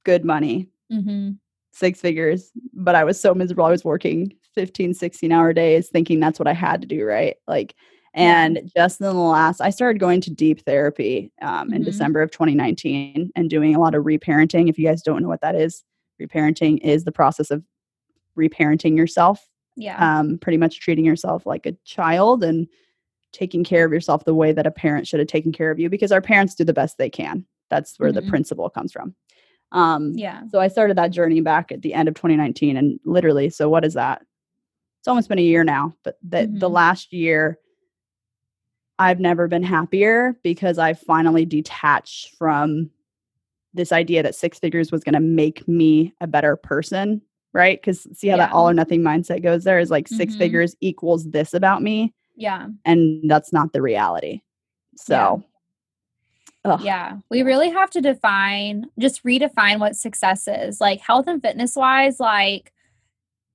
good 0.04 0.24
money, 0.24 0.68
mm-hmm. 0.92 1.30
six 1.70 2.00
figures, 2.00 2.50
but 2.74 2.96
I 2.96 3.04
was 3.04 3.20
so 3.20 3.34
miserable. 3.34 3.64
I 3.64 3.70
was 3.70 3.84
working 3.84 4.34
15, 4.54 4.94
16 4.94 5.32
hour 5.32 5.52
days 5.52 5.88
thinking 5.88 6.20
that's 6.20 6.38
what 6.38 6.48
I 6.48 6.52
had 6.52 6.80
to 6.82 6.88
do. 6.88 7.04
Right. 7.04 7.36
Like, 7.46 7.74
and 8.14 8.70
just 8.76 9.00
in 9.00 9.06
the 9.06 9.14
last, 9.14 9.60
I 9.60 9.70
started 9.70 9.98
going 9.98 10.20
to 10.22 10.30
deep 10.30 10.64
therapy 10.64 11.32
um, 11.40 11.72
in 11.72 11.80
mm-hmm. 11.80 11.84
December 11.84 12.20
of 12.20 12.30
2019 12.30 13.30
and 13.34 13.50
doing 13.50 13.74
a 13.74 13.80
lot 13.80 13.94
of 13.94 14.04
reparenting. 14.04 14.68
If 14.68 14.78
you 14.78 14.86
guys 14.86 15.02
don't 15.02 15.22
know 15.22 15.28
what 15.28 15.40
that 15.40 15.54
is, 15.54 15.82
reparenting 16.20 16.78
is 16.82 17.04
the 17.04 17.12
process 17.12 17.50
of 17.50 17.64
reparenting 18.38 18.96
yourself 18.96 19.48
yeah. 19.76 20.18
Um, 20.18 20.38
pretty 20.38 20.58
much 20.58 20.80
treating 20.80 21.04
yourself 21.04 21.46
like 21.46 21.66
a 21.66 21.76
child 21.84 22.44
and 22.44 22.66
taking 23.32 23.64
care 23.64 23.84
of 23.84 23.92
yourself 23.92 24.24
the 24.24 24.34
way 24.34 24.52
that 24.52 24.66
a 24.66 24.70
parent 24.70 25.06
should 25.06 25.20
have 25.20 25.28
taken 25.28 25.52
care 25.52 25.70
of 25.70 25.78
you 25.78 25.88
because 25.88 26.12
our 26.12 26.20
parents 26.20 26.54
do 26.54 26.64
the 26.64 26.72
best 26.72 26.98
they 26.98 27.10
can. 27.10 27.46
That's 27.70 27.98
where 27.98 28.10
mm-hmm. 28.10 28.24
the 28.24 28.30
principle 28.30 28.68
comes 28.68 28.92
from. 28.92 29.14
Um, 29.72 30.12
yeah. 30.14 30.42
So 30.50 30.60
I 30.60 30.68
started 30.68 30.98
that 30.98 31.12
journey 31.12 31.40
back 31.40 31.72
at 31.72 31.80
the 31.80 31.94
end 31.94 32.08
of 32.08 32.14
2019, 32.14 32.76
and 32.76 33.00
literally, 33.06 33.48
so 33.48 33.70
what 33.70 33.86
is 33.86 33.94
that? 33.94 34.22
It's 35.02 35.08
almost 35.08 35.28
been 35.28 35.38
a 35.38 35.42
year 35.42 35.64
now, 35.64 35.94
but 36.04 36.16
the 36.22 36.38
mm-hmm. 36.38 36.58
the 36.58 36.70
last 36.70 37.12
year, 37.12 37.58
I've 38.98 39.20
never 39.20 39.48
been 39.48 39.64
happier 39.64 40.36
because 40.42 40.78
I 40.78 40.94
finally 40.94 41.44
detached 41.44 42.36
from 42.36 42.88
this 43.74 43.90
idea 43.90 44.22
that 44.22 44.36
six 44.36 44.58
figures 44.58 44.92
was 44.92 45.02
going 45.02 45.14
to 45.14 45.20
make 45.20 45.66
me 45.66 46.14
a 46.20 46.26
better 46.26 46.56
person 46.56 47.20
right? 47.52 47.80
Because 47.80 48.06
see 48.16 48.28
how 48.28 48.36
yeah. 48.36 48.46
that 48.46 48.52
all 48.52 48.68
or 48.68 48.74
nothing 48.74 49.02
mindset 49.02 49.42
goes 49.42 49.64
there 49.64 49.78
is 49.78 49.90
like 49.90 50.08
6 50.08 50.18
mm-hmm. 50.18 50.38
figures 50.38 50.76
equals 50.80 51.30
this 51.30 51.54
about 51.54 51.82
me. 51.82 52.14
Yeah. 52.36 52.68
And 52.84 53.30
that's 53.30 53.52
not 53.52 53.72
the 53.72 53.82
reality. 53.82 54.40
So, 54.96 55.44
yeah. 56.64 56.78
yeah. 56.80 57.16
We 57.30 57.42
really 57.42 57.70
have 57.70 57.90
to 57.90 58.00
define, 58.00 58.86
just 58.98 59.22
redefine 59.24 59.80
what 59.80 59.96
success 59.96 60.48
is. 60.48 60.80
Like 60.80 61.00
health 61.00 61.26
and 61.26 61.42
fitness 61.42 61.76
wise, 61.76 62.18
like 62.20 62.72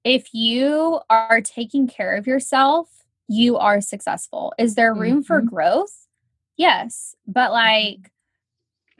if 0.07 0.33
you 0.33 1.01
are 1.09 1.41
taking 1.41 1.85
care 1.85 2.15
of 2.15 2.25
yourself, 2.25 2.87
you 3.27 3.57
are 3.57 3.81
successful. 3.81 4.53
Is 4.57 4.75
there 4.75 4.93
room 4.93 5.17
mm-hmm. 5.17 5.21
for 5.23 5.41
growth? 5.41 6.07
Yes. 6.55 7.13
But 7.27 7.51
mm-hmm. 7.51 7.99
like, 7.99 8.11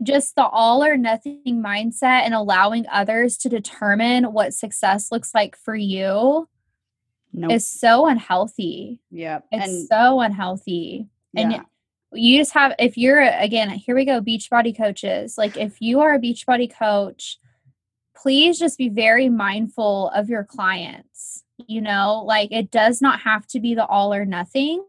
just 0.03 0.35
the 0.35 0.45
all 0.45 0.83
or 0.83 0.97
nothing 0.97 1.63
mindset 1.63 2.21
and 2.21 2.33
allowing 2.33 2.85
others 2.91 3.37
to 3.37 3.49
determine 3.49 4.25
what 4.25 4.53
success 4.53 5.11
looks 5.11 5.33
like 5.33 5.55
for 5.55 5.75
you 5.75 6.47
nope. 7.33 7.51
is 7.51 7.67
so 7.67 8.05
unhealthy. 8.05 9.01
Yeah. 9.09 9.39
It's 9.51 9.65
and, 9.65 9.87
so 9.87 10.19
unhealthy. 10.19 11.07
Yeah. 11.33 11.41
And 11.41 11.65
you 12.13 12.37
just 12.37 12.53
have, 12.53 12.73
if 12.77 12.97
you're, 12.97 13.21
again, 13.21 13.69
here 13.69 13.95
we 13.95 14.05
go, 14.05 14.21
Beachbody 14.21 14.75
coaches. 14.75 15.37
Like, 15.37 15.57
if 15.57 15.81
you 15.81 16.01
are 16.01 16.13
a 16.13 16.19
Beachbody 16.19 16.71
coach, 16.71 17.39
please 18.22 18.59
just 18.59 18.78
be 18.78 18.89
very 18.89 19.30
mindful 19.30 20.09
of 20.09 20.30
your 20.30 20.43
clients. 20.43 21.43
You 21.68 21.82
know, 21.82 22.24
like 22.26 22.51
it 22.51 22.72
does 22.72 23.01
not 23.01 23.22
have 23.22 23.47
to 23.47 23.59
be 23.59 23.74
the 23.74 23.86
all 23.86 24.13
or 24.13 24.26
nothing. 24.26 24.86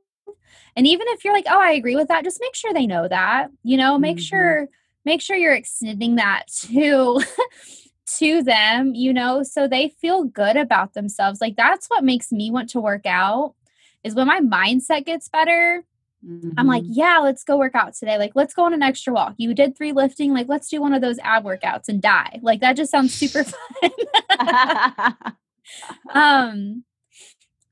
And 0.77 0.87
even 0.87 1.07
if 1.11 1.25
you're 1.25 1.35
like, 1.35 1.47
oh, 1.49 1.61
I 1.61 1.73
agree 1.73 1.97
with 1.97 2.09
that, 2.09 2.25
just 2.25 2.41
make 2.41 2.55
sure 2.55 2.73
they 2.73 2.87
know 2.87 3.09
that. 3.09 3.49
You 3.63 3.77
know, 3.77 3.99
make 3.99 4.17
mm-hmm. 4.17 4.23
sure 4.23 4.69
make 5.05 5.23
sure 5.23 5.37
you're 5.37 5.55
extending 5.55 6.17
that 6.17 6.45
to 6.67 7.23
to 8.19 8.43
them, 8.43 8.95
you 8.95 9.13
know, 9.13 9.43
so 9.43 9.69
they 9.69 9.89
feel 9.89 10.25
good 10.25 10.57
about 10.57 10.95
themselves. 10.95 11.41
Like 11.41 11.57
that's 11.57 11.87
what 11.89 12.05
makes 12.05 12.33
me 12.33 12.51
want 12.51 12.71
to 12.71 12.81
work 12.81 13.07
out 13.07 13.55
is 14.05 14.15
when 14.15 14.27
my 14.27 14.41
mindset 14.41 15.05
gets 15.05 15.29
better, 15.29 15.85
I'm 16.57 16.67
like, 16.67 16.83
Mhm. 16.83 16.89
yeah, 16.91 17.19
let's 17.19 17.45
go 17.45 17.57
work 17.57 17.75
out 17.77 17.95
today. 17.95 18.19
Like, 18.19 18.33
let's 18.35 18.53
go 18.53 18.65
on 18.65 18.75
an 18.75 18.83
extra 18.83 19.13
walk. 19.13 19.35
You 19.37 19.55
did 19.55 19.77
three 19.77 19.93
lifting. 19.93 20.33
Like, 20.33 20.49
let's 20.49 20.69
do 20.69 20.81
one 20.81 20.93
of 20.93 21.01
those 21.01 21.19
ab 21.21 21.45
workouts 21.45 21.89
and 21.89 22.03
die. 22.03 22.41
Like, 22.43 22.61
that 22.61 22.77
just 22.77 22.91
sounds 22.91 23.15
super 23.15 23.45
fun. 23.81 23.91
um, 26.13 26.85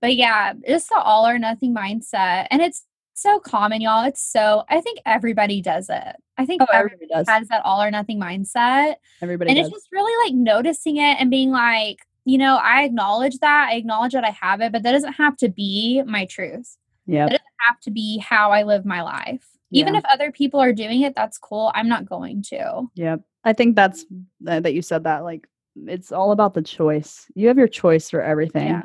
but 0.00 0.14
yeah, 0.14 0.52
just 0.66 0.88
the 0.88 0.96
all 0.96 1.26
or 1.26 1.38
nothing 1.38 1.74
mindset. 1.74 2.46
And 2.50 2.62
it's 2.62 2.84
so 3.14 3.40
common, 3.40 3.80
y'all. 3.80 4.04
It's 4.04 4.22
so, 4.22 4.64
I 4.68 4.80
think 4.80 5.00
everybody 5.06 5.60
does 5.60 5.88
it. 5.88 6.16
I 6.38 6.44
think 6.46 6.62
oh, 6.62 6.66
everybody 6.72 7.08
everybody 7.12 7.32
has 7.32 7.48
that 7.48 7.62
all 7.64 7.82
or 7.82 7.90
nothing 7.90 8.20
mindset. 8.20 8.96
Everybody 9.22 9.50
and 9.50 9.56
does. 9.58 9.68
it's 9.68 9.74
just 9.76 9.88
really 9.90 10.28
like 10.28 10.36
noticing 10.36 10.98
it 10.98 11.16
and 11.18 11.30
being 11.30 11.50
like, 11.50 11.98
you 12.24 12.38
know, 12.38 12.56
I 12.56 12.82
acknowledge 12.84 13.38
that. 13.38 13.68
I 13.70 13.76
acknowledge 13.76 14.12
that 14.12 14.24
I 14.24 14.30
have 14.40 14.60
it, 14.60 14.72
but 14.72 14.82
that 14.82 14.92
doesn't 14.92 15.14
have 15.14 15.36
to 15.38 15.48
be 15.48 16.02
my 16.04 16.26
truth. 16.26 16.76
Yep. 17.06 17.30
That 17.30 17.40
doesn't 17.40 17.66
have 17.68 17.80
to 17.80 17.90
be 17.90 18.18
how 18.18 18.50
I 18.50 18.62
live 18.62 18.84
my 18.84 19.02
life. 19.02 19.46
Even 19.72 19.94
Yeah. 19.94 20.00
if 20.00 20.04
other 20.06 20.30
people 20.30 20.60
are 20.60 20.72
doing 20.72 21.02
it, 21.02 21.14
that's 21.14 21.38
cool. 21.38 21.72
I'm 21.74 21.88
not 21.88 22.06
going 22.06 22.42
to. 22.42 22.84
Yep. 22.94 23.20
I 23.44 23.52
think 23.52 23.76
that's 23.76 24.04
that 24.40 24.62
that 24.62 24.74
you 24.74 24.82
said 24.82 25.04
that. 25.04 25.24
Like, 25.24 25.48
it's 25.86 26.12
all 26.12 26.32
about 26.32 26.54
the 26.54 26.62
choice. 26.62 27.26
You 27.34 27.48
have 27.48 27.58
your 27.58 27.68
choice 27.68 28.08
for 28.10 28.22
everything. 28.22 28.68
Yeah. 28.68 28.82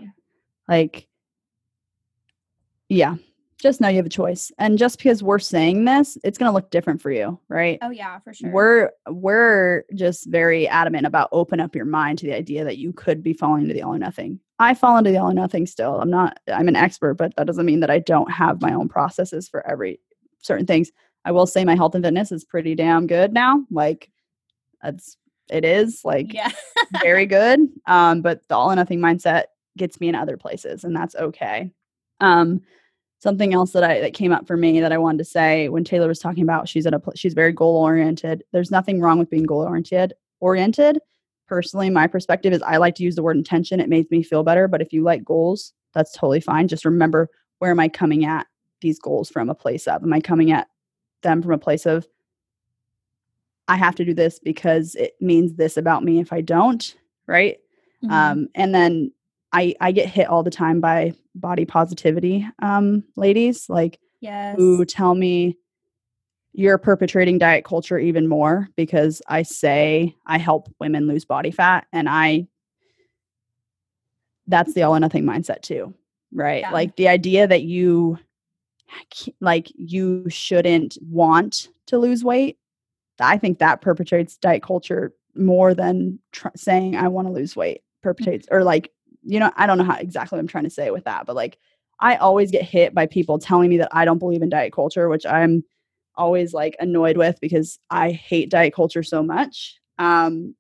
Like, 0.68 1.08
yeah, 2.90 3.16
just 3.58 3.80
know 3.80 3.88
you 3.88 3.98
have 3.98 4.06
a 4.06 4.10
choice. 4.10 4.52
And 4.58 4.78
just 4.78 4.98
because 4.98 5.24
we're 5.24 5.40
saying 5.40 5.86
this, 5.86 6.18
it's 6.24 6.38
going 6.38 6.50
to 6.50 6.54
look 6.54 6.72
different 6.72 7.02
for 7.02 7.12
you, 7.12 7.40
right? 7.48 7.80
Oh 7.82 7.90
yeah, 7.90 8.20
for 8.20 8.34
sure. 8.34 8.52
We're 8.52 8.90
we're 9.08 9.84
just 9.96 10.26
very 10.28 10.68
adamant 10.68 11.06
about 11.06 11.30
open 11.32 11.60
up 11.60 11.76
your 11.76 11.86
mind 11.86 12.18
to 12.20 12.26
the 12.26 12.36
idea 12.36 12.64
that 12.66 12.78
you 12.78 12.92
could 12.92 13.24
be 13.24 13.34
falling 13.34 13.64
into 13.64 13.74
the 13.74 13.84
all 13.84 13.96
or 13.96 14.00
nothing. 14.00 14.40
I 14.62 14.76
fall 14.76 14.98
into 14.98 15.12
the 15.12 15.18
all 15.18 15.32
or 15.32 15.34
nothing 15.34 15.66
still. 15.66 16.00
I'm 16.00 16.10
not 16.10 16.40
I'm 16.52 16.68
an 16.68 16.76
expert, 16.76 17.16
but 17.16 17.36
that 17.36 17.48
doesn't 17.48 17.66
mean 17.66 17.80
that 17.80 17.90
I 17.90 18.00
don't 18.00 18.32
have 18.32 18.62
my 18.62 18.74
own 18.74 18.88
processes 18.88 19.50
for 19.50 19.66
every 19.68 20.00
certain 20.42 20.68
things. 20.68 20.92
I 21.26 21.32
will 21.32 21.48
say 21.48 21.66
my 21.66 21.76
health 21.76 21.96
and 21.96 22.04
fitness 22.04 22.32
is 22.32 22.46
pretty 22.46 22.76
damn 22.76 23.08
good 23.08 23.34
now. 23.34 23.66
Like 23.72 24.12
that's 24.82 25.18
it 25.50 25.66
is 25.66 26.06
like 26.06 26.34
yeah. 26.34 26.52
very 27.02 27.26
good. 27.38 27.60
Um, 27.88 28.22
but 28.22 28.48
the 28.48 28.56
all 28.56 28.72
or 28.72 28.76
nothing 28.76 29.00
mindset 29.00 29.46
gets 29.78 30.00
me 30.00 30.10
in 30.10 30.16
other 30.16 30.38
places, 30.38 30.84
and 30.84 30.96
that's 30.96 31.16
okay. 31.16 31.72
Um, 32.20 32.62
something 33.20 33.54
else 33.54 33.72
that 33.72 33.84
I 33.84 34.00
that 34.02 34.14
came 34.14 34.32
up 34.32 34.46
for 34.46 34.58
me 34.58 34.80
that 34.80 34.92
I 34.92 34.98
wanted 35.00 35.20
to 35.20 35.26
say 35.26 35.70
when 35.70 35.84
Taylor 35.84 36.08
was 36.08 36.20
talking 36.20 36.44
about 36.44 36.70
she's 36.70 36.86
at 36.86 36.94
a 36.94 37.02
she's 37.16 37.34
very 37.34 37.52
goal 37.52 37.78
oriented. 37.78 38.44
There's 38.52 38.72
nothing 38.72 39.02
wrong 39.02 39.18
with 39.18 39.30
being 39.30 39.44
goal 39.44 39.62
oriented. 39.62 40.14
Oriented. 40.40 41.00
Personally, 41.52 41.90
my 41.90 42.08
perspective 42.08 42.54
is 42.54 42.62
I 42.62 42.78
like 42.78 42.96
to 42.96 43.04
use 43.04 43.16
the 43.16 43.24
word 43.24 43.36
intention. 43.36 43.82
It 43.82 43.90
makes 43.90 44.10
me 44.10 44.24
feel 44.24 44.42
better. 44.42 44.70
But 44.70 44.82
if 44.82 44.94
you 44.94 45.04
like 45.04 45.26
goals, 45.26 45.74
that's 45.94 46.14
totally 46.14 46.40
fine. 46.40 46.70
Just 46.70 46.86
remember 46.86 47.30
where 47.60 47.72
am 47.72 47.80
I 47.82 47.90
coming 47.90 48.24
at 48.24 48.48
these 48.80 48.98
goals 48.98 49.30
from 49.30 49.50
a 49.50 49.54
place 49.54 49.86
of? 49.86 50.02
Am 50.02 50.14
I 50.14 50.22
coming 50.22 50.54
at 50.54 50.70
them 51.24 51.42
from 51.42 51.52
a 51.52 51.58
place 51.58 51.86
of 51.86 52.08
I 53.68 53.76
have 53.76 53.96
to 53.96 54.06
do 54.06 54.14
this 54.14 54.40
because 54.40 54.96
it 54.96 55.16
means 55.20 55.56
this 55.56 55.76
about 55.76 56.06
me 56.06 56.22
if 56.22 56.32
I 56.32 56.40
don't, 56.40 56.96
right? 57.28 57.58
Mhm. 58.02 58.12
Um, 58.12 58.48
and 58.56 58.74
then 58.74 59.12
I 59.52 59.76
I 59.82 59.92
get 59.92 60.08
hit 60.08 60.28
all 60.28 60.44
the 60.44 60.52
time 60.52 60.80
by 60.80 61.12
body 61.36 61.66
positivity 61.66 62.48
um, 62.60 63.04
ladies 63.18 63.68
like 63.68 64.00
yes. 64.22 64.56
who 64.56 64.86
tell 64.86 65.16
me 65.16 65.58
you're 66.54 66.78
perpetrating 66.78 67.38
diet 67.38 67.64
culture 67.64 67.98
even 67.98 68.28
more 68.28 68.68
because 68.76 69.22
I 69.28 69.44
say 69.44 70.16
I 70.26 70.38
help 70.38 70.74
women 70.80 71.08
lose 71.08 71.26
body 71.26 71.52
fat 71.52 71.88
and 71.94 72.10
I 72.10 72.48
that's 74.48 74.74
the 74.74 74.84
all 74.84 74.96
or 74.96 75.00
nothing 75.00 75.24
mindset 75.24 75.62
too, 75.62 75.94
right? 76.34 76.62
Yeah. 76.62 76.72
Like 76.72 76.96
the 76.98 77.08
idea 77.08 77.48
that 77.48 77.64
you 77.64 78.20
like 79.40 79.72
you 79.76 80.30
shouldn't 80.30 80.98
want 81.02 81.70
to 81.88 81.98
lose 81.98 82.24
weight. 82.24 82.58
I 83.20 83.38
think 83.38 83.60
that 83.60 83.82
perpetrates 83.82 84.38
diet 84.38 84.64
culture 84.64 85.14
more 85.36 85.74
than 85.74 86.20
tr- 86.34 86.48
saying 86.56 86.96
I 86.96 87.08
want 87.08 87.28
to 87.28 87.34
lose 87.34 87.56
weight 87.56 87.80
mm. 87.80 88.04
perpetrates 88.04 88.48
or 88.52 88.64
like 88.64 88.92
you 89.24 89.40
know 89.40 89.52
I 89.56 89.68
don't 89.68 89.78
know 89.78 89.84
how 89.86 89.96
exactly 89.96 90.36
what 90.36 90.42
I'm 90.42 90.48
trying 90.48 90.66
to 90.66 90.70
say 90.70 90.92
with 90.92 91.06
that, 91.06 91.26
but 91.26 91.36
like 91.36 91.58
I 92.02 92.16
always 92.18 92.52
get 92.52 92.64
hit 92.64 92.94
by 92.94 93.06
people 93.06 93.38
telling 93.40 93.70
me 93.70 93.78
that 93.78 93.90
I 93.92 94.04
don't 94.06 94.18
believe 94.18 94.42
in 94.42 94.50
diet 94.50 94.74
culture, 94.74 95.08
which 95.08 95.26
I'm 95.26 95.64
always 96.16 96.54
like 96.54 96.76
annoyed 96.80 97.18
with 97.18 97.40
because 97.42 97.80
I 97.90 98.12
hate 98.12 98.50
diet 98.50 98.74
culture 98.74 99.04
so 99.04 99.24
much. 99.24 99.76
Um, 99.98 100.56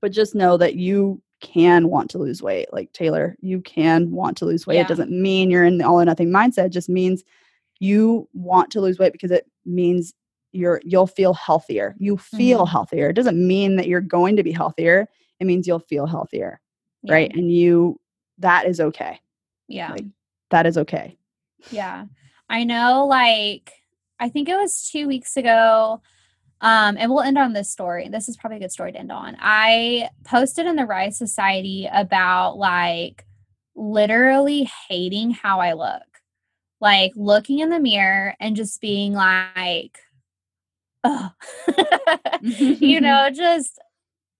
but 0.00 0.12
just 0.12 0.34
know 0.34 0.56
that 0.56 0.76
you 0.76 1.20
can 1.40 1.88
want 1.88 2.10
to 2.10 2.18
lose 2.18 2.42
weight. 2.42 2.72
Like 2.72 2.92
Taylor, 2.92 3.36
you 3.40 3.60
can 3.62 4.10
want 4.10 4.36
to 4.38 4.44
lose 4.44 4.66
weight. 4.66 4.76
Yeah. 4.76 4.82
It 4.82 4.88
doesn't 4.88 5.10
mean 5.10 5.50
you're 5.50 5.64
in 5.64 5.78
the 5.78 5.84
all 5.86 6.00
or 6.00 6.04
nothing 6.04 6.28
mindset. 6.30 6.66
It 6.66 6.72
just 6.72 6.88
means 6.88 7.24
you 7.80 8.28
want 8.34 8.70
to 8.72 8.80
lose 8.80 8.98
weight 8.98 9.12
because 9.12 9.30
it 9.30 9.46
means 9.64 10.12
you're 10.52 10.80
you'll 10.84 11.06
feel 11.06 11.32
healthier. 11.32 11.94
You 11.98 12.16
feel 12.18 12.66
Mhm. 12.66 12.70
healthier. 12.70 13.08
It 13.08 13.14
doesn't 13.14 13.44
mean 13.46 13.76
that 13.76 13.86
you're 13.88 14.00
going 14.00 14.36
to 14.36 14.42
be 14.42 14.52
healthier. 14.52 15.08
It 15.38 15.46
means 15.46 15.66
you'll 15.66 15.78
feel 15.80 16.06
healthier. 16.06 16.60
Yeah. 17.02 17.14
Right. 17.14 17.34
And 17.34 17.50
you 17.50 17.98
that 18.38 18.66
is 18.66 18.80
okay. 18.80 19.20
Yeah. 19.68 19.92
Like, 19.92 20.04
that 20.50 20.66
is 20.66 20.76
okay. 20.78 21.16
Yeah. 21.70 22.04
I 22.48 22.64
know 22.64 23.06
like 23.06 23.72
I 24.20 24.28
think 24.28 24.48
it 24.48 24.56
was 24.56 24.88
2 24.92 25.08
weeks 25.08 25.36
ago 25.36 26.00
um 26.60 26.96
and 26.98 27.10
we'll 27.10 27.22
end 27.22 27.38
on 27.38 27.54
this 27.54 27.70
story. 27.70 28.08
This 28.08 28.28
is 28.28 28.36
probably 28.36 28.58
a 28.58 28.60
good 28.60 28.72
story 28.72 28.92
to 28.92 28.98
end 28.98 29.10
on. 29.10 29.36
I 29.40 30.10
posted 30.24 30.66
in 30.66 30.76
the 30.76 30.86
Rise 30.86 31.16
Society 31.16 31.88
about 31.90 32.58
like 32.58 33.24
literally 33.74 34.70
hating 34.88 35.30
how 35.32 35.60
I 35.60 35.72
look. 35.72 36.02
Like 36.80 37.12
looking 37.16 37.58
in 37.60 37.70
the 37.70 37.80
mirror 37.80 38.34
and 38.40 38.56
just 38.56 38.80
being 38.80 39.14
like 39.14 39.98
oh. 41.04 41.30
you 42.42 43.00
know, 43.00 43.30
just 43.34 43.78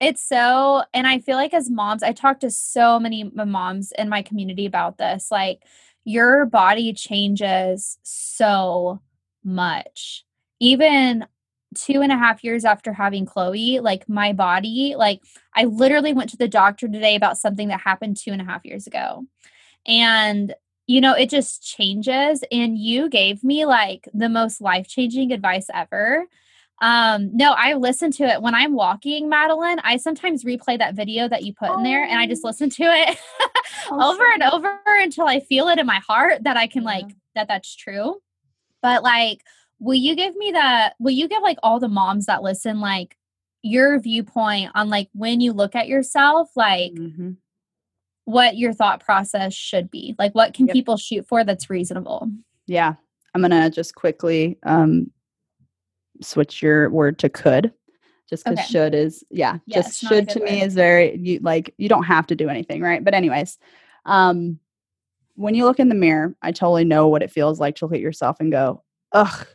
it's 0.00 0.22
so 0.22 0.82
and 0.94 1.06
I 1.06 1.18
feel 1.18 1.36
like 1.36 1.54
as 1.54 1.70
moms, 1.70 2.02
I 2.02 2.12
talk 2.12 2.40
to 2.40 2.50
so 2.50 2.98
many 2.98 3.24
moms 3.24 3.92
in 3.98 4.08
my 4.08 4.22
community 4.22 4.66
about 4.66 4.98
this. 4.98 5.30
Like 5.30 5.62
your 6.04 6.46
body 6.46 6.92
changes 6.92 7.98
so 8.02 9.00
much. 9.44 10.24
Even 10.60 11.26
two 11.74 12.00
and 12.02 12.10
a 12.12 12.16
half 12.16 12.42
years 12.42 12.64
after 12.64 12.92
having 12.92 13.24
Chloe, 13.24 13.80
like 13.80 14.08
my 14.08 14.32
body, 14.32 14.94
like 14.96 15.20
I 15.54 15.64
literally 15.64 16.12
went 16.12 16.30
to 16.30 16.36
the 16.36 16.48
doctor 16.48 16.88
today 16.88 17.14
about 17.14 17.38
something 17.38 17.68
that 17.68 17.80
happened 17.80 18.16
two 18.16 18.32
and 18.32 18.40
a 18.42 18.44
half 18.44 18.64
years 18.64 18.86
ago. 18.86 19.24
And 19.86 20.54
you 20.86 21.00
know, 21.00 21.14
it 21.14 21.30
just 21.30 21.62
changes. 21.62 22.42
And 22.50 22.76
you 22.76 23.08
gave 23.08 23.44
me 23.44 23.64
like 23.64 24.08
the 24.12 24.28
most 24.28 24.60
life 24.60 24.88
changing 24.88 25.30
advice 25.30 25.66
ever. 25.72 26.26
Um, 26.82 27.30
no, 27.36 27.52
I 27.52 27.74
listen 27.74 28.10
to 28.12 28.24
it 28.24 28.42
when 28.42 28.56
I'm 28.56 28.74
walking, 28.74 29.28
Madeline. 29.28 29.78
I 29.84 29.98
sometimes 29.98 30.42
replay 30.42 30.78
that 30.78 30.94
video 30.96 31.28
that 31.28 31.44
you 31.44 31.54
put 31.54 31.70
in 31.70 31.84
there 31.84 32.02
and 32.02 32.18
I 32.18 32.26
just 32.26 32.44
Oh. 32.44 32.48
listen 32.48 32.70
to 32.70 32.82
it 32.82 33.18
over 33.92 34.24
and 34.34 34.42
over 34.42 34.80
until 35.00 35.28
I 35.28 35.38
feel 35.38 35.68
it 35.68 35.78
in 35.78 35.86
my 35.86 36.00
heart 36.00 36.42
that 36.42 36.56
I 36.56 36.66
can 36.66 36.82
Yeah. 36.82 36.88
like 36.88 37.06
that 37.36 37.46
that's 37.46 37.76
true. 37.76 38.16
But 38.82 39.02
like, 39.02 39.42
will 39.78 39.94
you 39.94 40.14
give 40.16 40.36
me 40.36 40.52
that? 40.52 40.94
Will 40.98 41.10
you 41.12 41.28
give 41.28 41.42
like 41.42 41.58
all 41.62 41.80
the 41.80 41.88
moms 41.88 42.26
that 42.26 42.42
listen 42.42 42.80
like 42.80 43.16
your 43.62 43.98
viewpoint 44.00 44.70
on 44.74 44.88
like 44.88 45.08
when 45.12 45.40
you 45.40 45.52
look 45.52 45.74
at 45.74 45.88
yourself, 45.88 46.50
like 46.56 46.92
Mhm. 46.92 47.36
what 48.24 48.56
your 48.56 48.72
thought 48.72 49.00
process 49.04 49.52
should 49.54 49.90
be? 49.90 50.14
Like, 50.18 50.34
what 50.34 50.54
can 50.54 50.66
Yep. 50.66 50.74
people 50.74 50.96
shoot 50.96 51.26
for 51.26 51.44
that's 51.44 51.68
reasonable? 51.70 52.30
Yeah. 52.66 52.94
I'm 53.34 53.42
going 53.42 53.50
to 53.50 53.70
just 53.70 53.94
quickly 53.94 54.58
um, 54.64 55.10
switch 56.22 56.62
your 56.62 56.90
word 56.90 57.18
to 57.20 57.28
could 57.28 57.72
just 58.28 58.44
because 58.44 58.58
Okay. 58.58 58.68
should 58.68 58.94
is, 58.94 59.24
yeah, 59.30 59.58
just 59.68 60.00
should 60.00 60.28
to 60.30 60.40
me 60.40 60.62
is 60.62 60.74
very, 60.74 61.16
you 61.18 61.38
like, 61.40 61.74
you 61.78 61.88
don't 61.88 62.04
have 62.04 62.26
to 62.28 62.36
do 62.36 62.48
anything, 62.48 62.80
right? 62.82 63.02
But, 63.04 63.14
anyways, 63.14 63.58
um, 64.04 64.58
when 65.36 65.54
you 65.54 65.64
look 65.64 65.80
in 65.80 65.88
the 65.88 65.94
mirror, 65.94 66.34
I 66.42 66.52
totally 66.52 66.84
know 66.84 67.08
what 67.08 67.22
it 67.22 67.30
feels 67.30 67.60
like 67.60 67.76
to 67.76 67.86
look 67.86 67.94
at 67.94 68.00
yourself 68.00 68.38
and 68.40 68.50
go, 68.52 68.82
ugh, 69.12 69.46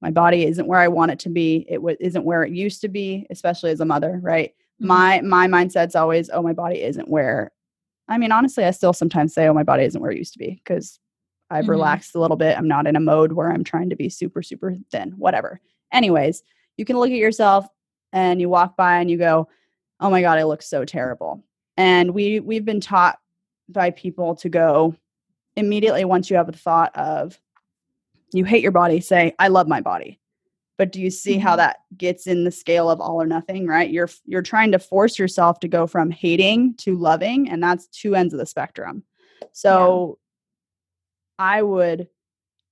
my 0.00 0.10
body 0.10 0.44
isn't 0.46 0.66
where 0.66 0.80
I 0.80 0.88
want 0.88 1.12
it 1.12 1.18
to 1.20 1.28
be. 1.28 1.64
It 1.68 1.76
w- 1.76 1.96
isn't 2.00 2.24
where 2.24 2.42
it 2.42 2.52
used 2.52 2.80
to 2.82 2.88
be, 2.88 3.26
especially 3.30 3.70
as 3.70 3.80
a 3.80 3.84
mother, 3.84 4.18
right? 4.22 4.52
Mhm. 4.82 4.86
My 4.86 5.20
my 5.22 5.46
mindset's 5.46 5.94
always, 5.94 6.28
oh, 6.30 6.42
my 6.42 6.52
body 6.52 6.82
isn't 6.82 7.08
where. 7.08 7.52
I 8.08 8.18
mean, 8.18 8.32
honestly, 8.32 8.64
I 8.64 8.72
still 8.72 8.92
sometimes 8.92 9.34
say, 9.34 9.46
oh, 9.48 9.54
my 9.54 9.62
body 9.62 9.84
isn't 9.84 10.00
where 10.00 10.10
it 10.10 10.18
used 10.18 10.32
to 10.34 10.38
be 10.38 10.60
because 10.64 10.98
I've 11.50 11.66
Mhm. 11.66 11.70
relaxed 11.70 12.14
a 12.14 12.20
little 12.20 12.36
bit. 12.36 12.56
I'm 12.58 12.68
not 12.68 12.86
in 12.86 12.96
a 12.96 13.00
mode 13.00 13.32
where 13.32 13.50
I'm 13.52 13.64
trying 13.64 13.90
to 13.90 13.96
be 13.96 14.08
super, 14.08 14.42
super 14.42 14.76
thin, 14.90 15.12
whatever. 15.12 15.60
Anyways, 15.92 16.42
you 16.76 16.84
can 16.84 16.96
look 16.98 17.10
at 17.10 17.16
yourself 17.16 17.66
and 18.12 18.40
you 18.40 18.48
walk 18.48 18.76
by 18.76 18.98
and 18.98 19.10
you 19.10 19.18
go, 19.18 19.48
oh 20.00 20.10
my 20.10 20.20
God, 20.22 20.38
I 20.38 20.42
look 20.44 20.62
so 20.62 20.84
terrible. 20.84 21.44
And 21.76 22.12
we 22.12 22.40
we've 22.40 22.64
been 22.64 22.80
taught 22.80 23.18
by 23.72 23.90
people 23.90 24.34
to 24.36 24.48
go 24.48 24.94
immediately 25.56 26.04
once 26.04 26.30
you 26.30 26.36
have 26.36 26.46
the 26.46 26.52
thought 26.56 26.94
of 26.96 27.38
you 28.32 28.44
hate 28.44 28.62
your 28.62 28.72
body, 28.72 29.00
say, 29.00 29.34
I 29.38 29.48
love 29.48 29.68
my 29.68 29.80
body. 29.80 30.18
But 30.78 30.90
do 30.90 31.00
you 31.00 31.10
see 31.10 31.36
how 31.36 31.52
Mhm. 31.52 31.58
that 31.58 31.76
gets 31.96 32.26
in 32.26 32.44
the 32.44 32.50
scale 32.50 32.90
of 32.90 33.00
all 33.00 33.20
or 33.20 33.26
nothing, 33.26 33.66
right? 33.66 33.90
You're 33.90 34.08
you're 34.24 34.42
trying 34.42 34.72
to 34.72 34.78
force 34.78 35.18
yourself 35.18 35.60
to 35.60 35.68
go 35.68 35.86
from 35.86 36.10
hating 36.10 36.74
to 36.76 36.96
loving, 36.96 37.50
and 37.50 37.62
that's 37.62 37.86
two 37.88 38.14
ends 38.14 38.32
of 38.32 38.40
the 38.40 38.46
spectrum. 38.46 39.04
So 39.52 40.18
I 41.38 41.62
would 41.62 42.08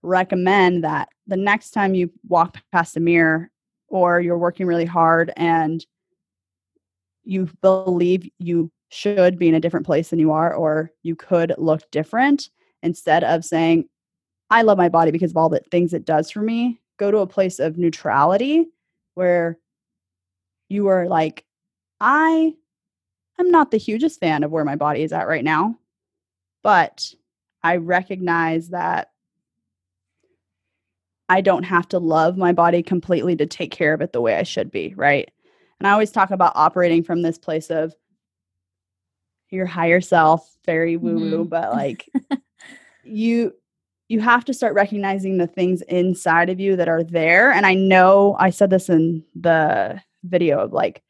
recommend 0.02 0.82
that 0.84 1.10
the 1.26 1.36
next 1.36 1.72
time 1.72 1.94
you 1.94 2.10
walk 2.26 2.56
past 2.72 2.96
a 2.96 3.00
mirror 3.00 3.50
or 3.88 4.20
you're 4.20 4.38
working 4.38 4.66
really 4.66 4.86
hard 4.86 5.32
and 5.36 5.84
you 7.22 7.50
believe 7.60 8.28
you 8.38 8.70
should 8.90 9.38
be 9.38 9.48
in 9.48 9.54
a 9.54 9.60
different 9.60 9.86
place 9.86 10.10
than 10.10 10.18
you 10.18 10.32
are 10.32 10.52
or 10.54 10.92
you 11.02 11.16
could 11.16 11.54
look 11.56 11.88
different 11.90 12.50
instead 12.82 13.24
of 13.24 13.44
saying 13.44 13.88
i 14.50 14.62
love 14.62 14.76
my 14.76 14.88
body 14.88 15.10
because 15.10 15.30
of 15.30 15.36
all 15.36 15.48
the 15.48 15.60
things 15.70 15.94
it 15.94 16.04
does 16.04 16.30
for 16.30 16.42
me 16.42 16.80
go 16.98 17.10
to 17.10 17.18
a 17.18 17.26
place 17.26 17.58
of 17.58 17.78
neutrality 17.78 18.66
where 19.14 19.58
you 20.68 20.88
are 20.88 21.06
like 21.06 21.44
i 22.00 22.52
am 23.38 23.50
not 23.50 23.70
the 23.70 23.76
hugest 23.76 24.20
fan 24.20 24.42
of 24.42 24.50
where 24.50 24.64
my 24.64 24.76
body 24.76 25.02
is 25.02 25.12
at 25.12 25.28
right 25.28 25.44
now 25.44 25.74
but 26.62 27.14
i 27.62 27.76
recognize 27.76 28.68
that 28.70 29.10
I 31.30 31.40
don't 31.42 31.62
have 31.62 31.86
to 31.90 32.00
love 32.00 32.36
my 32.36 32.52
body 32.52 32.82
completely 32.82 33.36
to 33.36 33.46
take 33.46 33.70
care 33.70 33.94
of 33.94 34.00
it 34.00 34.12
the 34.12 34.20
way 34.20 34.34
I 34.34 34.42
should 34.42 34.68
be, 34.68 34.94
right? 34.96 35.30
And 35.78 35.86
I 35.86 35.92
always 35.92 36.10
talk 36.10 36.32
about 36.32 36.56
operating 36.56 37.04
from 37.04 37.22
this 37.22 37.38
place 37.38 37.70
of 37.70 37.94
your 39.50 39.66
higher 39.66 40.00
self, 40.00 40.56
very 40.64 40.96
woo 40.96 41.14
woo, 41.14 41.30
mm-hmm. 41.30 41.42
but 41.48 41.72
like 41.72 42.08
you 43.04 43.52
you 44.08 44.20
have 44.20 44.44
to 44.44 44.54
start 44.54 44.74
recognizing 44.74 45.38
the 45.38 45.46
things 45.46 45.82
inside 45.82 46.50
of 46.50 46.58
you 46.58 46.74
that 46.74 46.88
are 46.88 47.04
there. 47.04 47.52
And 47.52 47.64
I 47.64 47.74
know 47.74 48.34
I 48.40 48.50
said 48.50 48.68
this 48.68 48.88
in 48.88 49.24
the 49.36 50.02
video 50.24 50.58
of 50.58 50.72
like 50.72 51.02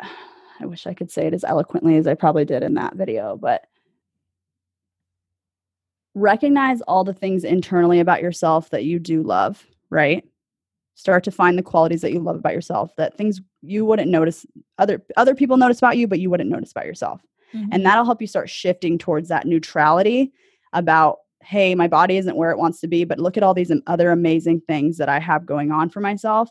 I 0.00 0.66
wish 0.66 0.86
I 0.86 0.94
could 0.94 1.10
say 1.10 1.26
it 1.26 1.34
as 1.34 1.44
eloquently 1.44 1.96
as 1.96 2.06
I 2.06 2.14
probably 2.14 2.44
did 2.44 2.62
in 2.62 2.74
that 2.74 2.96
video, 2.96 3.36
but 3.36 3.66
recognize 6.14 6.80
all 6.82 7.04
the 7.04 7.12
things 7.12 7.44
internally 7.44 8.00
about 8.00 8.22
yourself 8.22 8.70
that 8.70 8.84
you 8.84 8.98
do 8.98 9.22
love, 9.22 9.66
right? 9.90 10.24
Start 10.94 11.24
to 11.24 11.30
find 11.30 11.58
the 11.58 11.62
qualities 11.62 12.00
that 12.02 12.12
you 12.12 12.20
love 12.20 12.36
about 12.36 12.54
yourself, 12.54 12.94
that 12.96 13.16
things 13.16 13.40
you 13.62 13.84
wouldn't 13.84 14.10
notice 14.10 14.46
other 14.78 15.04
other 15.16 15.34
people 15.34 15.56
notice 15.56 15.78
about 15.78 15.96
you 15.96 16.06
but 16.06 16.20
you 16.20 16.30
wouldn't 16.30 16.50
notice 16.50 16.70
about 16.70 16.86
yourself. 16.86 17.22
Mm-hmm. 17.54 17.68
And 17.72 17.86
that'll 17.86 18.04
help 18.04 18.20
you 18.20 18.26
start 18.26 18.48
shifting 18.48 18.98
towards 18.98 19.28
that 19.28 19.46
neutrality 19.46 20.32
about 20.72 21.18
hey, 21.42 21.74
my 21.74 21.86
body 21.86 22.16
isn't 22.16 22.36
where 22.36 22.50
it 22.50 22.58
wants 22.58 22.80
to 22.80 22.88
be, 22.88 23.04
but 23.04 23.18
look 23.18 23.36
at 23.36 23.42
all 23.42 23.52
these 23.52 23.70
other 23.86 24.10
amazing 24.10 24.62
things 24.66 24.96
that 24.96 25.10
I 25.10 25.18
have 25.18 25.44
going 25.44 25.70
on 25.70 25.90
for 25.90 26.00
myself. 26.00 26.48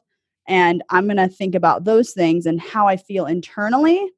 And 0.48 0.84
I'm 0.92 1.06
going 1.06 1.18
to 1.18 1.28
think 1.28 1.56
about 1.56 1.86
those 1.86 2.12
things 2.12 2.46
and 2.46 2.62
how 2.62 2.88
I 2.88 2.98
feel 2.98 3.26
internally 3.26 4.12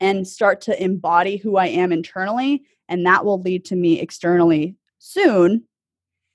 and 0.00 0.26
start 0.26 0.60
to 0.62 0.82
embody 0.82 1.36
who 1.36 1.56
I 1.56 1.66
am 1.66 1.92
internally 1.92 2.64
and 2.88 3.06
that 3.06 3.24
will 3.24 3.40
lead 3.40 3.64
to 3.66 3.76
me 3.76 4.00
externally 4.00 4.76
soon, 4.98 5.64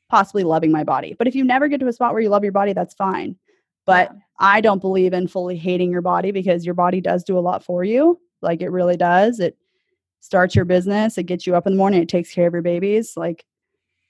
possibly 0.09 0.43
loving 0.43 0.71
my 0.71 0.83
body. 0.83 1.15
But 1.17 1.27
if 1.27 1.35
you 1.35 1.43
never 1.43 1.67
get 1.67 1.79
to 1.79 1.87
a 1.87 1.93
spot 1.93 2.13
where 2.13 2.21
you 2.21 2.29
love 2.29 2.43
your 2.43 2.51
body, 2.51 2.73
that's 2.73 2.93
fine. 2.93 3.35
But 3.85 4.11
yeah. 4.13 4.19
I 4.39 4.61
don't 4.61 4.81
believe 4.81 5.13
in 5.13 5.27
fully 5.27 5.57
hating 5.57 5.91
your 5.91 6.01
body 6.01 6.31
because 6.31 6.65
your 6.65 6.75
body 6.75 7.01
does 7.01 7.23
do 7.23 7.37
a 7.37 7.41
lot 7.41 7.63
for 7.63 7.83
you. 7.83 8.19
Like 8.41 8.61
it 8.61 8.69
really 8.69 8.97
does. 8.97 9.39
It 9.39 9.57
starts 10.19 10.55
your 10.55 10.65
business, 10.65 11.17
it 11.17 11.23
gets 11.23 11.47
you 11.47 11.55
up 11.55 11.67
in 11.67 11.73
the 11.73 11.77
morning, 11.77 12.01
it 12.01 12.09
takes 12.09 12.33
care 12.33 12.47
of 12.47 12.53
your 12.53 12.61
babies. 12.61 13.13
Like, 13.15 13.45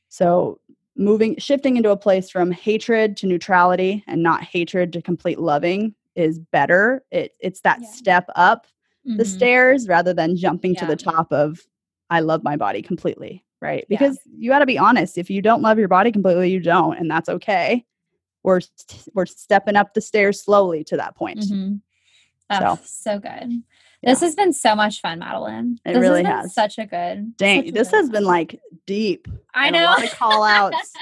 so 0.09 0.59
moving, 0.95 1.37
shifting 1.37 1.77
into 1.77 1.91
a 1.91 1.97
place 1.97 2.29
from 2.29 2.51
hatred 2.51 3.17
to 3.17 3.27
neutrality 3.27 4.03
and 4.07 4.23
not 4.23 4.43
hatred 4.43 4.93
to 4.93 5.01
complete 5.01 5.39
loving 5.39 5.93
is 6.15 6.39
better. 6.39 7.03
It, 7.11 7.35
it's 7.39 7.61
that 7.61 7.81
yeah. 7.81 7.89
step 7.89 8.25
up 8.35 8.65
mm-hmm. 9.07 9.17
the 9.17 9.25
stairs 9.25 9.87
rather 9.87 10.13
than 10.13 10.35
jumping 10.35 10.73
yeah. 10.73 10.81
to 10.81 10.85
the 10.87 10.95
top 10.95 11.31
of 11.31 11.59
I 12.09 12.21
love 12.21 12.43
my 12.43 12.55
body 12.55 12.81
completely, 12.81 13.43
right? 13.61 13.85
Because 13.89 14.19
yeah. 14.25 14.35
you 14.37 14.49
got 14.49 14.59
to 14.59 14.65
be 14.65 14.77
honest. 14.77 15.17
If 15.17 15.29
you 15.29 15.41
don't 15.41 15.61
love 15.61 15.79
your 15.79 15.87
body 15.87 16.11
completely, 16.11 16.51
you 16.51 16.59
don't, 16.59 16.97
and 16.97 17.09
that's 17.09 17.29
okay. 17.29 17.85
We're 18.43 18.61
we're 19.13 19.25
stepping 19.25 19.75
up 19.75 19.93
the 19.93 20.01
stairs 20.01 20.41
slowly 20.43 20.83
to 20.85 20.97
that 20.97 21.15
point. 21.15 21.39
Mm-hmm. 21.39 21.75
Oh, 22.49 22.75
so, 22.75 22.79
so 22.85 23.19
good. 23.19 23.63
Yeah. 24.01 24.11
This 24.11 24.21
has 24.21 24.35
been 24.35 24.53
so 24.53 24.75
much 24.75 25.01
fun, 25.01 25.19
Madeline. 25.19 25.79
It 25.83 25.93
this 25.93 26.01
really 26.01 26.23
has, 26.23 26.45
has. 26.45 26.53
Such 26.53 26.77
a 26.77 26.85
good. 26.85 27.35
Dang, 27.37 27.67
a 27.67 27.71
this 27.71 27.89
good 27.89 27.97
has 27.97 28.09
been 28.09 28.25
like 28.25 28.59
deep. 28.85 29.27
I 29.53 29.69
know. 29.69 29.83
A 29.83 29.85
lot 29.85 30.03
of 30.03 30.11
call 30.11 30.43
outs. 30.43 30.93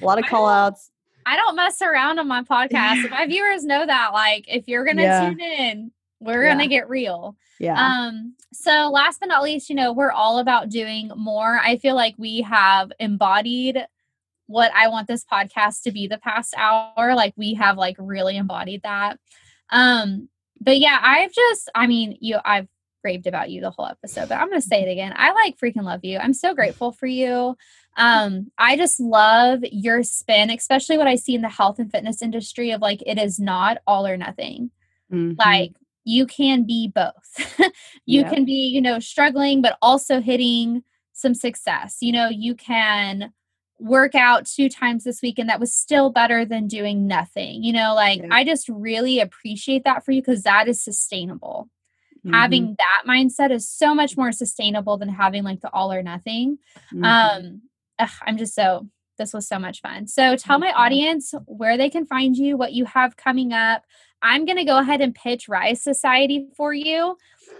a 0.00 0.04
lot 0.04 0.18
of 0.18 0.26
call 0.26 0.46
outs. 0.46 0.90
I 1.26 1.36
don't 1.36 1.56
mess 1.56 1.80
around 1.80 2.18
on 2.18 2.28
my 2.28 2.42
podcast. 2.42 3.08
my 3.10 3.26
viewers 3.26 3.64
know 3.64 3.84
that. 3.86 4.12
Like, 4.12 4.44
if 4.46 4.68
you're 4.68 4.84
gonna 4.84 5.02
yeah. 5.02 5.28
tune 5.30 5.40
in, 5.40 5.90
we're 6.24 6.46
gonna 6.48 6.66
get 6.66 6.88
real. 6.88 7.36
Yeah. 7.58 7.74
Um, 7.74 8.34
so 8.52 8.90
last 8.92 9.20
but 9.20 9.28
not 9.28 9.42
least, 9.42 9.68
you 9.68 9.76
know, 9.76 9.92
we're 9.92 10.12
all 10.12 10.38
about 10.38 10.68
doing 10.68 11.10
more. 11.16 11.58
I 11.62 11.78
feel 11.78 11.94
like 11.94 12.14
we 12.18 12.42
have 12.42 12.92
embodied 12.98 13.86
what 14.46 14.72
I 14.74 14.88
want 14.88 15.08
this 15.08 15.24
podcast 15.24 15.82
to 15.82 15.92
be 15.92 16.06
the 16.06 16.18
past 16.18 16.54
hour. 16.56 17.14
Like 17.14 17.34
we 17.36 17.54
have 17.54 17.78
like 17.78 17.96
really 17.98 18.36
embodied 18.36 18.82
that. 18.82 19.18
Um, 19.70 20.28
but 20.60 20.78
yeah, 20.78 20.98
I've 21.02 21.32
just, 21.32 21.70
I 21.74 21.86
mean, 21.86 22.16
you 22.20 22.38
I've 22.44 22.68
raved 23.02 23.26
about 23.26 23.50
you 23.50 23.60
the 23.60 23.70
whole 23.70 23.86
episode, 23.86 24.28
but 24.28 24.36
I'm 24.36 24.48
gonna 24.48 24.60
say 24.60 24.82
it 24.82 24.90
again. 24.90 25.12
I 25.16 25.32
like 25.32 25.58
freaking 25.58 25.84
love 25.84 26.00
you. 26.04 26.18
I'm 26.18 26.34
so 26.34 26.54
grateful 26.54 26.92
for 26.92 27.06
you. 27.06 27.56
Um, 27.96 28.50
I 28.58 28.76
just 28.76 28.98
love 28.98 29.60
your 29.70 30.02
spin, 30.02 30.50
especially 30.50 30.98
what 30.98 31.06
I 31.06 31.14
see 31.14 31.34
in 31.34 31.42
the 31.42 31.48
health 31.48 31.78
and 31.78 31.90
fitness 31.90 32.22
industry 32.22 32.72
of 32.72 32.80
like 32.80 33.02
it 33.06 33.18
is 33.18 33.38
not 33.38 33.78
all 33.86 34.06
or 34.06 34.16
nothing. 34.16 34.70
Mm-hmm. 35.12 35.34
Like 35.38 35.72
you 36.04 36.26
can 36.26 36.64
be 36.64 36.88
both. 36.88 37.58
you 38.06 38.20
yep. 38.20 38.32
can 38.32 38.44
be, 38.44 38.70
you 38.72 38.80
know, 38.80 38.98
struggling, 38.98 39.62
but 39.62 39.76
also 39.82 40.20
hitting 40.20 40.82
some 41.12 41.34
success. 41.34 41.98
You 42.00 42.12
know, 42.12 42.28
you 42.28 42.54
can 42.54 43.32
work 43.80 44.14
out 44.14 44.46
two 44.46 44.68
times 44.68 45.04
this 45.04 45.20
week 45.20 45.38
and 45.38 45.48
that 45.48 45.60
was 45.60 45.74
still 45.74 46.10
better 46.10 46.44
than 46.44 46.66
doing 46.66 47.06
nothing. 47.06 47.62
You 47.62 47.72
know, 47.72 47.94
like. 47.94 48.22
I 48.30 48.44
just 48.44 48.68
really 48.68 49.20
appreciate 49.20 49.84
that 49.84 50.04
for 50.04 50.12
you 50.12 50.20
because 50.20 50.42
that 50.42 50.68
is 50.68 50.82
sustainable. 50.82 51.68
Mm-hmm. 52.24 52.34
Having 52.34 52.76
that 52.78 53.02
mindset 53.06 53.50
is 53.50 53.68
so 53.68 53.94
much 53.94 54.16
more 54.16 54.32
sustainable 54.32 54.96
than 54.96 55.08
having 55.08 55.44
like 55.44 55.60
the 55.60 55.70
all 55.72 55.92
or 55.92 56.02
nothing. 56.02 56.58
Mm-hmm. 56.92 57.04
Um 57.04 57.62
ugh, 57.98 58.10
I'm 58.26 58.38
just 58.38 58.54
so 58.54 58.88
this 59.18 59.32
was 59.32 59.46
so 59.46 59.58
much 59.58 59.80
fun. 59.80 60.06
So 60.06 60.36
tell 60.36 60.58
my 60.58 60.72
audience 60.72 61.34
where 61.46 61.76
they 61.76 61.88
can 61.88 62.06
find 62.06 62.36
you, 62.36 62.56
what 62.56 62.72
you 62.72 62.84
have 62.84 63.16
coming 63.16 63.52
up. 63.52 63.84
I'm 64.24 64.46
going 64.46 64.56
to 64.56 64.64
go 64.64 64.78
ahead 64.78 65.02
and 65.02 65.14
pitch 65.14 65.48
Rise 65.48 65.82
Society 65.82 66.46
for 66.56 66.72
you. 66.72 67.18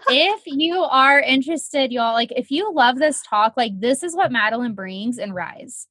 if 0.09 0.43
you 0.47 0.77
are 0.77 1.21
interested, 1.21 1.93
y'all, 1.93 2.15
like 2.15 2.33
if 2.33 2.51
you 2.51 2.73
love 2.73 2.99
this 2.99 3.23
talk, 3.23 3.55
like 3.57 3.79
this 3.79 4.03
is 4.03 4.17
what 4.17 4.33
Madeline 4.33 4.73
brings 4.73 5.19
in 5.19 5.35
Rise. 5.35 5.87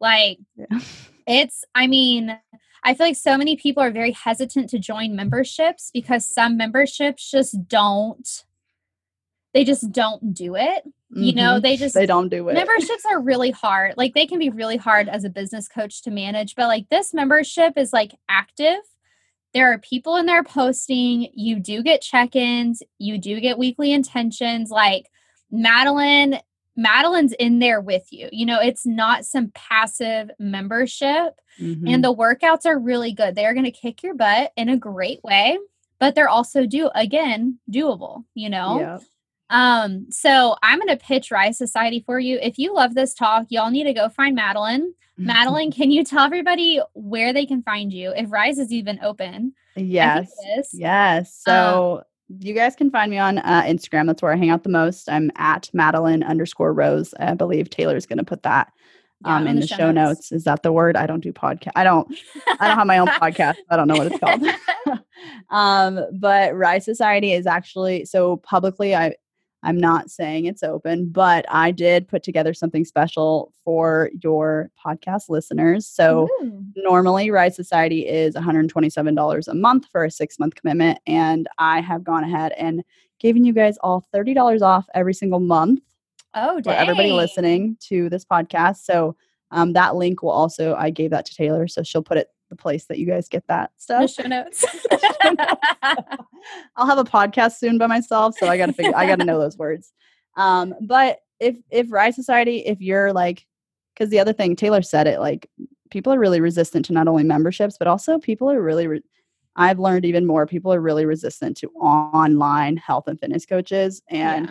Like 0.00 0.38
yeah. 0.56 0.80
it's, 1.26 1.64
I 1.74 1.86
mean, 1.86 2.36
I 2.82 2.94
feel 2.94 3.06
like 3.06 3.16
so 3.16 3.36
many 3.36 3.56
people 3.56 3.82
are 3.82 3.90
very 3.90 4.12
hesitant 4.12 4.70
to 4.70 4.78
join 4.78 5.14
memberships 5.14 5.90
because 5.92 6.26
some 6.26 6.56
memberships 6.56 7.30
just 7.30 7.68
don't 7.68 8.44
they 9.52 9.62
just 9.62 9.92
don't 9.92 10.34
do 10.34 10.56
it. 10.56 10.82
Mm-hmm. 10.84 11.22
You 11.22 11.32
know, 11.34 11.52
mm-hmm. 11.52 11.62
they 11.62 11.76
just 11.76 11.94
they 11.94 12.06
don't 12.06 12.28
do 12.28 12.48
it. 12.48 12.54
Memberships 12.54 13.04
are 13.08 13.20
really 13.20 13.52
hard. 13.52 13.94
Like 13.96 14.14
they 14.14 14.26
can 14.26 14.40
be 14.40 14.50
really 14.50 14.76
hard 14.76 15.08
as 15.08 15.22
a 15.22 15.30
business 15.30 15.68
coach 15.68 16.02
to 16.02 16.10
manage, 16.10 16.56
but 16.56 16.66
like 16.66 16.88
this 16.88 17.14
membership 17.14 17.74
is 17.78 17.92
like 17.92 18.16
active 18.28 18.80
there 19.54 19.72
are 19.72 19.78
people 19.78 20.16
in 20.16 20.26
there 20.26 20.44
posting. 20.44 21.28
You 21.32 21.60
do 21.60 21.82
get 21.82 22.02
check 22.02 22.36
ins, 22.36 22.82
you 22.98 23.18
do 23.18 23.40
get 23.40 23.58
weekly 23.58 23.92
intentions. 23.92 24.70
Like 24.70 25.10
Madeline, 25.50 26.40
Madeline's 26.76 27.32
in 27.34 27.60
there 27.60 27.80
with 27.80 28.12
you. 28.12 28.28
You 28.32 28.46
know, 28.46 28.60
it's 28.60 28.84
not 28.84 29.24
some 29.24 29.52
passive 29.54 30.30
membership. 30.38 31.38
Mm-hmm. 31.60 31.86
And 31.86 32.02
the 32.02 32.14
workouts 32.14 32.66
are 32.66 32.78
really 32.78 33.12
good. 33.12 33.34
They're 33.36 33.54
going 33.54 33.64
to 33.64 33.70
kick 33.70 34.02
your 34.02 34.14
butt 34.14 34.52
in 34.56 34.68
a 34.68 34.76
great 34.76 35.22
way, 35.22 35.56
but 36.00 36.16
they're 36.16 36.28
also 36.28 36.66
do 36.66 36.90
again 36.94 37.60
doable, 37.70 38.24
you 38.34 38.50
know? 38.50 38.80
Yep. 38.80 39.02
Um, 39.50 40.06
so 40.10 40.56
I'm 40.62 40.78
going 40.78 40.88
to 40.88 40.96
pitch 40.96 41.30
Rise 41.30 41.58
Society 41.58 42.02
for 42.04 42.18
you. 42.18 42.38
If 42.42 42.58
you 42.58 42.74
love 42.74 42.94
this 42.94 43.14
talk, 43.14 43.46
y'all 43.50 43.70
need 43.70 43.84
to 43.84 43.92
go 43.92 44.08
find 44.08 44.34
Madeline. 44.34 44.94
Madeline, 45.16 45.70
can 45.72 45.90
you 45.90 46.04
tell 46.04 46.24
everybody 46.24 46.80
where 46.94 47.32
they 47.32 47.46
can 47.46 47.62
find 47.62 47.92
you 47.92 48.12
if 48.16 48.32
Rise 48.32 48.58
is 48.58 48.72
even 48.72 48.98
open? 49.02 49.52
Yes. 49.76 50.30
Yes. 50.72 51.38
So 51.44 51.98
um, 51.98 52.38
you 52.40 52.54
guys 52.54 52.74
can 52.74 52.90
find 52.90 53.10
me 53.10 53.18
on 53.18 53.38
uh, 53.38 53.62
Instagram. 53.62 54.06
That's 54.06 54.22
where 54.22 54.32
I 54.32 54.36
hang 54.36 54.50
out 54.50 54.62
the 54.62 54.70
most. 54.70 55.08
I'm 55.10 55.30
at 55.36 55.70
Madeline 55.72 56.22
underscore 56.22 56.72
Rose. 56.72 57.14
I 57.18 57.34
believe 57.34 57.70
Taylor's 57.70 58.06
going 58.06 58.18
to 58.18 58.24
put 58.24 58.42
that 58.44 58.72
um, 59.24 59.46
in 59.46 59.56
the, 59.56 59.62
the 59.62 59.66
show, 59.66 59.76
show 59.76 59.90
notes. 59.90 60.18
notes. 60.18 60.32
Is 60.32 60.44
that 60.44 60.62
the 60.62 60.72
word? 60.72 60.96
I 60.96 61.06
don't 61.06 61.20
do 61.20 61.32
podcast. 61.32 61.72
I 61.76 61.84
don't. 61.84 62.08
I 62.60 62.68
don't 62.68 62.78
have 62.78 62.86
my 62.86 62.98
own 62.98 63.08
podcast. 63.08 63.56
I 63.70 63.76
don't 63.76 63.88
know 63.88 63.96
what 63.96 64.08
it's 64.08 64.18
called. 64.18 65.00
um, 65.50 66.00
but 66.18 66.54
Rise 66.54 66.84
Society 66.84 67.32
is 67.32 67.46
actually 67.46 68.04
so 68.04 68.36
publicly. 68.38 68.94
I 68.94 69.14
I'm 69.64 69.78
not 69.78 70.10
saying 70.10 70.44
it's 70.44 70.62
open, 70.62 71.08
but 71.08 71.44
I 71.48 71.70
did 71.70 72.06
put 72.06 72.22
together 72.22 72.54
something 72.54 72.84
special 72.84 73.52
for 73.64 74.10
your 74.22 74.70
podcast 74.84 75.28
listeners. 75.28 75.86
So 75.86 76.28
mm. 76.42 76.64
normally 76.76 77.30
Rise 77.30 77.56
Society 77.56 78.06
is 78.06 78.34
$127 78.34 79.48
a 79.48 79.54
month 79.54 79.86
for 79.90 80.04
a 80.04 80.10
six 80.10 80.38
month 80.38 80.54
commitment. 80.54 80.98
And 81.06 81.48
I 81.58 81.80
have 81.80 82.04
gone 82.04 82.24
ahead 82.24 82.52
and 82.58 82.84
given 83.18 83.44
you 83.44 83.52
guys 83.52 83.78
all 83.78 84.06
$30 84.14 84.60
off 84.62 84.86
every 84.94 85.14
single 85.14 85.40
month. 85.40 85.80
Oh, 86.34 86.60
dang. 86.60 86.74
For 86.74 86.78
everybody 86.78 87.12
listening 87.12 87.76
to 87.88 88.08
this 88.10 88.24
podcast. 88.24 88.84
So 88.84 89.16
Um, 89.50 89.72
that 89.74 89.94
link 89.94 90.22
will 90.22 90.30
also, 90.30 90.74
I 90.74 90.90
gave 90.90 91.10
that 91.10 91.26
to 91.26 91.34
Taylor, 91.34 91.68
so 91.68 91.84
she'll 91.84 92.02
put 92.02 92.18
it 92.18 92.28
the 92.54 92.62
place 92.62 92.84
that 92.86 92.98
you 92.98 93.06
guys 93.06 93.28
get 93.28 93.46
that 93.48 93.72
stuff. 93.76 94.10
The 94.16 94.22
show 94.22 94.28
notes. 94.28 94.64
I'll 96.76 96.86
have 96.86 96.98
a 96.98 97.04
podcast 97.04 97.58
soon 97.58 97.78
by 97.78 97.86
myself, 97.86 98.36
so 98.38 98.46
I 98.46 98.56
gotta 98.56 98.72
figure 98.72 98.94
I 98.94 99.06
gotta 99.06 99.24
know 99.24 99.38
those 99.38 99.58
words. 99.58 99.92
Um, 100.36 100.74
but 100.80 101.18
if 101.40 101.56
if 101.70 101.90
Rise 101.90 102.14
Society, 102.14 102.58
if 102.58 102.80
you're 102.80 103.12
like 103.12 103.46
because 103.94 104.10
the 104.10 104.18
other 104.18 104.32
thing 104.32 104.56
Taylor 104.56 104.82
said 104.82 105.06
it, 105.06 105.20
like 105.20 105.48
people 105.90 106.12
are 106.12 106.18
really 106.18 106.40
resistant 106.40 106.84
to 106.86 106.92
not 106.92 107.08
only 107.08 107.24
memberships, 107.24 107.76
but 107.78 107.88
also 107.88 108.18
people 108.18 108.50
are 108.50 108.62
really 108.62 108.86
re- 108.86 109.02
I've 109.56 109.78
learned 109.78 110.04
even 110.04 110.26
more 110.26 110.46
people 110.46 110.72
are 110.72 110.80
really 110.80 111.06
resistant 111.06 111.56
to 111.58 111.68
online 111.70 112.76
health 112.76 113.06
and 113.06 113.18
fitness 113.18 113.46
coaches 113.46 114.02
and 114.08 114.46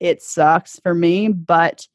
yeah. 0.00 0.08
it 0.08 0.22
sucks 0.22 0.78
for 0.80 0.94
me, 0.94 1.28
but 1.28 1.86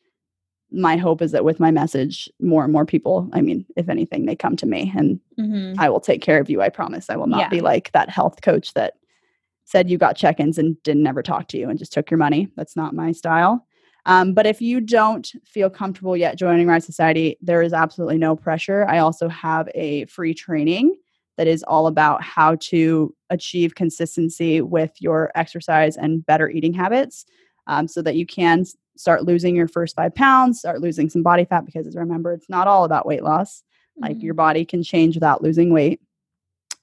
my 0.71 0.97
hope 0.97 1.21
is 1.21 1.31
that 1.31 1.43
with 1.43 1.59
my 1.59 1.71
message, 1.71 2.29
more 2.39 2.63
and 2.63 2.71
more 2.71 2.85
people, 2.85 3.29
I 3.33 3.41
mean, 3.41 3.65
if 3.75 3.89
anything, 3.89 4.25
they 4.25 4.35
come 4.35 4.55
to 4.57 4.65
me 4.65 4.93
and 4.95 5.19
mm-hmm. 5.39 5.79
I 5.79 5.89
will 5.89 5.99
take 5.99 6.21
care 6.21 6.39
of 6.39 6.49
you. 6.49 6.61
I 6.61 6.69
promise. 6.69 7.09
I 7.09 7.15
will 7.15 7.27
not 7.27 7.39
yeah. 7.39 7.49
be 7.49 7.61
like 7.61 7.91
that 7.91 8.09
health 8.09 8.41
coach 8.41 8.73
that 8.73 8.93
said 9.65 9.89
you 9.89 9.97
got 9.97 10.15
check 10.15 10.39
ins 10.39 10.57
and 10.57 10.81
didn't 10.83 11.07
ever 11.07 11.21
talk 11.21 11.47
to 11.49 11.57
you 11.57 11.69
and 11.69 11.79
just 11.79 11.93
took 11.93 12.09
your 12.09 12.17
money. 12.17 12.49
That's 12.55 12.75
not 12.75 12.93
my 12.93 13.11
style. 13.11 13.65
Um, 14.05 14.33
but 14.33 14.45
if 14.47 14.61
you 14.61 14.79
don't 14.81 15.31
feel 15.45 15.69
comfortable 15.69 16.15
yet 16.15 16.37
joining 16.37 16.67
Rise 16.67 16.85
Society, 16.85 17.37
there 17.41 17.61
is 17.61 17.73
absolutely 17.73 18.17
no 18.17 18.35
pressure. 18.35 18.87
I 18.87 18.99
also 18.99 19.27
have 19.27 19.69
a 19.75 20.05
free 20.05 20.33
training 20.33 20.95
that 21.37 21.47
is 21.47 21.63
all 21.63 21.87
about 21.87 22.23
how 22.23 22.55
to 22.55 23.15
achieve 23.29 23.75
consistency 23.75 24.61
with 24.61 24.91
your 24.99 25.31
exercise 25.35 25.97
and 25.97 26.25
better 26.25 26.49
eating 26.49 26.73
habits 26.73 27.25
um, 27.67 27.87
so 27.87 28.01
that 28.01 28.15
you 28.15 28.25
can 28.25 28.65
start 28.99 29.23
losing 29.23 29.55
your 29.55 29.69
first 29.69 29.95
five 29.95 30.13
pounds, 30.13 30.59
start 30.59 30.81
losing 30.81 31.09
some 31.09 31.23
body 31.23 31.45
fat 31.45 31.65
because 31.65 31.95
remember, 31.95 32.33
it's 32.33 32.49
not 32.49 32.67
all 32.67 32.83
about 32.83 33.05
weight 33.05 33.23
loss. 33.23 33.63
Mm-hmm. 33.97 34.03
Like 34.03 34.21
your 34.21 34.33
body 34.33 34.65
can 34.65 34.83
change 34.83 35.15
without 35.15 35.41
losing 35.41 35.71
weight. 35.71 36.01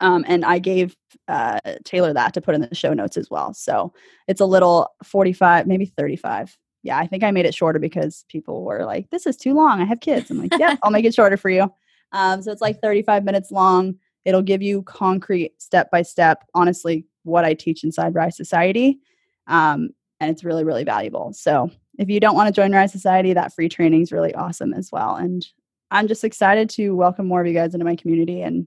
Um, 0.00 0.24
and 0.26 0.42
I 0.42 0.58
gave 0.58 0.96
uh, 1.28 1.60
Taylor 1.84 2.14
that 2.14 2.32
to 2.32 2.40
put 2.40 2.54
in 2.54 2.62
the 2.62 2.74
show 2.74 2.94
notes 2.94 3.18
as 3.18 3.30
well. 3.30 3.52
So 3.52 3.92
it's 4.28 4.40
a 4.40 4.46
little 4.46 4.88
45, 5.04 5.66
maybe 5.66 5.84
35. 5.84 6.56
Yeah, 6.82 6.96
I 6.96 7.06
think 7.06 7.22
I 7.22 7.30
made 7.32 7.44
it 7.44 7.54
shorter 7.54 7.78
because 7.78 8.24
people 8.30 8.64
were 8.64 8.86
like, 8.86 9.10
this 9.10 9.26
is 9.26 9.36
too 9.36 9.52
long. 9.52 9.82
I 9.82 9.84
have 9.84 10.00
kids. 10.00 10.30
I'm 10.30 10.40
like, 10.40 10.58
yeah, 10.58 10.76
I'll 10.82 10.90
make 10.90 11.04
it 11.04 11.14
shorter 11.14 11.36
for 11.36 11.50
you. 11.50 11.70
Um, 12.12 12.40
so 12.40 12.50
it's 12.50 12.62
like 12.62 12.80
35 12.80 13.24
minutes 13.24 13.50
long. 13.50 13.96
It'll 14.24 14.42
give 14.42 14.62
you 14.62 14.82
concrete 14.84 15.60
step 15.60 15.90
by 15.90 16.00
step, 16.00 16.44
honestly, 16.54 17.06
what 17.24 17.44
I 17.44 17.52
teach 17.52 17.84
inside 17.84 18.14
Rise 18.14 18.38
Society. 18.38 19.00
Um, 19.48 19.90
and 20.20 20.30
it's 20.30 20.44
really, 20.44 20.64
really 20.64 20.84
valuable. 20.84 21.32
So 21.34 21.70
if 21.98 22.08
you 22.08 22.20
don't 22.20 22.34
want 22.34 22.48
to 22.48 22.52
join 22.52 22.72
Rise 22.72 22.92
Society, 22.92 23.32
that 23.32 23.54
free 23.54 23.68
training 23.68 24.02
is 24.02 24.12
really 24.12 24.34
awesome 24.34 24.72
as 24.74 24.90
well. 24.92 25.16
And 25.16 25.46
I'm 25.90 26.08
just 26.08 26.24
excited 26.24 26.68
to 26.70 26.94
welcome 26.94 27.26
more 27.26 27.40
of 27.40 27.46
you 27.46 27.54
guys 27.54 27.74
into 27.74 27.84
my 27.84 27.96
community 27.96 28.42
and 28.42 28.66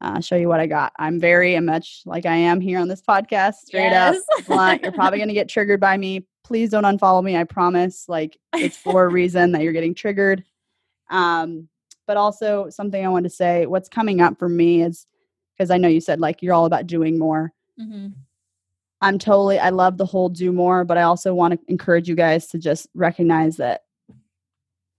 uh, 0.00 0.20
show 0.20 0.34
you 0.36 0.48
what 0.48 0.60
I 0.60 0.66
got. 0.66 0.92
I'm 0.98 1.20
very 1.20 1.58
much 1.60 2.02
like 2.04 2.26
I 2.26 2.34
am 2.34 2.60
here 2.60 2.80
on 2.80 2.88
this 2.88 3.02
podcast, 3.02 3.54
straight 3.66 3.90
yes. 3.90 4.16
up 4.38 4.46
blunt. 4.46 4.82
You're 4.82 4.92
probably 4.92 5.18
going 5.18 5.28
to 5.28 5.34
get 5.34 5.48
triggered 5.48 5.80
by 5.80 5.96
me. 5.96 6.26
Please 6.42 6.70
don't 6.70 6.84
unfollow 6.84 7.22
me. 7.22 7.36
I 7.36 7.44
promise. 7.44 8.08
Like 8.08 8.36
it's 8.54 8.76
for 8.76 9.04
a 9.04 9.08
reason 9.08 9.52
that 9.52 9.62
you're 9.62 9.72
getting 9.72 9.94
triggered. 9.94 10.42
Um, 11.10 11.68
but 12.06 12.16
also 12.16 12.68
something 12.68 13.04
I 13.04 13.08
want 13.10 13.24
to 13.24 13.30
say. 13.30 13.66
What's 13.66 13.88
coming 13.88 14.20
up 14.20 14.38
for 14.38 14.48
me 14.48 14.82
is 14.82 15.06
because 15.56 15.70
I 15.70 15.76
know 15.76 15.88
you 15.88 16.00
said 16.00 16.18
like 16.18 16.42
you're 16.42 16.54
all 16.54 16.66
about 16.66 16.88
doing 16.88 17.18
more. 17.18 17.52
Mm-hmm. 17.80 18.08
I'm 19.02 19.18
totally, 19.18 19.58
I 19.58 19.70
love 19.70 19.98
the 19.98 20.06
whole 20.06 20.28
do 20.28 20.52
more, 20.52 20.84
but 20.84 20.96
I 20.96 21.02
also 21.02 21.34
want 21.34 21.54
to 21.54 21.60
encourage 21.68 22.08
you 22.08 22.14
guys 22.14 22.46
to 22.48 22.58
just 22.58 22.88
recognize 22.94 23.56
that 23.56 23.82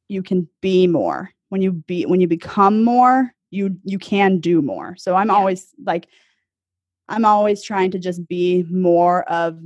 you 0.10 0.22
can 0.22 0.48
be 0.62 0.88
more. 0.88 1.32
When 1.50 1.62
you 1.62 1.72
be, 1.72 2.06
when 2.06 2.20
you 2.20 2.28
become 2.28 2.84
more, 2.84 3.34
you, 3.50 3.78
you 3.86 3.98
can 3.98 4.40
do 4.40 4.62
more. 4.62 4.96
So 4.98 5.16
I'm 5.16 5.28
yeah. 5.28 5.36
always 5.36 5.74
like, 5.86 6.08
I'm 7.08 7.24
always 7.24 7.64
trying 7.64 7.92
to 7.92 8.00
just 8.00 8.28
be 8.28 8.66
more 8.70 9.24
of 9.30 9.60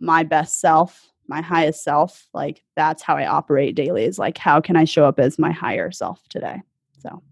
my 0.00 0.24
best 0.24 0.60
self, 0.60 1.08
my 1.28 1.40
highest 1.40 1.84
self. 1.84 2.26
Like 2.34 2.64
that's 2.74 3.02
how 3.02 3.16
I 3.16 3.26
operate 3.26 3.76
daily 3.76 4.04
is 4.04 4.18
like, 4.18 4.36
how 4.36 4.60
can 4.60 4.76
I 4.76 4.84
show 4.84 5.04
up 5.04 5.20
as 5.20 5.38
my 5.38 5.52
higher 5.52 5.92
self 5.92 6.26
today? 6.28 6.60
So 6.98 7.22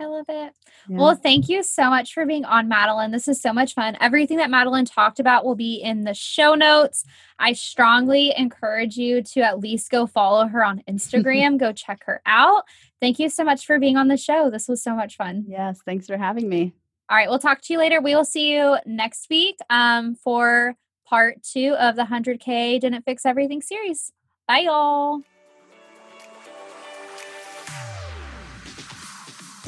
I 0.00 0.06
love 0.06 0.24
it. 0.28 0.54
Yeah. 0.88 0.96
Well, 0.98 1.14
thank 1.14 1.48
you 1.48 1.62
so 1.62 1.90
much 1.90 2.14
for 2.14 2.24
being 2.24 2.44
on, 2.44 2.68
Madeline. 2.68 3.10
This 3.10 3.28
is 3.28 3.40
so 3.40 3.52
much 3.52 3.74
fun. 3.74 3.96
Everything 4.00 4.38
that 4.38 4.50
Madeline 4.50 4.86
talked 4.86 5.20
about 5.20 5.44
will 5.44 5.54
be 5.54 5.74
in 5.74 6.04
the 6.04 6.14
show 6.14 6.54
notes. 6.54 7.04
I 7.38 7.52
strongly 7.52 8.32
encourage 8.36 8.96
you 8.96 9.22
to 9.22 9.40
at 9.40 9.60
least 9.60 9.90
go 9.90 10.06
follow 10.06 10.46
her 10.46 10.64
on 10.64 10.82
Instagram, 10.88 11.58
go 11.58 11.72
check 11.72 12.04
her 12.04 12.22
out. 12.24 12.64
Thank 13.00 13.18
you 13.18 13.28
so 13.28 13.44
much 13.44 13.66
for 13.66 13.78
being 13.78 13.96
on 13.96 14.08
the 14.08 14.16
show. 14.16 14.50
This 14.50 14.68
was 14.68 14.82
so 14.82 14.94
much 14.94 15.16
fun. 15.16 15.44
Yes, 15.46 15.80
thanks 15.84 16.06
for 16.06 16.16
having 16.16 16.48
me. 16.48 16.74
All 17.08 17.16
right, 17.16 17.28
we'll 17.28 17.38
talk 17.38 17.60
to 17.62 17.72
you 17.72 17.78
later. 17.78 18.00
We 18.00 18.14
will 18.14 18.24
see 18.24 18.54
you 18.54 18.76
next 18.86 19.28
week 19.28 19.56
um, 19.68 20.14
for 20.14 20.76
part 21.04 21.42
two 21.42 21.74
of 21.78 21.96
the 21.96 22.04
100K 22.04 22.80
Didn't 22.80 23.02
Fix 23.02 23.26
Everything 23.26 23.60
series. 23.60 24.12
Bye, 24.46 24.60
y'all. 24.60 25.22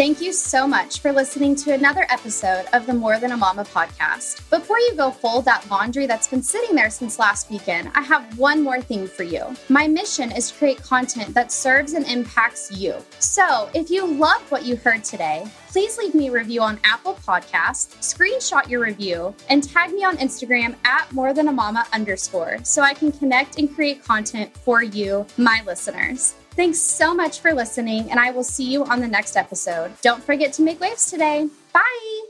Thank 0.02 0.20
you 0.20 0.32
so 0.32 0.66
much 0.66 0.98
for 0.98 1.12
listening 1.12 1.54
to 1.54 1.74
another 1.74 2.08
episode 2.10 2.64
of 2.72 2.86
the 2.86 2.92
More 2.92 3.20
Than 3.20 3.30
a 3.30 3.36
Mama 3.36 3.62
podcast. 3.62 4.50
Before 4.50 4.80
you 4.80 4.96
go 4.96 5.12
fold 5.12 5.44
that 5.44 5.70
laundry 5.70 6.06
that's 6.06 6.26
been 6.26 6.42
sitting 6.42 6.74
there 6.74 6.90
since 6.90 7.20
last 7.20 7.48
weekend, 7.52 7.88
I 7.94 8.00
have 8.00 8.36
one 8.36 8.64
more 8.64 8.82
thing 8.82 9.06
for 9.06 9.22
you. 9.22 9.54
My 9.68 9.86
mission 9.86 10.32
is 10.32 10.50
to 10.50 10.58
create 10.58 10.82
content 10.82 11.32
that 11.34 11.52
serves 11.52 11.92
and 11.92 12.04
impacts 12.08 12.72
you. 12.72 12.96
So 13.20 13.70
if 13.74 13.90
you 13.90 14.04
loved 14.04 14.50
what 14.50 14.64
you 14.64 14.74
heard 14.74 15.04
today, 15.04 15.46
please 15.68 15.96
leave 15.96 16.16
me 16.16 16.30
a 16.30 16.32
review 16.32 16.62
on 16.62 16.80
Apple 16.82 17.14
Podcasts, 17.24 17.94
screenshot 18.00 18.68
your 18.68 18.80
review, 18.80 19.32
and 19.50 19.62
tag 19.62 19.92
me 19.92 20.02
on 20.02 20.16
Instagram 20.16 20.74
at 20.84 21.12
more 21.12 21.32
than 21.32 21.46
a 21.46 21.52
mama 21.52 21.86
underscore 21.92 22.58
so 22.64 22.82
I 22.82 22.92
can 22.92 23.12
connect 23.12 23.56
and 23.56 23.72
create 23.72 24.02
content 24.02 24.52
for 24.52 24.82
you, 24.82 25.26
my 25.36 25.62
listeners. 25.64 26.34
Thanks 26.54 26.78
so 26.78 27.14
much 27.14 27.40
for 27.40 27.54
listening, 27.54 28.10
and 28.10 28.20
I 28.20 28.30
will 28.30 28.44
see 28.44 28.70
you 28.70 28.84
on 28.84 29.00
the 29.00 29.08
next 29.08 29.36
episode. 29.36 29.92
Don't 30.02 30.22
forget 30.22 30.52
to 30.54 30.62
make 30.62 30.80
waves 30.80 31.10
today. 31.10 31.48
Bye. 31.72 32.21